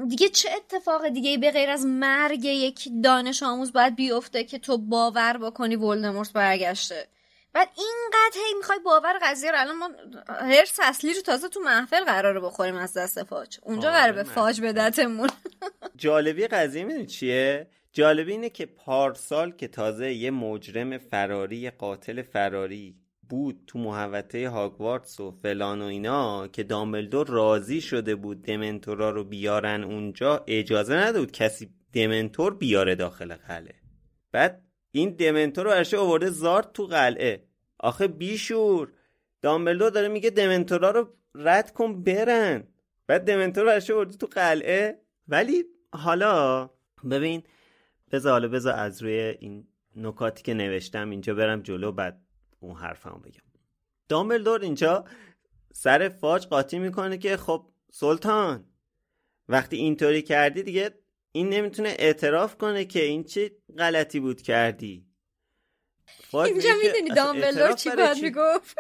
دیگه 0.08 0.30
چه 0.30 0.50
اتفاق 0.56 1.08
دیگه 1.08 1.38
به 1.38 1.52
غیر 1.52 1.70
از 1.70 1.86
مرگ 1.86 2.46
یک 2.46 2.90
دانش 3.04 3.44
آموز 3.44 3.74
باید 3.74 3.96
بیفته 3.96 4.44
که 4.44 4.60
تو 4.60 4.78
باور 4.78 5.38
بکنی 5.38 5.76
ولدمورت 5.76 6.34
برگشته؟ 6.34 7.08
بعد 7.54 7.70
اینقدر 7.78 8.38
هی 8.48 8.54
می‌خوای 8.54 8.80
باور 8.80 9.20
قضیه 9.22 9.52
رو 9.52 9.60
الان 9.60 9.76
ما 9.76 9.90
هر 10.30 10.66
اصلی 10.84 11.14
رو 11.14 11.22
تازه 11.22 11.50
تو 11.50 11.60
محفل 11.60 12.04
قراره 12.04 12.40
بخوریم 12.40 12.76
از 12.76 12.94
دست 12.94 13.24
فاج. 13.24 13.60
اونجا 13.64 13.92
قراره 13.92 14.12
به 14.12 14.24
فاج 14.24 14.62
بدتمون. 14.62 15.30
جالبی 15.98 16.48
قضیه 16.48 16.84
می‌دونی 16.84 17.06
چیه؟ 17.06 17.68
جالبی 17.94 18.32
اینه 18.32 18.50
که 18.50 18.66
پارسال 18.66 19.52
که 19.52 19.68
تازه 19.68 20.14
یه 20.14 20.32
مجرم 20.32 20.98
فراری 20.98 21.70
قاتل 21.70 22.22
فراری 22.22 22.96
بود 23.30 23.64
تو 23.68 23.80
محوطه 23.80 24.50
هاگوارتس 24.50 25.20
و 25.20 25.32
فلان 25.32 25.82
و 25.82 25.86
اینا 25.86 26.48
که 26.48 26.64
دامبلدور 26.64 27.28
راضی 27.28 27.82
شده 27.82 28.16
بود 28.16 28.42
دمنتورا 28.42 29.10
رو 29.10 29.24
بیارن 29.24 29.84
اونجا 29.84 30.44
اجازه 30.48 30.96
نداد 30.96 31.32
کسی 31.32 31.70
دمنتور 31.94 32.54
بیاره 32.54 32.96
داخل 32.96 33.36
قلعه. 33.36 33.76
بعد 34.32 34.62
این 34.92 35.10
دمنتور 35.10 35.66
رو 35.66 35.72
ارشه 35.72 35.98
آورده 35.98 36.30
زارت 36.30 36.74
تو 36.74 36.86
قلعه. 36.86 37.44
آخه 37.80 38.08
بیشور 38.08 38.92
دامبلدور 39.42 39.90
داره 39.90 40.08
میگه 40.08 40.30
دمنتورا 40.30 40.92
رو 40.92 41.08
رد 41.36 41.74
کن 41.74 42.04
برن. 42.04 42.64
بعد 43.08 43.26
دمنتور 43.26 43.64
رو 43.64 43.70
ارشه 43.70 43.94
آورده 43.94 44.18
تو 44.18 44.28
قلعه. 44.28 45.00
ولی 45.28 45.64
حالا 45.94 46.70
ببین 47.12 47.44
بذار 48.12 48.32
حالا 48.32 48.48
بذار 48.48 48.74
از 48.74 49.04
روی 49.04 49.36
این 49.40 49.68
نکاتی 49.96 50.44
که 50.44 50.54
نوشتم 50.54 51.10
اینجا 51.10 51.34
برم 51.34 51.62
جلو 51.62 51.92
بعد 51.92 52.25
اون 52.66 52.76
حرفمو 52.76 53.20
بگم. 53.20 53.42
دامبلدور 54.10 54.62
اینجا 54.62 55.06
سر 55.74 56.10
فاج 56.10 56.48
قاطی 56.48 56.80
می‌کنه 56.80 57.18
که 57.18 57.38
خب 57.38 57.70
سلطان 57.92 58.66
وقتی 59.50 59.78
اینطوری 59.78 60.22
کردی 60.22 60.64
دیگه 60.64 61.00
این 61.32 61.50
نمی‌تونه 61.50 61.90
اعتراف 61.90 62.58
کنه 62.58 62.86
که 62.86 63.04
این 63.04 63.24
چه 63.24 63.52
غلطی 63.78 64.20
بود 64.20 64.42
کردی. 64.42 65.08
اینجا 66.34 66.70
می‌دونی 66.84 67.10
دامبلدور 67.16 67.72
چی 67.72 67.90
باید 67.90 68.18
می‌گفت؟ 68.18 68.78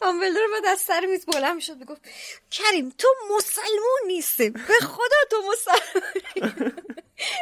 دامبلدور 0.00 0.48
باید 0.50 0.66
از 0.66 0.78
سر 0.78 1.06
میز 1.10 1.26
بلند 1.26 1.54
می‌شد 1.54 1.76
می‌گفت 1.76 2.02
کریم 2.50 2.94
تو 2.98 3.08
مسلمون 3.36 4.00
نیستی. 4.06 4.50
به 4.50 4.74
خدا 4.82 5.16
تو 5.30 5.36
مسلمون. 5.52 6.72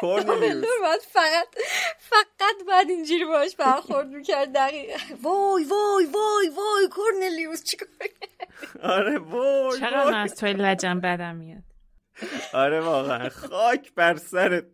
دامبلدور 0.26 0.78
باید 0.80 1.00
فقط 1.00 1.48
فقط 1.98 2.66
بعد 2.68 2.90
اینجوری 2.90 3.24
باش 3.24 3.56
برخورد 3.56 4.06
می‌کرد 4.08 4.52
دقیقا. 4.52 4.98
وای 5.22 5.64
وای 5.64 6.04
وای 6.04 6.48
وای 6.48 6.88
کورنلیوس 6.90 7.64
چیکار 7.64 7.88
آره 8.82 9.18
وای 9.18 9.78
چرا 9.80 10.16
از 10.16 10.34
توی 10.34 10.52
لجم 10.52 11.00
بدم 11.00 11.36
میاد؟ 11.36 11.62
آره 12.52 12.80
واقعا. 12.80 13.28
خاک 13.28 13.94
بر 13.94 14.16
سرت. 14.16 14.64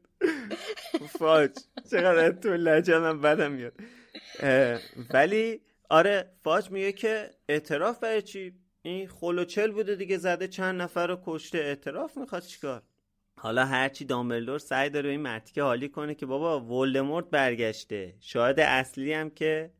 فاج. 1.18 1.50
چقدر 1.90 2.30
تو 2.32 2.48
لجنم 2.48 3.20
بدم 3.20 3.52
میاد. 3.52 3.72
ولی 5.14 5.60
آره 5.88 6.32
فاج 6.42 6.70
میگه 6.70 6.92
که 6.92 7.30
اعتراف 7.48 7.98
برای 7.98 8.22
چی؟ 8.22 8.54
این 8.82 9.08
خلوچل 9.08 9.70
بوده 9.70 9.94
دیگه 9.94 10.18
زده 10.18 10.48
چند 10.48 10.82
نفر 10.82 11.06
رو 11.06 11.18
کشته 11.24 11.58
اعتراف 11.58 12.16
می‌خواد 12.16 12.42
چیکار؟ 12.42 12.82
حالا 13.38 13.64
هرچی 13.64 14.04
دامبلدور 14.04 14.58
سعی 14.58 14.90
داره 14.90 15.10
این 15.10 15.20
مرتیکه 15.20 15.62
حالی 15.62 15.88
کنه 15.88 16.14
که 16.14 16.26
بابا 16.26 16.60
ولدمورت 16.60 17.30
برگشته. 17.30 18.14
شاهد 18.20 18.60
اصلی 18.60 19.12
هم 19.12 19.30
که 19.30 19.70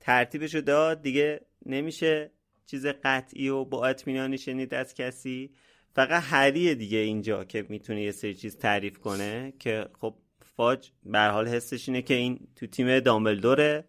ترتیبشو 0.00 0.60
داد 0.60 1.02
دیگه 1.02 1.40
نمیشه 1.66 2.30
چیز 2.66 2.86
قطعی 2.86 3.48
و 3.48 3.64
با 3.64 3.86
اطمینانی 3.86 4.38
شنید 4.38 4.74
از 4.74 4.94
کسی. 4.94 5.54
فقط 5.94 6.22
هریه 6.26 6.74
دیگه 6.74 6.98
اینجا 6.98 7.44
که 7.44 7.66
می‌تونه 7.68 8.02
یه 8.02 8.12
سری 8.12 8.34
چیز 8.34 8.56
تعریف 8.56 8.98
کنه 8.98 9.52
که 9.58 9.86
خب 10.00 10.14
فاج 10.56 10.90
به 11.04 11.18
حال 11.18 11.48
حسش 11.48 11.88
اینه 11.88 12.02
که 12.02 12.14
این 12.14 12.48
تو 12.56 12.66
تیم 12.66 13.00
دامبلدوره. 13.00 13.84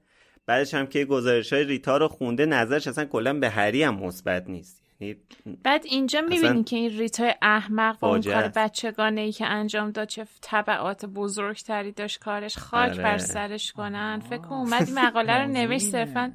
بعدش 0.48 0.74
هم 0.74 0.88
که 0.88 1.06
گزارش 1.06 1.54
های 1.54 1.64
ریتا 1.64 1.98
رو 1.98 2.08
خونده 2.08 2.46
نظرش 2.46 2.88
اصلا 2.88 3.06
کلا 3.06 3.34
به 3.34 3.50
هری 3.50 3.84
هم 3.84 3.96
مثبت 3.96 4.50
نیست. 4.50 4.86
یعنی 5.00 5.16
بعد 5.64 5.86
اینجا 5.86 6.22
می‌بینی 6.22 6.64
که 6.64 6.76
این 6.76 6.98
ریتا 6.98 7.32
احمق 7.42 7.98
و 8.02 8.06
اون 8.06 8.22
کار 8.22 8.48
بچگانه 8.48 9.22
ای 9.22 9.32
که 9.32 9.46
انجام 9.46 9.92
داد 9.92 10.08
چه 10.08 10.26
طبعات 10.42 11.06
بزرگتری 11.06 11.92
داشت 11.92 12.20
کارش. 12.20 12.58
خاک 12.58 12.92
آره. 12.92 13.04
بر 13.04 13.18
سرش 13.18 13.72
کنن. 13.72 14.20
فکر 14.30 14.38
کن 14.38 14.56
اومد 14.56 14.90
مقاله 14.96 15.42
رو 15.42 15.48
نوشت 15.48 15.86
صرفا 15.86 16.34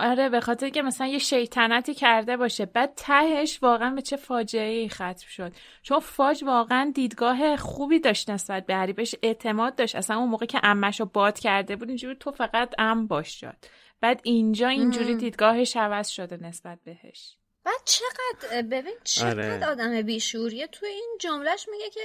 آره 0.00 0.28
به 0.28 0.40
خاطر 0.40 0.68
که 0.68 0.82
مثلا 0.82 1.06
یه 1.06 1.18
شیطنتی 1.18 1.94
کرده 1.94 2.36
باشه. 2.36 2.66
بعد 2.66 2.92
تهش 2.96 3.58
واقعا 3.62 3.90
به 3.90 4.02
چه 4.02 4.16
فاجعه 4.16 4.78
ای 4.78 4.88
ختم 4.88 5.26
شد. 5.28 5.52
چون 5.82 6.00
فاج 6.00 6.44
واقعا 6.44 6.92
دیدگاه 6.94 7.56
خوبی 7.56 8.00
داشت 8.00 8.30
نسبت 8.30 8.66
به 8.66 8.74
هری 8.74 8.92
بهش 8.92 9.14
اعتماد 9.22 9.76
داشت. 9.76 9.96
اصلا 9.96 10.16
اون 10.16 10.28
موقع 10.28 10.46
که 10.46 10.60
امش 10.62 11.00
رو 11.00 11.06
باد 11.06 11.38
کرده 11.38 11.76
بود 11.76 11.88
اینجوری 11.88 12.16
تو 12.20 12.30
فقط 12.30 12.74
ام 12.78 13.06
باش 13.06 13.40
شد 13.40 13.56
بعد 14.00 14.20
اینجا 14.24 14.68
اینجوری 14.68 15.14
دیدگاهش 15.14 15.76
عوض 15.76 16.08
شده 16.08 16.36
نسبت 16.36 16.78
بهش. 16.84 17.36
بعد 17.64 17.80
چقدر 17.84 18.62
ببین 18.62 18.94
چقدر 19.04 19.54
آره. 19.54 19.66
آدم 19.66 20.02
بیشوریه 20.02 20.66
تو 20.66 20.86
این 20.86 21.16
جملهش 21.20 21.66
میگه 21.70 21.90
که 21.90 22.00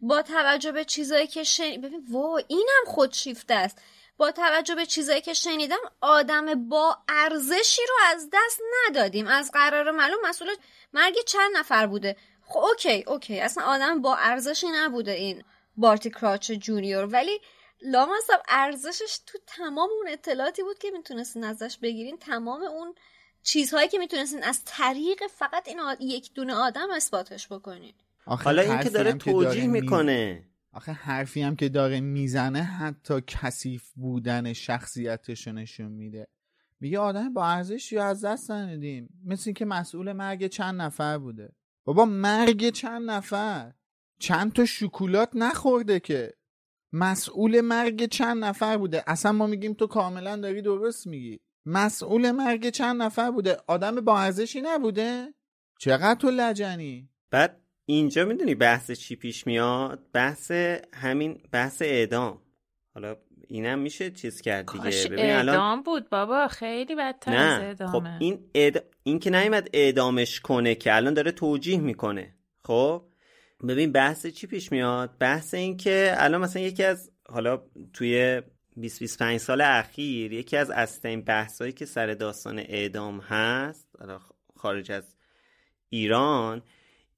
با 0.00 0.22
توجه 0.22 0.72
به 0.72 0.84
چیزایی 0.84 1.26
که 1.26 1.44
شنید 1.44 1.80
ببین 1.80 2.06
وای 2.10 2.44
اینم 2.48 2.84
خودشیفته 2.86 3.54
است. 3.54 3.82
با 4.16 4.30
توجه 4.30 4.74
به 4.74 4.86
چیزایی 4.86 5.20
که 5.20 5.34
شنیدم 5.34 5.78
آدم 6.00 6.68
با 6.68 6.98
ارزشی 7.08 7.82
رو 7.88 7.94
از 8.06 8.28
دست 8.32 8.60
ندادیم. 8.88 9.26
از 9.26 9.50
قرار 9.50 9.90
معلوم 9.90 10.18
مسئول 10.24 10.48
مرگ 10.92 11.14
چند 11.26 11.56
نفر 11.56 11.86
بوده. 11.86 12.16
خب 12.44 12.58
okay 12.58 13.04
okay. 13.06 13.40
اصلا 13.40 13.64
آدم 13.64 14.02
با 14.02 14.16
ارزشی 14.16 14.66
نبوده 14.74 15.12
این 15.12 15.44
بارتی 15.76 16.10
کراچ 16.10 16.52
جونیور. 16.52 17.04
ولی 17.04 17.40
لامصب 17.82 18.40
ارزشش 18.48 19.18
تو 19.26 19.38
تمام 19.46 19.90
اون 19.90 20.08
اطلاعاتی 20.08 20.62
بود 20.62 20.78
که 20.78 20.90
می‌تونستین 20.90 21.44
ازش 21.44 21.78
بگیرین. 21.82 22.18
تمام 22.18 22.62
اون 22.62 22.94
چیزهایی 23.42 23.88
که 23.88 23.98
می‌تونستین 23.98 24.44
از 24.44 24.64
طریق 24.64 25.22
فقط 25.26 25.68
این 25.68 25.78
یک 26.00 26.34
دونه 26.34 26.54
آدم 26.54 26.90
اثباتش 26.90 27.48
بکنین. 27.48 27.94
حالا 28.26 28.62
این 28.62 28.80
که 28.82 28.90
داره 28.90 29.12
توجیه 29.12 29.66
می‌کنه. 29.66 30.44
آخه 30.76 30.92
حرفی 30.92 31.42
هم 31.42 31.56
که 31.56 31.68
داره 31.68 32.00
می‌زنه 32.00 32.62
حتی 32.62 33.20
کثیف 33.26 33.92
بودن 33.94 34.52
شخصیتش 34.52 35.48
نشون 35.48 35.92
میده. 35.92 36.28
میگه 36.80 36.98
آدم 36.98 37.32
با 37.32 37.46
ارزشی 37.46 37.98
از 37.98 38.24
دست 38.24 38.50
ندیم 38.50 39.08
مثل 39.24 39.52
که 39.52 39.64
مسئول 39.64 40.12
مرگ 40.12 40.46
چند 40.46 40.82
نفر 40.82 41.18
بوده. 41.18 41.52
بابا 41.84 42.04
مرگ 42.04 42.70
چند 42.70 43.10
نفر؟ 43.10 43.72
چند 44.18 44.52
تا 44.52 44.64
شکولات 44.64 45.30
نخورده 45.34 46.00
که؟ 46.00 46.32
مسئول 46.92 47.60
مرگ 47.60 48.08
چند 48.08 48.44
نفر 48.44 48.76
بوده؟ 48.76 49.04
اصلا 49.06 49.32
ما 49.32 49.46
میگیم 49.46 49.72
تو 49.72 49.86
کاملا 49.86 50.36
داری 50.36 50.62
درست 50.62 51.06
میگی. 51.06 51.40
مسئول 51.66 52.30
مرگ 52.30 52.68
چند 52.68 53.02
نفر 53.02 53.30
بوده؟ 53.30 53.56
آدم 53.66 54.00
با 54.00 54.20
ارزشی 54.20 54.60
نبوده؟ 54.60 55.34
چقدر 55.78 56.20
تو 56.20 56.30
لجنی؟ 56.30 57.10
بعد 57.30 57.65
اینجا 57.86 58.24
می‌دونی 58.24 58.54
بحث 58.54 58.90
چی 58.90 59.16
پیش 59.16 59.46
میاد؟ 59.46 60.00
بحث 60.12 60.50
همین 60.94 61.40
بحث 61.52 61.82
اعدام. 61.82 62.42
حالا 62.94 63.16
اینم 63.48 63.78
میشه 63.78 64.10
چیز 64.10 64.40
کرد 64.40 64.72
دیگه. 64.72 65.08
ببین 65.08 65.18
اعدام 65.18 65.82
بود 65.82 66.10
بابا 66.10 66.48
خیلی 66.48 66.94
بدتر 66.94 67.32
نه. 67.32 67.38
از 67.38 67.62
اعدامه. 67.62 67.92
خب 67.92 68.06
این 68.20 68.38
این 69.02 69.18
که 69.18 69.30
نیومد 69.30 69.68
اعدامش 69.72 70.40
کنه 70.40 70.74
که 70.74 70.96
الان 70.96 71.14
داره 71.14 71.32
توجیه 71.32 71.80
می‌کنه. 71.80 72.34
خب؟ 72.64 73.02
ببین 73.68 73.92
بحث 73.92 74.26
چی 74.26 74.46
پیش 74.46 74.72
میاد؟ 74.72 75.18
بحث 75.18 75.54
این 75.54 75.76
که 75.76 76.14
الان 76.16 76.40
مثلا 76.40 76.62
یکی 76.62 76.84
از 76.84 77.10
حالا 77.28 77.62
توی 77.92 78.42
20 78.76 79.00
25 79.00 79.40
سال 79.40 79.60
اخیر 79.60 80.32
یکی 80.32 80.56
از 80.56 80.70
اصلین 80.70 81.20
بحثایی 81.20 81.72
که 81.72 81.86
سر 81.86 82.06
داستان 82.06 82.58
اعدام 82.58 83.20
هست 83.20 83.88
خارج 84.56 84.92
از 84.92 85.16
ایران 85.88 86.62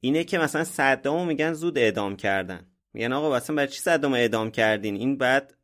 اینه 0.01 0.25
که 0.25 0.39
مثلا 0.39 0.65
صدامو 0.65 1.25
میگن 1.25 1.53
زود 1.53 1.79
اعدام 1.79 2.17
کردن. 2.17 2.67
میگن 2.93 3.13
آقا 3.13 3.37
مثلا 3.37 3.57
برای 3.57 3.69
چی 3.69 3.81
صدام 3.81 4.15
اعدام 4.15 4.51
کردین؟ 4.51 4.97
این 4.97 5.19
بعد 5.19 5.55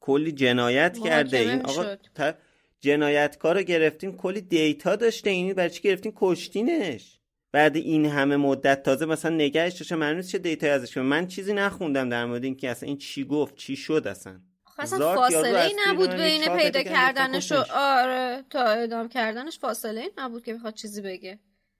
کلی 0.00 0.32
جنایت 0.32 0.98
کرده. 1.04 1.38
این 1.38 1.62
آقا 1.62 1.96
تا 2.14 2.32
جنایتکار 2.80 3.56
رو 3.56 3.62
گرفتین 3.62 4.16
کلی 4.16 4.40
دیتا 4.40 4.96
داشته. 4.96 5.30
این 5.30 5.52
برای 5.52 5.70
چی 5.70 5.82
گرفتین؟ 5.82 6.12
کشتینش. 6.16 7.18
بعد 7.52 7.76
این 7.76 8.06
همه 8.06 8.36
مدت 8.36 8.82
تازه 8.82 9.06
مثلا 9.06 9.34
نگهش 9.34 9.72
داشته. 9.72 9.96
معلومه 9.96 10.22
چه 10.22 10.38
دیتایی 10.38 10.72
ازش 10.72 10.96
من 10.96 11.26
چیزی 11.26 11.52
نخوندم 11.52 12.08
در 12.08 12.24
مورد 12.24 12.44
اینکه 12.44 12.70
اصلا 12.70 12.86
این 12.86 12.98
چی 12.98 13.24
گفت 13.24 13.56
چی 13.56 13.76
شد 13.76 14.06
اصلا. 14.06 14.40
اصلا 14.78 15.14
فاصله 15.14 15.60
ای 15.60 15.74
نبود 15.86 16.10
بین 16.10 16.56
پیدا 16.56 16.82
کردنش 16.82 17.52
و 17.52 17.64
آره 17.74 18.44
تا 18.50 18.64
اعدام 18.64 19.08
کردنش 19.08 19.58
فاصله 19.58 20.00
ای 20.00 20.10
نبود 20.18 20.44
که 20.44 20.54
بخواد 20.54 20.74
چیزی 20.74 21.02
بگه. 21.02 21.38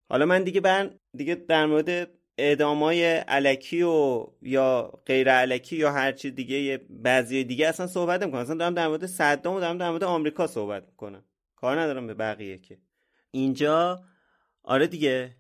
حالا 0.08 0.26
من 0.26 0.42
دیگه 0.42 0.60
بر 0.60 0.90
دیگه 1.16 1.34
در 1.34 1.66
مورد 1.66 2.10
اعدامای 2.38 3.04
علکی 3.04 3.82
و 3.82 4.26
یا 4.42 5.02
غیر 5.06 5.30
علکی 5.32 5.76
یا 5.76 5.92
هر 5.92 6.12
چی 6.12 6.30
دیگه 6.30 6.80
بعضی 6.90 7.44
دیگه 7.44 7.68
اصلا 7.68 7.86
صحبت 7.86 8.22
می‌کنم 8.22 8.40
اصلا 8.40 8.54
دارم 8.54 8.74
در 8.74 8.88
مورد 8.88 9.06
صدام 9.06 9.56
و 9.56 9.60
دارم 9.60 9.78
در 9.78 9.90
مورد 9.90 10.04
آمریکا 10.04 10.46
صحبت 10.46 10.86
می‌کنم. 10.86 11.24
کار 11.56 11.80
ندارم 11.80 12.06
به 12.06 12.14
بقیه 12.14 12.58
که. 12.58 12.78
اینجا 13.30 14.00
آره 14.62 14.86
دیگه. 14.86 15.36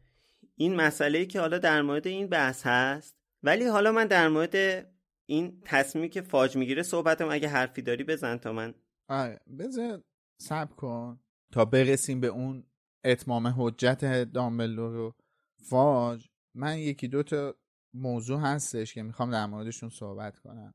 این 0.56 0.74
مسئله 0.74 1.26
که 1.26 1.40
حالا 1.40 1.58
در 1.58 1.82
مورد 1.82 2.06
این 2.06 2.26
بحث 2.26 2.66
هست. 2.66 3.16
ولی 3.42 3.64
حالا 3.64 3.92
من 3.92 4.06
در 4.06 4.28
مورد 4.28 4.86
این 5.26 5.62
تصمیمی 5.64 6.08
که 6.08 6.20
فاج 6.20 6.56
می‌گیره 6.56 6.82
صحبتم 6.82 7.28
اگه 7.30 7.48
حرفی 7.48 7.82
داری 7.82 8.04
بزن 8.04 8.36
تا 8.36 8.52
من. 8.52 8.74
آره 9.08 9.40
بذار 9.58 10.02
سب 10.40 10.70
کن. 10.76 11.20
تا 11.52 11.64
برسیم 11.64 12.20
به 12.20 12.26
اون 12.26 12.64
اتمام 13.08 13.54
حجت 13.56 14.04
دامبلدور 14.32 14.96
و 14.96 15.14
فاج 15.68 16.28
من 16.54 16.78
یکی 16.78 17.08
دو 17.08 17.22
تا 17.22 17.54
موضوع 17.94 18.40
هستش 18.40 18.94
که 18.94 19.02
می‌خوام 19.02 19.30
در 19.30 19.46
موردشون 19.46 19.88
صحبت 19.88 20.38
کنم. 20.38 20.74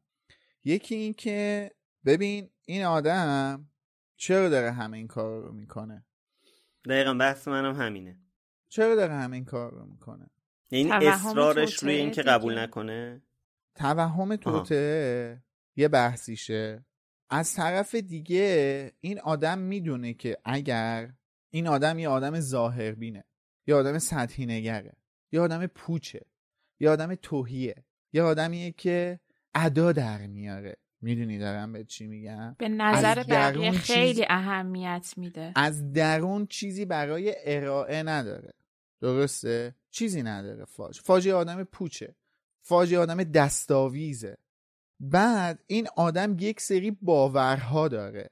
یکی 0.63 0.95
این 0.95 1.13
که 1.13 1.71
ببین 2.05 2.49
این 2.65 2.85
آدم 2.85 3.69
چرا 4.17 4.49
داره 4.49 4.71
همه 4.71 4.97
این 4.97 5.07
کار 5.07 5.41
رو 5.41 5.51
می‌کنه؟ 5.51 6.05
دقیقا 6.85 7.13
بحث 7.13 7.47
منم 7.47 7.75
همینه. 7.75 8.19
چرا 8.69 8.95
داره 8.95 9.13
همه 9.13 9.35
این 9.35 9.45
کار 9.45 9.71
رو 9.71 9.85
می‌کنه؟ 9.85 10.29
این 10.69 10.93
اصرارش 10.93 11.83
روی 11.83 11.93
این 11.93 12.11
که 12.11 12.21
قبول 12.21 12.59
نکنه؟ 12.59 13.21
توهم 13.75 14.35
توته 14.35 15.43
یه 15.75 15.87
بحثیشه. 15.87 16.85
از 17.29 17.53
طرف 17.53 17.95
دیگه 17.95 18.91
این 18.99 19.19
آدم 19.19 19.59
می‌دونه 19.59 20.13
که 20.13 20.37
اگر 20.45 21.13
این 21.53 21.67
آدم 21.67 21.99
یه 21.99 22.09
آدم 22.09 22.39
ظاهربینه 22.39 23.23
یه 23.67 23.75
آدم 23.75 23.99
سطحی 23.99 24.45
نگره 24.45 24.93
یه 25.31 25.39
آدم 25.39 25.67
پوچه 25.67 26.25
یه 26.79 26.89
آدم 26.89 27.15
توهیه 27.15 27.75
یه 28.13 28.23
آدمیه 28.23 28.71
که 28.71 29.19
ادا 29.53 29.91
در 29.91 30.27
میاره. 30.27 30.77
می‌دونی 31.01 31.37
دارم 31.39 31.73
به 31.73 31.83
چی 31.83 32.07
میگم؟ 32.07 32.55
به 32.59 32.69
نظر 32.69 33.23
بقیه 33.23 33.71
خیلی 33.71 34.25
اهمیت 34.29 35.13
میده. 35.17 35.51
از 35.55 35.93
درون 35.93 36.45
چیزی 36.47 36.85
برای 36.85 37.35
ارائه 37.45 38.03
نداره. 38.03 38.53
درسته؟ 39.01 39.75
چیزی 39.91 40.23
نداره 40.23 40.65
فاج. 40.65 40.99
فاج 40.99 41.27
آدم 41.27 41.63
پوچه. 41.63 42.15
فاج 42.61 42.93
آدم 42.93 43.23
دستاویزه. 43.23 44.37
بعد 44.99 45.63
این 45.67 45.87
آدم 45.95 46.35
یک 46.39 46.61
سری 46.61 46.91
باورها 46.91 47.87
داره. 47.87 48.29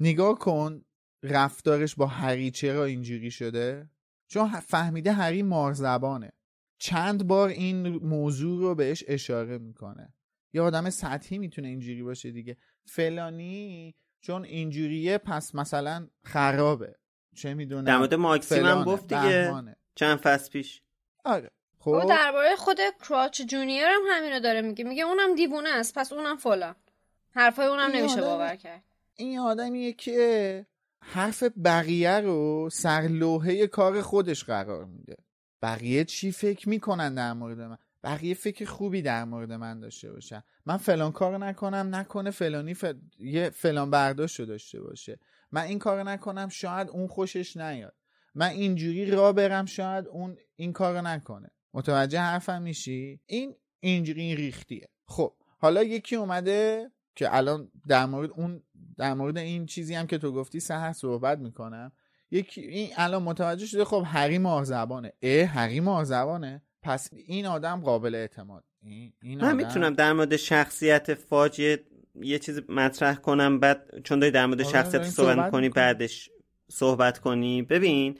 نگاه 0.00 0.38
کن 0.38 0.84
رفتارش 1.22 1.94
با 1.94 2.06
هری 2.06 2.50
چرا 2.50 2.84
اینجوری 2.84 3.30
شده؟ 3.30 3.90
چون 4.26 4.48
فهمیده 4.48 5.12
هری 5.12 5.42
مارزبانه. 5.42 6.32
چند 6.78 7.26
بار 7.26 7.48
این 7.48 7.88
موضوع 7.88 8.60
رو 8.60 8.74
بهش 8.74 9.04
اشاره 9.06 9.58
می‌کنه. 9.58 10.14
یه 10.52 10.62
آدم 10.62 10.90
سطحی 10.90 11.38
می‌تونه 11.38 11.68
اینجوری 11.68 12.02
باشه 12.02 12.30
دیگه. 12.30 12.56
فلانی 12.84 13.94
چون 14.20 14.44
اینجوریه 14.44 15.18
پس 15.18 15.54
مثلا 15.54 16.08
خرابه. 16.24 16.94
چه 17.36 17.54
می‌دونم؟ 17.54 17.84
در 17.84 17.98
مورد 17.98 18.14
ماکسیمم 18.14 18.84
گفت 18.84 19.14
دیگه. 19.14 19.76
چند 19.94 20.18
فصل 20.18 20.50
پیش. 20.50 20.82
آره. 21.24 21.50
خب. 21.78 22.06
درباره 22.08 22.56
خود 22.56 22.78
کراچ 23.08 23.42
جونیور 23.42 23.88
هم 23.88 24.00
همینو 24.10 24.40
داره 24.40 24.62
میگه. 24.62 24.84
میگه 24.84 25.02
اونم 25.02 25.34
دیوونه 25.34 25.68
است 25.68 25.98
پس 25.98 26.12
اونم 26.12 26.36
فلان. 26.36 26.74
حرفای 27.30 27.66
اونم 27.66 27.90
نمیشه 27.90 28.20
باور 28.20 28.56
کرد. 28.56 28.82
این 29.16 29.38
آدمیه 29.38 29.92
که 29.92 30.66
حرف 31.02 31.42
بقیه 31.64 32.20
رو 32.20 32.68
سرلوحه 32.72 33.66
کار 33.66 34.02
خودش 34.02 34.44
قرار 34.44 34.84
میده. 34.84 35.16
بقیه 35.62 36.04
چی 36.04 36.32
فکر 36.32 36.68
می‌کنن 36.68 37.14
در 37.14 37.32
مورد 37.32 37.60
من؟ 37.60 37.78
بقیه 38.04 38.34
فکر 38.34 38.64
خوبی 38.64 39.02
در 39.02 39.24
مورد 39.24 39.52
من 39.52 39.80
داشته 39.80 40.12
باشن. 40.12 40.42
من 40.66 40.76
فلان 40.76 41.12
کار 41.12 41.38
نکنم 41.38 41.94
نکنه 41.94 42.30
فلانی 42.30 42.76
یه 43.18 43.50
فلان 43.50 43.90
برداشت 43.90 44.42
داشته 44.42 44.80
باشه. 44.80 45.18
من 45.52 45.62
این 45.62 45.78
کار 45.78 46.02
نکنم 46.02 46.48
شاید 46.48 46.88
اون 46.88 47.06
خوشش 47.06 47.56
نیاد. 47.56 47.94
من 48.34 48.48
اینجوری 48.48 49.10
را 49.10 49.32
برم 49.32 49.64
شاید 49.64 50.06
اون 50.06 50.36
این 50.56 50.72
کار 50.72 51.00
نکنه. 51.00 51.50
متوجه 51.74 52.20
حرفم 52.20 52.62
میشی؟ 52.62 53.20
این 53.26 53.56
اینجوری 53.80 54.22
این 54.22 54.36
ریختیه. 54.36 54.88
خب 55.06 55.34
حالا 55.58 55.82
یکی 55.82 56.16
اومده 56.16 56.90
که 57.14 57.36
الان 57.36 57.70
در 57.88 58.06
مورد 58.06 58.30
اون 58.30 58.62
در 58.96 59.14
مورد 59.14 59.38
این 59.38 59.66
چیزی 59.66 59.94
هم 59.94 60.06
که 60.06 60.18
تو 60.18 60.32
گفتی 60.32 60.60
سه 60.60 60.92
صحبت 60.92 61.38
می‌کنم 61.38 61.92
یکی 62.30 62.60
این 62.60 62.90
الان 62.96 63.22
متوجه 63.22 63.66
شده 63.66 63.84
خب 63.84 64.02
هری 64.06 64.40
زبانه. 64.62 65.12
اه 65.22 65.44
هری 65.46 65.82
زبانه. 66.04 66.62
پس 66.82 67.10
این 67.12 67.46
آدم 67.46 67.80
قابل 67.80 68.14
اعتماد. 68.14 68.64
این, 68.82 69.12
من 69.22 69.44
آدم... 69.44 69.56
می‌تونم 69.56 69.94
در 69.94 70.12
مورد 70.12 70.36
شخصیت 70.36 71.14
فاجعه 71.14 71.84
یه 72.14 72.38
چیز 72.38 72.60
مطرح 72.68 73.14
کنم 73.14 73.60
بعد 73.60 74.02
چون 74.04 74.18
داری 74.18 74.32
در 74.32 74.46
مورد 74.46 74.60
آره، 74.60 74.70
شخصیت 74.70 75.02
صحبت, 75.02 75.34
صحبت 75.34 75.44
می‌کنی 75.44 75.68
بعدش 75.68 76.30
صحبت 76.68 77.18
کنیم 77.18 77.64
ببین 77.64 78.18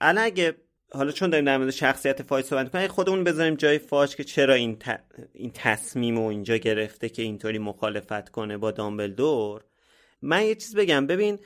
الان 0.00 0.24
اگه 0.24 0.56
حالا 0.92 1.12
چون 1.12 1.30
داریم 1.30 1.44
در 1.44 1.58
مورد 1.58 1.70
شخصیت 1.70 2.22
فاج 2.22 2.44
صحبت 2.44 2.70
کنیم 2.72 2.88
خودمون 2.88 3.24
بذاریم 3.24 3.54
جای 3.54 3.78
فاج 3.78 4.16
که 4.16 4.24
چرا 4.24 4.54
این, 4.54 4.78
این 5.32 5.50
تصمیم 5.54 6.18
و 6.18 6.26
اینجا 6.26 6.56
گرفته 6.56 7.08
که 7.08 7.22
اینطوری 7.22 7.58
مخالفت 7.58 8.28
کنه 8.28 8.56
با 8.56 8.70
دامبلدور 8.70 9.64
من 10.22 10.42
یه 10.42 10.54
چیز 10.54 10.76
بگم. 10.76 11.06
ببین 11.06 11.38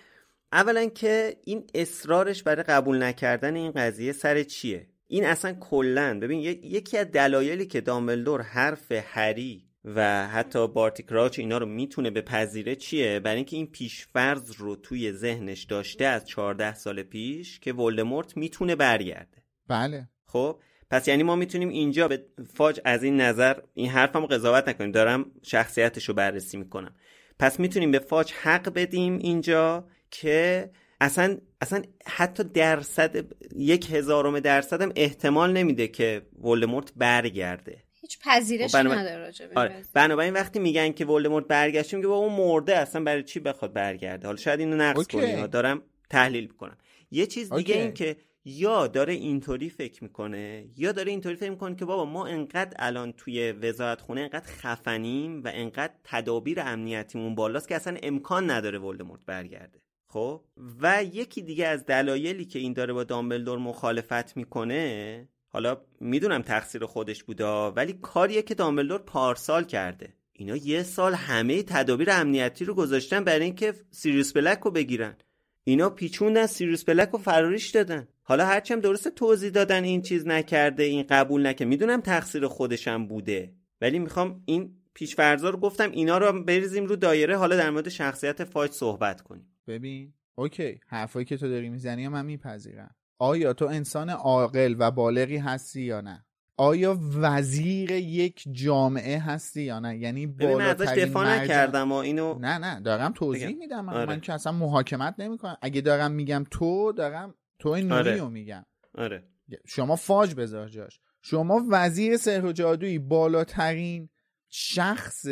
اولا 0.53 0.87
که 0.87 1.37
این 1.45 1.65
اصرارش 1.75 2.43
برای 2.43 2.63
قبول 2.63 3.03
نکردن 3.03 3.57
این 3.57 3.73
قضیه 3.73 4.13
سر 4.13 4.43
چیه؟ 4.43 4.87
این 5.07 5.25
اصلا 5.25 5.53
کلا 5.53 6.19
ببین 6.21 6.41
یکی 6.63 6.99
از 6.99 7.11
دلایلی 7.11 7.67
که 7.67 7.81
دامبلدور 7.81 8.43
حرف 8.43 8.93
هری 8.93 9.68
و 9.95 10.29
حتی 10.29 10.69
بارتی 10.69 11.03
کراچ 11.03 11.39
اینا 11.39 11.59
رو 11.59 11.67
می‌تونه 11.67 12.11
بپذیره 12.11 12.77
چیه؟ 12.77 13.21
برای 13.21 13.37
اینکه 13.37 13.57
این 13.57 13.67
پیشفرض 13.67 14.53
رو 14.53 14.77
توی 14.77 15.13
ذهنش 15.13 15.65
داشته 15.65 16.05
از 16.05 16.29
14 16.29 16.75
سال 16.75 17.03
پیش 17.03 17.61
که 17.61 17.73
ولدمورت 17.73 18.37
می‌تونه 18.37 18.77
برگرده. 18.77 19.43
بله. 19.69 20.09
خب 20.27 20.61
پس 20.91 21.09
یعنی 21.09 21.23
ما 21.23 21.37
می‌تونیم 21.37 21.69
اینجا 21.69 22.09
به 22.09 22.25
فاج 22.55 22.81
از 22.85 23.03
این 23.03 23.21
نظر 23.21 23.61
این 23.75 23.89
حرفمو 23.89 24.27
قضاوت 24.27 24.69
نکنیم 24.69 24.91
دارم 24.91 25.31
شخصیتش 25.43 26.09
رو 26.09 26.15
بررسی 26.15 26.57
می‌کنم. 26.57 26.95
پس 27.39 27.61
می‌تونیم 27.61 27.91
به 27.91 27.99
فاج 27.99 28.33
حق 28.33 28.75
بدیم 28.75 29.19
اینجا 29.19 29.89
که 30.11 30.71
اصلا 31.01 31.37
اصلا 31.61 31.83
حتی 32.07 32.45
درصد 32.45 33.17
یک 33.57 33.93
هزارم 33.93 34.41
درصد 34.41 34.83
هم 34.83 34.93
احتمال 34.97 35.53
نمیده 35.53 35.89
که 35.89 36.23
ولدمورت 36.43 36.93
برگرده. 36.97 37.88
هیچ 38.09 38.19
پذیرشی 38.25 38.79
خب 38.79 38.87
نداره 38.87 39.17
راجع 39.17 39.47
آره. 39.55 39.83
بنابراین 39.95 40.35
وقتی 40.35 40.59
میگن 40.59 40.93
که 40.93 41.05
ولدمورت 41.05 41.47
برگشتیم 41.47 42.01
که 42.01 42.07
با 42.07 42.17
اون 42.17 42.33
مرده 42.33 42.77
اصلا 42.77 43.05
برای 43.05 43.23
چی 43.23 43.41
بخواد 43.41 43.73
برگرده؟ 43.73 44.27
حالا 44.27 44.37
شاید 44.37 44.61
اینو 44.61 44.77
نقص 44.77 45.07
کنی 45.07 45.49
دارم 45.49 45.83
تحلیل 46.11 46.45
می‌کنم. 46.45 46.77
یه 47.11 47.27
چیز 47.27 47.53
دیگه 47.53 47.75
این 47.75 47.95
که 47.95 48.17
یا 48.45 48.87
داره 48.87 49.13
اینطوری 49.13 49.71
فکر 49.71 50.05
می‌کنه 50.05 50.67
یا 50.77 50.93
داره 50.93 51.11
اینطوری 51.11 51.37
فکر 51.37 51.51
می‌کنه 51.51 51.75
که 51.75 51.85
بابا 51.85 52.05
ما 52.05 52.27
انقدر 52.27 52.73
الان 52.79 53.13
توی 53.13 53.53
وزارت 53.53 54.01
خونه 54.01 54.21
انقدر 54.21 54.47
خفنیم 54.47 55.43
و 55.45 55.51
انقدر 55.55 55.93
تدابیر 56.05 56.61
امنیتیمون 56.61 57.35
بالاست 57.35 57.69
که 57.69 57.77
اصلا 57.77 57.97
امکان 58.03 58.51
نداره 58.51 58.79
ولدمورت 58.79 59.21
برگرده. 59.27 59.79
خب؟ 60.07 60.45
و 60.81 61.05
یکی 61.05 61.43
دیگه 61.43 61.67
از 61.67 61.87
دلایلی 61.87 62.45
که 62.45 62.59
این 62.59 62.73
داره 62.73 62.93
با 62.93 63.05
دامبلدور 63.05 63.59
مخالفت 63.59 64.37
می‌کنه 64.37 65.29
حالا 65.49 65.81
می‌دونم 66.01 66.43
تقصیر 66.43 66.87
خودش 66.87 67.25
بوده 67.25 67.45
ولی 67.47 67.93
کاریه 67.93 68.43
که 68.43 68.55
دامبلدور 68.55 68.99
پارسال 68.99 69.65
کرده. 69.65 70.13
اینا 70.33 70.57
یه 70.57 70.83
سال 70.83 71.15
همه 71.15 71.63
تدابیر 71.63 72.11
امنیتی 72.11 72.65
رو 72.65 72.75
گذاشتن 72.75 73.25
برای 73.25 73.45
اینکه 73.45 73.75
سیریوس 73.91 74.33
بلک 74.33 74.59
رو 74.59 74.71
بگیرن. 74.71 75.17
اینا 75.65 75.91
پیچوندن 75.91 76.47
سیریوس 76.47 76.85
بلک 76.85 77.09
رو 77.11 77.19
فراریش 77.19 77.71
دادن. 77.71 78.09
حالا 78.23 78.47
هرچند 78.47 78.83
درسته 78.83 79.11
توضیح 79.11 79.51
دادن 79.51 79.85
این 79.85 80.03
چیز 80.03 80.27
نکرده 80.27 80.83
این 80.83 81.07
قبول 81.11 81.47
نکرده. 81.47 81.65
می‌دونم 81.65 82.01
تقصیر 82.01 82.47
خودشم 82.47 83.07
بوده. 83.07 83.53
ولی 83.81 83.99
می‌خوام 83.99 84.43
این 84.47 84.75
پیشفرزا 84.95 85.51
رو 85.51 85.59
گفتم 85.59 85.91
اینا 85.91 86.19
رو 86.19 86.45
بریزیم 86.45 86.87
رو 86.87 86.97
دایره. 86.97 87.37
حالا 87.37 87.57
در 87.57 87.71
مورد 87.71 87.89
شخصیت 87.89 88.45
فاج 88.45 88.71
صحبت 88.71 89.21
کنیم. 89.21 89.47
ببین 89.67 90.13
اوکی 90.35 90.81
حرفایی 90.87 91.25
که 91.25 91.37
تو 91.37 91.49
داری 91.49 91.69
می‌زنی 91.69 92.09
من 92.09 92.27
میپذیرم. 92.27 92.95
آیا 93.19 93.53
تو 93.53 93.65
انسان 93.65 94.11
عاقل 94.11 94.77
و 94.79 94.91
بالغی 94.91 95.37
هستی 95.37 95.83
یا 95.83 96.01
نه؟ 96.01 96.25
آیا 96.57 96.99
وزیر 97.15 97.91
یک 97.91 98.45
جامعه 98.53 99.19
هستی 99.19 99.63
یا 99.63 99.79
نه؟ 99.79 99.99
یعنی 99.99 100.27
بالاترین 100.27 101.05
دفاع 101.05 101.25
مرجع... 101.25 101.45
نکردم 101.45 101.93
و 101.93 101.95
اینو 101.95 102.39
نه 102.39 102.59
نه 102.59 102.81
دارم 102.81 103.13
توضیح 103.13 103.57
میدم. 103.57 103.85
من, 103.85 103.93
آره. 103.93 104.07
من 104.07 104.21
که 104.21 104.33
اصلا 104.33 104.53
محاکمت 104.53 105.15
نمی‌کنم. 105.19 105.57
اگه 105.63 105.81
دارم 105.81 106.13
میگم 106.13 106.45
تو 106.51 106.93
دارم 106.93 107.35
تو 107.59 107.69
این 107.69 107.93
آره. 107.93 108.29
میگم. 108.29 108.65
آره. 108.95 109.25
شما 109.67 109.97
فاج 109.97 110.35
بذار 110.35 110.69
جاش. 110.69 111.01
شما 111.23 111.67
وزیر 111.71 112.17
سحر 112.17 112.45
و 112.45 112.53
جادویی 112.53 112.99
بالاترین 112.99 114.09
شخص 114.49 115.27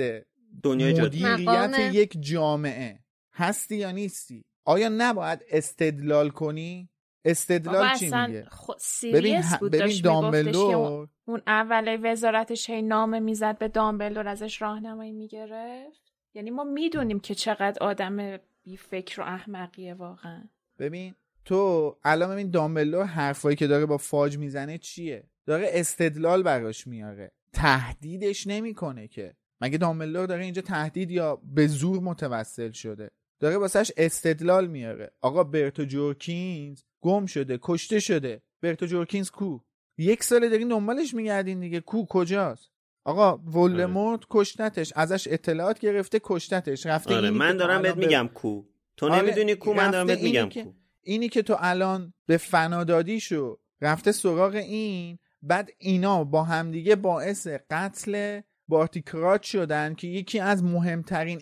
دنیای 0.63 1.01
مدیریت 1.01 1.79
یک 1.93 2.17
جامعه 2.21 3.01
هستی 3.33 3.77
یا 3.77 3.91
نیستی؟ 3.91 4.45
آیا 4.65 4.89
نباید 4.93 5.41
استدلال 5.51 6.31
کنی؟ 6.31 6.91
استدلال 7.27 7.95
چی 7.95 8.05
میگه؟ 8.05 8.47
خ... 8.51 8.71
ببین, 9.03 9.43
بود 9.61 9.73
ببین 9.73 10.01
دامبلدور. 10.01 11.09
اون 11.25 11.43
اول 11.47 11.99
وزارتش 12.03 12.71
هی 12.71 12.83
نامه 12.83 13.21
می‌زد 13.21 13.59
به 13.59 13.69
دامبلدور 13.69 14.29
ازش 14.29 14.63
راهنمایی 14.63 15.13
می‌گرفت. 15.13 16.03
یعنی 16.35 16.51
ما 16.51 16.65
می‌دونیم 16.65 17.21
که 17.21 17.35
چقدر 17.35 17.79
آدم 17.81 18.37
بی 18.65 18.77
فکر 18.77 19.21
و 19.21 19.25
احمقیه 19.25 19.95
واقعا. 19.95 20.45
ببین 20.79 21.15
تو 21.45 21.97
الان 22.05 22.31
ببین 22.31 22.51
دامبلدور 22.51 23.05
حرفایی 23.05 23.57
که 23.57 23.67
داره 23.67 23.87
با 23.87 23.97
فاج 23.97 24.39
می‌زنه 24.39 24.79
چیه؟ 24.79 25.25
داره 25.47 25.67
استدلال 25.71 26.43
براش 26.43 26.87
میاره. 26.87 27.33
تهدیدش 27.53 28.47
نمی‌کنه 28.47 29.09
که. 29.09 29.35
مگه 29.61 29.79
دامبلدور 29.79 30.27
داره 30.27 30.45
اینجا 30.45 30.63
تهدید 30.63 31.11
یا 31.11 31.37
به 31.55 31.67
زور 31.67 32.01
متوسل 32.01 32.71
شده؟ 32.71 33.11
داره 33.41 33.57
واسهش 33.57 33.93
استدلال 33.97 34.67
میاره. 34.67 35.13
آقا 35.21 35.45
برتو 35.45 35.85
جورکینز 35.85 36.83
گم 37.07 37.27
شده 37.27 37.59
کشته 37.63 38.01
شده. 38.01 38.43
برتو 38.63 38.87
جورکینز 38.87 39.31
کو. 39.31 39.59
یک 39.99 40.25
ساله 40.25 40.49
دارین 40.49 40.69
دنبالش 40.69 41.15
میگردین 41.15 41.61
دیگه. 41.61 41.81
کو 41.81 42.07
کجاست؟ 42.09 42.71
آقا 43.05 43.37
ولدمورت 43.37 44.21
آره. 44.21 44.29
کشتتش. 44.31 44.93
ازش 44.97 45.29
اطلاعات 45.31 45.79
گرفته 45.79 46.21
کشتتش. 46.23 46.87
رفته 46.87 47.17
آره 47.17 47.31
من 47.31 47.57
دارم 47.57 47.83
بهت 47.83 47.97
میگم 47.97 48.29
کو. 48.35 48.63
تو 48.97 49.07
آره 49.07 49.23
نمی‌دونی 49.23 49.55
کو 49.55 49.75
من 49.75 49.91
دارم 49.91 50.07
بهت 50.07 50.23
میگم 50.23 50.49
کو. 50.49 50.73
اینی 51.03 51.29
که 51.29 51.43
تو 51.43 51.57
الان 51.59 52.13
به 52.27 52.37
فنادادی 52.37 53.21
شو 53.21 53.59
رفته 53.81 54.13
سراغ 54.13 54.55
این 54.55 55.19
بعد 55.43 55.71
اینا 55.79 56.25
با 56.25 56.43
همدیگه 56.45 56.97
باعث 56.97 57.47
قتل 57.71 58.41
بارتیکرات 58.69 59.43
شدن 59.43 59.95
که 59.95 60.07
یکی 60.07 60.41
از 60.41 60.65
مهمترین 60.65 61.41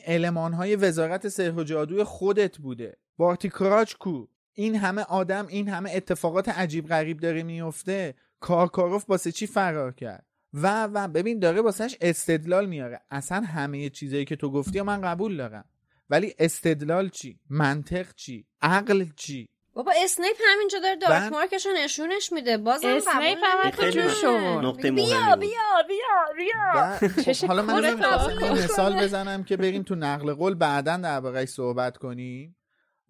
های 0.55 0.77
وزارت 0.77 1.29
سحر 1.29 1.59
و 1.59 1.65
جادوی 1.65 2.05
خودت 2.05 2.59
بوده. 2.59 2.97
بارتیکراچ 3.17 3.95
کو. 3.95 4.27
این 4.55 4.77
همه 4.77 5.03
آدم 5.03 5.47
این 5.47 5.69
همه 5.69 5.91
اتفاقات 5.95 6.49
عجیب 6.49 6.89
غریب 6.89 7.21
داره 7.21 7.43
میفته 7.43 8.15
کارکاروف 8.41 9.05
باسه 9.05 9.33
چی 9.33 9.47
فرار 9.47 9.93
کرد؟ 9.93 10.27
و 10.53 10.85
و 10.87 11.09
ببین 11.09 11.39
داره 11.39 11.63
باسهش 11.63 11.97
استدلال 12.01 12.67
میاره. 12.67 13.01
اصلا 13.11 13.41
همه 13.41 13.91
چیزایی 13.91 14.25
که 14.25 14.37
تو 14.37 14.51
گفتی 14.51 14.83
من 14.83 15.01
قبول 15.01 15.37
دارم. 15.37 15.65
ولی 16.11 16.35
استدلال 16.39 17.09
چی؟ 17.09 17.39
منطق 17.51 18.15
چی؟ 18.15 18.47
عقل 18.63 19.07
چی؟ 19.17 19.49
بابا 19.75 19.93
اسنیپ 20.05 20.37
همینجا 20.53 20.79
داره 20.79 20.97
دارک 20.97 21.33
مارکش 21.33 21.67
نشونش 21.77 22.33
میده. 22.33 22.59
بازم 22.59 22.89
اسنیپ 22.89 23.39
هم 23.43 24.09
شما 24.09 24.61
نقطه 24.61 24.91
بیا 24.91 25.37
بیا 25.37 25.61
بیا 25.89 26.37
بیا. 26.39 27.49
حالا 27.49 27.63
من 27.63 28.53
مثال 28.53 29.03
بزنم 29.03 29.45
که 29.45 29.57
بریم 29.57 29.83
تو 29.83 29.95
نقل 29.95 30.35
قول 30.35 30.55
بعدا 30.55 30.97
دربارهش 30.97 31.49
صحبت 31.49 31.97
کنیم. 31.97 32.57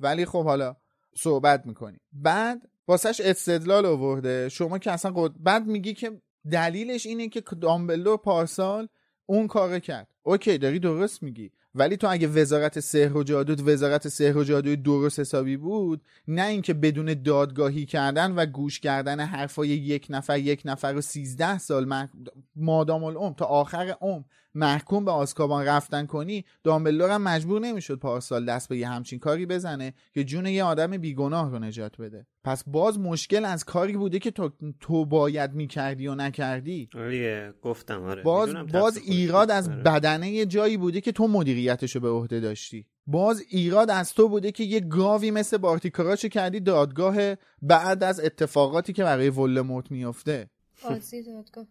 ولی 0.00 0.26
خب 0.26 0.44
حالا 0.44 0.76
صحبت 1.16 1.66
می‌کنیم 1.66 2.00
بعد 2.12 2.68
واسهش 2.88 3.20
استدلال 3.20 3.86
آورده. 3.86 4.48
شما 4.48 4.78
که 4.78 4.90
اصلا 4.90 5.12
قد... 5.16 5.32
بعد 5.40 5.66
میگی 5.66 5.94
که 5.94 6.20
دلیلش 6.50 7.06
اینه 7.06 7.28
که 7.28 7.40
دامبلدور 7.40 8.16
پارسال 8.16 8.88
اون 9.26 9.46
کار 9.46 9.78
کرد. 9.78 10.08
اوکی 10.22 10.58
داری 10.58 10.78
درست 10.78 11.22
میگی. 11.22 11.50
ولی 11.74 11.96
تو 11.96 12.06
اگه 12.10 12.28
وزارت 12.28 12.80
سحر 12.80 13.16
و 13.16 13.22
جادو 13.22 13.66
وزارت 13.66 14.08
سحر 14.08 14.36
و 14.36 14.44
جادوی 14.44 14.76
درست 14.76 15.20
حسابی 15.20 15.56
بود 15.56 16.00
نه 16.28 16.46
اینکه 16.46 16.74
بدون 16.74 17.22
دادگاهی 17.22 17.86
کردن 17.86 18.32
و 18.32 18.46
گوش 18.46 18.80
کردن 18.80 19.20
حرفای 19.20 19.68
یک 19.68 20.06
نفر 20.10 20.38
یک 20.38 20.62
نفر 20.64 20.94
و 20.96 21.00
سیزده 21.00 21.58
سال 21.58 22.08
مادام 22.56 23.04
العمر 23.04 23.34
تا 23.34 23.44
آخر 23.44 23.96
عمر 24.00 24.22
محکوم 24.54 25.04
به 25.04 25.10
آسکابان 25.10 25.64
رفتن 25.66 26.06
کنی 26.06 26.44
دامبلدور 26.64 27.10
هم 27.10 27.22
مجبور 27.22 27.60
نمی‌شد 27.60 27.98
پارسال 27.98 28.44
دست 28.44 28.68
به 28.68 28.78
یه 28.78 28.88
همچین 28.88 29.18
کاری 29.18 29.46
بزنه 29.46 29.94
که 30.14 30.24
جون 30.24 30.46
یه 30.46 30.64
آدم 30.64 30.96
بیگناه 30.96 31.50
رو 31.50 31.58
نجات 31.58 31.96
بده. 31.96 32.26
پس 32.44 32.64
باز 32.66 32.98
مشکل 32.98 33.44
از 33.44 33.64
کاری 33.64 33.96
بوده 33.96 34.18
که 34.18 34.30
تو, 34.30 34.50
تو 34.80 35.04
باید 35.04 35.52
می‌کردی 35.54 36.06
و 36.06 36.14
نکردی. 36.14 36.88
آره 36.94 37.54
گفتم 37.62 38.02
آره. 38.02 38.22
باز, 38.22 38.54
باز 38.72 38.96
ایراد 38.96 39.50
از 39.50 39.68
آره. 39.68 39.82
بدنه 39.82 40.30
یه 40.30 40.46
جایی 40.46 40.76
بوده 40.76 41.00
که 41.00 41.12
تو 41.12 41.28
مدیریتش 41.28 41.94
رو 41.94 42.00
به 42.00 42.08
عهده 42.08 42.40
داشتی. 42.40 42.86
باز 43.06 43.42
ایراد 43.48 43.90
از 43.90 44.14
تو 44.14 44.28
بوده 44.28 44.52
که 44.52 44.64
یه 44.64 44.80
گاوی 44.80 45.30
مثل 45.30 45.56
بارتیکاراچو 45.56 46.28
کردی 46.28 46.60
دادگاه 46.60 47.16
بعد 47.62 48.04
از 48.04 48.20
اتفاقاتی 48.20 48.92
که 48.92 49.04
برای 49.04 49.30
ولدمورت 49.30 49.90
میافته. 49.90 50.50
دادگاه. 50.82 51.66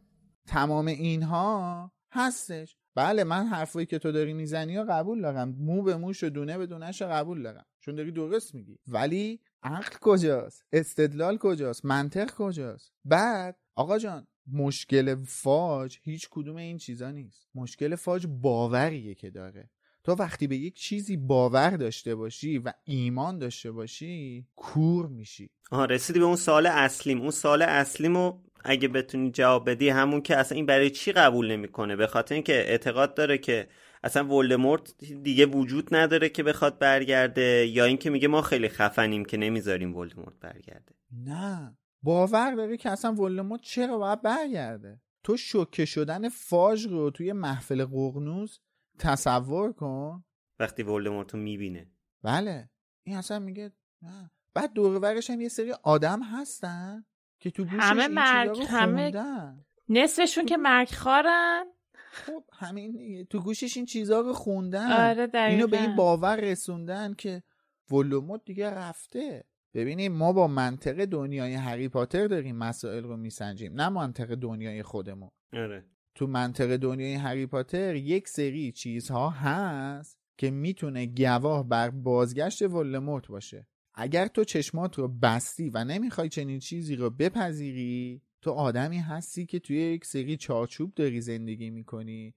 تمام 0.47 0.85
اینها 0.85 1.91
هستش. 2.13 2.77
بله 2.95 3.23
من 3.23 3.47
حرفایی 3.47 3.85
که 3.85 3.99
تو 3.99 4.11
داری 4.11 4.33
می‌زنی 4.33 4.77
و 4.77 4.85
قبول 4.89 5.21
دارم. 5.21 5.49
مو 5.49 5.81
به 5.81 5.95
موش 5.95 6.23
و 6.23 6.29
دونه 6.29 6.57
به 6.57 6.65
دونش 6.65 7.01
قبول 7.01 7.43
دارم. 7.43 7.65
چون 7.79 7.95
داری 7.95 8.11
درست 8.11 8.55
میگی. 8.55 8.79
ولی 8.87 9.39
عقل 9.63 9.95
کجاست؟ 10.01 10.63
استدلال 10.73 11.37
کجاست؟ 11.37 11.85
منطق 11.85 12.31
کجاست؟ 12.31 12.93
بعد 13.05 13.57
آقا 13.75 13.97
جان 13.97 14.27
مشکل 14.51 15.23
فاج 15.23 15.97
هیچ 16.01 16.27
کدوم 16.31 16.55
این 16.55 16.77
چیزا 16.77 17.11
نیست. 17.11 17.47
مشکل 17.55 17.95
فاج 17.95 18.27
باوریه 18.29 19.15
که 19.15 19.29
داره. 19.29 19.69
تو 20.03 20.11
وقتی 20.11 20.47
به 20.47 20.57
یک 20.57 20.75
چیزی 20.75 21.17
باور 21.17 21.69
داشته 21.69 22.15
باشی 22.15 22.57
و 22.57 22.73
ایمان 22.83 23.37
داشته 23.37 23.71
باشی 23.71 24.47
کور 24.55 25.07
میشی. 25.07 25.49
آها 25.71 25.85
رسیدی 25.85 26.19
به 26.19 26.25
اون 26.25 26.35
سال 26.35 26.65
اصلیم. 26.65 27.21
اون 27.21 27.31
سال 27.31 27.61
اصلیمو 27.61 28.41
اگه 28.63 28.87
بتونی 28.87 29.31
جواب 29.31 29.69
بدی 29.69 29.89
همون 29.89 30.21
که 30.21 30.37
اصلا 30.37 30.55
این 30.55 30.65
برای 30.65 30.89
چی 30.89 31.11
قبول 31.11 31.51
نمی‌کنه؟ 31.51 31.95
به 31.95 32.07
خاطر 32.07 32.35
اینکه 32.35 32.53
اعتقاد 32.53 33.13
داره 33.13 33.37
که 33.37 33.67
اصلا 34.03 34.27
ولدمورت 34.27 35.03
دیگه 35.03 35.45
وجود 35.45 35.95
نداره 35.95 36.29
که 36.29 36.43
بخواد 36.43 36.79
برگرده 36.79 37.67
یا 37.67 37.85
اینکه 37.85 38.09
میگه 38.09 38.27
ما 38.27 38.41
خیلی 38.41 38.69
خفنیم 38.69 39.25
که 39.25 39.37
نمی‌ذاریم 39.37 39.95
ولدمورت 39.95 40.39
برگرده. 40.39 40.95
نه. 41.11 41.77
باور 42.01 42.55
داره 42.55 42.77
که 42.77 42.89
اصلا 42.89 43.13
ولدمورت 43.13 43.61
چرا 43.61 43.97
باید 43.97 44.21
برگرده؟ 44.21 45.01
تو 45.23 45.37
شوکه 45.37 45.85
شدن 45.85 46.29
فاج 46.29 46.87
رو 46.87 47.11
توی 47.11 47.33
محفل 47.33 47.85
قرنوز 47.85 48.59
تصور 48.99 49.73
کن. 49.73 50.23
وقتی 50.59 50.83
ولدمورت 50.83 51.33
رو 51.33 51.39
می‌بینه. 51.39 51.91
بله. 52.23 52.69
این 53.03 53.17
اصلا 53.17 53.39
میگه 53.39 53.71
نه. 54.01 54.31
بعد 54.53 54.73
دور 54.73 55.21
هم 55.29 55.41
یه 55.41 55.49
سری 55.49 55.71
آدم 55.83 56.23
هستن. 56.23 57.05
که 57.43 57.51
تو 57.51 57.63
گوشش 57.63 57.77
همه 57.79 58.03
این 58.03 58.13
مرگ 58.13 58.51
چیزا 58.51 58.61
رو 58.61 58.67
همه 58.67 59.11
خوندن. 59.11 59.65
نصفشون 59.89 60.45
که 60.45 60.57
مرگ 60.57 60.89
خارن 60.89 61.65
خب 61.93 62.43
همین. 62.53 63.25
تو 63.29 63.39
گوشش 63.39 63.77
این 63.77 63.85
چیزا 63.85 64.21
رو 64.21 64.33
خوندن 64.33 64.91
آره. 64.91 65.29
اینو 65.35 65.67
به 65.67 65.81
این 65.81 65.95
باور 65.95 66.35
رسوندن 66.35 67.13
که 67.13 67.43
ولوموت 67.91 68.41
دیگه 68.45 68.69
رفته 68.69 69.43
ببینیم 69.73 70.11
ما 70.11 70.33
با 70.33 70.47
منطق 70.47 71.05
دنیای 71.05 71.53
هری 71.53 71.89
پاتر 71.89 72.27
داریم 72.27 72.55
مسائل 72.55 73.03
رو 73.03 73.17
میسنجیم 73.17 73.73
نه 73.73 73.89
منطق 73.89 74.35
دنیای 74.35 74.83
خودمون 74.83 75.31
آره 75.53 75.85
تو 76.15 76.27
منطق 76.27 76.77
دنیای 76.77 77.13
هری 77.13 77.45
پاتر 77.45 77.95
یک 77.95 78.27
سری 78.27 78.71
چیزها 78.71 79.29
هست 79.29 80.17
که 80.37 80.51
می‌تونه 80.51 81.05
گواه 81.05 81.69
بر 81.69 81.89
بازگشت 81.89 82.61
ولدمورت 82.61 83.27
باشه 83.27 83.67
اگر 83.93 84.27
تو 84.27 84.43
چشمات 84.43 84.97
رو 84.97 85.07
بستی 85.07 85.69
و 85.69 85.83
نمی‌خوای 85.83 86.29
چنین 86.29 86.59
چیزی 86.59 86.95
رو 86.95 87.09
بپذیری 87.09 88.21
تو 88.41 88.51
آدمی 88.51 88.99
هستی 88.99 89.45
که 89.45 89.59
توی 89.59 89.77
یک 89.77 90.05
سری 90.05 90.37
چارچوب 90.37 90.93
داری 90.93 91.21
زندگی 91.21 91.69
می‌کنی 91.69 92.33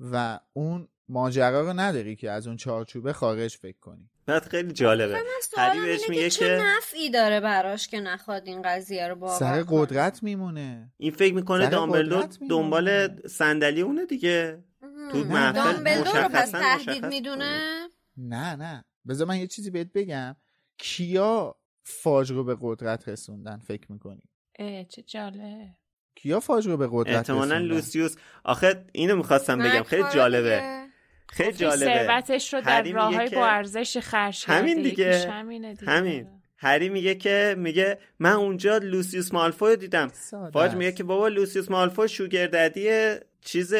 و 0.00 0.40
اون 0.52 0.88
ماجرا 1.08 1.60
رو 1.60 1.72
نداری 1.80 2.16
که 2.16 2.30
از 2.30 2.46
اون 2.46 2.56
چارچوبه 2.56 3.12
خارج 3.12 3.56
فکر 3.56 3.78
کنی. 3.78 4.10
بعد 4.26 4.42
خیلی 4.42 4.72
جالبه. 4.72 5.18
هری 5.56 5.80
بهش 5.80 6.08
میگه 6.08 6.30
چه 6.30 6.46
که 6.46 6.58
نفعی 6.62 7.10
داره 7.10 7.40
براش 7.40 7.88
که 7.88 8.00
نخواد 8.00 8.46
این 8.46 8.62
قضیه 8.62 9.08
رو 9.08 9.14
باور 9.14 9.38
سر 9.38 9.62
کنه؟ 9.62 9.80
قدرت 9.80 10.22
میمونه. 10.22 10.92
این 10.96 11.10
فکر 11.12 11.34
می‌کنه 11.34 11.68
دامبلدور. 11.68 12.28
دنبال 12.50 13.20
صندلی 13.26 13.80
اونه 13.80 14.06
دیگه. 14.06 14.64
تو 14.80 15.18
مهم. 15.18 15.28
محفل 15.28 15.72
دامبلدور 15.72 16.22
رو 16.22 16.28
پس 16.28 16.50
تهدید 16.50 17.06
می‌دونه؟ 17.06 17.60
نه 18.16 18.56
نه. 18.56 18.84
بذار 19.08 19.26
من 19.26 19.36
یه 19.36 19.46
چیزی 19.46 19.70
بهت 19.70 19.92
بگم. 19.92 20.36
کیا 20.78 21.56
فاج 21.82 22.30
رو 22.32 22.44
به 22.44 22.56
قدرت 22.60 23.08
رسوندن 23.08 23.58
فکر 23.58 23.92
می‌کنی 23.92 24.22
اه، 24.58 24.84
چه 24.84 25.02
جالب 25.02 25.68
کیا 26.14 26.40
فاج 26.40 26.66
رو 26.66 26.76
به 26.76 26.88
قدرت 26.92 27.16
احتمالا 27.16 27.44
رسوندن 27.44 27.64
لوسیوس 27.74 28.16
آخه 28.44 28.84
اینو 28.92 29.16
می‌خواستم 29.16 29.58
بگم 29.58 29.82
خیلی 29.82 30.04
جالبه. 30.14 30.82
خیلی 31.28 31.50
گفتی 31.50 31.64
جالبه 31.64 31.84
ثروتش 32.06 32.54
رو 32.54 32.60
در 32.60 32.66
هری 32.70 32.82
میگه 32.88 32.96
راه 32.96 33.14
های 33.14 33.28
که- 33.28 33.36
با 33.36 33.46
ارزش 33.46 33.98
خرج 33.98 34.44
همین 34.46 34.76
کرده. 34.76 34.88
دیگه. 34.88 35.30
همینه 35.30 35.74
دیگه. 35.74 35.92
همین 35.92 36.28
هری 36.56 36.88
میگه 36.88 37.14
که 37.14 37.54
میگه 37.58 37.98
من 38.18 38.32
اونجا 38.32 38.78
لوسیوس 38.78 39.32
مالفوی 39.34 39.70
رو 39.70 39.76
دیدم 39.76 40.08
فاج. 40.52 40.74
میگه 40.74 40.92
که 40.92 41.04
بابا 41.04 41.28
لوسیوس 41.28 41.70
مالفوی 41.70 42.08
شوگرددی 42.08 43.14
چیز 43.40 43.74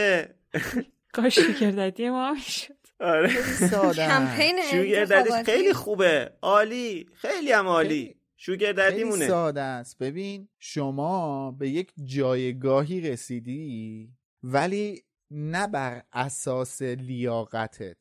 کاش 1.13 1.39
شکردتی 1.39 2.11
ما 2.11 2.33
می‌شد 2.33 2.75
آره. 3.03 3.29
کمپین 3.95 4.59
انتخاباتی. 4.59 5.45
خیلی 5.53 5.73
خوبه 5.73 6.33
عالی 6.43 7.07
خیلی 7.15 7.53
هم 7.53 7.67
عالی 7.67 7.89
خیلی- 7.89 8.17
شوگرددی 8.37 8.91
خیلی 8.91 9.05
مونه 9.05 9.27
ساده 9.29 9.61
است 9.61 9.99
ببین 9.99 10.49
شما 10.59 11.51
به 11.51 11.69
یک 11.69 11.93
جایگاهی 12.05 13.01
رسیدی 13.01 14.11
ولی 14.43 15.03
نه 15.31 15.67
بر 15.67 16.03
اساس 16.13 16.83
لیاقتت. 16.83 17.97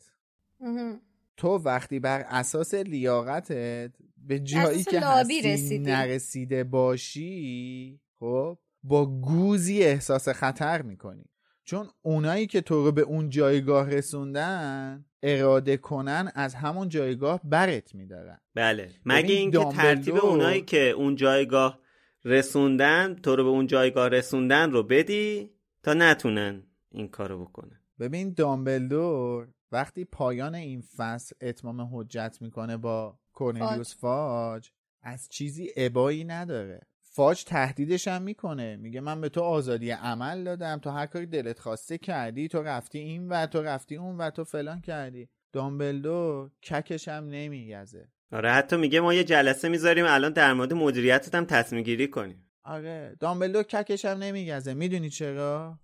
تو 1.38 1.48
وقتی 1.48 2.00
بر 2.00 2.26
اساس 2.30 2.74
لیاقتت 2.74 3.92
به 4.18 4.40
جایی 4.40 4.66
اساس 4.82 4.88
که 4.94 5.00
لابی 5.00 5.38
هستی 5.38 5.54
رسیدی. 5.54 5.92
نرسیده 5.92 6.64
باشی 6.64 8.00
خب 8.20 8.58
با 8.84 9.06
گوزی 9.06 9.84
احساس 9.84 10.30
خطر 10.30 10.82
می‌کنی 10.82 11.26
چون 11.64 11.90
اونایی 12.02 12.48
که 12.48 12.62
تو 12.62 12.86
رو 12.86 12.92
به 12.92 13.02
اون 13.02 13.30
جایگاه 13.30 13.90
رسوندن 13.90 15.06
اراده 15.24 15.78
کنن 15.78 16.32
از 16.36 16.56
همون 16.56 16.90
جایگاه 16.90 17.42
برت 17.44 17.96
میدارن. 17.96 18.38
بله. 18.56 18.90
مگه 19.06 19.36
اینکه 19.36 19.58
ترتیب 19.58 20.16
اونایی 20.16 20.62
که 20.62 20.90
اون 20.90 21.16
جایگاه 21.16 21.80
رسوندن 22.26 23.16
تو 23.16 23.36
رو 23.36 23.44
به 23.44 23.50
اون 23.50 23.68
جایگاه 23.68 24.08
رسوندن 24.08 24.72
رو 24.72 24.84
بدی 24.84 25.52
تا 25.84 25.94
نتونن 25.94 26.64
این 26.92 27.08
کارو 27.08 27.46
بکنن؟ 27.46 27.82
ببین 28.00 28.34
دامبلدور 28.34 29.48
وقتی 29.72 30.06
پایان 30.06 30.56
این 30.56 30.82
فصل 30.82 31.36
اتمام 31.42 31.90
حجت 31.94 32.38
می‌کنه 32.42 32.78
با 32.78 33.20
کورنلیوس 33.34 33.96
فاج 33.96 34.70
از 35.02 35.30
چیزی 35.30 35.70
ابایی 35.76 36.24
نداره. 36.24 36.82
فاج 37.14 37.44
تهدیدش 37.44 38.08
هم 38.08 38.22
می‌کنه. 38.22 38.76
میگه 38.76 39.02
من 39.02 39.22
به 39.22 39.30
تو 39.30 39.42
آزادی 39.42 39.92
عمل 39.92 40.44
دادم 40.44 40.80
تو 40.80 40.90
هر 40.90 41.06
کاری 41.06 41.26
دلت 41.26 41.60
خواسته 41.60 41.98
کردی 41.98 42.48
تو 42.48 42.64
رفتی 42.64 43.00
این 43.00 43.30
و 43.30 43.46
تو 43.46 43.62
رفتی 43.62 43.96
اون 43.96 44.18
و 44.18 44.30
تو 44.30 44.44
فلان 44.44 44.82
کردی. 44.82 45.30
دامبلدور 45.54 46.52
ککش 46.64 47.08
هم 47.08 47.30
نمیگزه 47.30 48.08
آره 48.32 48.52
حتی 48.52 48.78
میگه 48.78 49.00
ما 49.00 49.14
یه 49.14 49.24
جلسه 49.24 49.70
می‌ذاریم 49.70 50.06
الان 50.08 50.34
در 50.34 50.54
مورد 50.54 50.74
مدیریتت 50.74 51.36
هم 51.36 51.46
تصمیم 51.46 51.84
گیری 51.84 52.08
کنیم. 52.08 52.48
آره 52.64 53.18
دامبلدور 53.20 53.64
ککش 53.64 54.06
هم 54.06 54.18
نمیگزه 54.18 54.74
می‌دونی 54.74 55.10
چرا؟ 55.10 55.80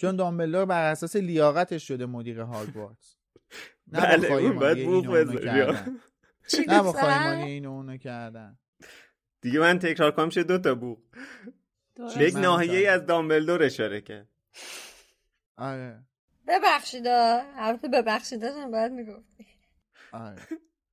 چون 0.00 0.16
دامبلدور 0.16 0.64
بر 0.64 0.90
اساس 0.90 1.16
لیاقتش 1.16 1.88
شده 1.88 2.06
مدیر 2.06 2.40
هاگوارتس 2.40 3.16
نه 3.92 4.00
بله 4.00 4.14
اون 4.14 4.26
خواهیمانی 4.28 4.58
باید 4.58 4.86
بوق 4.86 5.06
بذاری 5.06 5.44
نه 6.68 6.82
با 6.82 6.88
گفتن؟ 6.88 7.00
خواهیمانی 7.00 7.50
اینو 7.50 7.70
اونو 7.70 7.96
کردن. 7.96 8.58
دیگه 9.40 9.58
من 9.60 9.78
تکرار 9.78 10.10
کنم 10.10 10.30
شه 10.30 10.42
دو 10.42 10.58
تا 10.58 10.74
بو. 10.74 10.98
به 12.18 12.24
یک 12.24 12.36
ناحیه. 12.36 12.90
از 12.90 13.06
دامبلدور 13.06 13.62
اشاره 13.62 14.00
کرد. 14.00 14.28
آره. 15.56 16.04
ببخشید 16.48 17.06
آه. 17.06 17.42
البته 17.56 17.88
ببخشید 17.88 18.40
داشتم 18.40 18.70
باید 18.70 18.92
می‌گفتی. 18.92 19.46
آره. 20.12 20.42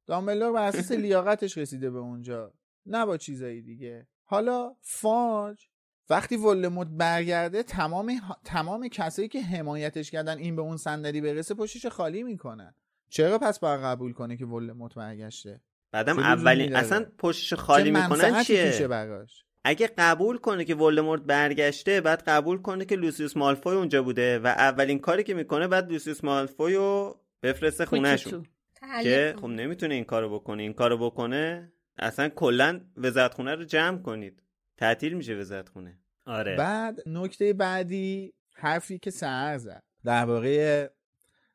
دامبلدور 0.05 0.51
بر 0.51 0.67
اساس 0.67 0.91
لیاقتش 0.91 1.57
رسیده 1.57 1.89
به 1.89 1.99
اونجا. 1.99 2.53
نه 2.85 3.05
با 3.05 3.17
چیزایی 3.17 3.61
دیگه. 3.61 4.07
حالا 4.23 4.75
فاج 4.81 5.65
وقتی 6.09 6.35
ولدمورت 6.35 6.87
برگرده 6.91 7.63
تمام 7.63 8.21
تمام 8.45 8.87
کسایی 8.87 9.27
که 9.27 9.41
حمایتش 9.41 10.11
کردن 10.11 10.37
این 10.37 10.55
به 10.55 10.61
اون 10.61 10.77
صندلی 10.77 11.21
برسه 11.21 11.53
پشتش 11.53 11.85
خالی 11.85 12.23
می‌کنن. 12.23 12.75
چرا 13.09 13.39
پس 13.39 13.59
باید 13.59 13.81
قبول 13.81 14.13
کنه 14.13 14.37
که 14.37 14.45
ولدمورت 14.45 14.95
برگشته؟ 14.95 15.61
بعدم 15.93 16.19
اولین؟ 16.19 16.75
اصلا 16.75 17.05
پشتش 17.17 17.53
خالی 17.53 17.91
می‌کنن 17.91 18.43
چیه؟ 18.43 18.87
براش؟ 18.87 19.45
اگه 19.63 19.89
قبول 19.97 20.37
کنه 20.37 20.65
که 20.65 20.75
ولدمورت 20.75 21.21
برگشته 21.21 22.01
بعد 22.01 22.23
قبول 22.27 22.61
کنه 22.61 22.85
که 22.85 22.95
لوسیوس 22.95 23.37
مالفوی 23.37 23.75
اونجا 23.75 24.03
بوده 24.03 24.39
و 24.39 24.47
اولین 24.47 24.99
کاری 24.99 25.23
که 25.23 25.33
می‌کنه 25.33 25.67
بعد 25.67 25.91
لوسیوس 25.91 26.23
مالفوی 26.23 26.75
رو 26.75 27.21
بفرسته 27.43 27.85
خونهشون. 27.85 28.45
تحلیل 28.75 29.03
که. 29.03 29.35
خب 29.37 29.47
نمی‌تونه 29.47 29.93
این 29.93 30.03
کارو 30.03 30.39
بکنه. 30.39 30.63
این 30.63 30.73
کارو 30.73 30.97
بکنه 30.97 31.73
اصلا 31.97 32.29
کلا 32.29 32.81
وزارت 32.97 33.33
خونه 33.33 33.55
رو 33.55 33.63
جمع 33.63 34.01
کنید. 34.01 34.43
تعطیل 34.77 35.13
میشه 35.13 35.35
وزارت 35.35 35.69
خونه 35.69 35.99
آره. 36.25 36.55
بعد 36.55 36.99
نکته 37.05 37.53
بعدی 37.53 38.33
حرفی 38.55 38.99
که 38.99 39.11
سهر 39.11 39.57
زد. 39.57 39.83
درباره 40.05 40.89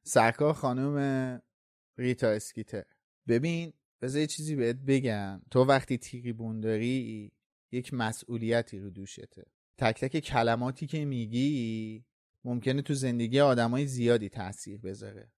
سرکار 0.02 0.52
خانم 0.52 1.43
ریتا 1.98 2.28
اسکیتر. 2.28 2.85
ببین 3.28 3.73
بذار 4.02 4.20
یه 4.20 4.26
چیزی 4.26 4.56
بهت 4.56 4.76
بگم. 4.76 5.42
تو 5.50 5.64
وقتی 5.64 5.98
تیریبون 5.98 6.60
داری 6.60 7.32
یک 7.72 7.94
مسئولیتی 7.94 8.78
رو 8.78 8.90
دوشته. 8.90 9.46
تک 9.78 10.00
تک 10.00 10.18
کلماتی 10.18 10.86
که 10.86 11.04
میگی 11.04 12.04
ممکنه 12.44 12.82
تو 12.82 12.94
زندگی 12.94 13.40
آدمای 13.40 13.86
زیادی 13.86 14.28
تاثیر 14.28 14.78
بذاره. 14.78 15.32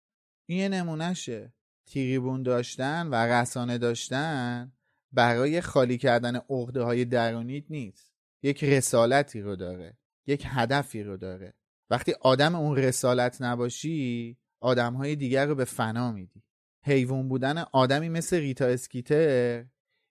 این 0.46 0.58
یه 0.58 0.68
نمونهشه 0.68 1.52
تیریبون 1.86 2.42
داشتن 2.42 3.08
و 3.08 3.14
رسانه 3.14 3.78
داشتن 3.78 4.72
برای 5.12 5.60
خالی 5.60 5.98
کردن 5.98 6.36
عقده 6.36 6.82
های 6.82 7.04
درونیت 7.04 7.64
نیست. 7.70 8.12
یک 8.42 8.64
رسالتی 8.64 9.40
رو 9.40 9.56
داره. 9.56 9.98
یک 10.26 10.42
هدفی 10.46 11.02
رو 11.02 11.16
داره. 11.16 11.54
وقتی 11.90 12.12
آدم 12.20 12.54
اون 12.54 12.76
رسالت 12.76 13.42
نباشی 13.42 14.36
آدم 14.60 14.94
های 14.94 15.16
دیگر 15.16 15.46
رو 15.46 15.54
به 15.54 15.64
فنا 15.64 16.12
میدی. 16.12 16.42
حیوان 16.82 17.28
بودن 17.28 17.58
آدمی 17.72 18.08
مثل 18.08 18.36
ریتا 18.36 18.66
اسکیتر 18.66 19.64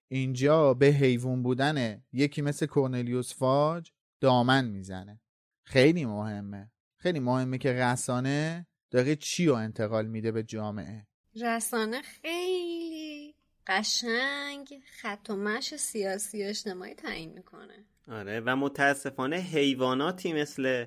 اینجا 0.08 0.74
به 0.74 0.86
حیوان 0.86 1.44
بودن 1.44 2.04
یکی 2.14 2.42
مثل 2.42 2.66
کورنلیوس 2.66 3.34
فاج 3.34 3.92
دامن 4.20 4.66
می‌زنه. 4.66 5.22
خیلی 5.64 6.06
مهمه. 6.06 6.72
خیلی 6.98 7.20
مهمه 7.20 7.58
که 7.58 7.74
رسانه 7.74 8.68
داره 8.92 9.16
چی 9.16 9.46
رو 9.46 9.54
انتقال 9.54 10.06
میده 10.06 10.32
به 10.32 10.44
جامعه. 10.44 11.08
رسانه 11.42 12.02
خیلی 12.02 13.36
قشنگ 13.68 14.82
خط 15.02 15.30
و 15.30 15.36
مش 15.36 15.76
سیاسی 15.76 16.44
اجتماعی 16.44 16.94
تعیین 16.94 17.34
می‌کنه. 17.34 17.86
آره 18.08 18.40
و 18.40 18.56
متاسفانه 18.56 19.36
حیواناتی 19.38 20.34
مثل 20.34 20.86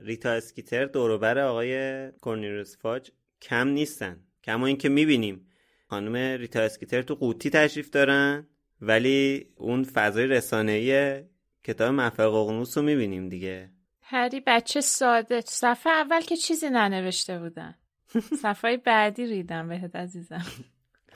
ریتا 0.00 0.30
اسکیتر 0.30 0.84
دوروبر 0.84 1.38
آقای 1.38 2.10
کورنیروس 2.10 2.76
فاج 2.76 3.10
کم 3.42 3.68
نیستن. 3.68 4.24
کما 4.48 4.66
اینکه 4.66 4.88
می‌بینیم 4.88 5.46
خانم 5.90 6.16
ریتا 6.16 6.60
اسکیتر 6.60 7.02
تو 7.02 7.14
قوطی 7.14 7.50
تشریف 7.50 7.90
دارن 7.90 8.46
ولی 8.80 9.46
اون 9.56 9.84
فضای 9.84 10.26
رسانه‌ای 10.26 11.22
کتاب 11.64 11.94
مفرق 11.94 12.30
ققنوس 12.30 12.78
رو 12.78 12.84
می‌بینیم 12.84 13.28
دیگه. 13.28 13.70
هری 14.02 14.42
بچه 14.46 14.80
ساده. 14.80 15.40
صفحه 15.40 15.92
اول 15.92 16.20
که 16.20 16.36
چیزی 16.36 16.70
ننوشته 16.70 17.38
بودن. 17.38 17.74
صفحه 18.42 18.76
بعدی 18.76 19.26
ریدم 19.26 19.68
بهت 19.68 19.96
عزیزم. 19.96 20.46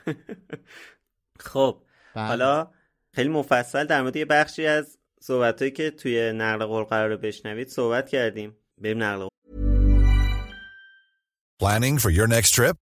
خب 1.49 1.81
بله. 2.15 2.27
حالا 2.27 2.71
خیلی 3.11 3.29
مفصل 3.29 3.85
در 3.85 4.01
مورد 4.01 4.15
یه 4.15 4.25
بخشی 4.25 4.65
از 4.65 4.97
صحبتهایی 5.19 5.71
که 5.71 5.91
توی 5.91 6.31
نقل 6.31 6.65
قول 6.65 6.83
قرار 6.83 7.17
بشنوید 7.17 7.67
صحبت 7.67 8.09
کردیم. 8.09 8.57
بریم 8.77 9.03
نقل 9.03 9.19
قول. 9.19 9.29
Planning 11.61 11.97
for 11.97 12.09
your 12.09 12.27
next 12.27 12.51
trip? 12.53 12.82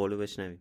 قولو 0.00 0.18
بشنویم. 0.18 0.60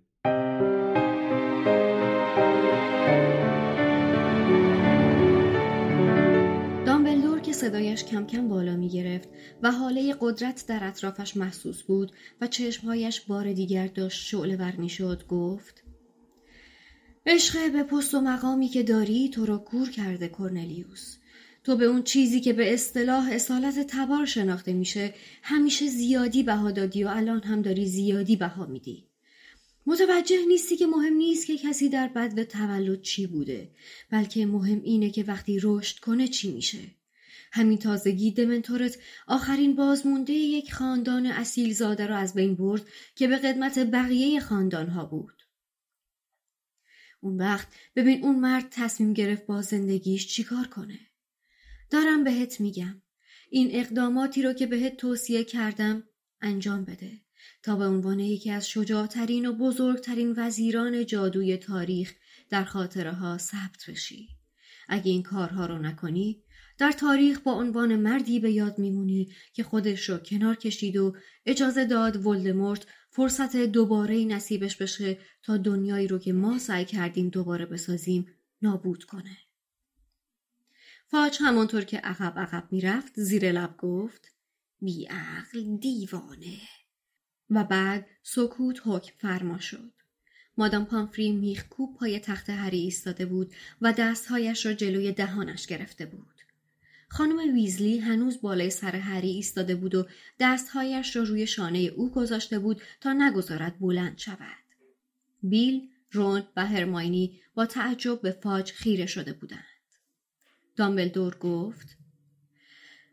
دامبلدور 6.85 7.39
که 7.39 7.53
صدایش 7.53 8.03
کم 8.03 8.25
کم 8.25 8.47
بالا 8.47 8.75
می 8.75 8.89
گرفت 8.89 9.29
و 9.61 9.71
حاله 9.71 10.15
قدرت 10.21 10.65
در 10.67 10.87
اطرافش 10.87 11.37
محسوس 11.37 11.83
بود 11.83 12.11
و 12.41 12.47
چشمهایش 12.47 13.21
بار 13.21 13.53
دیگر 13.53 13.87
داشت 13.87 14.27
شعله 14.27 14.55
ور 14.55 14.75
می 14.75 14.89
شد 14.89 15.27
گفت 15.27 15.83
عشق 17.25 17.71
به 17.71 17.83
پست 17.83 18.13
و 18.13 18.21
مقامی 18.21 18.67
که 18.67 18.83
داری 18.83 19.29
تو 19.29 19.45
را 19.45 19.57
کور 19.57 19.89
کرده 19.89 20.27
کرنلیوس 20.27 21.17
تو 21.63 21.75
به 21.75 21.85
اون 21.85 22.03
چیزی 22.03 22.41
که 22.41 22.53
به 22.53 22.73
اصطلاح 22.73 23.29
اصالت 23.31 23.87
تبار 23.87 24.25
شناخته 24.25 24.73
میشه 24.73 25.13
همیشه 25.43 25.87
زیادی 25.87 26.43
بها 26.43 26.71
دادی 26.71 27.03
و 27.03 27.07
الان 27.07 27.43
هم 27.43 27.61
داری 27.61 27.85
زیادی 27.85 28.35
بها 28.35 28.65
میدی. 28.65 29.08
متوجه 29.85 30.45
نیستی 30.45 30.77
که 30.77 30.87
مهم 30.87 31.13
نیست 31.13 31.47
که 31.47 31.57
کسی 31.57 31.89
در 31.89 32.07
بد 32.07 32.39
و 32.39 32.43
تولد 32.43 33.01
چی 33.01 33.27
بوده 33.27 33.71
بلکه 34.11 34.45
مهم 34.45 34.81
اینه 34.81 35.09
که 35.09 35.23
وقتی 35.23 35.59
رشد 35.63 35.99
کنه 35.99 36.27
چی 36.27 36.51
میشه. 36.51 36.79
همین 37.51 37.77
تازگی 37.77 38.31
دمنتورت 38.31 38.97
آخرین 39.27 39.75
بازمونده 39.75 40.33
یک 40.33 40.73
خاندان 40.73 41.25
اصیل 41.25 41.73
زاده 41.73 42.07
را 42.07 42.17
از 42.17 42.33
بین 42.33 42.55
برد 42.55 42.87
که 43.15 43.27
به 43.27 43.37
قدمت 43.37 43.79
بقیه 43.79 44.39
خاندانها 44.39 45.05
بود. 45.05 45.43
اون 47.21 47.37
وقت 47.37 47.67
ببین 47.95 48.23
اون 48.23 48.39
مرد 48.39 48.67
تصمیم 48.71 49.13
گرفت 49.13 49.45
با 49.45 49.61
زندگیش 49.61 50.27
چیکار 50.27 50.67
کنه. 50.67 50.99
دارم 51.89 52.23
بهت 52.23 52.61
میگم 52.61 53.01
این 53.49 53.69
اقداماتی 53.71 54.41
رو 54.41 54.53
که 54.53 54.67
بهت 54.67 54.97
توصیه 54.97 55.43
کردم 55.43 56.03
انجام 56.41 56.85
بده. 56.85 57.11
تا 57.63 57.75
به 57.75 57.85
عنوان 57.85 58.19
یکی 58.19 58.51
از 58.51 58.69
شجاعترین 58.69 59.45
و 59.45 59.53
بزرگترین 59.53 60.33
وزیران 60.37 61.05
جادوی 61.05 61.57
تاریخ 61.57 62.13
در 62.49 62.63
خاطره 62.63 63.11
ها 63.11 63.37
ثبت 63.37 63.85
بشی. 63.89 64.29
اگه 64.87 65.11
این 65.11 65.23
کارها 65.23 65.65
رو 65.65 65.77
نکنی 65.77 66.43
در 66.77 66.91
تاریخ 66.91 67.39
با 67.39 67.51
عنوان 67.51 67.95
مردی 67.95 68.39
به 68.39 68.51
یاد 68.51 68.79
میمونی 68.79 69.33
که 69.53 69.63
خودش 69.63 70.09
رو 70.09 70.17
کنار 70.17 70.55
کشید 70.55 70.97
و 70.97 71.15
اجازه 71.45 71.85
داد 71.85 72.25
ولدمورت 72.25 72.85
فرصت 73.09 73.55
دوباره 73.55 74.25
نصیبش 74.25 74.75
بشه 74.75 75.17
تا 75.43 75.57
دنیایی 75.57 76.07
رو 76.07 76.19
که 76.19 76.33
ما 76.33 76.59
سعی 76.59 76.85
کردیم 76.85 77.29
دوباره 77.29 77.65
بسازیم 77.65 78.27
نابود 78.61 79.03
کنه. 79.03 79.37
فاج 81.07 81.37
همانطور 81.41 81.81
که 81.81 81.97
عقب 81.97 82.39
عقب 82.39 82.67
می‌رفت 82.71 83.13
زیر 83.15 83.51
لب 83.51 83.77
گفت 83.77 84.31
بیعقل 84.81 85.77
دیوانه 85.77 86.57
و 87.49 87.63
بعد 87.63 88.07
سکوت 88.23 88.81
حکم 88.85 89.13
فرما 89.17 89.59
شد. 89.59 89.91
مادام 90.57 90.85
پامفری 90.85 91.31
میخکوب 91.31 91.95
پای 91.95 92.19
تخت 92.19 92.49
هری 92.49 92.79
ایستاده 92.79 93.25
بود 93.25 93.53
و 93.81 93.93
دستهایش 93.93 94.65
را 94.65 94.73
جلوی 94.73 95.11
دهانش 95.11 95.67
گرفته 95.67 96.05
بود. 96.05 96.25
خانم 97.09 97.53
ویزلی 97.53 97.99
هنوز 97.99 98.41
بالای 98.41 98.69
سر 98.69 98.95
هری 98.95 99.29
ایستاده 99.29 99.75
بود 99.75 99.95
و 99.95 100.07
دستهایش 100.39 101.15
را 101.15 101.23
روی 101.23 101.47
شانه 101.47 101.79
او 101.79 102.11
گذاشته 102.11 102.59
بود 102.59 102.81
تا 103.01 103.13
نگذارد 103.13 103.79
بلند 103.79 104.17
شود. 104.17 104.63
بیل، 105.43 105.89
رون 106.11 106.43
و 106.55 106.65
هرماینی 106.65 107.41
با 107.55 107.65
تعجب 107.65 108.21
به 108.21 108.31
فاج 108.31 108.71
خیره 108.71 109.05
شده 109.05 109.33
بودند. 109.33 109.63
دامبلدور 110.75 111.37
گفت 111.37 111.98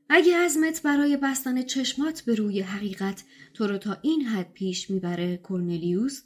اگه 0.09 0.39
عزمت 0.39 0.83
برای 0.83 1.17
بستن 1.17 1.63
چشمات 1.63 2.21
به 2.21 2.35
روی 2.35 2.61
حقیقت 2.61 3.25
تو 3.55 3.67
رو 3.67 3.79
تا 3.79 3.99
این 4.03 4.23
حد 4.23 4.53
پیش 4.53 4.91
می‌بره 4.91 5.41
کرنلیوس 5.49 6.23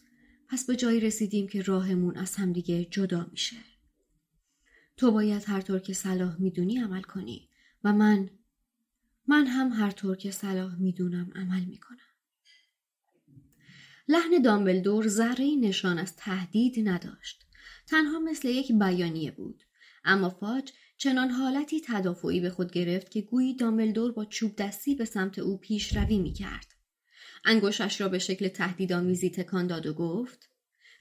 پس 0.48 0.66
به 0.66 0.76
جایی 0.76 1.00
رسیدیم 1.00 1.48
که 1.48 1.62
راهمون 1.62 2.16
از 2.16 2.36
همدیگه 2.36 2.84
جدا 2.84 3.26
میشه. 3.30 3.56
تو 4.96 5.10
باید 5.10 5.44
هر 5.46 5.60
طور 5.60 5.78
که 5.78 5.92
صلاح 5.92 6.40
می‌دونی 6.40 6.78
عمل 6.78 7.02
کنی 7.02 7.48
و 7.84 7.92
من 7.92 8.30
من 9.26 9.46
هم 9.46 9.68
هر 9.68 9.90
طور 9.90 10.16
که 10.16 10.30
صلاح 10.30 10.74
می‌دونم 10.80 11.32
عمل 11.34 11.64
می‌کنم. 11.64 11.98
لحن 14.08 14.42
دامبلدور 14.42 15.08
ذره 15.08 15.56
نشان 15.60 15.98
از 15.98 16.16
تهدید 16.16 16.88
نداشت. 16.88 17.46
تنها 17.86 18.18
مثل 18.18 18.48
یک 18.48 18.72
بیانیه 18.72 19.30
بود. 19.30 19.62
اما 20.04 20.30
فاج 20.30 20.72
چنان 21.02 21.30
حالتی 21.30 21.80
تدافعی 21.86 22.40
به 22.40 22.50
خود 22.50 22.72
گرفت 22.72 23.10
که 23.10 23.20
گویی 23.20 23.54
دامبلدور 23.54 24.12
با 24.12 24.24
چوب 24.24 24.56
دستی 24.56 24.94
به 24.94 25.04
سمت 25.04 25.38
او 25.38 25.56
پیش 25.56 25.96
روی 25.96 26.18
می 26.18 26.32
کرد. 26.32 26.66
انگوشش 27.44 28.00
را 28.00 28.08
به 28.08 28.18
شکل 28.18 28.48
تهدیدآمیزی 28.48 29.30
تکان 29.30 29.66
داد 29.66 29.86
و 29.86 29.94
گفت 29.94 30.48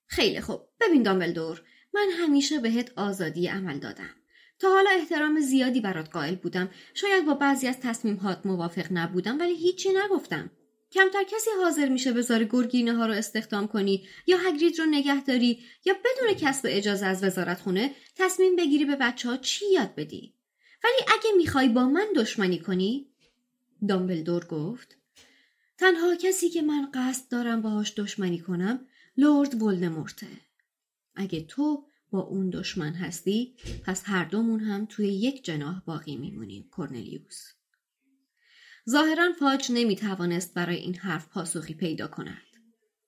خیلی 0.07 0.41
خوب. 0.41 0.61
ببین 0.80 1.03
دامبلدور 1.03 1.61
من 1.93 2.07
همیشه 2.19 2.59
بهت 2.59 2.91
آزادی 2.95 3.47
عمل 3.47 3.80
دادم. 3.80 4.15
تا 4.59 4.69
حالا 4.69 4.89
احترام 4.89 5.39
زیادی 5.39 5.81
برات 5.81 6.09
قائل 6.09 6.35
بودم. 6.35 6.69
شاید 6.93 7.26
با 7.26 7.34
بعضی 7.34 7.67
از 7.67 7.80
تصمیمات 7.80 8.45
موافق 8.45 8.88
نبودم 8.91 9.39
ولی 9.39 9.55
هیچی 9.55 9.89
نگفتم. 10.05 10.51
کمتر 10.91 11.24
کسی 11.24 11.49
حاضر 11.64 11.90
میشه 11.90 12.14
بذار 12.14 12.44
گرگینه 12.44 12.94
ها 12.94 13.06
رو 13.06 13.14
استخدام 13.14 13.68
کنی 13.68 14.07
یا 14.28 14.38
هگرید 14.38 14.80
رو 14.80 14.86
نگه 14.86 15.24
داری 15.24 15.64
یا 15.86 15.94
بدون 15.94 16.34
کسب 16.34 16.66
اجازه 16.70 17.06
از 17.06 17.24
وزارت 17.24 17.60
خونه 17.60 17.95
تصمیم 18.16 18.56
بگیری 18.56 18.86
به 18.86 18.95
بچه 18.95 19.30
ها 19.30 19.38
چی 19.38 19.66
یاد 19.72 19.95
بدی؟ 19.95 20.36
ولی 20.84 21.18
اگه 21.18 21.30
می‌خوای 21.38 21.70
با 21.70 21.86
من 21.86 22.07
دشمنی 22.16 22.60
کنی؟ 22.60 23.10
دامبلدور 23.88 24.45
گفت. 24.45 24.98
تنها 25.78 26.16
کسی 26.16 26.49
که 26.49 26.61
من 26.61 26.90
قصد 26.94 27.32
دارم 27.32 27.61
باهاش 27.61 27.94
دشمنی 27.98 28.40
کنم 28.40 28.88
لورد 29.18 29.61
ولدمورته. 29.61 30.28
اگه 31.16 31.41
تو 31.41 31.86
با 32.11 32.20
اون 32.20 32.49
دشمن 32.49 32.94
هستی 32.94 33.56
پس 33.86 34.03
هر 34.06 34.26
دومون 34.26 34.60
هم 34.60 34.86
توی 34.86 35.07
یک 35.07 35.44
جناح 35.44 35.82
باقی 35.86 36.16
میمونیم 36.16 36.70
کرنلیوس 36.78 37.59
ظاهرا 38.90 39.34
فاج 39.40 39.72
نمی 39.74 39.95
توانست 39.95 40.53
برای 40.53 40.76
این 40.76 40.95
حرف 40.95 41.28
پاسخی 41.28 41.74
پیدا 41.74 42.07
کند. 42.07 42.41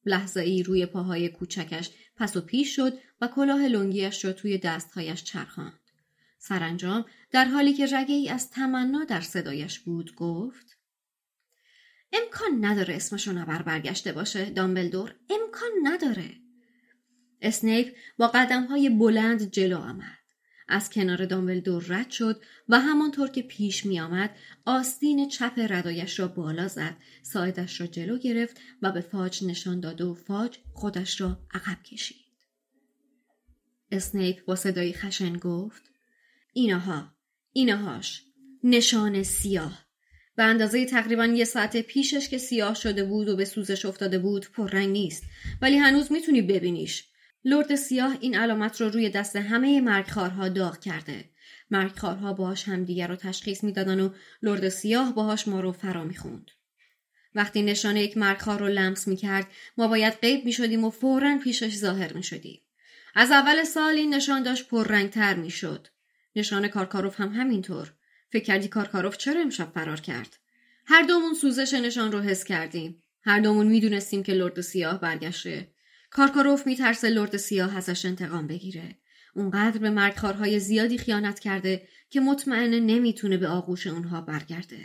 لحظه 0.06 0.42
ای 0.42 0.64
روی 0.64 0.86
پاهای 0.86 1.30
کوچکش 1.30 1.90
پس 2.16 2.38
و 2.38 2.42
پیش 2.42 2.76
شد 2.76 2.94
و 3.22 3.28
کلاه 3.28 3.68
لنگیش 3.68 4.26
را 4.26 4.34
توی 4.34 4.58
دستهایش 4.58 5.24
چرخاند. 5.24 5.80
سرانجام 6.40 7.06
در 7.32 7.46
حالی 7.46 7.74
که 7.74 7.86
رگه 7.86 8.16
ای 8.16 8.30
از 8.30 8.52
تمنا 8.52 9.04
در 9.04 9.22
صدایش 9.22 9.80
بود 9.80 10.16
گفت 10.16 10.78
امکان 12.14 12.66
نداره 12.66 12.96
اسمشو 12.96 13.32
نبر 13.32 13.62
برگشته 13.62 14.12
باشه 14.12 14.46
دامبلدور 14.46 15.16
امکان 15.30 15.72
نداره 15.84 16.32
اسنیپ 17.42 17.96
با 18.18 18.28
قدم 18.28 18.66
های 18.66 18.90
بلند 18.90 19.52
جلو 19.52 19.78
آمد 19.78 20.21
از 20.72 20.90
کنار 20.90 21.26
دامبلدور 21.26 21.86
رد 21.88 22.12
شد 22.12 22.42
و 22.70 22.80
همانطور 22.80 23.30
که 23.30 23.42
پیش 23.42 23.86
می 23.86 24.00
آمد 24.00 24.36
آستین 24.66 25.30
چپ 25.30 25.54
ردایش 25.58 26.20
را 26.20 26.28
بالا 26.28 26.68
زد 26.68 26.96
ساعدش 27.24 27.82
را 27.82 27.88
جلو 27.88 28.18
گرفت 28.18 28.58
و 28.82 28.92
به 28.92 29.02
فاج 29.02 29.44
نشان 29.44 29.80
داد 29.80 30.02
و 30.02 30.14
فاج 30.14 30.58
خودش 30.74 31.22
را 31.22 31.40
عقب 31.54 31.84
کشید. 31.84 32.26
اسنیپ 33.92 34.46
با 34.46 34.56
صدایی 34.56 34.94
خشن 34.94 35.38
گفت 35.38 35.82
اینها 36.54 37.12
اینهاش 37.54 38.24
نشان 38.64 39.24
سیاه. 39.24 39.86
به 40.36 40.44
اندازه 40.44 40.86
تقریبا 40.86 41.26
یه 41.26 41.46
ساعت 41.46 41.78
پیشش 41.78 42.30
که 42.30 42.38
سیاه 42.38 42.76
شده 42.76 43.04
بود 43.04 43.30
و 43.30 43.36
به 43.36 43.46
سوزش 43.46 43.86
افتاده 43.86 44.20
بود 44.20 44.46
پررنگ 44.52 44.90
نیست. 44.90 45.24
ولی 45.62 45.78
هنوز 45.78 46.12
می‌تونی 46.12 46.42
ببینیش. 46.42 47.11
لرد 47.46 47.76
سیاه 47.76 48.18
این 48.22 48.38
علامت 48.38 48.82
رو 48.82 48.90
روی 48.90 49.10
دست 49.10 49.36
همه 49.36 49.82
مرگخوارها 49.82 50.50
داغ 50.50 50.80
کرده. 50.80 51.26
مرگخوارها 51.72 52.34
باهاش 52.34 52.68
همدیگر 52.68 53.08
رو 53.08 53.16
تشخیص 53.16 53.64
می‌دادن 53.64 54.00
و 54.00 54.10
لرد 54.42 54.70
سیاه 54.70 55.16
باهاش 55.16 55.48
ما 55.48 55.60
رو 55.60 55.72
فرا 55.72 56.04
می‌خوند. 56.04 56.52
وقتی 57.36 57.62
نشانه 57.62 58.04
یک 58.04 58.18
مرگخوار 58.18 58.60
رو 58.60 58.68
لمس 58.68 59.08
می‌کرد 59.08 59.48
ما 59.78 59.88
باید 59.88 60.14
قیب 60.22 60.46
می‌شدیم 60.46 60.84
و 60.84 60.90
فورا 60.90 61.38
پیشش 61.44 61.76
ظاهر 61.76 62.14
می‌شدیم. 62.14 62.62
از 63.16 63.32
اول 63.32 63.64
سال 63.64 63.94
این 63.94 64.14
نشان 64.14 64.44
داشت 64.44 64.68
پررنگتر 64.68 65.34
می‌شد. 65.34 65.88
نشان 66.36 66.68
کارکاروف 66.68 67.22
هم 67.22 67.30
همینطور. 67.30 67.94
فکر 68.30 68.44
کردی 68.44 68.68
کارکاروف 68.68 69.18
چرا 69.18 69.42
امشب 69.42 69.72
فرار 69.72 70.00
کرد؟ 70.00 70.38
هر 70.86 71.02
دومون 71.02 71.34
سوزش 71.34 71.74
نشان 71.74 72.12
رو 72.12 72.20
حس 72.20 72.44
کردیم. 72.44 73.04
هر 73.24 73.40
دومون 73.40 73.68
می‌دونستیم 73.68 74.24
که 74.24 74.34
لرد 74.34 74.62
سیاه 74.62 75.02
برگشته. 75.02 75.68
کارکاروف 76.12 76.68
میترسه 76.68 77.10
لرد 77.10 77.38
سیاه 77.38 77.78
ازش 77.78 78.06
انتقام 78.06 78.48
بگیره. 78.48 78.96
اونقدر 79.36 79.78
به 79.78 79.90
مرگخوارهای 79.90 80.60
زیادی 80.60 80.98
خیانت 80.98 81.40
کرده 81.40 81.82
که 82.10 82.20
مطمئنه 82.20 82.80
نمی‌تونه 82.80 83.38
به 83.38 83.48
آغوش 83.48 83.88
اونها 83.88 84.22
برگرده. 84.22 84.78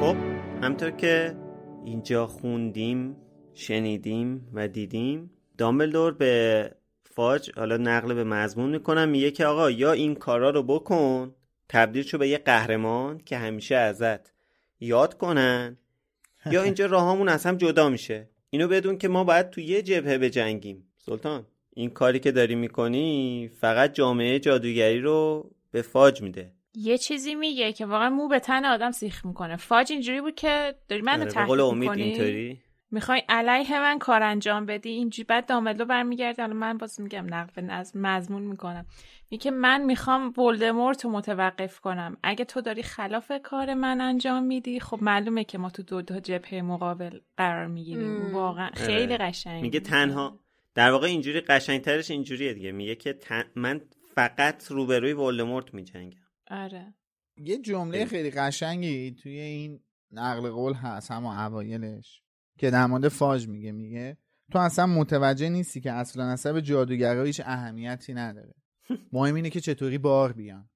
خب 0.00 0.16
همطور 0.62 0.90
که 0.90 1.36
اینجا 1.84 2.26
خوندیم 2.26 3.16
شنیدیم 3.54 4.48
و 4.54 4.68
دیدیم 4.68 5.30
دامبلدور 5.58 6.12
به 6.12 6.64
فاج 7.04 7.50
حالا 7.56 7.76
نقل 7.76 8.14
به 8.14 8.24
مضمون 8.24 8.70
می‌کنم 8.70 9.08
میگه 9.08 9.30
که 9.30 9.46
آقا 9.46 9.70
یا 9.70 9.92
این 9.92 10.14
کارا 10.14 10.50
رو 10.50 10.62
بکن 10.62 11.34
تبدیل 11.72 12.02
شو 12.02 12.18
به 12.18 12.28
یه 12.28 12.38
قهرمان 12.38 13.18
که 13.18 13.38
همیشه 13.38 13.74
ازت 13.74 14.32
یاد 14.80 15.18
کنن. 15.18 15.76
یا 16.46 16.62
اینجا 16.62 16.86
راهامون 16.86 17.28
از 17.28 17.46
هم 17.46 17.56
جدا 17.56 17.88
میشه. 17.88 18.28
اینو 18.50 18.68
بدون 18.68 18.98
که 18.98 19.08
ما 19.08 19.24
باید 19.24 19.50
تو 19.50 19.60
یه 19.60 19.82
جبهه 19.82 20.18
بجنگیم. 20.18 20.92
سلطان 20.98 21.46
این 21.74 21.90
کاری 21.90 22.18
که 22.18 22.32
داری 22.32 22.54
می‌کنی 22.54 23.50
فقط 23.60 23.92
جامعه 23.92 24.38
جادوگری 24.38 25.00
رو 25.00 25.50
به 25.70 25.82
فاج 25.82 26.22
میده. 26.22 26.52
یه 26.74 26.98
چیزی 26.98 27.34
میگه 27.34 27.72
که 27.72 27.86
واقعا 27.86 28.10
مو 28.10 28.28
به 28.28 28.38
تن 28.38 28.64
آدم 28.64 28.90
سیخ 28.90 29.26
می‌کنه. 29.26 29.56
فاج 29.56 29.92
اینجوری 29.92 30.20
بود 30.20 30.34
که 30.34 30.74
داری 30.88 31.02
منو 31.02 31.22
آره، 31.22 31.30
تحقیق 31.30 31.60
امید 31.60 31.90
می‌کنی؟ 31.90 32.02
اینطوری. 32.02 32.60
می‌خوای 32.90 33.22
علیه 33.28 33.80
من 33.80 33.98
کار 33.98 34.22
انجام 34.22 34.66
بدی؟ 34.66 34.88
اینجوری 34.88 35.26
بعد 35.26 35.46
دامبلدو 35.46 35.84
برمیگرده. 35.84 36.42
حالا 36.42 36.54
من 36.54 36.78
باز 36.78 37.00
میگم 37.00 37.34
نقل 37.34 37.62
نظم 37.62 38.00
مضمون 38.00 38.42
می‌کنم. 38.42 38.86
میگه 39.30 39.50
من 39.50 39.84
می‌خوام 39.84 40.32
ولدمورت 40.38 41.04
رو 41.04 41.10
متوقف 41.10 41.80
کنم. 41.80 42.16
اگه 42.22 42.44
تو 42.44 42.60
داری 42.60 42.82
خلاف 42.82 43.32
کار 43.42 43.74
من 43.74 44.00
انجام 44.00 44.42
میدی 44.42 44.80
خب 44.80 44.98
معلومه 45.02 45.44
که 45.44 45.58
ما 45.58 45.70
تو 45.70 45.82
دو 45.82 46.02
تا 46.02 46.20
جبهه 46.20 46.62
مقابل 46.62 47.18
قرار 47.36 47.66
می‌گیریم. 47.66 48.34
واقعا 48.34 48.70
خیلی 48.74 49.14
آره. 49.14 49.26
قشنگ 49.26 49.62
میگه 49.62 49.80
تنها 49.80 50.40
در 50.74 50.90
واقع 50.90 51.06
اینجوری 51.06 51.40
قشنگترش 51.40 52.10
اینجوریه 52.10 52.54
دیگه. 52.54 52.72
میگه 52.72 52.94
که 52.94 53.12
تن... 53.12 53.44
من 53.56 53.80
فقط 54.14 54.66
روبروی 54.70 55.12
ولدمورت 55.12 55.74
میجنگم. 55.74 56.18
آره. 56.50 56.94
یه 57.36 57.58
جمله 57.58 58.04
خیلی 58.04 58.30
قشنگی 58.30 59.14
توی 59.22 59.38
این 59.38 59.80
نقل 60.12 60.50
قول 60.50 60.72
هست 60.72 61.10
همون 61.10 61.36
اوایلش. 61.36 62.22
که 62.60 62.70
در 62.70 62.86
مورد 62.86 63.08
فاج 63.08 63.48
میگه 63.48 63.72
میگه 63.72 64.16
تو 64.52 64.58
اصلا 64.58 64.86
متوجه 64.86 65.48
نیستی 65.48 65.80
که 65.80 65.92
اصلا 65.92 66.32
نسب 66.32 66.60
جادوگرا 66.60 67.24
هیچ 67.24 67.40
اهمیتی 67.44 68.14
نداره. 68.14 68.54
مهم 69.12 69.34
اینه 69.34 69.50
که 69.50 69.60
چطوری 69.60 69.98
بار 69.98 70.32
بیان. 70.32 70.70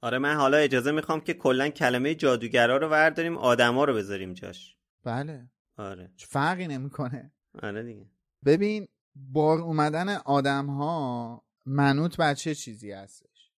آره 0.00 0.18
من 0.18 0.34
حالا 0.34 0.56
اجازه 0.56 0.92
می‌خوام 0.92 1.20
که 1.20 1.34
کلا 1.34 1.68
کلمه 1.68 2.14
جادوگرا 2.14 2.76
رو 2.76 2.88
ورداریم 2.88 3.38
آدما 3.38 3.84
رو 3.84 3.94
بذاریم 3.94 4.32
جاش. 4.32 4.76
بله. 5.04 5.50
آره. 5.76 6.10
فرقی 6.16 6.66
نمی‌کنه. 6.66 7.32
آره 7.62 7.82
دیگه. 7.82 8.06
ببین 8.44 8.88
بار 9.14 9.58
اومدن 9.58 10.08
آدم 10.08 10.66
ها 10.66 11.42
منوط 11.66 12.16
بر 12.16 12.34
چه 12.34 12.54
چیزی 12.54 12.92
هستش؟ 12.92 13.52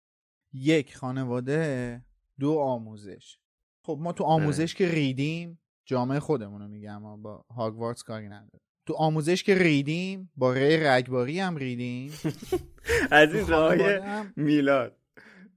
یک 0.52 0.96
خانواده 0.96 2.02
دو 2.40 2.58
آموزش. 2.58 3.38
خب 3.82 3.98
ما 4.00 4.12
تو 4.12 4.24
آموزش 4.24 4.74
که 4.74 4.88
ریدیم 4.88 5.60
جامعه 5.90 6.20
خودمون 6.20 6.60
رو 6.62 6.68
میگم 6.68 6.96
اما 6.96 7.16
با 7.16 7.44
هاگوارتس 7.56 8.02
کاری 8.02 8.28
نداره. 8.28 8.60
تو 8.86 8.94
آموزش 8.94 9.42
که 9.42 9.54
ری 9.54 10.28
با 10.36 10.52
ری 10.52 10.76
رگباری 10.76 11.40
هم 11.40 11.56
ریدیم. 11.56 12.12
از 13.10 13.34
این 13.34 13.46
تو 13.46 13.52
راه 13.52 13.68
خانواده 13.68 14.02
هم- 14.02 14.32
میلاد. 14.36 14.96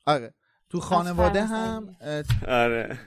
آره. 0.05 0.33
تو 0.69 0.79
خانواده. 0.79 1.45
هم 1.45 1.95
آره. 2.47 2.99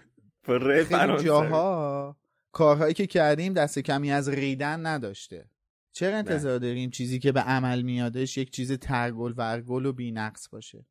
خیلی. 0.46 1.24
جاها 1.24 2.16
کارهایی 2.52 2.94
که 2.94 3.06
کردیم 3.06 3.52
دست 3.52 3.78
کمی 3.78 4.12
از 4.12 4.28
ریدن 4.28 4.86
نداشته. 4.86 5.50
چرا 5.92 6.16
انتظار 6.16 6.58
داریم 6.58 6.90
چیزی 6.90 7.18
که 7.18 7.32
به 7.32 7.40
عمل 7.40 7.82
میادش 7.82 8.38
یک 8.38 8.50
چیز 8.50 8.72
ترگل 8.72 9.34
ورگل 9.36 9.86
و 9.86 9.92
بینقص 9.92 10.48
باشه؟ 10.48 10.86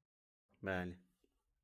بله. 0.64 0.98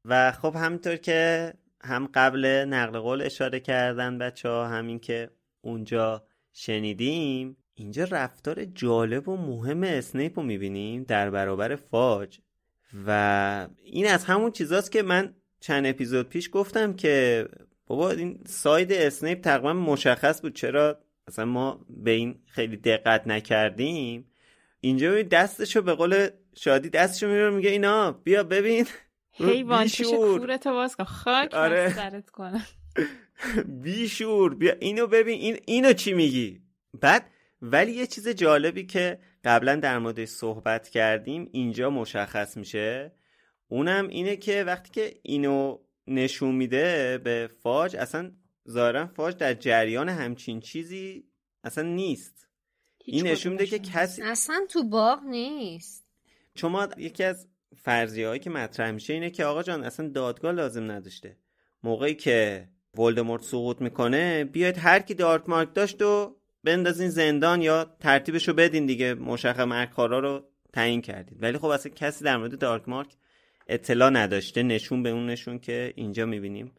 و 0.06 0.32
خب 0.32 0.56
همینطور 0.56 0.96
که 0.96 1.54
هم 1.84 2.10
قبل 2.14 2.46
نقل 2.46 3.00
قول 3.00 3.22
اشاره 3.22 3.60
کردن 3.60 4.18
بچه 4.18 4.50
ها 4.50 4.68
همین 4.68 5.00
که 5.00 5.30
اونجا 5.62 6.24
شنیدیم. 6.54 7.58
اینجا 7.74 8.04
رفتار 8.04 8.66
جالب 8.66 9.30
و 9.30 9.38
مهم 9.38 9.84
اسنیپ 9.84 10.40
رو 10.40 10.46
می‌بینیم 10.46 11.04
در 11.04 11.30
برابر 11.30 11.76
فاج. 11.76 12.40
و 13.08 13.68
این 13.84 14.08
از 14.08 14.26
همون 14.26 14.52
چیزاست 14.52 14.92
که 14.92 15.04
من 15.04 15.36
چند 15.60 15.86
اپیزود 15.86 16.30
پیش 16.30 16.50
گفتم 16.54 16.94
که 16.94 17.46
بابا 17.88 18.12
این 18.12 18.40
ساید 18.46 18.94
اسنیپ 18.94 19.42
تقریبا 19.42 19.74
مشخص 19.74 20.42
بود. 20.42 20.56
چرا 20.56 21.00
اصلا 21.28 21.46
ما 21.46 21.86
به 21.90 22.12
این 22.12 22.40
خیلی 22.46 22.78
دقت 22.78 23.28
نکردیم؟ 23.28 24.32
اینجا 24.80 25.12
ببین 25.12 25.28
دستشو 25.28 25.82
به 25.82 25.94
قول 25.94 26.28
شادی 26.56 26.90
دستشو 26.90 27.28
میره 27.28 27.50
میگه 27.50 27.70
اینا 27.70 28.12
بیا 28.12 28.44
ببین. 28.44 28.86
حیوان 29.34 29.84
پیش 29.84 29.98
بیشعور. 29.98 30.40
کورت 30.40 30.68
باز 30.68 30.96
کن. 30.96 31.04
خاک 31.04 31.54
آره. 31.54 31.94
سرت 31.96 32.30
کنم. 32.30 32.66
بیشور 33.84 34.56
بیا 34.56 34.74
اینو 34.80 35.08
ببین. 35.08 35.40
این 35.40 35.58
اینو 35.66 35.94
چی 35.94 36.14
میگی؟ 36.14 36.62
بعد 37.02 37.30
ولی 37.62 37.92
یه 37.92 38.08
چیز 38.08 38.28
جالبی 38.28 38.86
که 38.86 39.20
قبلا 39.44 39.76
در 39.76 40.00
موردش 40.00 40.28
صحبت 40.28 40.90
کردیم 40.90 41.50
اینجا 41.52 41.90
مشخص 41.90 42.58
میشه. 42.58 43.12
اونم 43.68 44.08
اینه 44.08 44.36
که 44.36 44.64
وقتی 44.64 44.90
که 44.92 45.20
اینو 45.24 45.80
نشون 46.08 46.56
میده 46.56 47.18
به 47.18 47.50
فاج 47.64 47.96
اصلا 47.96 48.32
ظاهرا 48.70 49.08
فاج 49.08 49.38
در 49.38 49.54
جریان 49.54 50.10
همچین 50.10 50.60
چیزی 50.60 51.24
اصلا 51.64 51.84
نیست. 51.84 52.48
این 53.06 53.28
نشون 53.28 53.52
میده 53.52 53.66
که 53.66 53.80
کسی 53.80 54.22
اصلا 54.22 54.66
تو 54.70 54.84
باغ 54.84 55.24
نیست. 55.24 56.08
چون 56.56 56.72
ما 56.72 56.88
یکی 56.98 57.24
از 57.24 57.48
فرضیه 57.78 58.28
هایی 58.28 58.40
که 58.40 58.50
مطرح 58.50 58.92
میشه 58.92 59.14
اینه 59.14 59.30
که 59.30 59.46
آقا 59.46 59.64
جان 59.64 59.84
اصلا 59.84 60.08
دادگاه 60.08 60.52
لازم 60.52 60.92
نداشته. 60.92 61.38
موقعی 61.84 62.16
که 62.16 62.68
ولدمورت 62.98 63.44
سقوط 63.44 63.82
می‌کنه 63.82 64.44
بیاید 64.44 64.78
هر 64.78 65.00
کی 65.00 65.14
دارک 65.14 65.50
مارک 65.50 65.74
داشت 65.74 66.02
و 66.02 66.36
بندازین 66.64 67.10
زندان 67.10 67.62
یا 67.62 67.96
ترتیبش 68.00 68.48
رو 68.48 68.54
بدین 68.54 68.86
دیگه 68.86 69.14
مشخص 69.14 69.60
مرگخوارا 69.60 70.20
رو 70.20 70.50
تعیین 70.74 71.02
کردید 71.02 71.44
ولی 71.44 71.58
خب 71.58 71.66
اصلا 71.66 71.92
کسی 71.96 72.24
در 72.24 72.38
مورد 72.38 72.60
دارک 72.60 72.90
مارک 72.90 73.16
اطلاع 73.68 74.10
نداشته. 74.10 74.64
نشون 74.64 75.04
به 75.04 75.10
اون 75.10 75.26
نشون 75.30 75.60
که 75.60 75.94
اینجا 75.96 76.26
می‌بینیم. 76.26 76.72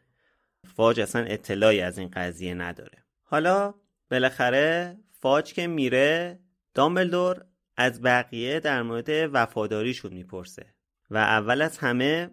فاج 0.75 0.99
اصلا 0.99 1.23
اطلاعی 1.23 1.81
از 1.81 1.97
این 1.97 2.09
قضیه 2.13 2.53
نداره. 2.53 3.03
حالا 3.23 3.73
بالاخره 4.11 4.97
فاج 5.11 5.53
که 5.53 5.67
میره 5.67 6.39
دامبلدور 6.73 7.45
از 7.77 8.01
بقیه 8.01 8.59
در 8.59 8.81
مورد 8.81 9.09
وفاداریشون 9.09 10.13
می‌پرسه. 10.13 10.72
و 11.09 11.17
اول 11.17 11.61
از 11.61 11.77
همه 11.77 12.31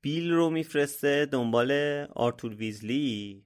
بیل 0.00 0.32
رو 0.32 0.50
میفرسته 0.50 1.26
دنبال 1.26 1.72
آرتور 2.14 2.54
ویزلی. 2.54 3.44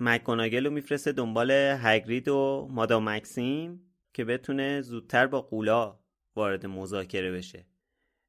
مکگوناگل 0.00 0.64
رو 0.64 0.70
میفرسته 0.70 1.12
دنبال 1.12 1.50
هگرید 1.80 2.28
و 2.28 2.68
مادام 2.70 3.08
مکسیم 3.08 3.80
که 4.12 4.24
بتونه 4.24 4.80
زودتر 4.80 5.26
با 5.26 5.40
قولا 5.40 5.98
وارد 6.36 6.66
مذاکره 6.66 7.32
بشه. 7.32 7.66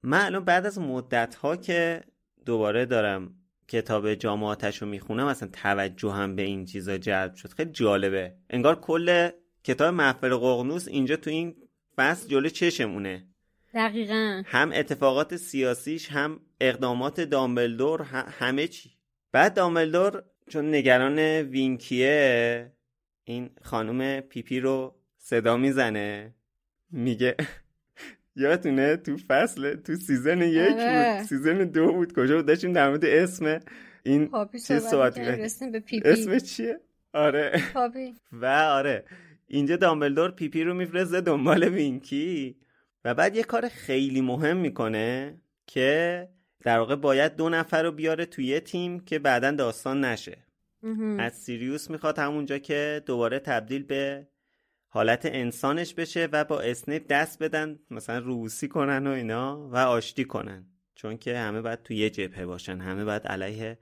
من 0.04 0.26
الان 0.26 0.46
بعد 0.46 0.66
از 0.66 0.80
مدت 0.80 1.36
ها 1.36 1.56
که 1.56 2.04
دوباره 2.46 2.86
دارم 2.86 3.36
کتاب 3.68 4.14
جامعاتش 4.14 4.82
رو 4.82 4.88
می‌خونم 4.88 5.26
اصلا 5.26 5.50
توجهم 5.54 6.36
به 6.36 6.42
این 6.42 6.66
چیزا 6.66 6.98
جلب 6.98 7.36
شد. 7.36 7.50
خیلی 7.50 7.72
جالبه. 7.72 8.36
انگار 8.50 8.80
کل 8.80 9.30
کتاب 9.64 9.94
محفل 9.94 10.36
ققنوس 10.36 10.88
اینجا 10.88 11.16
تو 11.16 11.30
این 11.30 11.56
فصل 11.96 12.28
جلو 12.28 12.50
چشمونه. 12.50 13.28
دقیقا. 13.76 14.44
هم 14.46 14.72
اتفاقات 14.74 15.36
سیاسیش 15.36 16.12
هم 16.12 16.40
اقدامات 16.62 17.22
دامبلدور 17.22 18.02
همه 18.40 18.68
چی. 18.68 18.92
بعد 19.32 19.54
دامبلدور 19.54 20.24
چون 20.50 20.76
نگران 20.76 21.20
وینکیه 21.42 22.72
این 23.24 23.50
خانم 23.64 24.22
پیپی 24.22 24.60
رو 24.60 24.96
صدا 25.18 25.58
می‌زنه. 25.58 26.34
میگه 26.92 27.36
یادتونه 28.36 28.96
تو 28.96 29.18
فصل 29.18 29.76
تو 29.76 29.96
season 29.96 30.42
یک 30.42 30.70
بود. 30.70 30.80
آره. 30.80 31.24
season 31.24 31.58
دو 31.58 31.92
بود. 31.92 32.14
کجا 32.14 32.36
بود؟ 32.36 32.46
داشتیم 32.46 32.74
در 32.74 32.90
مورد 32.90 33.06
اسم 33.06 33.60
این 34.04 34.30
چیز 34.52 34.84
صحبت 34.84 35.18
اسم 36.06 36.40
چیه؟ 36.40 36.80
آره. 37.14 37.64
پاپی. 37.74 38.14
و 38.42 38.46
آره. 38.46 39.06
اینجا 39.48 39.76
دامبلدور 39.76 40.32
پیپی 40.32 40.64
رو 40.64 40.74
میفرسته 40.74 41.22
دنبال 41.22 41.64
وینکی. 41.64 42.56
و 43.06 43.14
بعد 43.14 43.36
یه 43.36 43.44
کار 43.44 43.68
خیلی 43.70 44.22
مهم 44.22 44.58
می‌کنه 44.58 45.38
که 45.68 46.30
در 46.64 46.80
واقع 46.80 46.96
باید 46.96 47.36
دو 47.36 47.50
نفر 47.50 47.84
رو 47.84 47.92
بیاره 47.92 48.26
توی 48.26 48.46
یه 48.46 48.60
تیم 48.60 49.00
که 49.00 49.20
بعدا 49.20 49.52
داستان 49.52 50.06
نشه. 50.06 50.38
از 51.20 51.34
سیریوس 51.34 51.90
می‌خواد 51.90 52.20
همونجا 52.20 52.58
که 52.58 53.04
دوباره 53.06 53.40
تبدیل 53.40 53.84
به 53.84 54.28
حالت 54.88 55.26
انسانش 55.26 55.94
بشه 55.94 56.30
و 56.32 56.44
با 56.44 56.62
اسنیپ 56.62 57.08
دست 57.10 57.44
بدن 57.44 57.80
مثلا 57.92 58.20
روسی 58.20 58.68
کنن 58.68 59.08
و 59.08 59.10
اینا 59.10 59.70
و 59.70 59.78
آشتی 59.78 60.26
کنن. 60.26 60.66
چون 60.96 61.18
که 61.18 61.38
همه 61.38 61.62
باید 61.62 61.84
تو 61.84 61.94
یه 61.94 62.10
جبهه 62.10 62.46
باشن 62.46 62.80
همه 62.80 63.06
باید 63.06 63.28
علیه 63.28 63.80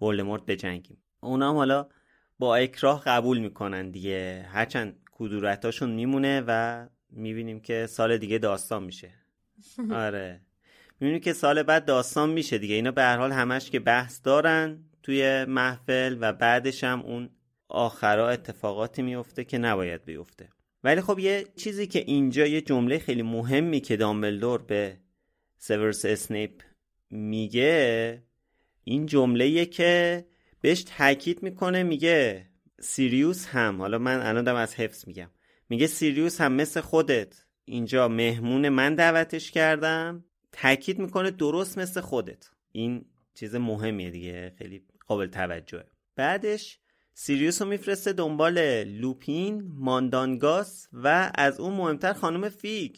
ولدمورت 0.00 0.46
بجنگیم. 0.46 1.02
اونا 1.20 1.50
هم 1.50 1.56
حالا 1.56 1.88
با 2.38 2.56
اکراه 2.56 3.02
قبول 3.04 3.38
می‌کنن 3.38 3.90
دیگه. 3.90 4.46
هرچند 4.52 5.00
کدورتاشون 5.12 5.90
میمونه 5.90 6.44
و 6.46 6.86
می‌بینیم 7.12 7.60
که 7.60 7.86
سال 7.86 8.18
دیگه 8.18 8.38
داستان 8.38 8.84
میشه. 8.84 9.10
آره. 9.90 10.40
می‌بینیم 11.00 11.20
که 11.20 11.32
سال 11.32 11.62
بعد 11.62 11.84
داستان 11.84 12.30
میشه 12.30 12.58
دیگه. 12.58 12.74
اینا 12.74 12.90
به 12.90 13.02
هر 13.02 13.16
حال 13.16 13.32
همش 13.32 13.70
که 13.70 13.80
بحث 13.80 14.20
دارن 14.24 14.84
توی 15.02 15.44
محفل 15.44 16.16
و 16.20 16.32
بعدش 16.32 16.84
هم 16.84 17.00
اون 17.00 17.30
آخرا 17.68 18.28
اتفاقاتی 18.28 19.02
میفته 19.02 19.44
که 19.44 19.58
نباید 19.58 20.04
بیفته. 20.04 20.48
ولی 20.84 21.00
خب 21.00 21.18
یه 21.18 21.46
چیزی 21.56 21.86
که 21.86 21.98
اینجا 21.98 22.46
یه 22.46 22.60
جمله 22.60 22.98
خیلی 22.98 23.22
مهمی 23.22 23.80
که 23.80 23.96
دامبلدور 23.96 24.62
به 24.62 24.96
سیورس 25.58 26.04
اسنیپ 26.04 26.62
میگه 27.10 28.22
این 28.84 29.06
جمله 29.06 29.66
که 29.66 30.24
بهش 30.60 30.82
تاکید 30.82 31.42
می‌کنه 31.42 31.82
میگه 31.82 32.46
سیریوس 32.80 33.46
هم. 33.46 33.80
حالا 33.80 33.98
من 33.98 34.20
الان 34.20 34.44
دارم 34.44 34.58
از 34.58 34.74
حفظ 34.74 35.08
میگم. 35.08 35.30
میگه 35.70 35.86
سیریوس 35.86 36.40
هم 36.40 36.52
مثل 36.52 36.80
خودت. 36.80 37.44
اینجا 37.64 38.08
مهمون 38.08 38.68
من 38.68 38.94
دعوتش 38.94 39.50
کردم. 39.50 40.24
تاکید 40.52 40.98
می‌کنه 40.98 41.30
درست 41.30 41.78
مثل 41.78 42.00
خودت. 42.00 42.50
این 42.72 43.04
چیز 43.34 43.54
مهمیه 43.54 44.10
دیگه. 44.10 44.52
خیلی 44.58 44.82
قابل 45.06 45.26
توجهه. 45.26 45.86
بعدش 46.16 46.78
سیریوس 47.14 47.62
رو 47.62 47.68
میفرسته 47.68 48.12
دنبال 48.12 48.84
لوپین 48.84 49.62
ماندانگاس 49.74 50.88
و 50.92 51.32
از 51.34 51.60
اون 51.60 51.74
مهمتر 51.74 52.12
خانم 52.12 52.48
فیگ. 52.48 52.96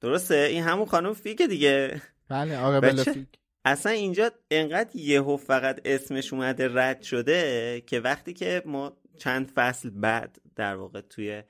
درسته؟ 0.00 0.34
این 0.34 0.62
همون 0.62 0.86
خانم 0.86 1.12
فیگ 1.12 1.46
دیگه. 1.46 2.02
بله 2.28 2.80
بچه- 2.80 3.12
فیگ 3.12 3.28
اصلا 3.64 3.92
اینجا 3.92 4.30
انقدر 4.50 4.96
یهو 4.96 5.36
فقط 5.36 5.80
اسمش 5.84 6.32
اومده 6.32 6.68
رد 6.74 7.02
شده 7.02 7.82
که 7.86 8.00
وقتی 8.00 8.32
که 8.32 8.62
ما 8.66 8.96
چند 9.18 9.52
فصل 9.54 9.90
بعد 9.90 10.38
در 10.56 10.74
واقع 10.76 11.00
توی 11.00 11.42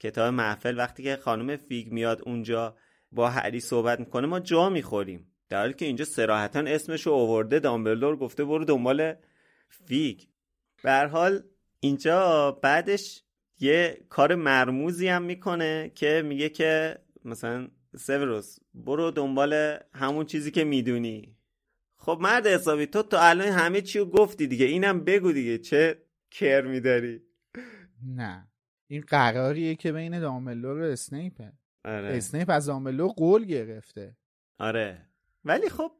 کتاب 0.00 0.34
محفل 0.34 0.78
وقتی 0.78 1.02
که 1.02 1.16
خانم 1.16 1.56
فیگ 1.56 1.92
میاد 1.92 2.22
اونجا 2.26 2.76
با 3.12 3.30
هری 3.30 3.60
صحبت 3.60 4.00
می‌کنه 4.00 4.26
ما 4.26 4.40
جا 4.40 4.70
می‌خوریم. 4.70 5.26
در 5.48 5.58
حالی 5.60 5.74
که 5.74 5.84
اینجا 5.84 6.04
سراحتا 6.04 6.60
اسمش 6.60 7.06
رو 7.06 7.12
آورده 7.12 7.58
دامبلدور 7.58 8.16
گفته 8.16 8.44
برو 8.44 8.64
دنبال 8.64 9.14
فیگ. 9.68 10.20
به 10.82 11.08
حال 11.12 11.42
اینجا 11.80 12.50
بعدش 12.62 13.22
یه 13.60 14.00
کار 14.08 14.34
مرموزی 14.34 15.08
هم 15.08 15.22
می‌کنه 15.22 15.92
که 15.94 16.22
میگه 16.26 16.48
که 16.48 16.98
مثلا 17.24 17.68
سیوروس 17.96 18.58
برو 18.74 19.10
دنبال 19.10 19.78
همون 19.94 20.26
چیزی 20.26 20.50
که 20.50 20.64
می‌دونی. 20.64 21.36
خب 21.96 22.18
مرد 22.20 22.46
حسابی 22.46 22.86
تو 22.86 23.02
تا 23.02 23.20
الان 23.20 23.48
همه 23.48 23.80
چی 23.80 23.98
رو 23.98 24.04
گفتی 24.04 24.46
دیگه. 24.46 24.66
اینم 24.66 25.04
بگو 25.04 25.32
دیگه 25.32 25.58
چه 25.58 26.02
کر 26.30 26.60
میداری؟ 26.60 27.22
نه. 28.16 28.49
این 28.90 29.04
قراریه 29.08 29.74
که 29.74 29.92
بین 29.92 30.20
دامبلدور 30.20 30.80
و 30.80 30.84
اسنیپه. 30.84 31.52
آره. 31.84 32.16
اسنیپ 32.16 32.50
از 32.50 32.66
دامبلدور 32.66 33.10
قول 33.10 33.44
گرفته. 33.44 34.16
آره. 34.58 35.06
ولی 35.44 35.68
خب 35.68 35.92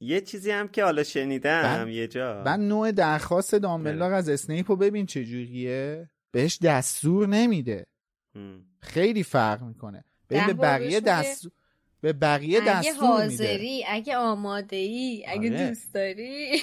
یه 0.00 0.20
چیزی 0.20 0.50
هم 0.50 0.68
که 0.68 0.84
حالا 0.84 1.02
شنیدم 1.02 1.88
یه 1.88 2.08
جا. 2.08 2.42
بعد 2.42 2.60
نوع 2.60 2.92
درخواست 2.92 3.54
دامبلدور 3.54 4.12
از 4.12 4.28
اسنیپ 4.28 4.70
رو 4.70 4.76
ببین 4.76 5.06
چجوریه 5.06 6.10
بهش 6.30 6.58
دستور 6.62 7.28
نمیده. 7.28 7.86
خیلی 8.80 9.22
فرق 9.22 9.62
می‌کنه. 9.62 10.04
به 10.28 10.52
بقیه 10.52 11.00
دستور 11.00 11.52
به 12.00 12.12
بقیه 12.12 12.62
اگه 12.62 12.70
دستور 12.70 12.92
میده. 12.94 13.06
حاضری 13.06 13.84
اگه 13.88 14.16
آماده 14.16 14.76
ای 14.76 15.24
اگه 15.28 15.50
آره. 15.50 15.68
دوست 15.68 15.94
داری. 15.94 16.60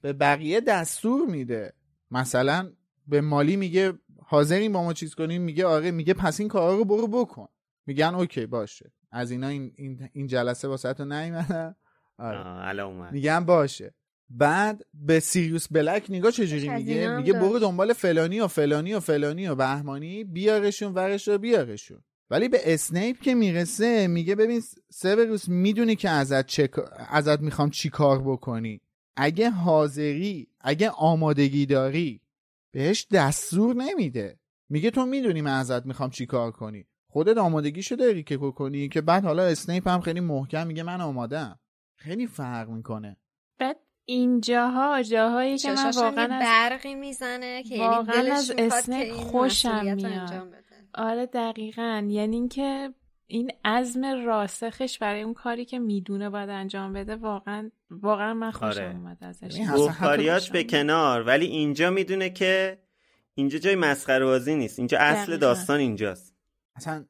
به 0.00 0.12
بقیه 0.12 0.60
دستور 0.60 1.28
میده. 1.28 1.72
مثلا 2.10 2.72
به 3.06 3.20
مالی 3.20 3.56
میگه 3.56 3.92
حاضرین 4.32 4.72
با 4.72 4.82
ما 4.82 4.92
چیز 4.92 5.14
کنیم 5.14 5.42
میگه 5.42 5.66
آره 5.66 5.90
میگه 5.90 6.14
پس 6.14 6.40
این 6.40 6.48
کارا 6.48 6.76
رو 6.76 6.84
برو 6.84 7.06
بکن. 7.06 7.48
میگن 7.86 8.14
okay 8.14 8.46
باشه. 8.46 8.92
از 9.10 9.30
اینا 9.30 9.48
این, 9.48 9.72
این, 9.76 10.08
این 10.12 10.26
جلسه 10.26 10.68
واسه 10.68 10.92
تو 10.92 11.04
نیومدن 11.04 11.74
آره. 12.18 12.82
اومد. 12.82 13.12
میگن 13.12 13.44
باشه. 13.44 13.94
بعد 14.30 14.82
به 14.94 15.20
سیریوس 15.20 15.66
بلک 15.70 16.06
نگاه 16.08 16.30
چجوری 16.30 16.68
میگه؟ 16.68 17.16
میگه 17.16 17.32
برو. 17.32 17.58
دنبال 17.58 17.92
فلانی 17.92 18.40
و 18.40 18.46
فلانی 18.46 18.94
و 18.94 19.00
فلانی 19.00 19.48
و 19.48 19.54
بهمانی 19.54 20.24
بیارشون 20.24 20.94
ورش 20.94 21.28
رو 21.28 21.38
بیارشون. 21.38 22.02
ولی 22.30 22.48
به 22.48 22.74
اسنیپ 22.74 23.20
که 23.20 23.34
می‌رسه 23.34 24.06
میگه 24.06 24.34
ببین 24.34 24.62
سیوروس 24.90 25.48
می‌دونی 25.48 25.96
که 25.96 26.10
ازت 26.10 26.46
چه 26.46 26.70
ازت 27.08 27.40
می‌خوام 27.40 27.70
چی 27.70 27.90
کار 27.90 28.22
بکنی. 28.22 28.80
اگه 29.16 29.50
حاضری 29.50 30.48
اگه 30.60 30.90
آمادگی 30.90 31.66
داری 31.66 32.21
بهش 32.72 33.06
دستور 33.12 33.76
نمیده. 33.76 34.38
میگه 34.68 34.90
تو 34.90 35.06
می‌دونی 35.06 35.42
من 35.42 35.58
ازت 35.58 35.86
می‌خوام 35.86 36.10
چی 36.10 36.26
کار 36.26 36.50
کنی. 36.50 36.86
خودت 37.10 37.38
آمادگیشو 37.38 37.94
داری 37.94 38.22
که 38.22 38.36
کنی 38.36 38.88
که 38.88 39.00
بعد 39.00 39.24
حالا 39.24 39.42
اسنیپ 39.42 39.88
هم 39.88 40.00
خیلی 40.00 40.20
محکم 40.20 40.66
میگه 40.66 40.82
من 40.82 41.00
آمادم 41.00 41.60
خیلی 41.96 42.26
فرق 42.26 42.68
می‌کنه. 42.68 43.16
بعد 43.58 43.76
اینجاها 44.04 45.02
جاهایی 45.02 45.58
که 45.58 45.72
من 45.72 45.90
واقعا 45.96 46.24
از 46.24 46.42
برقی 46.42 46.94
می‌زنه 46.94 47.62
که 47.62 47.76
یعنی 47.76 47.96
واقعا 47.96 48.22
دلش 48.22 48.30
از 48.30 48.50
که 48.50 48.66
اسنیپ 48.66 49.12
خوشم 49.12 49.94
میاد. 49.94 50.48
آره 50.94 51.26
دقیقا. 51.26 52.06
یعنی 52.08 52.36
اینکه 52.36 52.94
این 53.32 53.52
عزم 53.64 54.24
راسخش 54.26 54.98
برای 54.98 55.22
اون 55.22 55.34
کاری 55.34 55.64
که 55.64 55.78
می‌دونه 55.78 56.30
باید 56.30 56.50
انجام 56.50 56.92
بده 56.92 57.16
واقعا 57.16 57.70
واقعا 57.90 58.34
من 58.34 58.50
خوشم 58.50 58.66
آره. 58.66 58.96
اومد 58.96 59.18
ازش. 59.20 59.58
حتی 59.58 60.52
به 60.52 60.64
کنار 60.64 61.22
ولی 61.22 61.46
اینجا 61.46 61.90
می‌دونه 61.90 62.30
که 62.30 62.78
اینجا 63.34 63.58
جای 63.58 63.74
مسخره 63.74 64.24
بازی 64.24 64.54
نیست. 64.54 64.78
اینجا 64.78 64.98
اصل. 64.98 65.36
داستان 65.36 65.80
اینجاست. 65.80 66.34
اصلا 66.76 67.04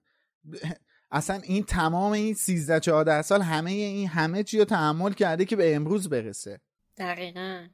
اصلا 1.10 1.36
این 1.36 1.64
تمام 1.64 2.12
این 2.12 2.34
13 2.34 2.80
14 2.80 3.22
سال 3.22 3.42
همه 3.42 3.70
این 3.70 4.08
همه 4.08 4.42
چی 4.42 4.58
رو 4.58 4.64
تحمل 4.64 5.12
کرده 5.12 5.44
که 5.44 5.56
به 5.56 5.74
امروز 5.76 6.08
برسه. 6.08 6.60
دقیقا. 6.96 7.66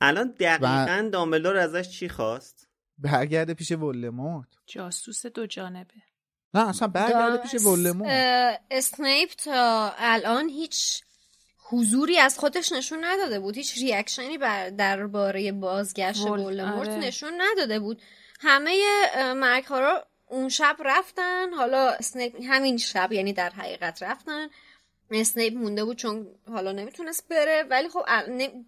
الان 0.00 0.34
دقیقا 0.40 1.10
دامبلدور 1.12 1.56
ازش 1.56 1.88
چی 1.88 2.08
خواست؟ 2.08 2.68
برگرده 2.98 3.54
پیش 3.54 3.72
ولدمورت. 3.72 4.48
جاسوس 4.66 5.26
دو 5.26 5.46
جانبه. 5.46 5.94
نه 6.54 6.68
اصلا 6.68 6.88
برگرده 6.88 7.36
پیش 7.36 7.54
ولدمورت 7.54 8.10
اه، 8.12 8.58
اسنیپ 8.70 9.30
تا 9.44 9.92
الان 9.98 10.48
هیچ 10.48 11.02
حضوری 11.70 12.18
از 12.18 12.38
خودش 12.38 12.72
نشون 12.72 13.04
نداده 13.04 13.40
بود. 13.40 13.56
هیچ 13.56 13.78
reaction 13.78 14.31
ی 14.31 14.38
بر 14.38 14.70
درباره 14.70 15.52
بازگشت 15.52 16.20
ول- 16.20 16.40
ولدمورت 16.40 16.88
آره. 16.88 16.98
نشون 16.98 17.32
نداده 17.40 17.80
بود. 17.80 18.02
همه 18.40 18.82
مرگ‌خوارا 19.36 20.00
اون 20.26 20.48
شب 20.48 20.76
رفتن. 20.84 21.52
حالا 21.52 21.90
اسنیپ 21.90 22.36
همین 22.48 22.76
شب 22.78 23.12
یعنی 23.12 23.32
در 23.32 23.50
حقیقت 23.50 24.02
رفتن. 24.02 24.48
اسنیپ 25.10 25.54
مونده 25.56 25.84
بود 25.84 25.96
چون 25.96 26.26
حالا 26.48 26.72
نمی‌تونست 26.72 27.28
بره 27.28 27.62
ولی 27.70 27.88
خب 27.88 28.02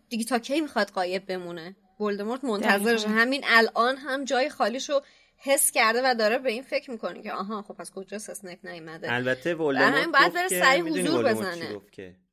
دیگه 0.08 0.24
تا 0.24 0.38
کی 0.38 0.60
می‌خواد 0.60 0.90
غایب 0.90 1.26
بمونه؟ 1.26 1.76
ولدمورت 2.00 2.44
منتظرش. 2.44 3.04
همین 3.04 3.44
الان 3.46 3.96
هم 3.96 4.24
جای 4.24 4.48
خالیشو 4.48 5.00
حس 5.40 5.70
کرده 5.70 6.00
و 6.04 6.14
داره 6.14 6.38
به 6.38 6.50
این 6.50 6.62
فکر 6.62 6.90
می‌کنه 6.90 7.22
که 7.22 7.32
آها 7.32 7.62
خب 7.62 7.76
از 7.78 7.92
کجاست؟ 7.92 8.30
اسنیپ 8.30 8.66
نیومده. 8.66 9.12
البته 9.12 9.50
همین 9.50 9.60
ولدمورت 9.60 10.12
باید 10.12 10.26
گفت 10.26 10.34
بره 10.34 10.48
سریع 10.48 10.82
می‌دونی 10.82 11.08
حضور 11.08 11.24
بزنه. 11.24 11.80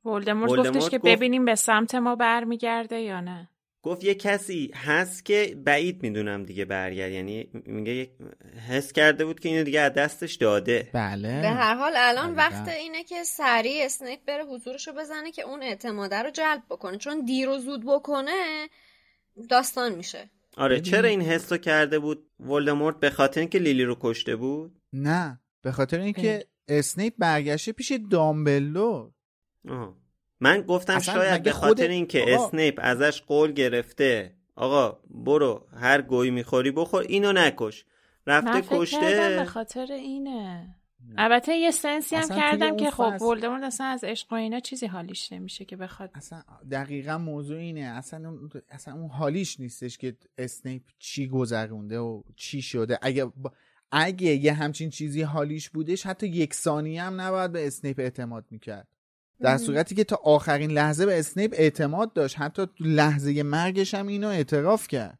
ولدمورت 0.05 0.51
ولدمورت 0.51 0.59
گفتش 0.59 0.89
که 0.89 0.97
گفت- 0.97 1.07
ببینیم 1.07 1.45
به 1.45 1.55
سمت 1.55 1.95
ما 1.95 2.15
برمیگرده 2.15 2.99
یا 2.99 3.19
نه. 3.21 3.49
گفت 3.81 4.03
یه 4.03 4.15
کسی 4.15 4.71
هست 4.75 5.25
که 5.25 5.55
بعید 5.65 6.03
می‌دونم 6.03 6.43
دیگه 6.43 6.65
برگرد. 6.65 7.11
یعنی 7.11 7.49
میگه 7.53 8.09
حس 8.69 8.91
کرده 8.93 9.25
بود 9.25 9.39
که 9.39 9.49
اینو 9.49 9.63
دیگه 9.63 9.79
از 9.81 9.93
دستش 9.93 10.35
داده. 10.35 10.89
بله. 10.93 11.41
به 11.41 11.49
هر 11.49 11.75
حال 11.75 11.93
الان 11.95 12.33
دقیقاً. 12.33 12.41
وقت 12.41 12.67
اینه 12.67 13.03
که 13.03 13.23
سریع 13.23 13.85
اسنیپ 13.85 14.19
بره 14.27 14.43
حضورشو 14.43 14.93
بزنه 14.93 15.31
که 15.31 15.41
اون 15.41 15.63
اعتماده 15.63 16.15
رو 16.15 16.29
جلب 16.29 16.63
بکنه. 16.69 16.97
چون 16.97 17.25
دیر 17.25 17.49
و 17.49 17.57
زود 17.57 17.85
بکنه 17.85 18.69
داستان 19.49 19.95
میشه. 19.95 20.29
آره 20.57 20.75
ببین. 20.75 20.91
چرا 20.91 21.09
این 21.09 21.21
حس 21.21 21.51
رو 21.51 21.57
کرده 21.57 21.99
بود 21.99 22.29
ولدمورت 22.39 22.99
به 22.99 23.09
خاطر 23.09 23.39
اینکه 23.39 23.59
لیلی 23.59 23.83
رو 23.83 23.97
کشته 23.99 24.35
بود 24.35 24.81
نه 24.93 25.39
به 25.61 25.71
خاطر 25.71 25.99
اینکه 25.99 26.45
اسنیپ 26.67 27.13
برگشته 27.17 27.71
پیش 27.71 27.91
دامبلدور 28.11 29.11
آها. 29.69 29.97
من 30.39 30.61
گفتم 30.61 30.99
شاید 30.99 31.43
به 31.43 31.51
خود- 31.51 31.67
خاطر 31.69 31.87
اینکه 31.87 32.21
آقا. 32.21 32.45
اسنیپ 32.45 32.79
ازش 32.83 33.21
قول 33.21 33.51
گرفته 33.51 34.35
آقا 34.55 34.99
برو 35.09 35.67
هر 35.77 36.01
گوی 36.01 36.29
می‌خوری 36.31 36.71
بخور 36.71 37.01
اینو 37.03 37.33
نکش 37.33 37.85
رفته 38.27 38.49
من 38.51 38.61
فکر 38.61 38.85
کردم 38.85 39.07
به 39.09 39.15
کشته 39.41 39.45
خاطر 39.45 39.85
اینه 39.91 40.75
البته 41.17 41.55
یه 41.55 41.71
سنسی 41.71 42.15
هم 42.15 42.27
کردم 42.29 42.77
که 42.77 42.91
خب 42.91 43.15
فصل- 43.15 43.25
ولدمورت 43.25 43.63
اصلا 43.63 43.87
از 43.87 44.03
عشق 44.03 44.31
و 44.33 44.35
اینا 44.35 44.59
چیزی 44.59 44.85
حالیش 44.85 45.31
نمیشه 45.33 45.65
که 45.65 45.75
بخواد 45.75 46.11
اصلا 46.13 46.43
دقیقا 46.71 47.17
موضوع 47.17 47.57
اینه. 47.57 47.81
اصلا 47.81 48.29
اون, 48.29 48.49
اصلا 48.69 48.93
اون 48.93 49.09
حالیش 49.09 49.59
نیستش 49.59 49.97
که 49.97 50.17
اسنیپ 50.37 50.81
چی 50.99 51.27
گذرونده 51.27 51.99
و 51.99 52.21
چی 52.35 52.61
شده. 52.61 52.99
اگه 53.01 53.25
با- 53.25 53.53
اگه 53.91 54.27
یه 54.35 54.53
همچین 54.53 54.89
چیزی 54.89 55.21
حالیش 55.21 55.69
بودش 55.69 56.05
حتی 56.05 56.27
یک 56.27 56.53
ثانیه 56.53 57.03
هم 57.03 57.21
نباید 57.21 57.51
به 57.51 57.67
اسنیپ 57.67 57.99
اعتماد 57.99 58.45
می‌کرد. 58.51 58.87
در 59.39 59.57
صورتی 59.57 59.95
که 59.95 60.03
تا 60.03 60.15
آخرین 60.23 60.71
لحظه 60.71 61.05
به 61.05 61.19
اسنیپ 61.19 61.53
اعتماد 61.57 62.13
داشت 62.13 62.39
حتی 62.39 62.65
تو 62.65 62.83
لحظه 62.83 63.43
مرگش 63.43 63.93
هم 63.93 64.07
اینو 64.07 64.27
اعتراف 64.27 64.87
کرد. 64.87 65.19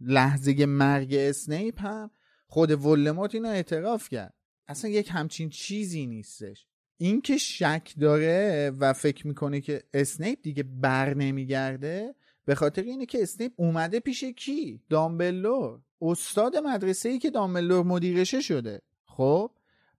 لحظه 0.00 0.66
مرگ 0.66 1.14
اسنیپ 1.14 1.80
هم 1.80 2.10
خود 2.46 2.84
ولدمورت 2.84 3.34
اینو 3.34 3.48
اعتراف 3.48 4.08
کرد. 4.08 4.34
اصلا 4.68 4.90
یک 4.90 5.08
همچین 5.12 5.50
چیزی 5.50 6.06
نیستش. 6.06 6.66
این 6.96 7.20
که 7.20 7.36
شک 7.36 7.94
داره 8.00 8.72
و 8.78 8.92
فکر 8.92 9.26
می‌کنه 9.26 9.60
که 9.60 9.82
اسنیپ 9.94 10.38
دیگه 10.42 10.62
بر 10.62 11.14
نمیگرده 11.14 12.14
به 12.44 12.54
خاطر 12.54 12.82
اینه 12.82 13.06
که 13.06 13.22
اسنیپ 13.22 13.52
اومده 13.56 14.00
پیش 14.00 14.24
کی؟ 14.24 14.80
دامبلور 14.88 15.80
استاد 16.02 16.56
مدرسه 16.56 17.08
ای 17.08 17.18
که 17.18 17.30
دامبلور 17.30 17.84
مدیرشه 17.84 18.40
شده. 18.40 18.82
خب؟ 19.04 19.50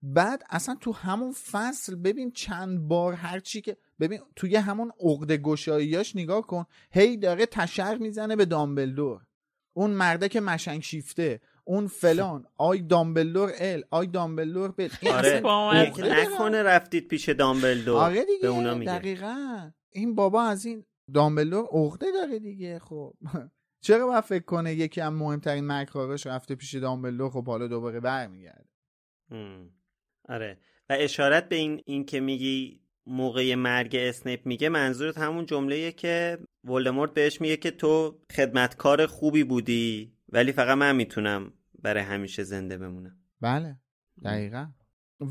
بعد 0.03 0.43
اصلا 0.49 0.75
تو 0.75 0.91
همون 0.91 1.31
فصل 1.31 1.95
ببین 1.95 2.31
چند 2.31 2.87
بار 2.87 3.13
هرچی 3.13 3.61
که 3.61 3.77
ببین 3.99 4.19
توی 4.35 4.55
همون 4.55 4.91
عقده 4.99 5.31
گشاییاش 5.31 6.15
نگاه 6.15 6.47
کن 6.47 6.65
هی 6.91 7.17
داره 7.17 7.45
تشر 7.45 7.97
می‌زنه 7.97 8.35
به 8.35 8.45
دامبلدور. 8.45 9.21
اون 9.73 9.91
مرده 9.91 10.29
که 10.29 10.41
مشنگ 10.41 10.81
شیفته. 10.81 11.41
اون 11.67 11.87
فلان 11.87 12.45
آی 12.57 12.81
دامبلدور 12.81 13.51
ال 13.59 13.83
آی 13.91 14.07
دامبلدور 14.07 14.71
بل. 14.71 14.89
این 15.01 15.11
آره. 15.11 15.41
نکنه 16.03 16.63
رفتید 16.63 17.07
پیش 17.07 17.29
دامبلدور. 17.29 17.97
آره 17.97 18.25
دیگه 18.25 18.41
به 18.41 18.47
اونا 18.47 18.73
میگه. 18.75 18.91
دقیقا. 18.91 19.71
این 19.91 20.15
بابا 20.15 20.43
از 20.43 20.65
این 20.65 20.85
دامبلدور 21.13 21.67
عقده 21.71 22.11
داره 22.11 22.39
دیگه 22.39 22.79
خب. 22.79 23.13
چرا 23.85 24.07
باید 24.07 24.23
فکر 24.23 24.43
کنه 24.43 24.73
یکی 24.73 25.01
از 25.01 25.13
مهمترین 25.13 25.67
مکراراش 25.67 26.27
رفته 26.27 26.55
پیش 26.55 26.75
دامبلدور 26.75 27.29
خب 27.29 27.45
حالا 27.47 27.67
دوباره 27.67 27.99
برمیگرده؟ 27.99 28.69
هم. 29.31 29.69
آره. 30.29 30.57
و 30.89 30.95
اشارت 30.99 31.49
به 31.49 31.55
این 31.55 31.81
این 31.85 32.05
که 32.05 32.19
میگی 32.19 32.81
موقع 33.07 33.55
مرگ 33.55 33.95
اسنیپ 33.95 34.45
میگه 34.45 34.69
منظورت 34.69 35.17
همون 35.17 35.45
جمله 35.45 35.91
که 35.91 36.37
ولدمورت 36.63 37.13
بهش 37.13 37.41
میگه 37.41 37.57
که 37.57 37.71
تو 37.71 38.19
خدمتکار 38.35 39.05
خوبی 39.05 39.43
بودی. 39.43 40.14
ولی 40.35 40.51
فقط 40.51 40.77
من 40.77 40.95
می‌تونم 40.95 41.53
برای 41.81 42.03
همیشه 42.03 42.43
زنده 42.43 42.77
بمونم 42.77 43.17
بله 43.41 43.77
دقیقا 44.23 44.67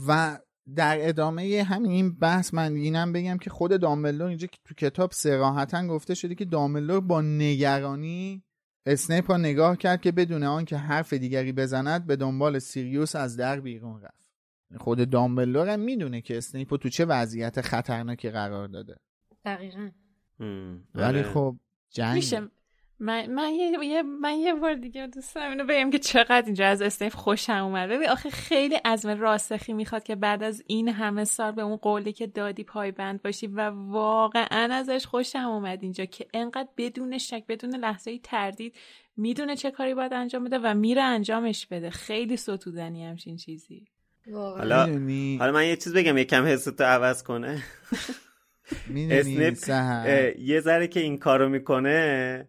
و 0.08 0.38
در 0.74 1.08
ادامه 1.08 1.62
همین 1.68 1.90
این 1.90 2.18
بحث 2.18 2.54
من 2.54 2.74
اینم 2.74 3.12
بگم 3.12 3.38
که 3.38 3.50
خود 3.50 3.80
دامبلدور 3.80 4.28
اینجا 4.28 4.46
که 4.46 4.58
تو 4.64 4.74
کتاب 4.74 5.12
سراحتا 5.12 5.86
گفته 5.86 6.14
شده 6.14 6.34
که 6.34 6.44
دامبلدور 6.44 7.00
با 7.00 7.20
نگرانی 7.20 8.42
اسنیپ 8.86 9.30
را 9.30 9.36
نگاه 9.36 9.76
کرد 9.76 10.00
که 10.00 10.12
بدون 10.12 10.42
آنکه 10.42 10.76
حرف 10.76 11.12
دیگری 11.12 11.52
بزند 11.52 12.06
به 12.06 12.16
دنبال 12.16 12.58
سیریوس 12.58 13.16
از 13.16 13.36
در 13.36 13.60
بیرون 13.60 14.00
رفت 14.02 14.28
خود 14.76 15.10
دامبلدور 15.10 15.68
هم 15.68 15.80
می‌دونه 15.80 16.20
که 16.20 16.38
اسنیپ 16.38 16.72
رو 16.72 16.76
تو 16.76 16.88
چه 16.88 17.04
وضعیت 17.04 17.60
خطرناکی 17.60 18.30
قرار 18.30 18.68
داده 18.68 18.96
دقیقا. 19.44 19.90
ولی 20.94 21.04
آره. 21.04 21.22
خب 21.22 21.56
جنگ 21.90 22.14
میشه 22.14 22.48
من 23.04 23.30
من 23.30 23.50
یه, 23.52 23.84
یه- 23.84 24.02
من 24.02 24.34
یه 24.34 24.54
بار 24.54 24.74
دیگه 24.74 25.06
دوست 25.06 25.34
دارم 25.34 25.50
اینو 25.50 25.64
بگم 25.64 25.90
که 25.90 25.98
چقدر 25.98 26.42
اینجا 26.46 26.66
از 26.66 26.82
اسنیپ 26.82 27.14
خوشم 27.14 27.52
اومد. 27.64 27.88
ببین 27.88 28.08
آخه 28.08 28.30
خیلی 28.30 28.74
عزم 28.74 29.20
راسخی 29.20 29.72
می‌خواد 29.72 30.02
که 30.02 30.14
بعد 30.14 30.42
از 30.42 30.62
این 30.66 30.88
همه 30.88 31.24
سال 31.24 31.52
به 31.52 31.62
اون 31.62 31.76
قولی 31.76 32.12
که 32.12 32.26
دادی 32.26 32.64
پایبند 32.64 33.22
باشی 33.22 33.46
و 33.46 33.70
واقعا 33.70 34.74
ازش 34.74 35.06
خوشم 35.06 35.38
اومد 35.38 35.78
اینجا 35.82 36.04
که 36.04 36.26
انقدر 36.34 36.68
بدون 36.76 37.18
شک 37.18 37.44
بدون 37.48 37.74
لحظه 37.74 38.10
ای 38.10 38.18
تردید 38.18 38.74
می‌دونه 39.16 39.56
چه 39.56 39.70
کاری 39.70 39.94
باید 39.94 40.12
انجام 40.12 40.44
بده 40.44 40.58
و 40.58 40.74
میره 40.74 41.02
انجامش 41.02 41.66
بده. 41.66 41.90
خیلی 41.90 42.36
ستودنی 42.36 43.06
همچین 43.06 43.36
چیزی. 43.36 43.84
واقعا. 44.26 44.58
حالا 44.58 44.86
می‌دونی؟ 44.86 45.36
حالا 45.36 45.52
من 45.52 45.66
یه 45.66 45.76
چیز 45.76 45.94
بگم 45.94 46.18
یکم 46.18 46.44
حستو 46.44 46.84
عوض 46.84 47.22
کنه. 47.22 47.62
می‌دونی 48.86 49.18
اسنیپ 49.18 49.68
یه 50.38 50.60
ذره 50.60 50.88
که 50.88 51.00
این 51.00 51.18
کارو 51.18 51.48
می‌کنه 51.48 52.48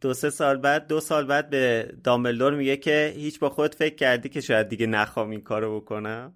دو 0.00 0.14
سه 0.14 0.30
سال 0.30 0.56
بعد 0.56 0.86
دو 0.86 1.00
سال 1.00 1.26
بعد 1.26 1.50
به 1.50 1.94
دامبلدور 2.04 2.54
میگه 2.54 2.76
که 2.76 3.12
هیچ 3.16 3.38
با 3.38 3.50
خود 3.50 3.74
فکر 3.74 3.94
کردی 3.94 4.28
که 4.28 4.40
شاید 4.40 4.68
دیگه 4.68 4.86
نخوام 4.86 5.30
این 5.30 5.40
کارو 5.40 5.80
بکنم؟ 5.80 6.34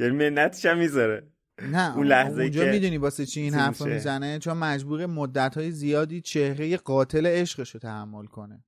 یعنی 0.00 0.30
منتش 0.30 0.66
هم 0.66 0.78
می‌ذاره. 0.78 1.30
نه 1.62 1.96
اون 1.96 2.06
لحظه 2.06 2.42
اونجا 2.42 2.64
که 2.64 2.70
می‌دونی 2.70 2.96
واسه 2.96 3.26
چی 3.26 3.40
این 3.40 3.54
حرف؟ 3.54 3.82
می‌زنه؟ 3.82 4.38
چون 4.38 4.56
مجبور 4.56 5.06
مدت 5.06 5.56
های 5.56 5.70
زیادی 5.70 6.20
چهره 6.20 6.76
قاتل 6.76 7.26
عشقش 7.26 7.70
رو 7.70 7.80
تحمل 7.80 8.26
کنه. 8.26 8.64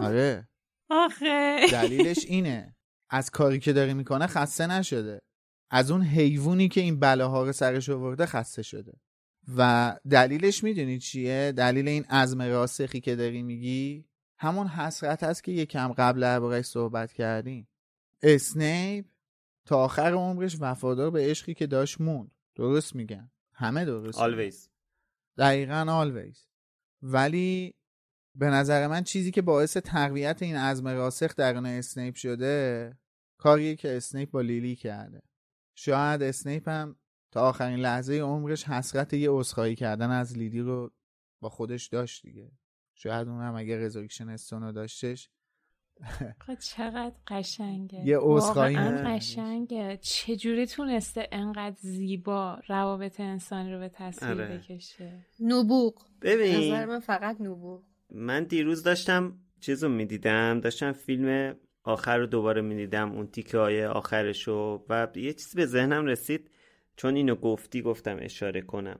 آره. 0.00 0.48
آخه. 0.90 1.66
دلیلش 1.72 2.24
اینه. 2.26 2.76
از 3.10 3.30
کاری 3.30 3.58
که 3.58 3.72
داره 3.72 3.94
می‌کنه 3.94 4.26
خسته 4.26 4.66
نشده. 4.66 5.20
از 5.70 5.90
اون 5.90 6.02
حیوانی 6.02 6.68
که 6.68 6.80
این 6.80 7.00
بلاها 7.00 7.44
رو 7.44 7.52
سرش 7.52 7.88
آورده 7.88 8.26
خسته 8.26 8.62
شده. 8.62 8.92
و 9.56 9.96
دلیلش 10.10 10.64
می‌دونی 10.64 10.98
چیه؟ 10.98 11.52
دلیل 11.56 11.88
این 11.88 12.04
عزم 12.04 12.42
راسخی 12.42 13.00
که 13.00 13.16
داری 13.16 13.42
میگی؟ 13.42 14.04
همون 14.38 14.66
حسرت 14.66 15.22
هست 15.22 15.44
که 15.44 15.52
یکم 15.52 15.92
قبل 15.92 16.20
دربارهش 16.20 16.66
صحبت 16.66 17.12
کردیم. 17.12 17.68
اسنیپ 18.22 19.06
تا 19.66 19.84
آخر 19.84 20.12
عمرش 20.12 20.56
وفادار 20.60 21.10
به 21.10 21.30
عشقی 21.30 21.54
که 21.54 21.66
داشت 21.66 22.00
موند. 22.00 22.30
درست 22.54 22.94
میگم. 22.94 23.30
همه 23.52 23.84
درست 23.84 24.20
میگن. 24.20 24.50
always. 24.50 24.68
دقیقا 25.38 25.86
آلویز 25.88 26.46
ولی 27.02 27.74
به 28.34 28.46
نظر 28.46 28.86
من 28.86 29.04
چیزی 29.04 29.30
که 29.30 29.42
باعث 29.42 29.76
تقویت 29.76 30.42
این 30.42 30.56
عزم 30.56 30.88
راسخ 30.88 31.34
درون 31.34 31.66
اسنیپ 31.66 32.14
شده 32.14 32.92
کاریه 33.38 33.76
که 33.76 33.96
اسنیپ 33.96 34.30
با 34.30 34.40
لیلی 34.40 34.76
کرده. 34.76 35.22
شاید 35.74 36.22
اسنیپ 36.22 36.68
هم 36.68 36.96
تا 37.30 37.48
آخرین 37.48 37.78
لحظه 37.78 38.14
عمرش 38.14 38.64
حسرت 38.64 39.12
یه 39.12 39.30
عذرخواهی 39.30 39.74
کردن 39.74 40.10
از 40.10 40.38
لیلی 40.38 40.60
رو 40.60 40.92
با 41.40 41.48
خودش 41.48 41.86
داشت 41.86 42.22
دیگه. 42.22 42.50
شاید 42.94 43.28
اون 43.28 43.42
هم 43.42 43.56
اگه 43.56 43.78
resurrection 43.78 44.28
stone 44.28 44.62
رو 44.62 44.72
داشتش. 44.72 45.30
چقدر 46.70 47.14
قشنگه. 47.26 48.06
یه 48.06 48.18
عذرخواهی. 48.20 48.76
قشنگه. 48.76 49.98
چجوری 50.02 50.66
تونسته 50.66 51.28
انقدر 51.32 51.76
زیبا 51.80 52.58
روابط 52.68 53.20
انسانی 53.20 53.72
رو 53.72 53.78
به 53.78 53.88
تصویر 53.88 54.32
آره. 54.32 54.58
بکشه؟ 54.58 55.26
نبوغ. 55.40 55.94
ببین 56.22 56.56
نظر 56.56 56.84
من 56.86 57.00
فقط 57.00 57.40
نبوغ. 57.40 57.82
من 58.10 58.44
دیروز 58.44 58.82
داشتم 58.82 59.38
چیز 59.60 59.84
رو 59.84 59.90
می‌دیدم 59.90 60.60
داشتم 60.60 60.92
فیلم 60.92 61.56
آخر 61.82 62.18
رو 62.18 62.26
دوباره 62.26 62.62
می‌دیدم 62.62 63.12
اون 63.12 63.26
تیکه 63.26 63.58
های 63.58 63.86
آخرشو 63.86 64.84
و 64.88 65.08
یه 65.14 65.32
چیزی 65.32 65.56
به 65.56 65.66
ذهنم 65.66 66.06
رسید. 66.06 66.50
چون 66.98 67.16
اینو 67.16 67.34
گفتی 67.34 67.82
گفتم 67.82 68.16
اشاره 68.20 68.60
کنم. 68.60 68.98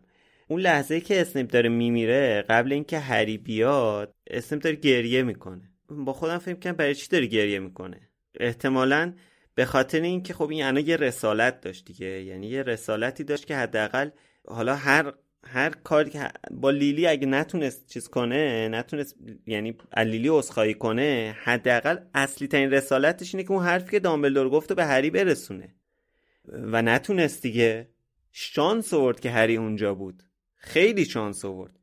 اون 0.49 0.61
لحظه 0.61 1.01
که 1.01 1.21
اسنیپ 1.21 1.51
داره 1.51 1.69
میمیره 1.69 2.45
قبل 2.49 2.73
اینکه 2.73 2.99
هری 2.99 3.39
بیاد 3.39 4.15
اسنیپ 4.31 4.63
داره 4.63 4.77
گریه 4.77 5.23
می‌کنه. 5.23 5.71
با 5.89 6.13
خودم 6.13 6.39
فکر 6.39 6.55
کنم 6.55 6.73
برای 6.73 6.95
چی 6.95 7.09
داره 7.09 7.27
گریه 7.27 7.59
می‌کنه؟ 7.59 8.01
احتمالا 8.41 9.13
به 9.55 9.65
خاطر 9.65 10.01
اینکه 10.01 10.35
خب 10.35 10.51
این 10.51 10.77
یه 10.77 10.97
رسالت 10.97 11.61
داشت 11.61 11.85
دیگه. 11.85 12.07
یعنی 12.07 12.47
یه 12.47 12.63
رسالتی 12.63 13.25
داشت 13.25 13.47
که 13.47 13.57
حداقل 13.57 14.11
حالا 14.49 14.75
هر 14.75 15.13
هر 15.45 15.71
کاری 15.71 16.11
که 16.11 16.29
با 16.51 16.71
لیلی 16.71 17.07
اگه 17.07 17.27
نتونست 17.27 17.87
چیز 17.87 18.09
کنه 18.09 18.69
نتونست 18.69 19.17
یعنی 19.47 19.75
لیلی 19.97 20.29
عذرخواهی 20.29 20.75
کنه 20.75 21.37
حداقل 21.43 21.99
اصلی 22.15 22.49
ترین 22.49 22.71
رسالتش 22.71 23.35
اینه 23.35 23.45
که 23.45 23.53
اون 23.53 23.65
حرفی 23.65 23.91
که 23.91 24.01
دامبلدور 24.01 24.51
گفت 24.51 24.73
به 24.73 24.85
هری 24.85 25.11
برسونه. 25.11 25.75
و 26.53 26.83
نتونست 26.83 27.43
دیگه 27.43 27.91
شانس 28.33 28.95
آورد 28.95 29.21
که 29.21 29.31
هری 29.31 29.57
اونجا 29.57 29.95
بود. 29.95 30.23
خیلی 30.57 31.05
شانس 31.05 31.45
آورد. 31.45 31.79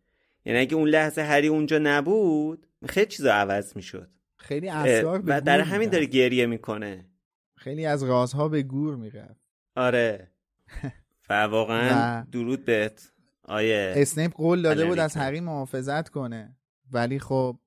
یعنی 0.46 0.60
اگه 0.60 0.76
اون 0.76 0.90
لحظه 0.90 1.22
هری 1.22 1.48
اونجا 1.48 1.80
نبود 1.84 2.68
خیلی 2.90 3.06
چیزا 3.06 3.34
عوض 3.34 3.76
می‌شد. 3.76 4.10
خیلی 4.36 4.70
اسرار 4.70 5.22
و 5.26 5.42
در 5.42 5.62
همین 5.62 5.90
داره 5.90 6.06
گریه 6.06 6.46
می‌کنه. 6.46 7.10
خیلی 7.58 7.86
از 7.86 8.04
رازها 8.04 8.50
به 8.50 8.64
گور 8.64 8.96
میره 8.96 9.36
آره. 9.76 10.32
و 11.30 11.44
واقعا 11.44 12.22
درود 12.32 12.66
بهت 12.66 13.12
آیه 13.44 13.94
اسنیپ 13.96 14.34
قول 14.34 14.62
داده 14.62 14.86
بود 14.86 15.00
از 15.00 15.18
هری 15.18 15.40
محافظت 15.40 16.10
کنه. 16.10 16.58
ولی 16.92 17.20
خب 17.20 17.60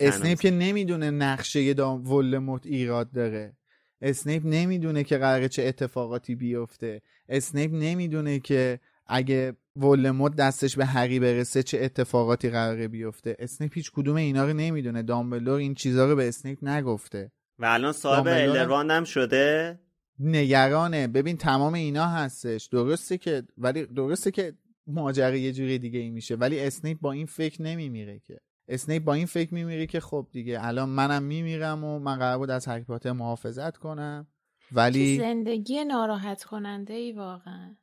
اسنیپ 0.00 0.40
که 0.40 0.50
نمی‌دونه 0.50 1.10
نقشه 1.10 1.74
دام 1.74 2.12
ولدمورت 2.12 2.66
ایراد 2.66 3.12
داره. 3.12 3.56
اسنیپ 4.00 4.42
نمی‌دونه 4.46 5.04
که 5.04 5.18
قراره 5.18 5.48
چه 5.48 5.62
اتفاقاتی 5.62 6.34
بیفته. 6.34 7.02
اسنیپ 7.28 7.70
نمی‌دونه 7.74 8.38
که 8.38 8.80
اگه 9.06 9.56
ولدمورت 9.76 10.36
دستش 10.36 10.76
به 10.76 10.84
هری 10.84 11.20
برسه 11.20 11.62
چه 11.62 11.78
اتفاقاتی 11.82 12.50
قراره 12.50 12.88
بیفته. 12.88 13.36
اسنیپ 13.38 13.74
هیچ 13.74 13.90
کدوم 13.90 14.16
اینا 14.16 14.44
رو 14.44 14.52
نمی‌دونه. 14.52 15.02
دامبلور 15.02 15.58
این 15.58 15.74
چیزها 15.74 16.04
رو 16.04 16.16
به 16.16 16.28
اسنیپ 16.28 16.64
نگفته. 16.64 17.32
و 17.58 17.64
الان 17.64 17.92
صاحب 17.92 18.26
الروان 18.26 18.90
هم 18.90 19.04
شده؟ 19.04 19.78
نگرانه. 20.20 21.06
ببین 21.06 21.36
تمام 21.36 21.74
اینا 21.74 22.06
هستش. 22.06 22.66
درسته 22.66 23.18
که 23.18 23.42
ولی 23.58 23.86
درسته 23.86 24.30
که 24.30 24.52
ماجرا 24.86 25.36
یه 25.36 25.52
جوری 25.52 25.78
دیگه 25.78 25.98
ای 25.98 26.10
میشه. 26.10 26.34
ولی 26.34 26.60
اسنیپ 26.60 27.00
با 27.00 27.12
این 27.12 27.26
فکر 27.26 27.62
نمیمیره 27.62 28.18
که. 28.18 28.40
اسنیپ 28.68 29.04
با 29.04 29.14
این 29.14 29.26
فکر 29.26 29.54
میمیره 29.54 29.86
که 29.86 30.00
خب 30.00 30.26
دیگه 30.32 30.64
الان 30.64 30.88
منم 30.88 31.22
میمیرم 31.22 31.84
و 31.84 31.98
من 31.98 32.18
قرار 32.18 32.38
بود 32.38 32.50
از 32.50 32.66
هری 32.66 32.84
پاتر 32.84 33.12
محافظت 33.12 33.76
کنم. 33.76 34.26
ولی 34.72 35.18
زندگی 35.18 35.84
ناراحت 35.84 36.44
کننده 36.44 36.94
ای 36.94 37.12
واقعا. 37.12 37.76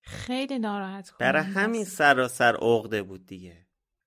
خیلی 0.00 0.58
ناراحت 0.58 1.10
کننده 1.10 1.32
برای 1.32 1.52
همین 1.52 1.84
سراسر 1.84 2.56
عقده 2.56 3.02
بود 3.02 3.26
دیگه. 3.26 3.66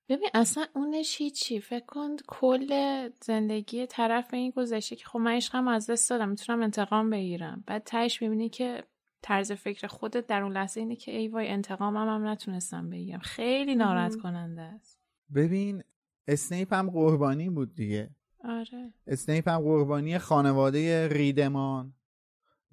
ببین 0.09 0.29
اصلا 0.33 0.65
اونش 0.73 1.21
هیچی. 1.21 1.59
فکر 1.59 1.85
کن 1.85 2.15
کل 2.27 3.09
زندگی 3.21 3.87
طرف 3.87 4.33
این 4.33 4.51
گذشته 4.55 4.95
که 4.95 5.05
خب 5.05 5.19
من 5.19 5.31
عشقم 5.31 5.67
از 5.67 5.89
دست 5.89 6.09
دادم 6.09 6.29
می‌تونم 6.29 6.61
انتقام 6.61 7.09
بگیرم. 7.09 7.63
بعد 7.67 7.83
تهش 7.83 8.21
می‌بینی 8.21 8.49
که 8.49 8.83
طرز 9.21 9.51
فکر 9.51 9.87
خودت 9.87 10.27
در 10.27 10.43
اون 10.43 10.51
لحظه 10.51 10.79
اینه 10.79 10.95
که 10.95 11.11
ای 11.11 11.27
وای 11.27 11.47
انتقامم 11.47 12.07
هم 12.07 12.27
نتونستم 12.27 12.89
بگیرم. 12.89 13.19
خیلی 13.19 13.75
ناراحت 13.75 14.15
کننده 14.15 14.61
است. 14.61 14.99
ببین 15.35 15.83
اسنیپ 16.27 16.73
هم 16.73 16.89
قربانی 16.89 17.49
بود 17.49 17.75
دیگه. 17.75 18.15
آره. 18.43 18.93
اسنیپ 19.07 19.49
هم 19.49 19.59
قربانی 19.59 20.17
خانواده 20.17 21.07
ریدمان 21.07 21.93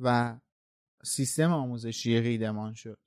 و 0.01 0.39
سیستم 1.05 1.53
آموزشی 1.53 2.21
ریدمان 2.21 2.75
شد. 2.75 2.99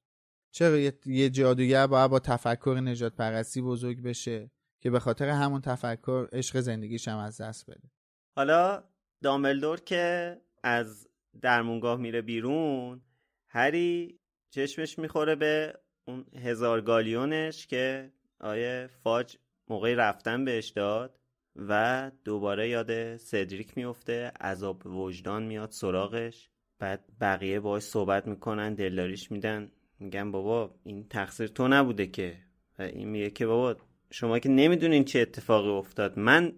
چرا 0.51 0.77
یه 1.05 1.29
جادوگر 1.29 1.87
باید 1.87 2.11
با 2.11 2.19
تفکر 2.19 2.79
نجات 2.83 3.15
پرستی 3.15 3.61
بزرگ 3.61 4.03
بشه 4.03 4.51
که 4.81 4.89
به 4.89 4.99
خاطر 4.99 5.29
همون 5.29 5.61
تفکر 5.61 6.27
عشق 6.31 6.59
زندگیش 6.59 7.07
هم 7.07 7.17
از 7.17 7.41
دست 7.41 7.69
بده؟ 7.69 7.91
حالا 8.35 8.83
داملدور 9.23 9.79
که 9.79 10.37
از 10.63 11.07
درمونگاه 11.41 11.97
میره 11.99 12.21
بیرون 12.21 13.01
هری 13.47 14.19
چشمش 14.49 14.99
می‌خوره 14.99 15.35
به 15.35 15.79
اون 16.07 16.25
هزار 16.35 16.81
گالیونش 16.81 17.67
که 17.67 18.13
آیه 18.39 18.89
فاج 19.03 19.37
موقعی 19.69 19.95
رفتن 19.95 20.45
بهش 20.45 20.69
داد 20.69 21.19
و 21.55 22.11
دوباره 22.23 22.69
یاد 22.69 23.17
سدریک 23.17 23.77
میفته 23.77 24.31
عذاب 24.41 24.87
وجدان 24.87 25.43
میاد 25.43 25.71
سراغش. 25.71 26.49
بعد 26.79 27.03
بقیه 27.21 27.59
باش 27.59 27.83
صحبت 27.83 28.27
می‌کنن 28.27 28.73
دلداریش 28.73 29.31
میدن. 29.31 29.71
میگن 29.99 30.31
بابا 30.31 30.75
این 30.83 31.07
تقصیر 31.07 31.47
تو 31.47 31.67
نبوده 31.67 32.07
که. 32.07 32.37
و 32.79 32.81
این 32.81 33.09
میگه 33.09 33.29
که 33.29 33.45
بابا 33.45 33.75
شما 34.11 34.39
که 34.39 34.49
نمی‌دونین 34.49 35.03
چه 35.03 35.19
اتفاقی 35.19 35.69
افتاد. 35.69 36.19
من 36.19 36.53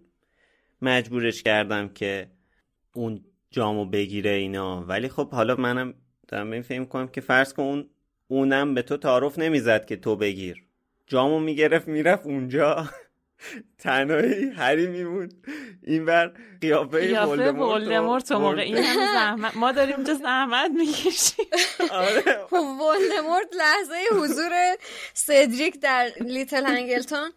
مجبورش 0.81 1.43
کردم 1.43 1.89
که 1.89 2.27
اون 2.93 3.25
جامو 3.51 3.85
بگیره 3.85 4.31
اینا. 4.31 4.81
ولی 4.81 5.09
خب 5.09 5.31
حالا 5.31 5.55
منم 5.55 5.93
دارم 6.27 6.51
این 6.51 6.61
فهم 6.61 6.85
کنم 6.85 7.07
که 7.07 7.21
فرض 7.21 7.53
کن 7.53 7.63
اون 7.63 7.89
اونم 8.27 8.73
به 8.73 8.81
تو 8.81 8.97
تعارف 8.97 9.39
نمی‌زد 9.39 9.85
که 9.85 9.95
تو 9.95 10.15
بگیر. 10.15 10.64
جامو 11.07 11.39
می‌گرفت 11.39 11.87
می‌رفت 11.87 12.25
اونجا. 12.25 12.89
تنهایی 13.79 14.49
هری 14.49 14.87
میمون 14.87 15.29
این 15.83 16.05
بر 16.05 16.31
قیافه 16.61 17.21
ولدمورت 17.21 18.27
تو 18.27 18.39
موقع 18.39 18.61
این 18.61 18.77
همه 18.77 19.13
زحمت 19.13 19.57
ما 19.57 19.71
داریم 19.71 19.95
اینجا 19.95 20.13
زحمت 20.13 20.71
می‌کشیم. 20.71 21.45
آره. 21.91 22.21
خب 22.21 22.53
ولدمورت 22.53 23.47
لحظه 23.55 23.95
حضور 24.11 24.77
سدریک 25.13 25.79
در 25.81 26.11
لیتل 26.19 26.65
هنگلتون 26.65 27.31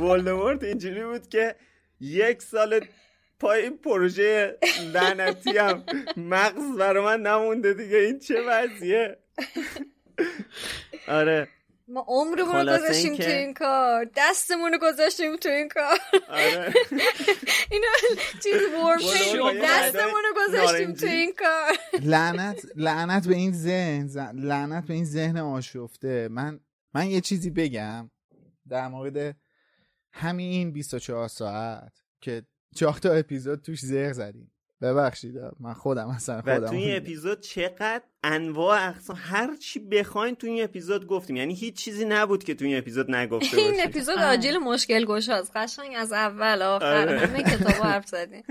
ولدمورت 0.00 0.64
اینجوری 0.64 1.04
بود 1.04 1.28
که 1.28 1.56
یک 2.00 2.42
سال 2.42 2.86
پای 3.40 3.62
این 3.62 3.78
پروژه 3.78 4.58
لعنتی 4.92 5.58
هم 5.58 5.84
مغز 6.16 6.78
برای 6.78 7.04
من 7.04 7.20
نمونده 7.20 7.74
دیگه. 7.74 7.96
این 7.96 8.18
چه 8.18 8.42
وضعیه؟ 8.42 9.18
آره. 11.08 11.48
ما 11.88 12.04
عمرمون 12.08 12.68
رو 12.68 12.78
گذاشتیم 12.78 13.16
تو 13.16 13.30
این 13.30 13.54
کار. 13.54 14.10
دستمون 14.16 14.72
رو 14.72 14.78
گذاشتیم 14.82 15.36
تو 15.36 15.48
این 15.48 15.68
کار. 15.68 15.98
آره. 16.28 16.74
اینا 17.70 17.88
چیز 18.42 18.54
ورم 18.54 19.60
دستمون 19.62 20.22
رو 20.24 20.46
گذاشتیم 20.46 20.92
تو 20.92 21.06
این 21.06 21.32
کار. 21.32 22.00
لعنت 22.02 22.66
لعنت 22.76 23.28
به 23.28 23.34
این 23.34 23.52
ذهن 23.52 24.08
لعنت 24.34 24.86
به 24.86 24.94
این 24.94 25.04
ذهن 25.04 25.36
آشفته. 25.36 26.28
من 26.28 26.60
من 26.94 27.06
یه 27.06 27.20
چیزی 27.20 27.50
بگم 27.50 28.10
در 28.68 28.88
مورد 28.88 29.36
همین 30.12 30.72
24 30.72 31.28
ساعت 31.28 31.92
که 32.20 32.42
چهار 32.74 32.98
تا 32.98 33.12
اپیزود 33.12 33.60
توش 33.60 33.80
زهر 33.80 34.12
زدیم. 34.12 34.50
ببخشید 34.80 35.34
من 35.60 35.74
خودم 35.74 36.08
اصلا 36.08 36.42
خودم 36.42 36.64
و 36.64 36.68
توی 36.68 36.78
این 36.78 36.96
اپیزود 36.96 37.40
چقدر 37.40 38.02
انواع 38.22 38.88
اقسام 38.88 39.16
هر 39.20 39.56
چی 39.56 39.80
بخواین 39.80 40.34
توی 40.34 40.50
این 40.50 40.64
اپیزود 40.64 41.06
گفتیم. 41.06 41.36
یعنی 41.36 41.54
هیچ 41.54 41.74
چیزی 41.74 42.04
نبود 42.04 42.44
که 42.44 42.54
توی 42.54 42.68
این 42.68 42.78
اپیزود 42.78 43.10
نگفته 43.10 43.58
این 43.58 43.80
اپیزود 43.84 44.18
آجیل 44.18 44.58
مشکل 44.58 45.04
گشاست 45.04 45.52
قشنگ 45.56 45.92
از 45.96 46.12
اول 46.12 46.62
آخر. 46.62 47.08
آره. 47.08 47.18
همه 47.18 47.42
کتاب 47.56 47.86
حرف 47.86 48.08
زدیم. 48.08 48.42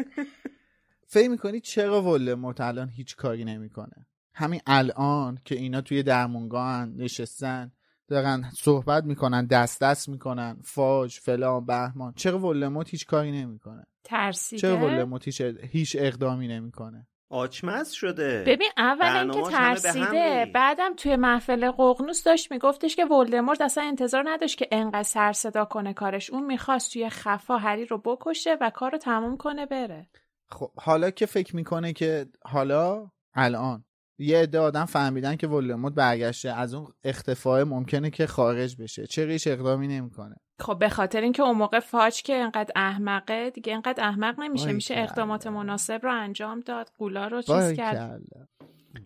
فکر 1.08 1.30
می‌کنی 1.30 1.60
چرا 1.60 2.02
ولدمورت 2.02 2.62
الان 2.62 2.90
هیچ 2.90 3.16
کاری 3.16 3.46
نمی‌کنه؟ 3.46 4.08
همین 4.34 4.62
الان 4.68 5.40
که 5.46 5.56
اینا 5.56 5.82
توی 5.82 6.04
درمونگاه 6.04 6.86
نشستن 6.86 7.72
دارن 8.08 8.52
صحبت 8.58 9.04
می‌کنن 9.04 9.46
دست 9.46 9.82
دست 9.82 10.10
می‌کنن 10.10 10.58
فاج 10.64 11.20
فلان 11.20 11.66
بهمان. 11.66 12.14
چرا 12.16 12.40
ولدمورت 12.40 12.90
هیچ 12.90 13.06
کاری 13.06 13.32
نمی‌کنه؟ 13.32 13.86
ترسیده؟ 14.04 14.62
چرا 14.62 14.78
ولدمورت 14.78 15.26
هیچ, 15.26 15.42
هیچ 15.72 15.96
اقدامی 16.00 16.48
نمی‌کنه. 16.48 17.08
آچمز 17.30 17.92
شده. 17.92 18.44
ببین 18.48 18.70
اول 18.78 19.18
اینکه 19.18 19.52
ترسیده 19.52 20.52
بعدم 20.54 20.96
توی 20.96 21.16
محفل 21.16 21.72
ققنوس 21.72 22.24
داشت 22.24 22.52
میگفتش 22.52 22.96
که 22.96 23.06
ولدمورت 23.06 23.62
اصلا 23.62 23.84
انتظار 23.84 24.24
نداشت 24.28 24.58
که 24.58 24.68
انقدر 24.72 25.04
سر 25.04 25.34
صدا 25.34 25.66
کنه 25.66 25.94
کارش. 25.94 26.30
اون 26.30 26.46
می‌خواست 26.46 26.94
توی 26.94 27.10
خفا 27.10 27.58
هری 27.58 27.86
رو 27.86 27.98
بکشه 27.98 28.58
و 28.62 28.70
کار 28.70 28.92
رو 28.92 28.98
تموم 28.98 29.38
کنه 29.38 29.66
بره. 29.66 30.08
خب 30.48 30.72
حالا 30.78 31.12
که 31.12 31.26
فکر 31.26 31.56
می‌کنه 31.56 31.94
که 31.94 32.26
حالا 32.46 33.10
الان. 33.34 33.86
یه 34.18 34.38
عده 34.38 34.60
آدم 34.60 34.86
فهمیدن 34.86 35.36
که 35.36 35.48
ولدمورت 35.48 35.94
برگشته. 35.94 36.50
از 36.50 36.74
اون 36.74 36.88
اختفاء 37.04 37.64
ممکنه 37.64 38.10
که 38.10 38.28
خارج 38.28 38.82
بشه. 38.82 39.08
چرا 39.08 39.32
هیچ 39.32 39.48
اقدامی 39.48 39.88
نمی‌کنه. 39.88 40.36
خب 40.60 40.80
به 40.80 40.90
خاطر 40.90 41.22
اینکه 41.22 41.44
اون 41.44 41.58
موقع 41.58 41.80
فاج 41.80 42.22
که 42.22 42.34
انقدر 42.36 42.72
احمقه 42.76 43.50
دیگه 43.50 43.74
انقدر 43.74 44.04
احمق 44.04 44.40
نمیشه. 44.40 44.72
میشه 44.72 44.94
اقدامات 44.98 45.48
مناسب 45.48 46.00
رو 46.04 46.12
انجام 46.12 46.60
داد 46.60 46.92
قولا 46.98 47.28
رو 47.28 47.42
چیز 47.42 47.74
کرد. 47.74 48.22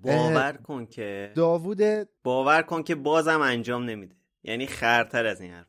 باور 0.02 0.54
کن 0.64 0.86
که 0.86 1.32
داوود 1.36 1.82
باور 2.24 2.62
کن 2.62 2.84
که 2.84 2.96
بازم 2.96 3.42
انجام 3.42 3.84
نمیده. 3.84 4.16
یعنی 4.44 4.68
خرتر 4.68 5.26
از 5.26 5.42
این 5.42 5.52
حرف 5.52 5.68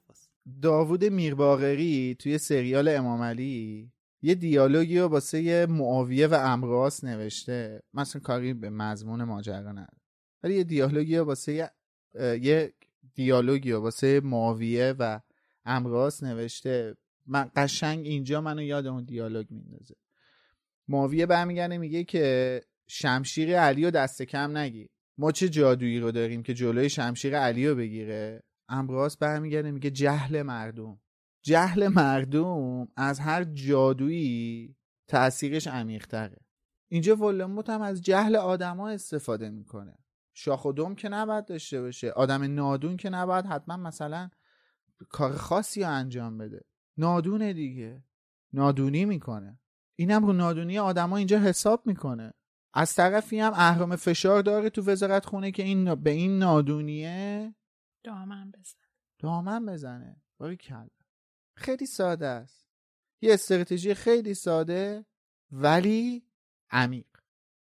داوود 0.62 1.04
میرباغری 1.04 2.16
توی 2.18 2.38
سریال 2.38 2.88
امام 2.88 3.22
علی 3.22 3.92
یه 4.22 4.34
دیالوگی 4.34 4.98
رو 4.98 5.06
واسه 5.06 5.66
معاویه 5.66 6.26
و 6.26 6.34
امراس 6.34 7.04
نوشته. 7.04 7.82
مثلا 7.94 8.20
کاری 8.20 8.54
به 8.54 8.70
مضمون 8.70 9.24
ماجرا 9.24 9.72
نداره 9.72 9.98
ولی 10.42 10.54
یه 10.54 10.64
دیالوگی 10.64 11.18
رو 11.18 11.24
واسه 11.24 11.70
یه 12.40 12.72
دیالوگی 13.14 13.72
رو 13.72 13.80
واسه 13.80 14.20
معاویه 14.24 14.94
و 14.98 15.20
امراس 15.68 16.22
نوشته. 16.22 16.96
من 17.26 17.50
قشنگ 17.56 18.06
اینجا 18.06 18.40
منو 18.40 18.62
یاد 18.62 18.86
اون 18.86 19.04
دیالوگ 19.04 19.46
میندازه. 19.50 19.94
معاویه 20.88 21.26
برمیگرده 21.26 21.78
میگه 21.78 22.04
که 22.04 22.60
شمشیر 22.88 23.60
علی 23.60 23.84
رو 23.84 23.90
دست 23.90 24.22
کم 24.22 24.56
نگیر. 24.56 24.88
ما 25.18 25.32
چه 25.32 25.48
جادویی 25.48 26.00
رو 26.00 26.10
داریم 26.10 26.42
که 26.42 26.54
جلوی 26.54 26.90
شمشیر 26.90 27.38
علی 27.38 27.68
رو 27.68 27.74
بگیره؟ 27.74 28.42
امراس 28.68 29.16
برمیگرده 29.16 29.70
میگه 29.70 29.90
جهل 29.90 30.42
مردم. 30.42 31.00
جهل 31.42 31.88
مردم 31.88 32.88
از 32.96 33.20
هر 33.20 33.44
جادویی 33.44 34.76
تاثیرش 35.08 35.66
عمیقتره. 35.66 36.36
اینجا 36.88 37.16
ولموت 37.16 37.70
هم 37.70 37.82
از 37.82 38.02
جهل 38.02 38.36
آدما 38.36 38.88
استفاده 38.88 39.50
می‌کنه. 39.50 39.98
شاخ 40.34 40.64
و 40.64 40.72
دم 40.72 40.94
که 40.94 41.08
نباید 41.08 41.44
داشته 41.44 41.80
باشه. 41.80 42.10
آدم 42.10 42.54
نادون 42.54 42.96
که 42.96 43.10
نباید 43.10 43.46
حتما 43.46 43.76
مثلا 43.76 44.30
کار 45.04 45.36
خاصی 45.36 45.82
رو 45.82 45.90
انجام 45.90 46.38
بده. 46.38 46.64
نادونه 46.96 47.52
دیگه. 47.52 48.02
نادونی 48.52 49.04
می‌کنه. 49.04 49.60
اینم 49.96 50.26
رو 50.26 50.32
نادونی 50.32 50.78
آدما 50.78 51.16
اینجا 51.16 51.38
حساب 51.38 51.86
می‌کنه. 51.86 52.32
از 52.74 52.94
طرفی 52.94 53.40
هم 53.40 53.52
اهرام 53.54 53.96
فشار 53.96 54.42
داره 54.42 54.70
تو 54.70 54.82
وزارت 54.82 55.26
خونه 55.26 55.50
که 55.50 55.62
این 55.62 55.94
به 55.94 56.10
این 56.10 56.38
نادونیه. 56.38 57.54
دامن 58.04 58.50
بزن. 58.50 58.78
دامن 59.18 59.66
بزنه. 59.66 60.22
باری 60.38 60.56
کل 60.56 60.88
خیلی 61.56 61.86
ساده 61.86 62.26
است. 62.26 62.66
یه 63.20 63.34
استراتژی 63.34 63.94
خیلی 63.94 64.34
ساده 64.34 65.06
ولی 65.50 66.26
عمیق. 66.70 67.07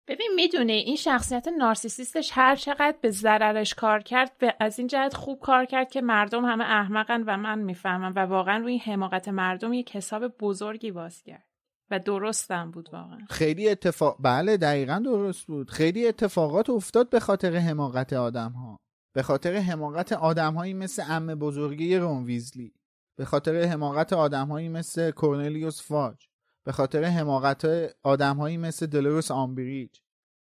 ببین 0.09 0.31
می‌دونی 0.35 0.73
این 0.73 0.97
شخصیت 0.97 1.49
نارسیسیستش 1.49 2.31
هر 2.33 2.57
چقدر 2.57 2.95
به 3.01 3.11
ضررش 3.11 3.75
کار 3.75 4.01
کرد 4.03 4.33
به 4.39 4.55
از 4.61 4.79
این 4.79 4.89
جهت 4.89 5.15
خوب 5.15 5.41
کار 5.41 5.65
کرد 5.65 5.91
که 5.91 6.01
مردم 6.01 6.45
همه 6.45 6.65
احمقن 6.65 7.23
و 7.27 7.37
من 7.37 7.59
می‌فهمم. 7.59 8.13
و 8.17 8.19
واقعا 8.19 8.59
روی 8.59 8.79
حماقت 8.79 9.29
مردم 9.29 9.73
یک 9.73 9.97
حساب 9.97 10.27
بزرگی 10.27 10.91
باز 10.91 11.23
کرد. 11.23 11.45
و 11.91 11.99
درستم 11.99 12.71
بود 12.71 12.89
واقعا. 12.93 13.19
خیلی 13.31 13.69
اتفاق 13.69 14.17
بله 14.21 14.57
دقیقا 14.57 15.03
درست 15.05 15.47
بود. 15.47 15.71
خیلی 15.71 16.09
اتفاقات 16.09 16.71
افتاد 16.71 17.11
به 17.11 17.21
خاطر 17.21 17.57
حماقت 17.57 18.13
آدم 18.13 18.53
ها 18.53 18.77
به 19.15 19.23
خاطر 19.23 19.57
حماقت 19.57 20.13
آدمهایی 20.13 20.75
مثل 20.75 21.03
ام 21.09 21.27
بزرگی 21.27 21.97
رون 21.97 22.25
ویزلی. 22.25 22.75
به 23.19 23.25
خاطر 23.25 23.65
حماقت 23.65 24.13
آدمهایی 24.13 24.69
مثل 24.69 25.11
کورنلیوس 25.11 25.83
فاج. 25.83 26.17
به 26.65 26.73
خاطر 26.73 27.05
حماقت 27.05 27.67
آدمهایی 28.03 28.57
مثل 28.57 28.87
دلوروس 28.87 29.31
آمبریج 29.31 29.91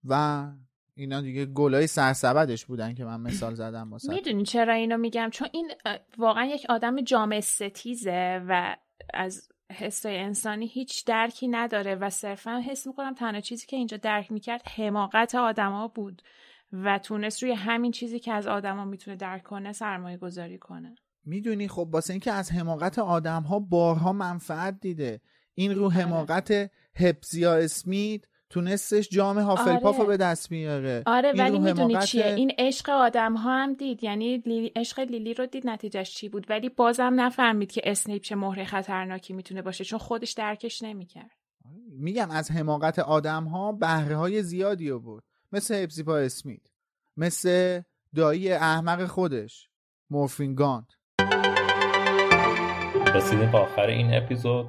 و 0.04 0.46
اینا 0.94 1.20
دیگه 1.20 1.46
گلای 1.46 1.86
سرسبدش 1.86 2.66
بودن 2.66 2.94
که 2.94 3.04
من 3.04 3.20
مثال 3.20 3.54
زدم 3.54 3.92
واسه. 3.92 4.12
می‌دونی 4.12 4.44
چرا 4.44 4.74
اینو 4.74 4.96
میگم؟ 4.96 5.30
چون 5.32 5.48
این 5.52 5.70
واقعا 6.18 6.44
یک 6.44 6.66
آدم 6.68 7.00
جامعه 7.00 7.40
ستیزه 7.40 8.44
و 8.48 8.76
از 9.14 9.48
حسای 9.72 10.18
انسانی 10.18 10.66
هیچ 10.66 11.04
درکی 11.04 11.48
نداره 11.48 11.94
و 11.94 12.10
صرفا 12.10 12.62
حس 12.66 12.86
می‌کنم 12.86 13.14
تنها 13.14 13.40
چیزی 13.40 13.66
که 13.66 13.76
اینجا 13.76 13.96
درک 13.96 14.32
می‌کرد 14.32 14.62
حماقت 14.76 15.34
آدما 15.34 15.88
بود 15.88 16.22
و 16.72 16.98
تونست 16.98 17.42
روی 17.42 17.52
همین 17.52 17.92
چیزی 17.92 18.18
که 18.18 18.32
از 18.32 18.46
آدما 18.46 18.84
می‌تونه 18.84 19.16
درک 19.16 19.42
کنه 19.42 19.72
سرمایه 19.72 20.16
گذاری 20.16 20.58
کنه. 20.58 20.94
می‌دونی 21.24 21.68
خب 21.68 21.88
واسه 21.92 22.12
اینکه 22.12 22.32
از 22.32 22.52
حماقت 22.52 22.98
آدم 22.98 23.42
ها 23.42 23.58
بارها 23.58 24.12
منفعت 24.12 24.80
دیده. 24.80 25.20
این 25.58 25.74
رو 25.74 25.90
حماقت 25.90 26.70
هپزیا 26.94 27.54
اسمیت 27.54 28.20
تونستش 28.50 29.08
جام 29.08 29.38
هافلپاف 29.38 29.96
رو 29.96 30.02
آره. 30.02 30.08
به 30.08 30.16
دست 30.16 30.48
بیاره. 30.48 31.02
آره 31.06 31.28
این 31.28 31.40
ولی 31.40 31.50
رو 31.56 31.58
می‌دونی 31.62 31.92
حماقت- 31.94 32.06
چیه؟ 32.06 32.26
این 32.26 32.52
عشق 32.58 32.90
آدم 32.90 33.34
ها 33.34 33.56
هم 33.62 33.74
دید. 33.74 34.04
یعنی 34.04 34.36
لیلی- 34.36 34.72
عشق 34.76 35.00
لیلی 35.00 35.34
رو 35.34 35.46
دید 35.46 35.66
نتیجهش 35.66 36.14
چی 36.14 36.28
بود. 36.28 36.46
ولی 36.50 36.68
بازم 36.68 37.12
نفهمید 37.16 37.72
که 37.72 37.80
اسنیپ 37.84 38.22
چه 38.22 38.34
مهره 38.34 38.64
خطرناکی 38.64 39.32
می‌تونه 39.32 39.62
باشه 39.62 39.84
چون 39.84 39.98
خودش 39.98 40.32
درکش 40.32 40.82
نمی‌کرد. 40.82 41.30
میگم 41.90 42.30
از 42.30 42.50
حماقت 42.50 42.98
آدم 42.98 43.44
ها 43.44 43.72
بهره 43.72 44.16
های 44.16 44.42
زیادی 44.42 44.90
آورد 44.90 45.24
مثل 45.52 45.74
هپزیپا 45.74 46.16
اسمیت. 46.16 46.66
مثل 47.16 47.80
دایی 48.14 48.52
احمق 48.52 49.06
خودش 49.06 49.68
مورفین 50.10 50.54
گانت. 50.54 50.86
رسیدیم 53.14 53.52
به 53.52 53.58
آخر 53.58 53.86
این 53.86 54.14
اپیزود. 54.14 54.68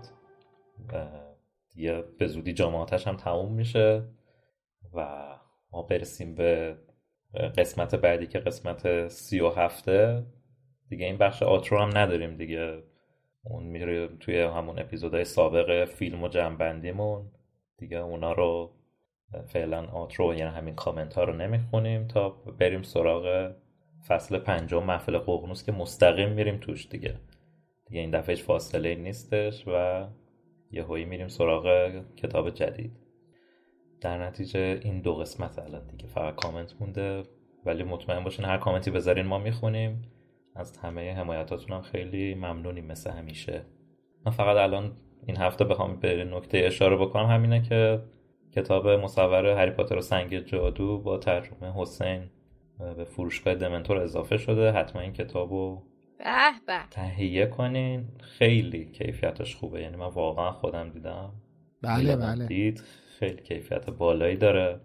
دیگه 1.75 2.03
به 2.19 2.27
زودی 2.27 2.53
جامعاتش 2.53 3.07
هم 3.07 3.17
تموم 3.17 3.53
میشه 3.53 4.03
و 4.93 5.27
ما 5.71 5.81
برسیم 5.81 6.35
به 6.35 6.77
قسمت 7.57 7.95
بعدی 7.95 8.27
که 8.27 8.39
قسمت 8.39 9.07
سی 9.07 9.39
و 9.39 9.49
هفته. 9.49 10.25
دیگه 10.89 11.05
این 11.05 11.17
بخش 11.17 11.43
آترو 11.43 11.79
هم 11.79 11.97
نداریم 11.97 12.37
دیگه. 12.37 12.83
اون 13.43 13.63
میره 13.63 14.07
توی 14.07 14.41
همون 14.41 14.79
اپیزودهای 14.79 15.25
سابق 15.25 15.85
فیلم 15.85 16.23
و 16.23 16.27
جنبندیمون 16.27 17.31
دیگه 17.77 17.97
اونا 17.97 18.33
رو 18.33 18.71
فعلا 19.47 19.85
آترو 19.85 20.33
یعنی 20.33 20.51
همین 20.51 20.75
کامنت 20.75 21.13
ها 21.13 21.23
رو 21.23 21.33
نمی‌خونیم 21.33 22.07
تا 22.07 22.29
بریم 22.29 22.81
سراغ 22.81 23.55
فصل 24.07 24.37
پنجم 24.37 24.83
محفل 24.83 25.17
ققنوس 25.17 25.63
که 25.63 25.71
مستقیم 25.71 26.29
میریم 26.29 26.57
توش 26.57 26.87
دیگه. 26.87 27.15
دیگه 27.85 28.01
این 28.01 28.11
دفعه 28.11 28.35
فاصله 28.35 28.95
نیستش 28.95 29.63
و 29.67 30.07
یه 30.71 30.83
هایی 30.83 31.05
میریم 31.05 31.27
سراغ 31.27 31.91
کتاب 32.15 32.49
جدید. 32.49 32.91
در 34.01 34.27
نتیجه 34.27 34.79
این 34.83 35.01
دو 35.01 35.15
قسمت 35.15 35.59
الان 35.59 35.87
دیگه 35.87 36.07
فقط 36.07 36.35
کامنت 36.35 36.75
مونده 36.79 37.23
ولی 37.65 37.83
مطمئن 37.83 38.23
باشین 38.23 38.45
هر 38.45 38.57
کامنتی 38.57 38.91
بذارین 38.91 39.25
ما 39.25 39.37
می‌خونیم. 39.37 40.01
از 40.55 40.77
همه 40.77 41.13
حمایتاتون 41.13 41.75
هم 41.75 41.81
خیلی 41.81 42.35
ممنونیم 42.35 42.85
مثل 42.85 43.11
همیشه. 43.11 43.65
من 44.25 44.31
فقط 44.31 44.57
الان 44.57 44.91
این 45.25 45.37
هفته 45.37 45.65
بخوام 45.65 45.95
به 45.95 46.23
نکته 46.23 46.57
اشاره 46.57 46.95
بکنم 46.95 47.25
همینه 47.25 47.61
که 47.61 48.01
کتاب 48.55 48.87
مصور 48.87 49.45
هری 49.45 49.71
پاتر 49.71 49.97
و 49.97 50.01
سنگ 50.01 50.39
جادو 50.39 50.97
با 50.97 51.17
ترجمه 51.17 51.73
حسین 51.75 52.29
به 52.97 53.03
فروشگاه 53.03 53.55
دمنتور 53.55 53.97
اضافه 53.97 54.37
شده. 54.37 54.71
حتما 54.71 55.01
این 55.01 55.13
کتاب 55.13 55.51
رو 55.51 55.83
به 56.19 56.51
به. 56.67 56.79
تهیه 56.91 57.45
کنین. 57.45 58.07
خیلی 58.21 58.85
کیفیتش 58.85 59.55
خوبه. 59.55 59.81
یعنی 59.81 59.97
من 59.97 60.07
واقعا 60.07 60.51
خودم 60.51 60.89
دیدم. 60.89 61.31
بله 61.81 61.95
خیلی 61.95 62.15
بله. 62.15 62.45
دید. 62.45 62.83
خیلی 63.19 63.41
کیفیت 63.41 63.89
بالایی 63.89 64.37
داره. 64.37 64.79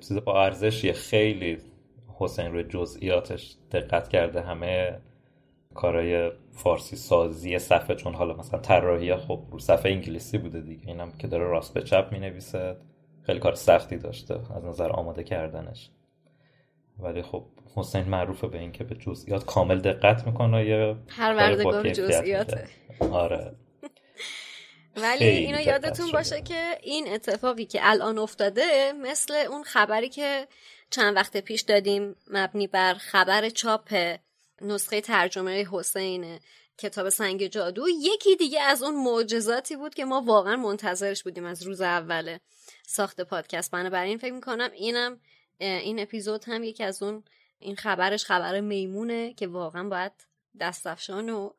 چیز 0.00 0.16
با 0.16 0.44
ارزشیه 0.44 0.92
خیلی 0.92 1.58
حسین 2.18 2.52
روی 2.52 2.64
جزئیاتش 2.64 3.56
دقت 3.72 4.08
کرده. 4.08 4.42
همه 4.42 4.98
کارهای 5.74 6.30
فارسی 6.50 6.96
سازی 6.96 7.58
صفحه 7.58 7.96
چون 7.96 8.14
حالا 8.14 8.34
مثلا 8.36 8.60
طراحی 8.60 9.16
خب 9.16 9.42
رو 9.50 9.58
صفحه 9.58 9.92
انگلیسی 9.92 10.38
بوده 10.38 10.60
دیگه. 10.60 10.88
اینم 10.88 11.12
که 11.12 11.26
داره 11.26 11.44
راست 11.44 11.74
به 11.74 11.82
چپ 11.82 12.08
می 12.12 12.18
نویسه 12.18 12.76
خیلی 13.22 13.38
کار 13.40 13.54
سختی 13.54 13.96
داشته. 13.96 14.34
از 14.56 14.64
نظر 14.64 14.90
آماده 14.90 15.24
کردنش. 15.24 15.90
ولی 16.98 17.22
خب 17.22 17.44
حسین 17.76 18.02
معروفه 18.02 18.46
به 18.46 18.58
اینکه 18.58 18.84
به 18.84 18.94
جزئیات 18.94 19.44
کامل 19.44 19.78
دقت 19.78 20.26
می‌کنه 20.26 20.66
یه 20.66 20.96
با 21.64 21.82
کیفیت 21.82 21.94
جزئیاته. 21.94 22.68
آره 23.00 23.54
ولی 24.96 25.24
اینو 25.24 25.60
یادتون 25.60 26.06
شده. 26.06 26.18
باشه 26.18 26.42
که 26.42 26.78
این 26.82 27.12
اتفاقی 27.12 27.64
که 27.64 27.80
الان 27.82 28.18
افتاده 28.18 28.92
مثل 28.92 29.34
اون 29.34 29.62
خبری 29.62 30.08
که 30.08 30.48
چند 30.90 31.16
وقت 31.16 31.36
پیش 31.36 31.60
دادیم 31.60 32.16
مبنی 32.30 32.66
بر 32.66 32.94
خبر 32.94 33.48
چاپ 33.48 34.16
نسخه 34.60 35.00
ترجمه 35.00 35.66
حسین 35.70 36.38
کتاب 36.78 37.08
سنگ 37.08 37.46
جادو 37.46 37.84
یکی 37.88 38.36
دیگه 38.36 38.60
از 38.60 38.82
اون 38.82 39.04
معجزاتی 39.04 39.76
بود 39.76 39.94
که 39.94 40.04
ما 40.04 40.22
واقعا 40.26 40.56
منتظرش 40.56 41.22
بودیم 41.22 41.44
از 41.44 41.62
روز 41.62 41.80
اول 41.80 42.38
ساخت 42.86 43.20
پادکست 43.20 43.70
بنابراین 43.70 44.18
فکر 44.18 44.32
می‌کنم 44.32 44.70
اینم 44.74 45.20
این 45.58 46.00
اپیزود 46.00 46.44
هم 46.44 46.64
یکی 46.64 46.84
از 46.84 47.02
اون 47.02 47.24
این 47.58 47.76
خبرش 47.76 48.24
خبر 48.24 48.60
میمونه 48.60 49.34
که 49.34 49.46
واقعا 49.46 49.88
باید 49.88 50.12
دستفشان 50.60 51.30
و 51.30 51.50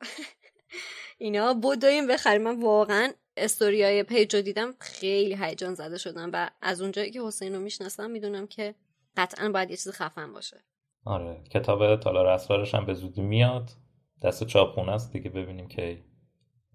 اینا 1.18 1.54
بدویم 1.54 2.06
بخریم. 2.06 2.42
من 2.42 2.62
واقعا 2.62 3.12
استوریای 3.36 4.02
پیج 4.02 4.34
رو 4.34 4.42
دیدم 4.42 4.74
خیلی 4.80 5.36
هیجان 5.40 5.74
زده 5.74 5.98
شدم 5.98 6.30
و 6.32 6.50
از 6.62 6.80
اونجایی 6.80 7.10
که 7.10 7.22
حسین 7.22 7.54
رو 7.54 7.60
می‌شناسم 7.60 8.10
می‌دونم 8.10 8.46
که 8.46 8.74
قطعا 9.16 9.48
باید 9.48 9.70
یه 9.70 9.76
چیز 9.76 9.92
خفن 9.92 10.32
باشه. 10.32 10.64
آره 11.04 11.42
کتاب 11.50 11.96
تالار 11.96 12.26
اسرارش 12.26 12.74
هم 12.74 12.86
به 12.86 12.94
زودی 12.94 13.22
میاد. 13.22 13.70
دست 14.22 14.44
چاپخونه 14.44 14.92
است 14.92 15.12
دیگه 15.12 15.30
ببینیم 15.30 15.68
که 15.68 16.04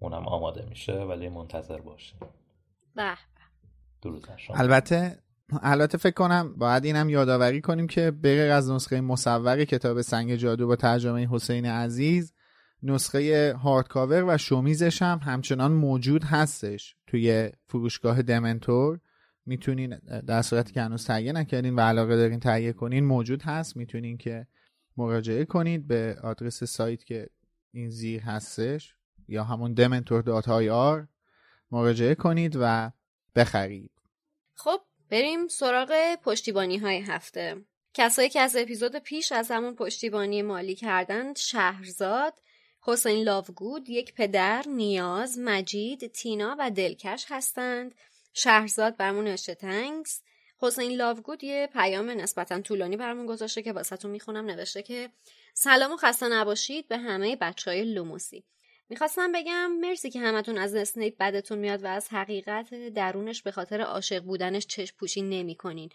اونم 0.00 0.28
آماده 0.28 0.64
میشه 0.64 0.92
ولی 0.92 1.28
منتظر 1.28 1.80
باشیم 1.80 2.18
به 2.94 3.16
درود 4.02 4.28
البته 4.50 5.18
البته 5.62 5.98
فکر 5.98 6.14
کنم 6.14 6.54
باید 6.56 6.84
اینم 6.84 7.08
یادآوری 7.08 7.60
کنیم 7.60 7.86
که 7.86 8.10
بغیر 8.10 8.50
از 8.50 8.70
نسخه 8.70 9.00
مصور 9.00 9.64
کتاب 9.64 10.00
سنگ 10.00 10.34
جادو 10.34 10.66
با 10.66 10.76
ترجمه 10.76 11.28
حسین 11.30 11.66
عزیز 11.66 12.32
نسخه 12.82 13.54
هارد 13.62 13.88
کاور 13.88 14.24
و 14.24 14.38
شومیزش 14.38 15.02
هم 15.02 15.20
همچنان 15.24 15.72
موجود 15.72 16.24
هستش. 16.24 16.96
توی 17.06 17.50
فروشگاه 17.68 18.22
دمنتور 18.22 19.00
می‌تونین 19.46 19.98
در 20.26 20.42
صورتی 20.42 20.72
که 20.72 20.82
هنوز 20.82 21.06
تهیه 21.06 21.32
نکردین 21.32 21.74
و 21.74 21.80
علاقه 21.80 22.16
دارین 22.16 22.40
تهیه 22.40 22.72
کنین 22.72 23.04
موجود 23.04 23.42
هست. 23.42 23.76
می‌تونین 23.76 24.16
که 24.16 24.46
مراجعه 24.96 25.44
کنید 25.44 25.86
به 25.86 26.16
آدرس 26.22 26.64
سایت 26.64 27.04
که 27.04 27.28
این 27.72 27.90
زیر 27.90 28.20
هستش 28.20 28.94
یا 29.28 29.44
همون 29.44 29.72
دمنتور 29.72 30.22
دات 30.22 30.48
آر. 30.48 31.06
مراجعه 31.70 32.14
کنید 32.14 32.56
و 32.60 32.90
بخرید. 33.34 33.90
خب 34.54 34.80
بریم 35.10 35.48
سراغ 35.48 36.14
پشتیبانی 36.14 36.76
های 36.76 36.98
هفته. 36.98 37.56
کسایی 37.94 38.28
که 38.28 38.40
از 38.40 38.56
اپیزود 38.56 38.96
پیش 38.96 39.32
از 39.32 39.50
همون 39.50 39.74
پشتیبانی 39.74 40.42
مالی 40.42 40.74
کردند 40.74 41.36
شهرزاد 41.36 42.34
حسین 42.82 43.24
لاوگود 43.24 43.88
یک 43.88 44.14
پدر 44.14 44.64
نیاز 44.68 45.38
مجید 45.38 46.06
تینا 46.06 46.56
و 46.58 46.70
دلکش 46.70 47.26
هستند. 47.28 47.94
شهرزاد 48.34 48.96
برمون 48.96 49.24
نوشته 49.24 49.54
تنگس. 49.54 50.22
حسین 50.58 50.90
لاوگود 50.92 51.44
یه 51.44 51.68
پیام 51.72 52.10
نسبتا 52.10 52.60
طولانی 52.60 52.96
برامون 52.96 53.26
گذاشته 53.26 53.62
که 53.62 53.72
واسهتون 53.72 54.10
می‌خونم. 54.10 54.46
نوشته 54.46 54.82
که 54.82 55.10
سلام 55.54 55.92
و 55.92 55.96
خسته 55.96 56.28
نباشید 56.28 56.88
به 56.88 56.98
همه 56.98 57.36
بچه 57.36 57.70
های 57.70 57.84
لوموسی. 57.84 58.44
می‌خواستم 58.90 59.32
بگم 59.32 59.72
مرسی 59.80 60.10
که 60.10 60.20
همتون 60.20 60.58
از 60.58 60.74
اسنیپ 60.74 61.16
بدتون 61.18 61.58
میاد 61.58 61.84
و 61.84 61.86
از 61.86 62.08
حقیقت 62.08 62.74
درونش 62.74 63.42
به 63.42 63.50
خاطر 63.50 63.80
عاشق 63.80 64.22
بودنش 64.22 64.66
چشم 64.66 64.96
پوشی 64.96 65.22
نمی‌کنین. 65.22 65.90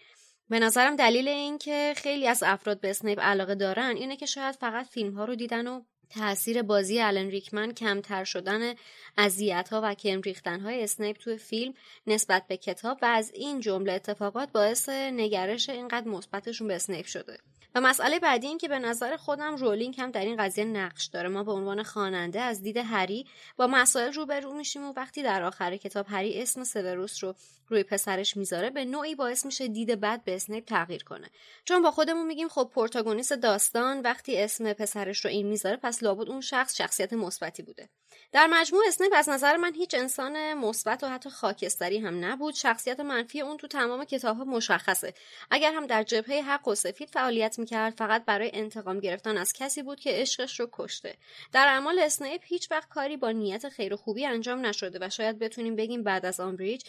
به 0.48 0.58
نظرم 0.58 0.96
دلیل 0.96 1.28
این 1.28 1.58
که 1.58 1.94
خیلی 1.96 2.28
از 2.28 2.42
افراد 2.42 2.80
به 2.80 2.90
اسنیپ 2.90 3.20
علاقه 3.20 3.54
دارن 3.54 3.96
اینه 3.96 4.16
که 4.16 4.26
شاید 4.26 4.54
فقط 4.54 4.86
فیلم 4.86 5.14
ها 5.14 5.24
رو 5.24 5.34
دیدن 5.34 5.66
و 5.66 5.82
تاثیر 6.10 6.62
بازی 6.62 7.00
الن 7.00 7.30
ریکمن 7.30 7.72
کمتر 7.72 8.24
شدن 8.24 8.74
اذیت 9.18 9.68
ها 9.68 9.80
و 9.84 9.94
کرم 9.94 10.20
ریختن 10.20 10.60
های 10.60 10.84
اسنیپ 10.84 11.16
توی 11.16 11.36
فیلم 11.36 11.74
نسبت 12.06 12.46
به 12.48 12.56
کتاب 12.56 12.98
و 13.02 13.04
از 13.06 13.30
این 13.34 13.60
جمله 13.60 13.92
اتفاقات 13.92 14.52
باعث 14.52 14.88
نگرش 14.88 15.68
اینقدر 15.68 16.08
مثبتشون 16.08 16.68
به 16.68 16.74
اسنیپ 16.74 17.06
شده 17.06 17.38
و 17.76 17.80
مسئله 17.80 18.18
بعدی 18.18 18.46
این 18.46 18.58
که 18.58 18.68
به 18.68 18.78
نظر 18.78 19.16
خودم 19.16 19.56
رولینگ 19.56 19.94
هم 19.98 20.10
در 20.10 20.20
این 20.20 20.36
قضیه 20.36 20.64
نقش 20.64 21.06
داره. 21.06 21.28
ما 21.28 21.44
به 21.44 21.52
عنوان 21.52 21.82
خواننده 21.82 22.40
از 22.40 22.62
دید 22.62 22.76
هری 22.76 23.26
با 23.56 23.66
مسائل 23.66 24.12
روبرو 24.12 24.54
میشیم 24.54 24.84
و 24.84 24.92
وقتی 24.96 25.22
در 25.22 25.42
آخر 25.42 25.76
کتاب 25.76 26.06
هری 26.08 26.42
اسم 26.42 26.64
سوروس 26.64 27.24
رو 27.24 27.34
روی 27.68 27.82
پسرش 27.82 28.36
می‌ذاره 28.36 28.70
به 28.70 28.84
نوعی 28.84 29.14
باعث 29.14 29.46
میشه 29.46 29.68
دید 29.68 30.00
بد 30.00 30.24
به 30.24 30.34
اسنیپ 30.34 30.64
تغییر 30.64 31.04
کنه. 31.04 31.30
چون 31.64 31.82
با 31.82 31.90
خودمون 31.90 32.26
میگیم 32.26 32.48
خب 32.48 32.70
protagonist 32.74 33.32
داستان 33.32 34.00
وقتی 34.00 34.38
اسم 34.38 34.72
پسرش 34.72 35.24
رو 35.24 35.30
این 35.30 35.46
می‌ذاره 35.46 35.76
پس 35.76 36.02
لابد 36.02 36.28
اون 36.28 36.40
شخص 36.40 36.76
شخصیت 36.76 37.12
مثبتی 37.12 37.62
بوده. 37.62 37.88
در 38.32 38.46
مجموع 38.46 38.82
اسنیپ 38.88 39.12
از 39.14 39.28
نظر 39.28 39.56
من 39.56 39.74
هیچ 39.74 39.94
انسان 39.94 40.54
مثبت 40.54 41.04
و 41.04 41.08
حتی 41.08 41.30
خاکستری 41.30 41.98
هم 41.98 42.24
نبود. 42.24 42.54
شخصیت 42.54 43.00
منفی 43.00 43.40
اون 43.40 43.56
تو 43.56 43.66
تمام 43.66 44.04
کتابها 44.04 44.44
مشخصه. 44.44 45.14
اگر 45.50 45.72
هم 45.72 45.86
در 45.86 46.02
جبهه 46.02 46.42
حق 46.42 46.68
و 46.68 46.74
سفید 46.74 47.10
فعالیت 47.10 47.58
می‌کرد 47.58 47.94
فقط 47.94 48.24
برای 48.24 48.50
انتقام 48.54 49.00
گرفتن 49.00 49.36
از 49.36 49.52
کسی 49.52 49.82
بود 49.82 50.00
که 50.00 50.10
عشقش 50.12 50.60
رو 50.60 50.68
کشته. 50.72 51.16
در 51.52 51.66
اعمال 51.66 51.98
اسنیپ 51.98 52.40
هیچ 52.44 52.70
وقت 52.70 52.88
کاری 52.88 53.16
با 53.16 53.30
نیت 53.30 53.68
خیر 53.68 53.94
و 53.94 53.96
خوبی 53.96 54.26
انجام 54.26 54.66
نشده 54.66 54.98
و 55.02 55.10
شاید 55.10 55.38
بتونیم 55.38 55.76
بگیم 55.76 56.02
بعد 56.02 56.26
از 56.26 56.40
آمبریج 56.40 56.82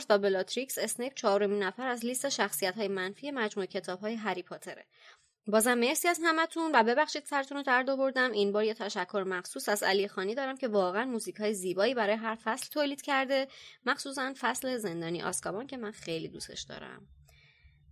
ولدمورت 0.00 0.10
و 0.10 0.18
بلاتریکس 0.22 0.78
اسنیپ 0.78 1.14
چهارمین 1.14 1.62
نفر 1.62 1.86
از 1.86 2.04
لیست 2.04 2.28
شخصیت 2.28 2.76
های 2.76 2.88
منفی 2.88 3.30
مجموعه 3.30 3.66
کتاب 3.66 4.00
های 4.00 4.14
هری 4.14 4.42
پاتره. 4.42 4.86
بازم 5.46 5.74
مرسی 5.74 6.08
از 6.08 6.20
همتون 6.22 6.70
و 6.74 6.82
ببخشید 6.82 7.24
سرتون 7.24 7.56
رو 7.56 7.62
درد 7.62 7.90
آوردم. 7.90 8.32
این 8.32 8.52
بار 8.52 8.64
یه 8.64 8.74
تشکر 8.74 9.24
مخصوص 9.26 9.68
از 9.68 9.82
علی 9.82 10.08
خانی 10.08 10.34
دارم 10.34 10.56
که 10.56 10.68
واقعا 10.68 11.04
موزیک 11.04 11.36
های 11.36 11.54
زیبایی 11.54 11.94
برای 11.94 12.16
هر 12.16 12.38
فصل 12.44 12.68
تولید 12.70 13.02
کرده. 13.02 13.48
مخصوصا 13.86 14.34
فصل 14.40 14.76
زندانی 14.76 15.22
آسکابان 15.22 15.66
که 15.66 15.76
من 15.76 15.90
خیلی 15.90 16.28
دوستش 16.28 16.62
دارم. 16.62 17.06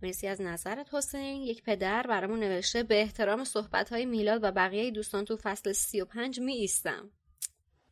مرسی 0.01 0.27
از 0.27 0.41
نظرت 0.41 0.93
حسین. 0.93 1.41
یک 1.41 1.63
پدر 1.63 2.07
برامون 2.07 2.39
نوشته 2.39 2.83
به 2.83 3.01
احترام 3.01 3.43
صحبت 3.43 3.89
های 3.89 4.05
میلاد 4.05 4.43
و 4.43 4.51
بقیه 4.51 4.91
دوستان 4.91 5.25
تو 5.25 5.37
فصل 5.37 5.73
35 5.73 6.39
می 6.39 6.53
ایستم 6.53 7.11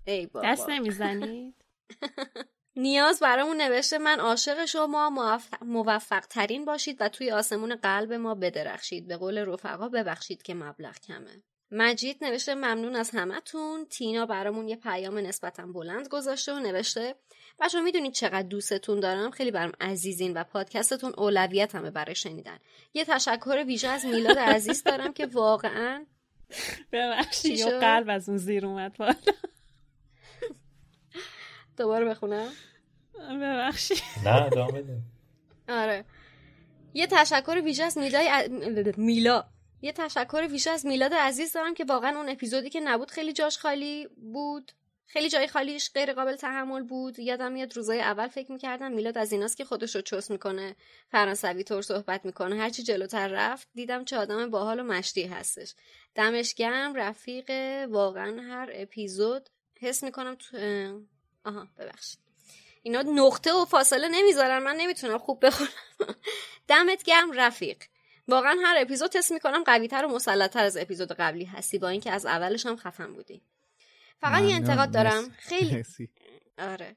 ای 0.05 0.25
بابا. 0.25 0.47
دست 0.47 0.69
نمی‌زنید؟ 0.69 1.55
نیاز 2.77 3.19
برامون 3.19 3.61
نوشته 3.61 3.97
من 3.97 4.19
عاشق 4.19 4.65
شما 4.65 5.39
موفق 5.61 6.25
ترین 6.25 6.65
باشید 6.65 6.97
و 6.99 7.09
توی 7.09 7.31
آسمون 7.31 7.75
قلب 7.75 8.13
ما 8.13 8.35
بدرخشید. 8.35 9.07
به 9.07 9.17
قول 9.17 9.37
رفقا 9.37 9.89
ببخشید 9.89 10.41
که 10.41 10.53
مبلغ 10.53 10.99
کمه. 10.99 11.43
مجید 11.71 12.23
نوشته 12.23 12.55
ممنون 12.55 12.95
از 12.95 13.09
همتون. 13.09 13.85
تینا 13.85 14.25
برامون 14.25 14.67
یه 14.67 14.75
پیام 14.75 15.17
نسبتا 15.17 15.65
بلند 15.65 16.07
گذاشته 16.07 16.53
و 16.53 16.59
نوشته 16.59 17.15
بچه 17.59 17.81
می‌دونید 17.81 18.13
چقدر 18.13 18.47
دوستتون 18.47 18.99
دارم؟ 18.99 19.31
خیلی 19.31 19.51
برام 19.51 19.71
عزیزین 19.81 20.33
و 20.33 20.43
پادکستتون 20.43 21.13
اولویت 21.17 21.75
همه 21.75 21.91
برای 21.91 22.15
شنیدن. 22.15 22.57
یه 22.93 23.05
تشکر 23.05 23.63
ویژه 23.67 23.87
از 23.87 24.05
میلاد 24.05 24.39
عزیز 24.39 24.83
دارم 24.83 25.13
که 25.13 25.25
واقعا 25.25 26.05
ببخشید 26.91 27.65
قلب 27.65 28.09
از 28.09 28.29
اون 28.29 28.37
زیر 28.37 28.65
اومد 28.65 28.97
بالا. 28.97 29.13
دوباره 31.77 32.05
بخونم؟ 32.05 32.51
ببخشید. 33.41 34.01
نه 34.25 34.49
دامه 34.49 34.83
آره. 35.69 36.05
یه 36.93 37.07
تشکر 37.07 37.61
ویژه 37.65 37.83
از 37.83 37.97
میلاد 37.97 38.97
میلا. 38.97 39.43
یه 39.81 39.91
تشکر 39.91 40.47
ویژه 40.51 40.71
از 40.71 40.85
میلاد 40.85 41.13
عزیز 41.13 41.53
دارم 41.53 41.73
که 41.73 41.85
واقعا 41.85 42.17
اون 42.17 42.29
اپیزودی 42.29 42.69
که 42.69 42.79
نبود 42.79 43.11
خیلی 43.11 43.33
جاش 43.33 43.57
خالی 43.57 44.07
بود. 44.33 44.71
خیلی 45.09 45.29
جای 45.29 45.47
خالیش 45.47 45.91
غیر 45.93 46.13
قابل 46.13 46.35
تحمل 46.35 46.83
بود. 46.83 47.19
یادم 47.19 47.51
میاد 47.51 47.75
روزای 47.75 48.01
اول 48.01 48.27
فکر 48.27 48.51
می‌کردم 48.51 48.91
میلاد 48.91 49.17
از 49.17 49.31
ایناست 49.31 49.57
که 49.57 49.65
خودش 49.65 49.95
رو 49.95 50.01
چوس 50.01 50.31
می‌کنه 50.31 50.75
فرانسوی 51.11 51.63
طور 51.63 51.81
صحبت 51.81 52.25
می‌کنه. 52.25 52.55
هرچی 52.55 52.83
جلوتر 52.83 53.27
رفت 53.27 53.67
دیدم 53.73 54.05
چه 54.05 54.17
آدم 54.17 54.49
باحال 54.49 54.79
و 54.79 54.83
مشتی 54.83 55.23
هستش. 55.23 55.73
دمش 56.15 56.53
گرم 56.53 56.93
رفیق 56.93 57.51
واقعا 57.89 58.41
هر 58.41 58.69
اپیزود. 58.73 59.49
حس 59.79 60.03
می‌کنم 60.03 60.35
تو 60.35 60.57
آها 61.47 61.67
ببخشید. 61.77 62.19
اینا 62.83 63.01
نقطه 63.01 63.53
و 63.53 63.65
فاصله 63.65 64.07
نمی‌ذارن 64.07 64.63
من 64.63 64.75
نمی‌تونم 64.75 65.17
خوب 65.17 65.45
بخونم. 65.45 65.69
دمت 66.67 67.03
گرم 67.03 67.31
رفیق. 67.31 67.77
واقعا 68.27 68.57
هر 68.65 68.75
اپیزود 68.79 69.11
تست 69.11 69.31
می‌کنم 69.31 69.63
قویتر 69.63 70.05
و 70.05 70.09
مسلطتر 70.09 70.63
از 70.63 70.77
اپیزود 70.77 71.11
قبلی 71.11 71.45
هستی. 71.45 71.77
با 71.77 71.87
اینکه 71.87 72.11
از 72.11 72.25
اولش 72.25 72.65
هم 72.65 72.75
خفن 72.77 73.13
بودی. 73.13 73.41
فقط 74.21 74.43
یه 74.43 74.55
انتقاد 74.55 74.91
دارم. 74.91 75.29
خیلی 75.37 75.85
آره. 76.71 76.95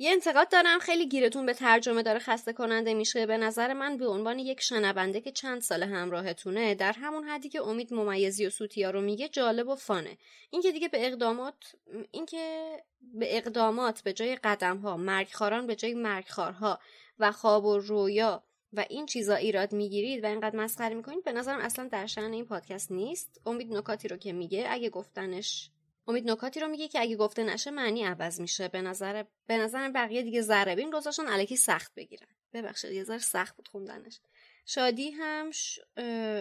یه 0.00 0.10
انتقاد 0.10 0.48
دارم. 0.48 0.78
خیلی 0.78 1.08
گیرتون 1.08 1.46
به 1.46 1.54
ترجمه 1.54 2.02
داره 2.02 2.18
خسته 2.18 2.52
کننده 2.52 2.94
میشه. 2.94 3.26
به 3.26 3.36
نظر 3.36 3.72
من 3.72 3.96
به 3.96 4.06
عنوان 4.06 4.38
یک 4.38 4.60
شنونده 4.60 5.20
که 5.20 5.32
چند 5.32 5.60
سال 5.60 5.82
همراهتونه 5.82 6.74
در 6.74 6.92
همون 6.92 7.24
حدی 7.24 7.48
که 7.48 7.62
امید 7.62 7.94
ممیزی 7.94 8.46
و 8.46 8.50
سوتیا 8.50 8.90
رو 8.90 9.00
میگه 9.00 9.28
جالب 9.28 9.68
و 9.68 9.74
فانه. 9.74 10.18
اینکه 10.50 10.72
دیگه 10.72 10.88
به 10.88 11.06
اقدامات 11.06 11.74
اینکه 12.10 12.72
به 13.00 13.36
اقدامات 13.36 14.02
به 14.02 14.12
جای 14.12 14.36
قدم 14.36 14.76
ها 14.76 14.96
مرگخاران 14.96 15.66
به 15.66 15.76
جای 15.76 15.94
مرگخارها 15.94 16.78
و 17.18 17.32
خواب 17.32 17.64
و 17.64 17.78
رویا 17.78 18.42
و 18.72 18.84
این 18.88 19.06
چیزا 19.06 19.34
ایراد 19.34 19.72
می‌گیرید 19.72 20.24
و 20.24 20.26
اینقدر 20.26 20.56
مسخره 20.56 20.94
می‌کنید 20.94 21.24
به 21.24 21.32
نظرم 21.32 21.60
اصلا 21.60 21.88
در 21.92 22.06
شأن 22.06 22.32
این 22.32 22.44
پادکست 22.44 22.92
نیست. 22.92 23.40
امید 23.46 23.74
نکاتی 23.74 24.08
رو 24.08 24.16
که 24.16 24.32
میگه 24.32 24.66
اگه 24.70 24.90
گفتنش 24.90 25.70
امید 26.08 26.30
نکاتی 26.30 26.60
رو 26.60 26.68
میگه 26.68 26.88
که 26.88 27.00
اگه 27.00 27.16
گفته 27.16 27.44
نشه 27.44 27.70
معنی 27.70 28.04
عوض 28.04 28.40
میشه. 28.40 28.68
به 28.68 28.82
نظر 28.82 29.24
به 29.46 29.56
نظر 29.56 29.90
بقیه 29.90 30.22
دیگه 30.22 30.42
ذره 30.42 30.74
بین 30.74 30.90
گذاشتن 30.90 31.28
الکی 31.28 31.56
سخت 31.56 31.94
بگیرن. 31.94 32.28
ببخشید 32.52 32.92
یه 32.92 33.04
ذره 33.04 33.18
سخت 33.18 33.56
بود 33.56 33.68
خوندنش. 33.68 34.20
شادی 34.66 35.10
هم 35.10 35.50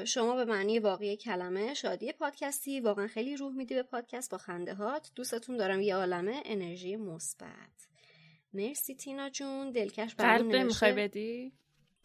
شما 0.06 0.36
به 0.36 0.46
معنی 0.46 0.80
واقعی 0.80 1.18
کلمه 1.18 1.74
شادی 1.74 2.12
پادکستی 2.12 2.80
واقعا 2.80 3.08
خیلی 3.08 3.38
روح 3.38 3.56
میدی 3.56 3.76
به 3.76 3.84
پادکست 3.84 4.32
با 4.32 4.38
خنده 4.38 4.74
هات. 4.74 5.12
دوستتون 5.16 5.58
دارم 5.58 5.82
یه 5.82 5.96
عالمه 5.96 6.42
انرژی 6.46 6.96
مثبت. 6.96 7.88
مرسی 8.54 8.96
تینا 8.96 9.30
جون 9.30 9.72
دلکش 9.72 10.16
قلب 10.16 10.56
می‌خوای 10.56 10.94
بدی؟ 10.94 11.54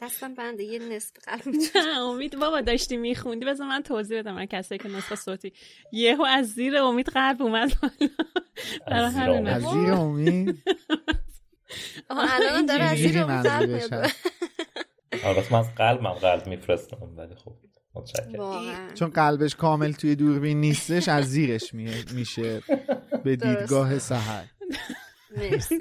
دستم 0.02 0.34
بنده 0.34 0.64
یه 0.64 0.78
نصف 0.78 1.12
قلب 1.24 1.54
امید 2.10 2.38
بابا 2.38 2.60
داشتی 2.60 2.96
میخوندی؟ 2.96 3.46
بذار 3.46 3.66
من 3.68 3.82
توضیح 3.82 4.18
بدم 4.18 4.34
من 4.34 4.46
کسی 4.46 4.78
که 4.78 4.88
نصف 4.88 5.14
صوتی. 5.14 5.52
یهو 5.92 6.22
از 6.22 6.46
زیر 6.52 6.76
امید 6.76 7.08
قلب 7.08 7.42
اومد 7.42 7.72
از 8.86 9.12
زیر 9.62 9.92
امید. 9.92 10.62
الان 12.10 12.66
داره 12.66 12.82
از 12.82 12.98
زیر 12.98 13.18
امید 13.18 13.46
البته 15.24 15.52
من 15.52 15.58
از 15.58 15.74
قلبم 15.74 16.12
قلب 16.12 16.46
میفرستم 16.46 17.14
ولی 17.16 17.34
خب 17.34 17.52
چون 18.94 19.10
قلبش 19.10 19.54
کامل 19.54 19.92
توی 19.92 20.14
دوربین 20.14 20.60
نیستش 20.60 21.08
از 21.08 21.24
زیرش 21.24 21.74
میشه 22.14 22.62
به 23.24 23.36
دیدگاه 23.36 23.98
سهر 23.98 24.44
مرسی. 25.36 25.78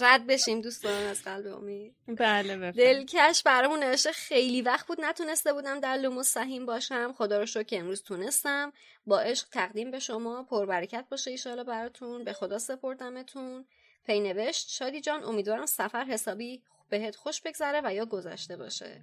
رد 0.00 0.26
بشیم 0.26 0.60
دوستان 0.60 1.02
از 1.02 1.22
قلب 1.22 1.46
امید. 1.46 1.94
بله 2.08 2.56
بفرم. 2.56 2.70
دلکش 2.70 3.42
برامون 3.42 3.82
نوشته 3.82 4.12
خیلی 4.12 4.62
وقت 4.62 4.86
بود 4.86 5.00
نتونسته 5.00 5.52
بودم 5.52 5.80
در 5.80 5.96
لوموس 5.96 6.28
سهیم 6.28 6.66
باشم. 6.66 7.12
خدا 7.12 7.38
رو 7.38 7.46
شکر 7.46 7.62
که 7.62 7.78
امروز 7.78 8.02
تونستم. 8.02 8.72
با 9.06 9.20
عشق 9.20 9.48
تقدیم 9.48 9.90
به 9.90 9.98
شما. 9.98 10.42
پربرکت 10.42 11.04
باشه 11.10 11.30
ایشالا 11.30 11.64
براتون. 11.64 12.24
به 12.24 12.32
خدا 12.32 12.58
سپردمتون. 12.58 13.64
پی 14.06 14.20
نوشت 14.20 14.68
شادی 14.68 15.00
جان 15.00 15.24
امیدوارم 15.24 15.66
سفر 15.66 16.04
حسابی 16.04 16.62
بهت 16.88 17.16
خوش 17.16 17.40
بگذره 17.40 17.80
و 17.84 17.94
یا 17.94 18.06
گذشته 18.06 18.56
باشه. 18.56 19.02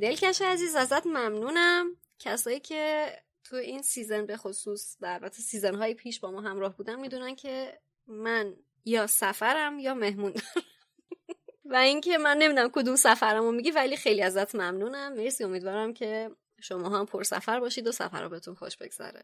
دلکش 0.00 0.42
عزیز 0.42 0.74
ازت 0.74 1.06
ممنونم. 1.06 1.96
کسایی 2.18 2.60
که 2.60 3.12
تو 3.44 3.56
این 3.56 3.82
season 3.82 4.26
به 4.26 4.36
خصوص 4.36 4.96
در 5.00 5.30
season 5.32 5.74
های 5.74 5.94
پیش 5.94 6.20
با 6.20 6.30
ما 6.30 6.40
همراه 6.40 6.76
بودن 6.76 7.00
می‌دونن 7.00 7.34
که 7.34 7.78
من 8.06 8.56
یا 8.88 9.06
سفرم 9.06 9.78
یا 9.78 9.94
مهمون. 9.94 10.32
و 11.70 11.74
اینکه 11.76 12.18
من 12.18 12.36
نمی‌دونم 12.38 12.70
کدوم 12.72 12.96
سفرمو 12.96 13.52
میگی 13.52 13.70
ولی 13.70 13.96
خیلی 13.96 14.22
ازت 14.22 14.54
ممنونم. 14.54 15.12
مرسی 15.12 15.44
امیدوارم 15.44 15.94
که 15.94 16.30
شما 16.60 16.98
هم 16.98 17.06
پر 17.06 17.22
سفر 17.22 17.60
باشید 17.60 17.86
و 17.86 17.92
سفر 17.92 18.22
رو 18.22 18.28
بهتون 18.28 18.54
خوش 18.54 18.76
بگذره. 18.76 19.22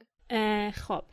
خب. 0.71 1.05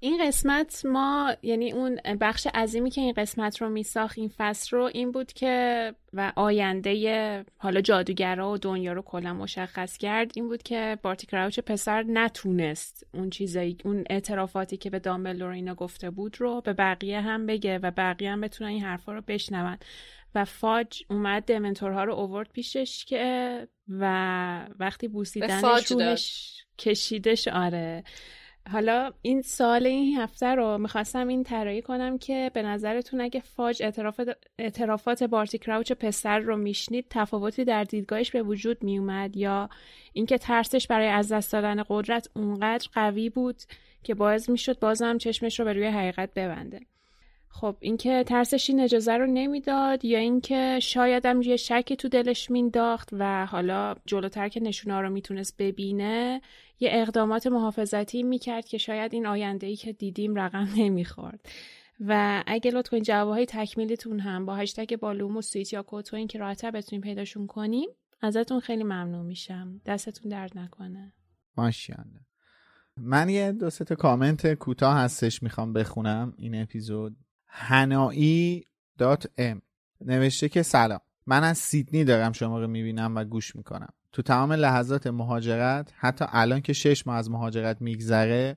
این 0.00 0.26
قسمت 0.26 0.86
ما 0.86 1.34
یعنی 1.42 1.72
اون 1.72 2.00
بخش 2.20 2.46
عظیمی 2.46 2.90
که 2.90 3.00
این 3.00 3.12
قسمت 3.12 3.62
رو 3.62 3.68
میساخت 3.68 4.18
این 4.18 4.32
فصل 4.36 4.76
رو 4.76 4.90
این 4.94 5.12
بود 5.12 5.32
که 5.32 5.94
و 6.12 6.32
آینده 6.36 7.44
حالا 7.56 7.80
جادوگرا 7.80 8.50
و 8.50 8.58
دنیا 8.58 8.92
رو 8.92 9.02
کلا 9.02 9.34
مشخص 9.34 9.96
کرد. 9.96 10.32
این 10.34 10.48
بود 10.48 10.62
که 10.62 10.98
بارتی 11.02 11.26
کراوچ 11.26 11.60
پسر 11.60 12.02
نتونست 12.02 13.06
اون 13.14 13.30
چیزایی 13.30 13.76
اون 13.84 14.04
اعترافاتی 14.10 14.76
که 14.76 14.90
به 14.90 14.98
دامبلدور 14.98 15.50
اینا 15.50 15.74
گفته 15.74 16.10
بود 16.10 16.40
رو 16.40 16.60
به 16.60 16.72
بقیه 16.72 17.20
هم 17.20 17.46
بگه 17.46 17.78
و 17.78 17.90
بقیه 17.90 18.30
هم 18.30 18.40
بتونن 18.40 18.70
این 18.70 18.82
حرفا 18.82 19.12
رو 19.12 19.20
بشنون. 19.20 19.78
و 20.34 20.44
فاج 20.44 21.02
اومد 21.10 21.42
دمنتورها 21.42 22.04
رو 22.04 22.14
اوورد 22.14 22.48
پیشش 22.52 23.04
که 23.04 23.68
و 23.88 24.66
وقتی 24.78 25.08
بوسیدنش 25.08 26.54
کشیدش 26.78 27.48
آره. 27.48 28.04
حالا 28.72 29.12
این 29.22 29.42
سال 29.42 29.86
این 29.86 30.16
هفته 30.16 30.46
رو 30.46 30.78
می‌خواستم 30.78 31.28
این 31.28 31.44
طراحی 31.44 31.82
کنم 31.82 32.18
که 32.18 32.50
به 32.54 32.62
نظرتون 32.62 33.20
اگه 33.20 33.40
فاج 33.40 33.82
اعترافات, 33.82 34.28
اعترافات 34.58 35.24
بارتی 35.24 35.58
کراوچ 35.58 35.92
پسر 35.92 36.38
رو 36.38 36.56
میشنید 36.56 37.06
تفاوتی 37.10 37.64
در 37.64 37.84
دیدگاهش 37.84 38.30
به 38.30 38.42
وجود 38.42 38.84
میومد 38.84 39.36
یا 39.36 39.68
اینکه 40.12 40.38
ترسش 40.38 40.86
برای 40.86 41.08
از 41.08 41.32
دست 41.32 41.52
دادن 41.52 41.82
قدرت 41.88 42.28
اونقدر 42.36 42.88
قوی 42.92 43.30
بود 43.30 43.56
که 44.02 44.14
باعث 44.14 44.48
می‌شد 44.48 44.78
بازم 44.78 45.18
چشمش 45.18 45.58
رو 45.58 45.64
به 45.64 45.72
روی 45.72 45.86
حقیقت 45.86 46.34
ببنده. 46.34 46.80
خب 47.50 47.76
اینکه 47.80 48.24
ترسش 48.26 48.70
این 48.70 48.80
اجازه 48.80 49.12
رو 49.12 49.26
نمی‌داد 49.26 50.04
یا 50.04 50.18
اینکه 50.18 50.78
شاید 50.82 51.26
هم 51.26 51.42
یه 51.42 51.56
شکی 51.56 51.96
تو 51.96 52.08
دلش 52.08 52.50
مینداخت 52.50 53.08
و 53.12 53.46
حالا 53.46 53.94
جلوتر 54.06 54.48
که 54.48 54.60
نشونا 54.60 55.00
رو 55.00 55.10
می‌تونست 55.10 55.56
ببینه 55.58 56.40
یه 56.80 56.90
اقدامات 56.92 57.46
محافظتی 57.46 58.22
می‌کرد 58.22 58.64
که 58.64 58.78
شاید 58.78 59.14
این 59.14 59.26
آینده 59.26 59.66
ای 59.66 59.76
که 59.76 59.92
دیدیم 59.92 60.34
رقم 60.34 60.68
نمی‌خورد. 60.78 61.48
و 62.00 62.44
اگه 62.46 62.70
لطف 62.70 62.90
کنید 62.90 63.02
جوابهای 63.02 63.46
تکمیلیتون 63.46 64.20
هم 64.20 64.46
با 64.46 64.56
هشتگ 64.56 64.96
بالوم 64.96 65.36
و 65.36 65.42
سویت 65.42 65.72
یا 65.72 65.82
کوتو 65.82 66.26
که 66.26 66.38
راحتر 66.38 66.70
بتونیم 66.70 67.00
پیداشون 67.00 67.46
کنیم. 67.46 67.88
ازتون 68.20 68.60
خیلی 68.60 68.84
ممنون 68.84 69.26
میشم. 69.26 69.80
دستتون 69.86 70.30
درد 70.30 70.58
نکنه. 70.58 71.12
ماشاءالله. 71.56 72.20
من 72.96 73.28
یه 73.28 73.52
دو 73.52 73.70
تا 73.70 73.94
کامنت 73.94 74.54
کوتاه 74.54 74.98
هستش 74.98 75.42
می‌خوام 75.42 75.72
بخونم 75.72 76.32
این 76.36 76.62
اپیزود. 76.62 77.16
هنایی 77.48 78.64
نوشته 80.00 80.48
که 80.48 80.62
سلام. 80.62 81.00
من 81.26 81.44
از 81.44 81.58
سیدنی 81.58 82.04
دارم 82.04 82.32
شما 82.32 82.60
رو 82.60 82.66
می‌بینم 82.66 83.16
و 83.16 83.24
گوش 83.24 83.56
می‌کنم. 83.56 83.88
تو 84.12 84.22
تمام 84.22 84.52
لحظات 84.52 85.06
مهاجرت 85.06 85.92
حتی 85.96 86.24
الان 86.28 86.60
که 86.60 86.72
شش 86.72 87.06
ماه 87.06 87.16
از 87.16 87.30
مهاجرت 87.30 87.82
میگذره 87.82 88.56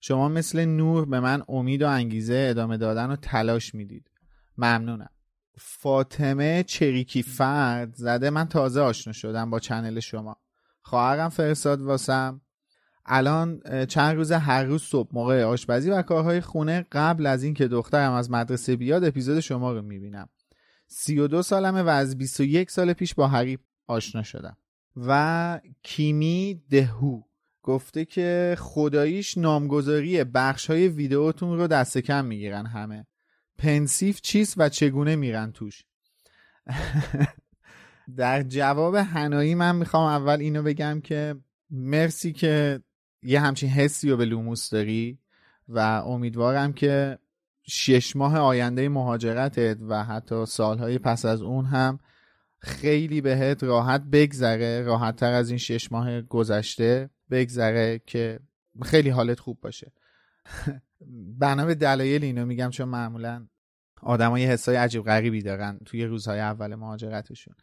شما 0.00 0.28
مثل 0.28 0.64
نور 0.64 1.06
به 1.06 1.20
من 1.20 1.42
امید 1.48 1.82
و 1.82 1.88
انگیزه 1.88 2.46
ادامه 2.50 2.76
دادن 2.76 3.10
و 3.10 3.16
تلاش 3.16 3.74
می‌دید. 3.74 4.10
ممنونم. 4.58 5.10
فاطمه 5.58 6.62
چریکی 6.62 7.22
فرد 7.22 7.94
زده 7.94 8.30
من 8.30 8.48
تازه 8.48 8.80
آشنا 8.80 9.12
شدم 9.12 9.50
با 9.50 9.58
چنل 9.58 10.00
شما. 10.00 10.36
خواهرم 10.82 11.28
فرستاد 11.28 11.80
واسم. 11.80 12.40
الان 13.06 13.60
چند 13.86 14.16
روز 14.16 14.32
هر 14.32 14.64
روز 14.64 14.82
صبح 14.82 15.10
موقع 15.12 15.44
آشپزی 15.44 15.90
و 15.90 16.02
کارهای 16.02 16.40
خونه 16.40 16.86
قبل 16.92 17.26
از 17.26 17.42
اینکه 17.42 17.68
دخترم 17.68 18.12
از 18.12 18.30
مدرسه 18.30 18.76
بیاد 18.76 19.04
اپیزود 19.04 19.40
شما 19.40 19.72
رو 19.72 19.82
می‌بینم. 19.82 20.28
سی 20.86 21.18
و 21.18 21.26
دو 21.26 21.42
سالمه 21.42 21.82
و 21.82 21.88
از 21.88 22.18
21 22.18 22.70
سال 22.70 22.92
پیش 22.92 23.14
با 23.14 23.28
هری 23.28 23.58
آشنا 23.86 24.22
شدم. 24.22 24.56
و 24.96 25.60
کیمی 25.82 26.62
دهو 26.70 27.22
گفته 27.62 28.04
که 28.04 28.56
خداییش 28.58 29.38
نامگذاری 29.38 30.24
بخش 30.24 30.66
های 30.70 30.88
ویدیوتون 30.88 31.58
رو 31.58 31.66
دست 31.66 31.98
کم 31.98 32.24
می‌گیرن 32.24 32.66
همه. 32.66 33.06
Pensieve 33.58 34.20
چیست 34.20 34.54
و 34.56 34.68
چگونه 34.68 35.16
میرن 35.16 35.52
توش؟ 35.52 35.84
در 38.16 38.42
جواب 38.42 38.94
هنایی 38.94 39.54
من 39.54 39.76
می‌خوام 39.76 40.04
اول 40.04 40.40
اینو 40.40 40.62
بگم 40.62 41.00
که 41.00 41.36
مرسی 41.70 42.32
که 42.32 42.80
یه 43.26 43.40
همچین 43.40 43.68
حسی 43.68 44.10
رو 44.10 44.16
به 44.16 44.24
لوموس 44.24 44.70
داری 44.70 45.18
و 45.68 45.78
امیدوارم 45.78 46.72
که 46.72 47.18
شش 47.62 48.16
ماه 48.16 48.38
آینده 48.38 48.88
مهاجرتت 48.88 49.78
و 49.88 50.04
حتی 50.04 50.46
سالهای 50.46 50.98
پس 50.98 51.24
از 51.24 51.42
اون 51.42 51.64
هم 51.64 51.98
خیلی 52.58 53.20
بهت 53.20 53.64
راحت 53.64 54.02
بگذره 54.02 54.82
راحت 54.82 55.16
تر 55.16 55.32
از 55.32 55.48
این 55.48 55.58
شش 55.58 55.92
ماه 55.92 56.22
گذشته 56.22 57.10
بگذره 57.30 58.00
که 58.06 58.40
خیلی 58.82 59.10
حالت 59.10 59.40
خوب 59.40 59.60
باشه. 59.60 59.92
بنا 61.40 61.66
به 61.66 61.74
دلایل 61.74 62.24
اینو 62.24 62.46
میگم 62.46 62.70
چون 62.70 62.88
معمولا 62.88 63.46
آدمای 64.02 64.44
حسای 64.44 64.76
عجیب 64.76 65.04
غریبی 65.04 65.42
دارن 65.42 65.78
توی 65.84 66.04
روزهای 66.04 66.40
اول 66.40 66.74
مهاجرتشون 66.74 67.54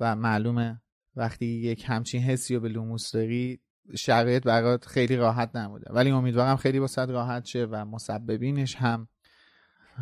و 0.00 0.16
معلومه 0.16 0.80
وقتی 1.16 1.46
یک 1.46 1.84
همچین 1.86 2.22
حسی 2.22 2.54
رو 2.54 2.60
به 2.60 2.68
لوموس 2.68 3.12
داری 3.12 3.60
شرایط 3.96 4.42
برات 4.42 4.86
خیلی 4.86 5.16
راحت 5.16 5.50
نبوده. 5.54 5.92
ولی 5.92 6.10
امیدوارم 6.10 6.56
خیلی 6.56 6.78
واسه 6.78 7.04
راحت 7.04 7.44
شه 7.44 7.64
و 7.70 7.84
مسببینش 7.84 8.76
هم 8.76 9.08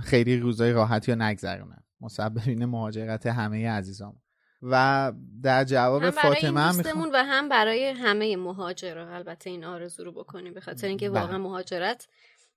خیلی 0.02 0.36
روزای 0.36 0.72
راحتی 0.72 1.12
رو 1.12 1.22
نگذرونن 1.22 1.82
مسببین 2.00 2.64
مهاجرت 2.64 3.26
همه 3.26 3.70
عزیزام. 3.70 4.16
و 4.62 5.12
در 5.42 5.64
جواب 5.64 6.02
هم 6.02 6.10
فاطمه 6.10 6.60
هم 6.60 6.76
می‌خوام 6.76 7.10
و 7.12 7.16
هم 7.16 7.48
برای 7.48 7.88
همه 7.88 8.36
مهاجرا. 8.36 9.14
البته 9.14 9.50
این 9.50 9.64
آرزو 9.64 10.04
رو 10.04 10.12
بکنیم 10.12 10.54
به 10.54 10.60
خاطر 10.60 10.86
اینکه 10.86 11.10
بله. 11.10 11.20
واقعا 11.20 11.38
مهاجرت 11.38 12.08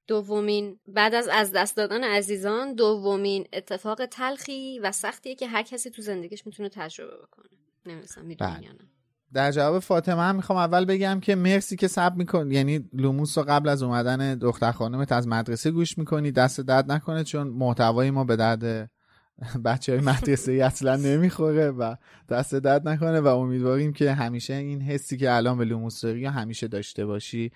دومین 0.07 0.79
بعد 0.87 1.15
از 1.15 1.27
از 1.27 1.51
دست 1.51 1.77
دادن 1.77 2.03
عزیزان 2.03 2.75
دومین 2.75 3.47
اتفاق 3.53 4.05
تلخی 4.05 4.79
و 4.79 4.91
سختیه 4.91 5.35
که 5.35 5.47
هر 5.47 5.63
کسی 5.63 5.89
تو 5.89 6.01
زندگیش 6.01 6.45
می‌تونه 6.45 6.69
تجربه 6.69 7.17
بکنه. 7.17 7.49
نمی‌دونم 7.85 8.27
می‌دونی 8.27 8.51
بله. 8.51 8.65
یا 8.65 8.71
نه؟ 8.71 8.89
در 9.33 9.51
جواب 9.51 9.79
فاطمه 9.79 10.21
هم 10.21 10.35
می‌خوام 10.35 10.59
اول 10.59 10.85
بگم 10.85 11.19
که 11.19 11.35
مرسی 11.35 11.75
که 11.75 11.87
سب 11.87 12.13
میکن 12.15 12.51
یعنی 12.51 12.89
لوموس 12.93 13.37
رو 13.37 13.43
قبل 13.43 13.69
از 13.69 13.83
اومدن 13.83 14.35
دختر 14.35 14.71
خانمت 14.71 15.11
از 15.11 15.27
مدرسه 15.27 15.71
گوش 15.71 15.97
می‌کنی. 15.97 16.31
دست 16.31 16.61
درد 16.61 16.91
نکنه 16.91 17.23
چون 17.23 17.47
محتوای 17.47 18.11
ما 18.11 18.23
به 18.23 18.35
درد 18.35 18.91
بچه 19.65 19.91
های 19.91 20.01
مدرسه 20.01 20.51
ای 20.51 20.61
اصلا 20.61 20.95
نمی‌خوره 20.95 21.71
و 21.71 21.95
دست 22.29 22.55
درد 22.55 22.87
نکنه 22.87 23.19
و 23.19 23.27
امیدواریم 23.27 23.93
که 23.93 24.11
همیشه 24.11 24.53
این 24.53 24.81
حسی 24.81 25.17
که 25.17 25.35
الان 25.35 25.57
به 25.57 25.65
لوموس 25.65 26.01
داری 26.01 26.25
همیشه 26.25 26.67
داشته 26.67 27.05
باشی. 27.05 27.51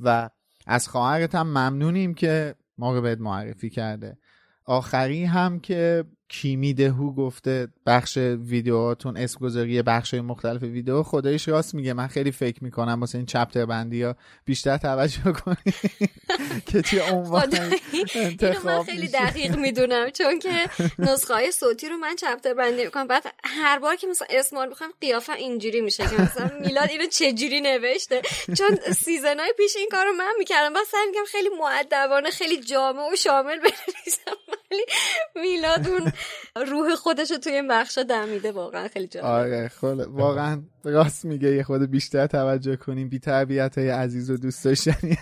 و 0.00 0.30
از 0.66 0.88
خواهرت 0.88 1.34
هم 1.34 1.46
ممنونیم 1.46 2.14
که 2.14 2.54
ما 2.78 2.94
رو 2.94 3.02
بهت 3.02 3.20
معرفی 3.20 3.70
کرده. 3.70 4.18
آخری 4.64 5.24
هم 5.24 5.60
که 5.60 6.04
کیمی 6.32 6.74
دهو 6.74 7.14
گفته 7.14 7.68
بخش 7.86 8.16
ویدیوهاتون 8.16 9.16
اسم 9.16 9.38
گذاری 9.40 9.82
بخش 9.82 10.14
مختلف 10.14 10.62
ویدیو. 10.62 11.02
خدایش 11.02 11.48
راست 11.48 11.74
میگه 11.74 11.92
من 11.92 12.06
خیلی 12.06 12.32
فکر 12.32 12.64
می‌کنم 12.64 13.00
واسه 13.00 13.18
این 13.18 13.26
چپتر 13.26 13.66
بندی 13.66 14.02
ها 14.02 14.16
بیشتر 14.44 14.76
توجه 14.76 15.32
کنی 15.32 15.74
که 16.66 16.82
چی 16.82 17.00
عنوان 17.00 17.50
اینو 17.92 18.62
من 18.64 18.82
خیلی 18.82 19.08
دقیق 19.08 19.56
می‌دونم 19.56 20.10
چون 20.10 20.38
که 20.38 20.50
نسخه 20.98 21.34
های 21.34 21.52
صوتی 21.52 21.88
رو 21.88 21.96
من 21.96 22.16
چپتر 22.16 22.54
بندی 22.54 22.84
می‌کنم. 22.84 23.06
بعد 23.06 23.22
هر 23.44 23.78
بار 23.78 23.96
که 23.96 24.06
مثلا 24.06 24.28
اسمال 24.30 24.68
می‌خوام 24.68 24.90
قیافه 25.00 25.32
اینجوری 25.32 25.80
میشه 25.80 26.06
که 26.06 26.22
مثلا 26.22 26.50
میلاد 26.60 26.90
اینو 26.90 27.06
چجوری 27.06 27.60
نوشته. 27.60 28.22
چون 28.58 28.78
سیزن 28.92 29.40
های 29.40 29.52
پیش 29.56 29.76
این 29.76 29.88
کار 29.90 30.06
رو 30.06 30.12
من 30.12 30.32
می‌کردم. 30.38 30.72
بعد 30.72 30.84
سعی 30.92 31.06
می‌کنم 31.06 31.24
خیلی 31.24 31.48
معدبانه 31.60 32.30
خیلی 32.30 32.60
جامع 32.60 33.12
و 33.12 33.16
شامل 33.16 33.56
بنویسم. 33.58 34.51
ولی 34.72 34.84
میلاد 35.42 35.88
اون 35.88 36.12
روح 36.68 36.94
خودش 36.94 37.30
رو 37.30 37.38
توی 37.38 37.62
بخشا 37.70 38.02
دمیده 38.02 38.52
واقعا 38.52 38.88
خیلی 38.88 39.06
جالب. 39.06 39.26
آره. 39.26 39.70
واقعا 40.06 40.62
راست 40.84 41.24
میگه 41.24 41.56
یه 41.56 41.62
خود 41.62 41.90
بیشتر 41.90 42.26
توجه 42.26 42.76
کنیم. 42.76 43.08
بی 43.08 43.18
تربیت 43.18 43.78
های 43.78 43.88
عزیز 43.88 44.30
و 44.30 44.36
دوست 44.36 44.64
داشتنی 44.64 45.16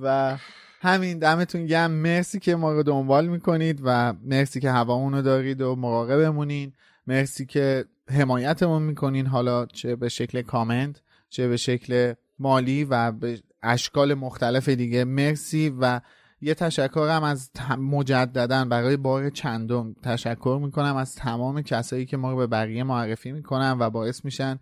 و 0.00 0.36
همین 0.80 1.18
دمتون 1.18 1.66
گم 1.66 1.90
مرسی 1.90 2.38
که 2.38 2.56
ما 2.56 2.72
رو 2.72 2.82
دنبال 2.82 3.26
می‌کنید 3.26 3.80
و 3.84 4.12
مرسی 4.24 4.60
که 4.60 4.70
هوامون 4.70 5.14
رو 5.14 5.22
دارید 5.22 5.60
و 5.60 5.76
مراقبمونین. 5.76 6.72
مرسی 7.06 7.46
که 7.46 7.84
حمایتمون 8.10 8.82
می‌کنین. 8.82 9.26
حالا 9.26 9.66
چه 9.66 9.96
به 9.96 10.08
شکل 10.08 10.42
کامنت 10.42 11.00
چه 11.28 11.48
به 11.48 11.56
شکل 11.56 12.14
مالی 12.38 12.84
و 12.84 13.12
به 13.12 13.40
اشکال 13.62 14.14
مختلف 14.14 14.68
دیگه. 14.68 15.04
مرسی 15.04 15.74
و 15.80 16.00
یه 16.40 16.54
تشکرم 16.54 17.22
از 17.22 17.50
مجددا 17.78 18.64
برای 18.64 18.96
بار 18.96 19.30
چندم 19.30 19.94
تشکر 20.02 20.58
می‌کنم 20.62 20.96
از 20.96 21.14
تمام 21.14 21.62
کسایی 21.62 22.06
که 22.06 22.16
ما 22.16 22.30
رو 22.30 22.36
به 22.36 22.46
بقیه 22.46 22.84
معرفی 22.84 23.32
می‌کنن 23.32 23.76
و 23.80 23.90
باعث 23.90 24.24
میشن 24.24 24.58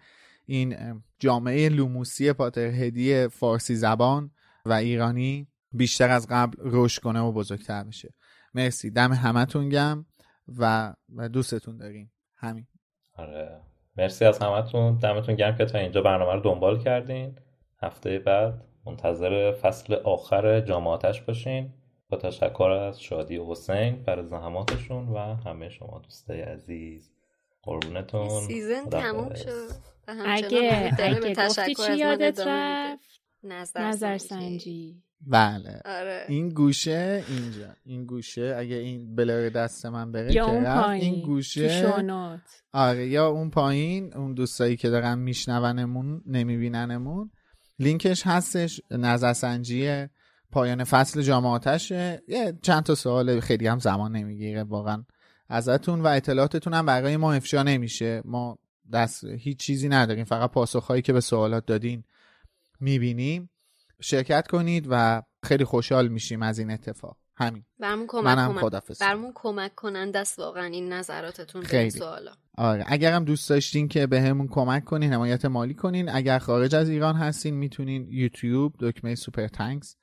این 0.47 1.03
جامعه 1.19 1.69
لوموسی 1.69 2.33
پاترهدی 2.33 3.29
فارسی 3.29 3.75
زبان 3.75 4.31
و 4.67 4.73
ایرانی 4.73 5.49
بیشتر 5.73 6.11
از 6.11 6.27
قبل 6.31 6.57
رشد 6.61 7.03
کنه 7.03 7.21
و 7.21 7.33
بزرگتر 7.33 7.85
بشه. 7.85 8.15
مرسی. 8.55 8.91
دم 8.91 9.13
همتون 9.13 9.69
گم 9.69 10.05
و, 10.59 10.95
دوستتون 11.33 11.77
داریم. 11.77 12.13
همین. 12.37 12.67
آره. 13.17 13.61
مرسی 13.97 14.25
از 14.25 14.39
همتون. 14.39 14.99
دمتون 14.99 15.35
گرم 15.35 15.57
که 15.57 15.65
تا 15.65 15.79
اینجا 15.79 16.03
برنامه 16.03 16.33
رو 16.33 16.41
دنبال 16.41 16.83
کردین. 16.83 17.39
هفته 17.83 18.19
بعد. 18.19 18.65
منتظر 18.87 19.53
فصل 19.53 19.95
آخر 19.95 20.61
جامعاتش 20.61 21.21
باشین. 21.21 21.73
با 22.09 22.17
تشکر 22.17 22.71
از 22.71 23.03
شادی 23.03 23.37
و 23.37 23.51
حسین 23.51 24.03
برای 24.03 24.27
زحماتشون 24.27 25.09
و 25.09 25.19
همه 25.19 25.69
شما 25.69 26.01
دوستای 26.05 26.41
عزیز. 26.41 27.11
قربونتون. 27.63 28.29
season 28.29 28.89
تموم 28.89 29.35
شد. 29.35 29.93
اگه 30.27 30.93
اگه 30.99 31.35
گفتی 31.35 31.75
چی 31.75 31.97
یادت 31.97 32.41
رفت؟ 32.47 33.23
نظر 33.45 34.19
سنجی 34.19 35.03
بله. 35.27 35.81
آره. 35.85 36.25
این 36.29 36.49
گوشه 36.49 37.25
اینجا. 37.29 37.77
این 37.85 38.07
گوشه 38.07 38.55
اگه 38.59 38.77
این 38.77 39.15
بالای 39.15 39.51
دست 39.51 39.87
من 39.87 40.13
بره 40.13 40.33
یا 40.33 40.47
که 40.47 40.53
اون 40.53 40.83
پایین 40.83 41.15
این 41.15 41.23
گوشه 41.23 41.95
آره 42.73 43.09
یا 43.09 43.29
اون 43.29 43.51
پایین 43.51 44.15
اون 44.15 44.35
دوستایی 44.35 44.77
که 44.77 44.91
دارن 44.91 45.19
میشنونمون 45.19 46.23
نمیبیننمون. 46.27 47.31
لینکش 47.79 48.27
هستش 48.27 48.81
نظرسنجی 48.91 50.07
پایان 50.51 50.85
فصل 50.85 51.23
جامعاتشه 51.23 52.23
یه 52.29 52.59
چند 52.63 52.83
تا 52.83 52.95
سوال 52.95 53.41
خیلی 53.41 53.67
هم 53.67 53.79
زمان 53.79 54.13
نمی‌گیره 54.13 54.63
واقعا 54.63 55.05
ازتون 55.49 56.01
و 56.01 56.07
اطلاعاتتون 56.07 56.75
هم 56.75 56.87
برای 56.87 57.17
ما 57.17 57.33
افشا 57.33 57.63
نمیشه. 57.63 58.23
ما 58.25 58.59
دست 58.93 59.25
هیچ 59.25 59.59
چیزی 59.59 59.89
نداریم 59.89 60.25
فقط 60.25 60.51
پاسخهایی 60.51 61.03
که 61.03 61.13
به 61.13 61.21
سوالات 61.21 61.67
دادین 61.67 62.05
می‌بینیم. 62.81 63.51
شرکت 64.01 64.49
کنید 64.49 64.87
و 64.91 65.23
خیلی 65.43 65.65
خوشحال 65.65 66.09
میشیم 66.09 66.43
از 66.43 66.59
این 66.59 66.71
اتفاق. 66.71 67.22
همین. 67.37 67.65
برمون 67.79 68.07
کمک 68.07 68.25
منم 68.25 68.55
کمک. 68.61 68.99
برمون 69.01 69.33
کمک 69.35 69.75
کننده 69.75 70.19
است 70.19 70.39
واقعا 70.39 70.65
این 70.65 70.93
نظراتتون 70.93 71.63
به 71.63 71.79
این 71.81 71.91
خیلی. 71.91 71.91
سوالا. 71.91 72.33
آره 72.59 72.85
اگرم 72.87 73.25
دوست 73.25 73.51
داشتین 73.51 73.89
که 73.89 74.07
به 74.07 74.21
همون 74.21 74.49
کمک 74.49 74.85
کنین 74.85 75.13
حمایت 75.13 75.45
مالی 75.45 75.75
کنین 75.75 76.09
اگر 76.09 76.39
خارج 76.39 76.75
از 76.75 76.89
ایران 76.89 77.15
هستین 77.17 77.55
می‌تونین 77.55 78.09
یوتیوب 78.09 78.75
دکمه 78.81 79.15
سوپر 79.15 79.49
تانکس 79.49 79.97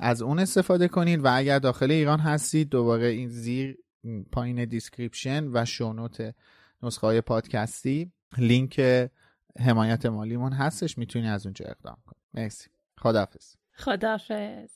از 0.00 0.22
اون 0.22 0.38
استفاده 0.38 0.88
کنین 0.88 1.20
و 1.20 1.30
اگر 1.32 1.58
داخل 1.58 1.90
ایران 1.90 2.20
هستید 2.20 2.68
دوباره 2.68 3.06
این 3.06 3.28
زیر 3.28 3.78
پایین 4.32 4.64
description 4.64 5.50
و 5.52 5.64
show 5.64 5.99
note 5.99 6.34
نسخه 6.82 7.06
های 7.06 7.20
پادکستی 7.20 8.12
لینک 8.38 8.80
حمایت 9.60 10.06
مالیمون 10.06 10.52
هستش 10.52 10.98
می‌تونین 10.98 11.28
از 11.28 11.46
اونجا 11.46 11.66
اقدام 11.68 11.96
کنین 12.06 12.22
مرسی. 12.34 12.68
خداحافظ. 12.98 13.54
خدافز 13.74 14.70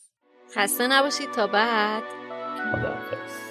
خسته 0.55 0.87
نباشید 0.87 1.31
تا 1.33 1.47
بعد. 1.47 2.03
خداحافظ. 2.73 3.50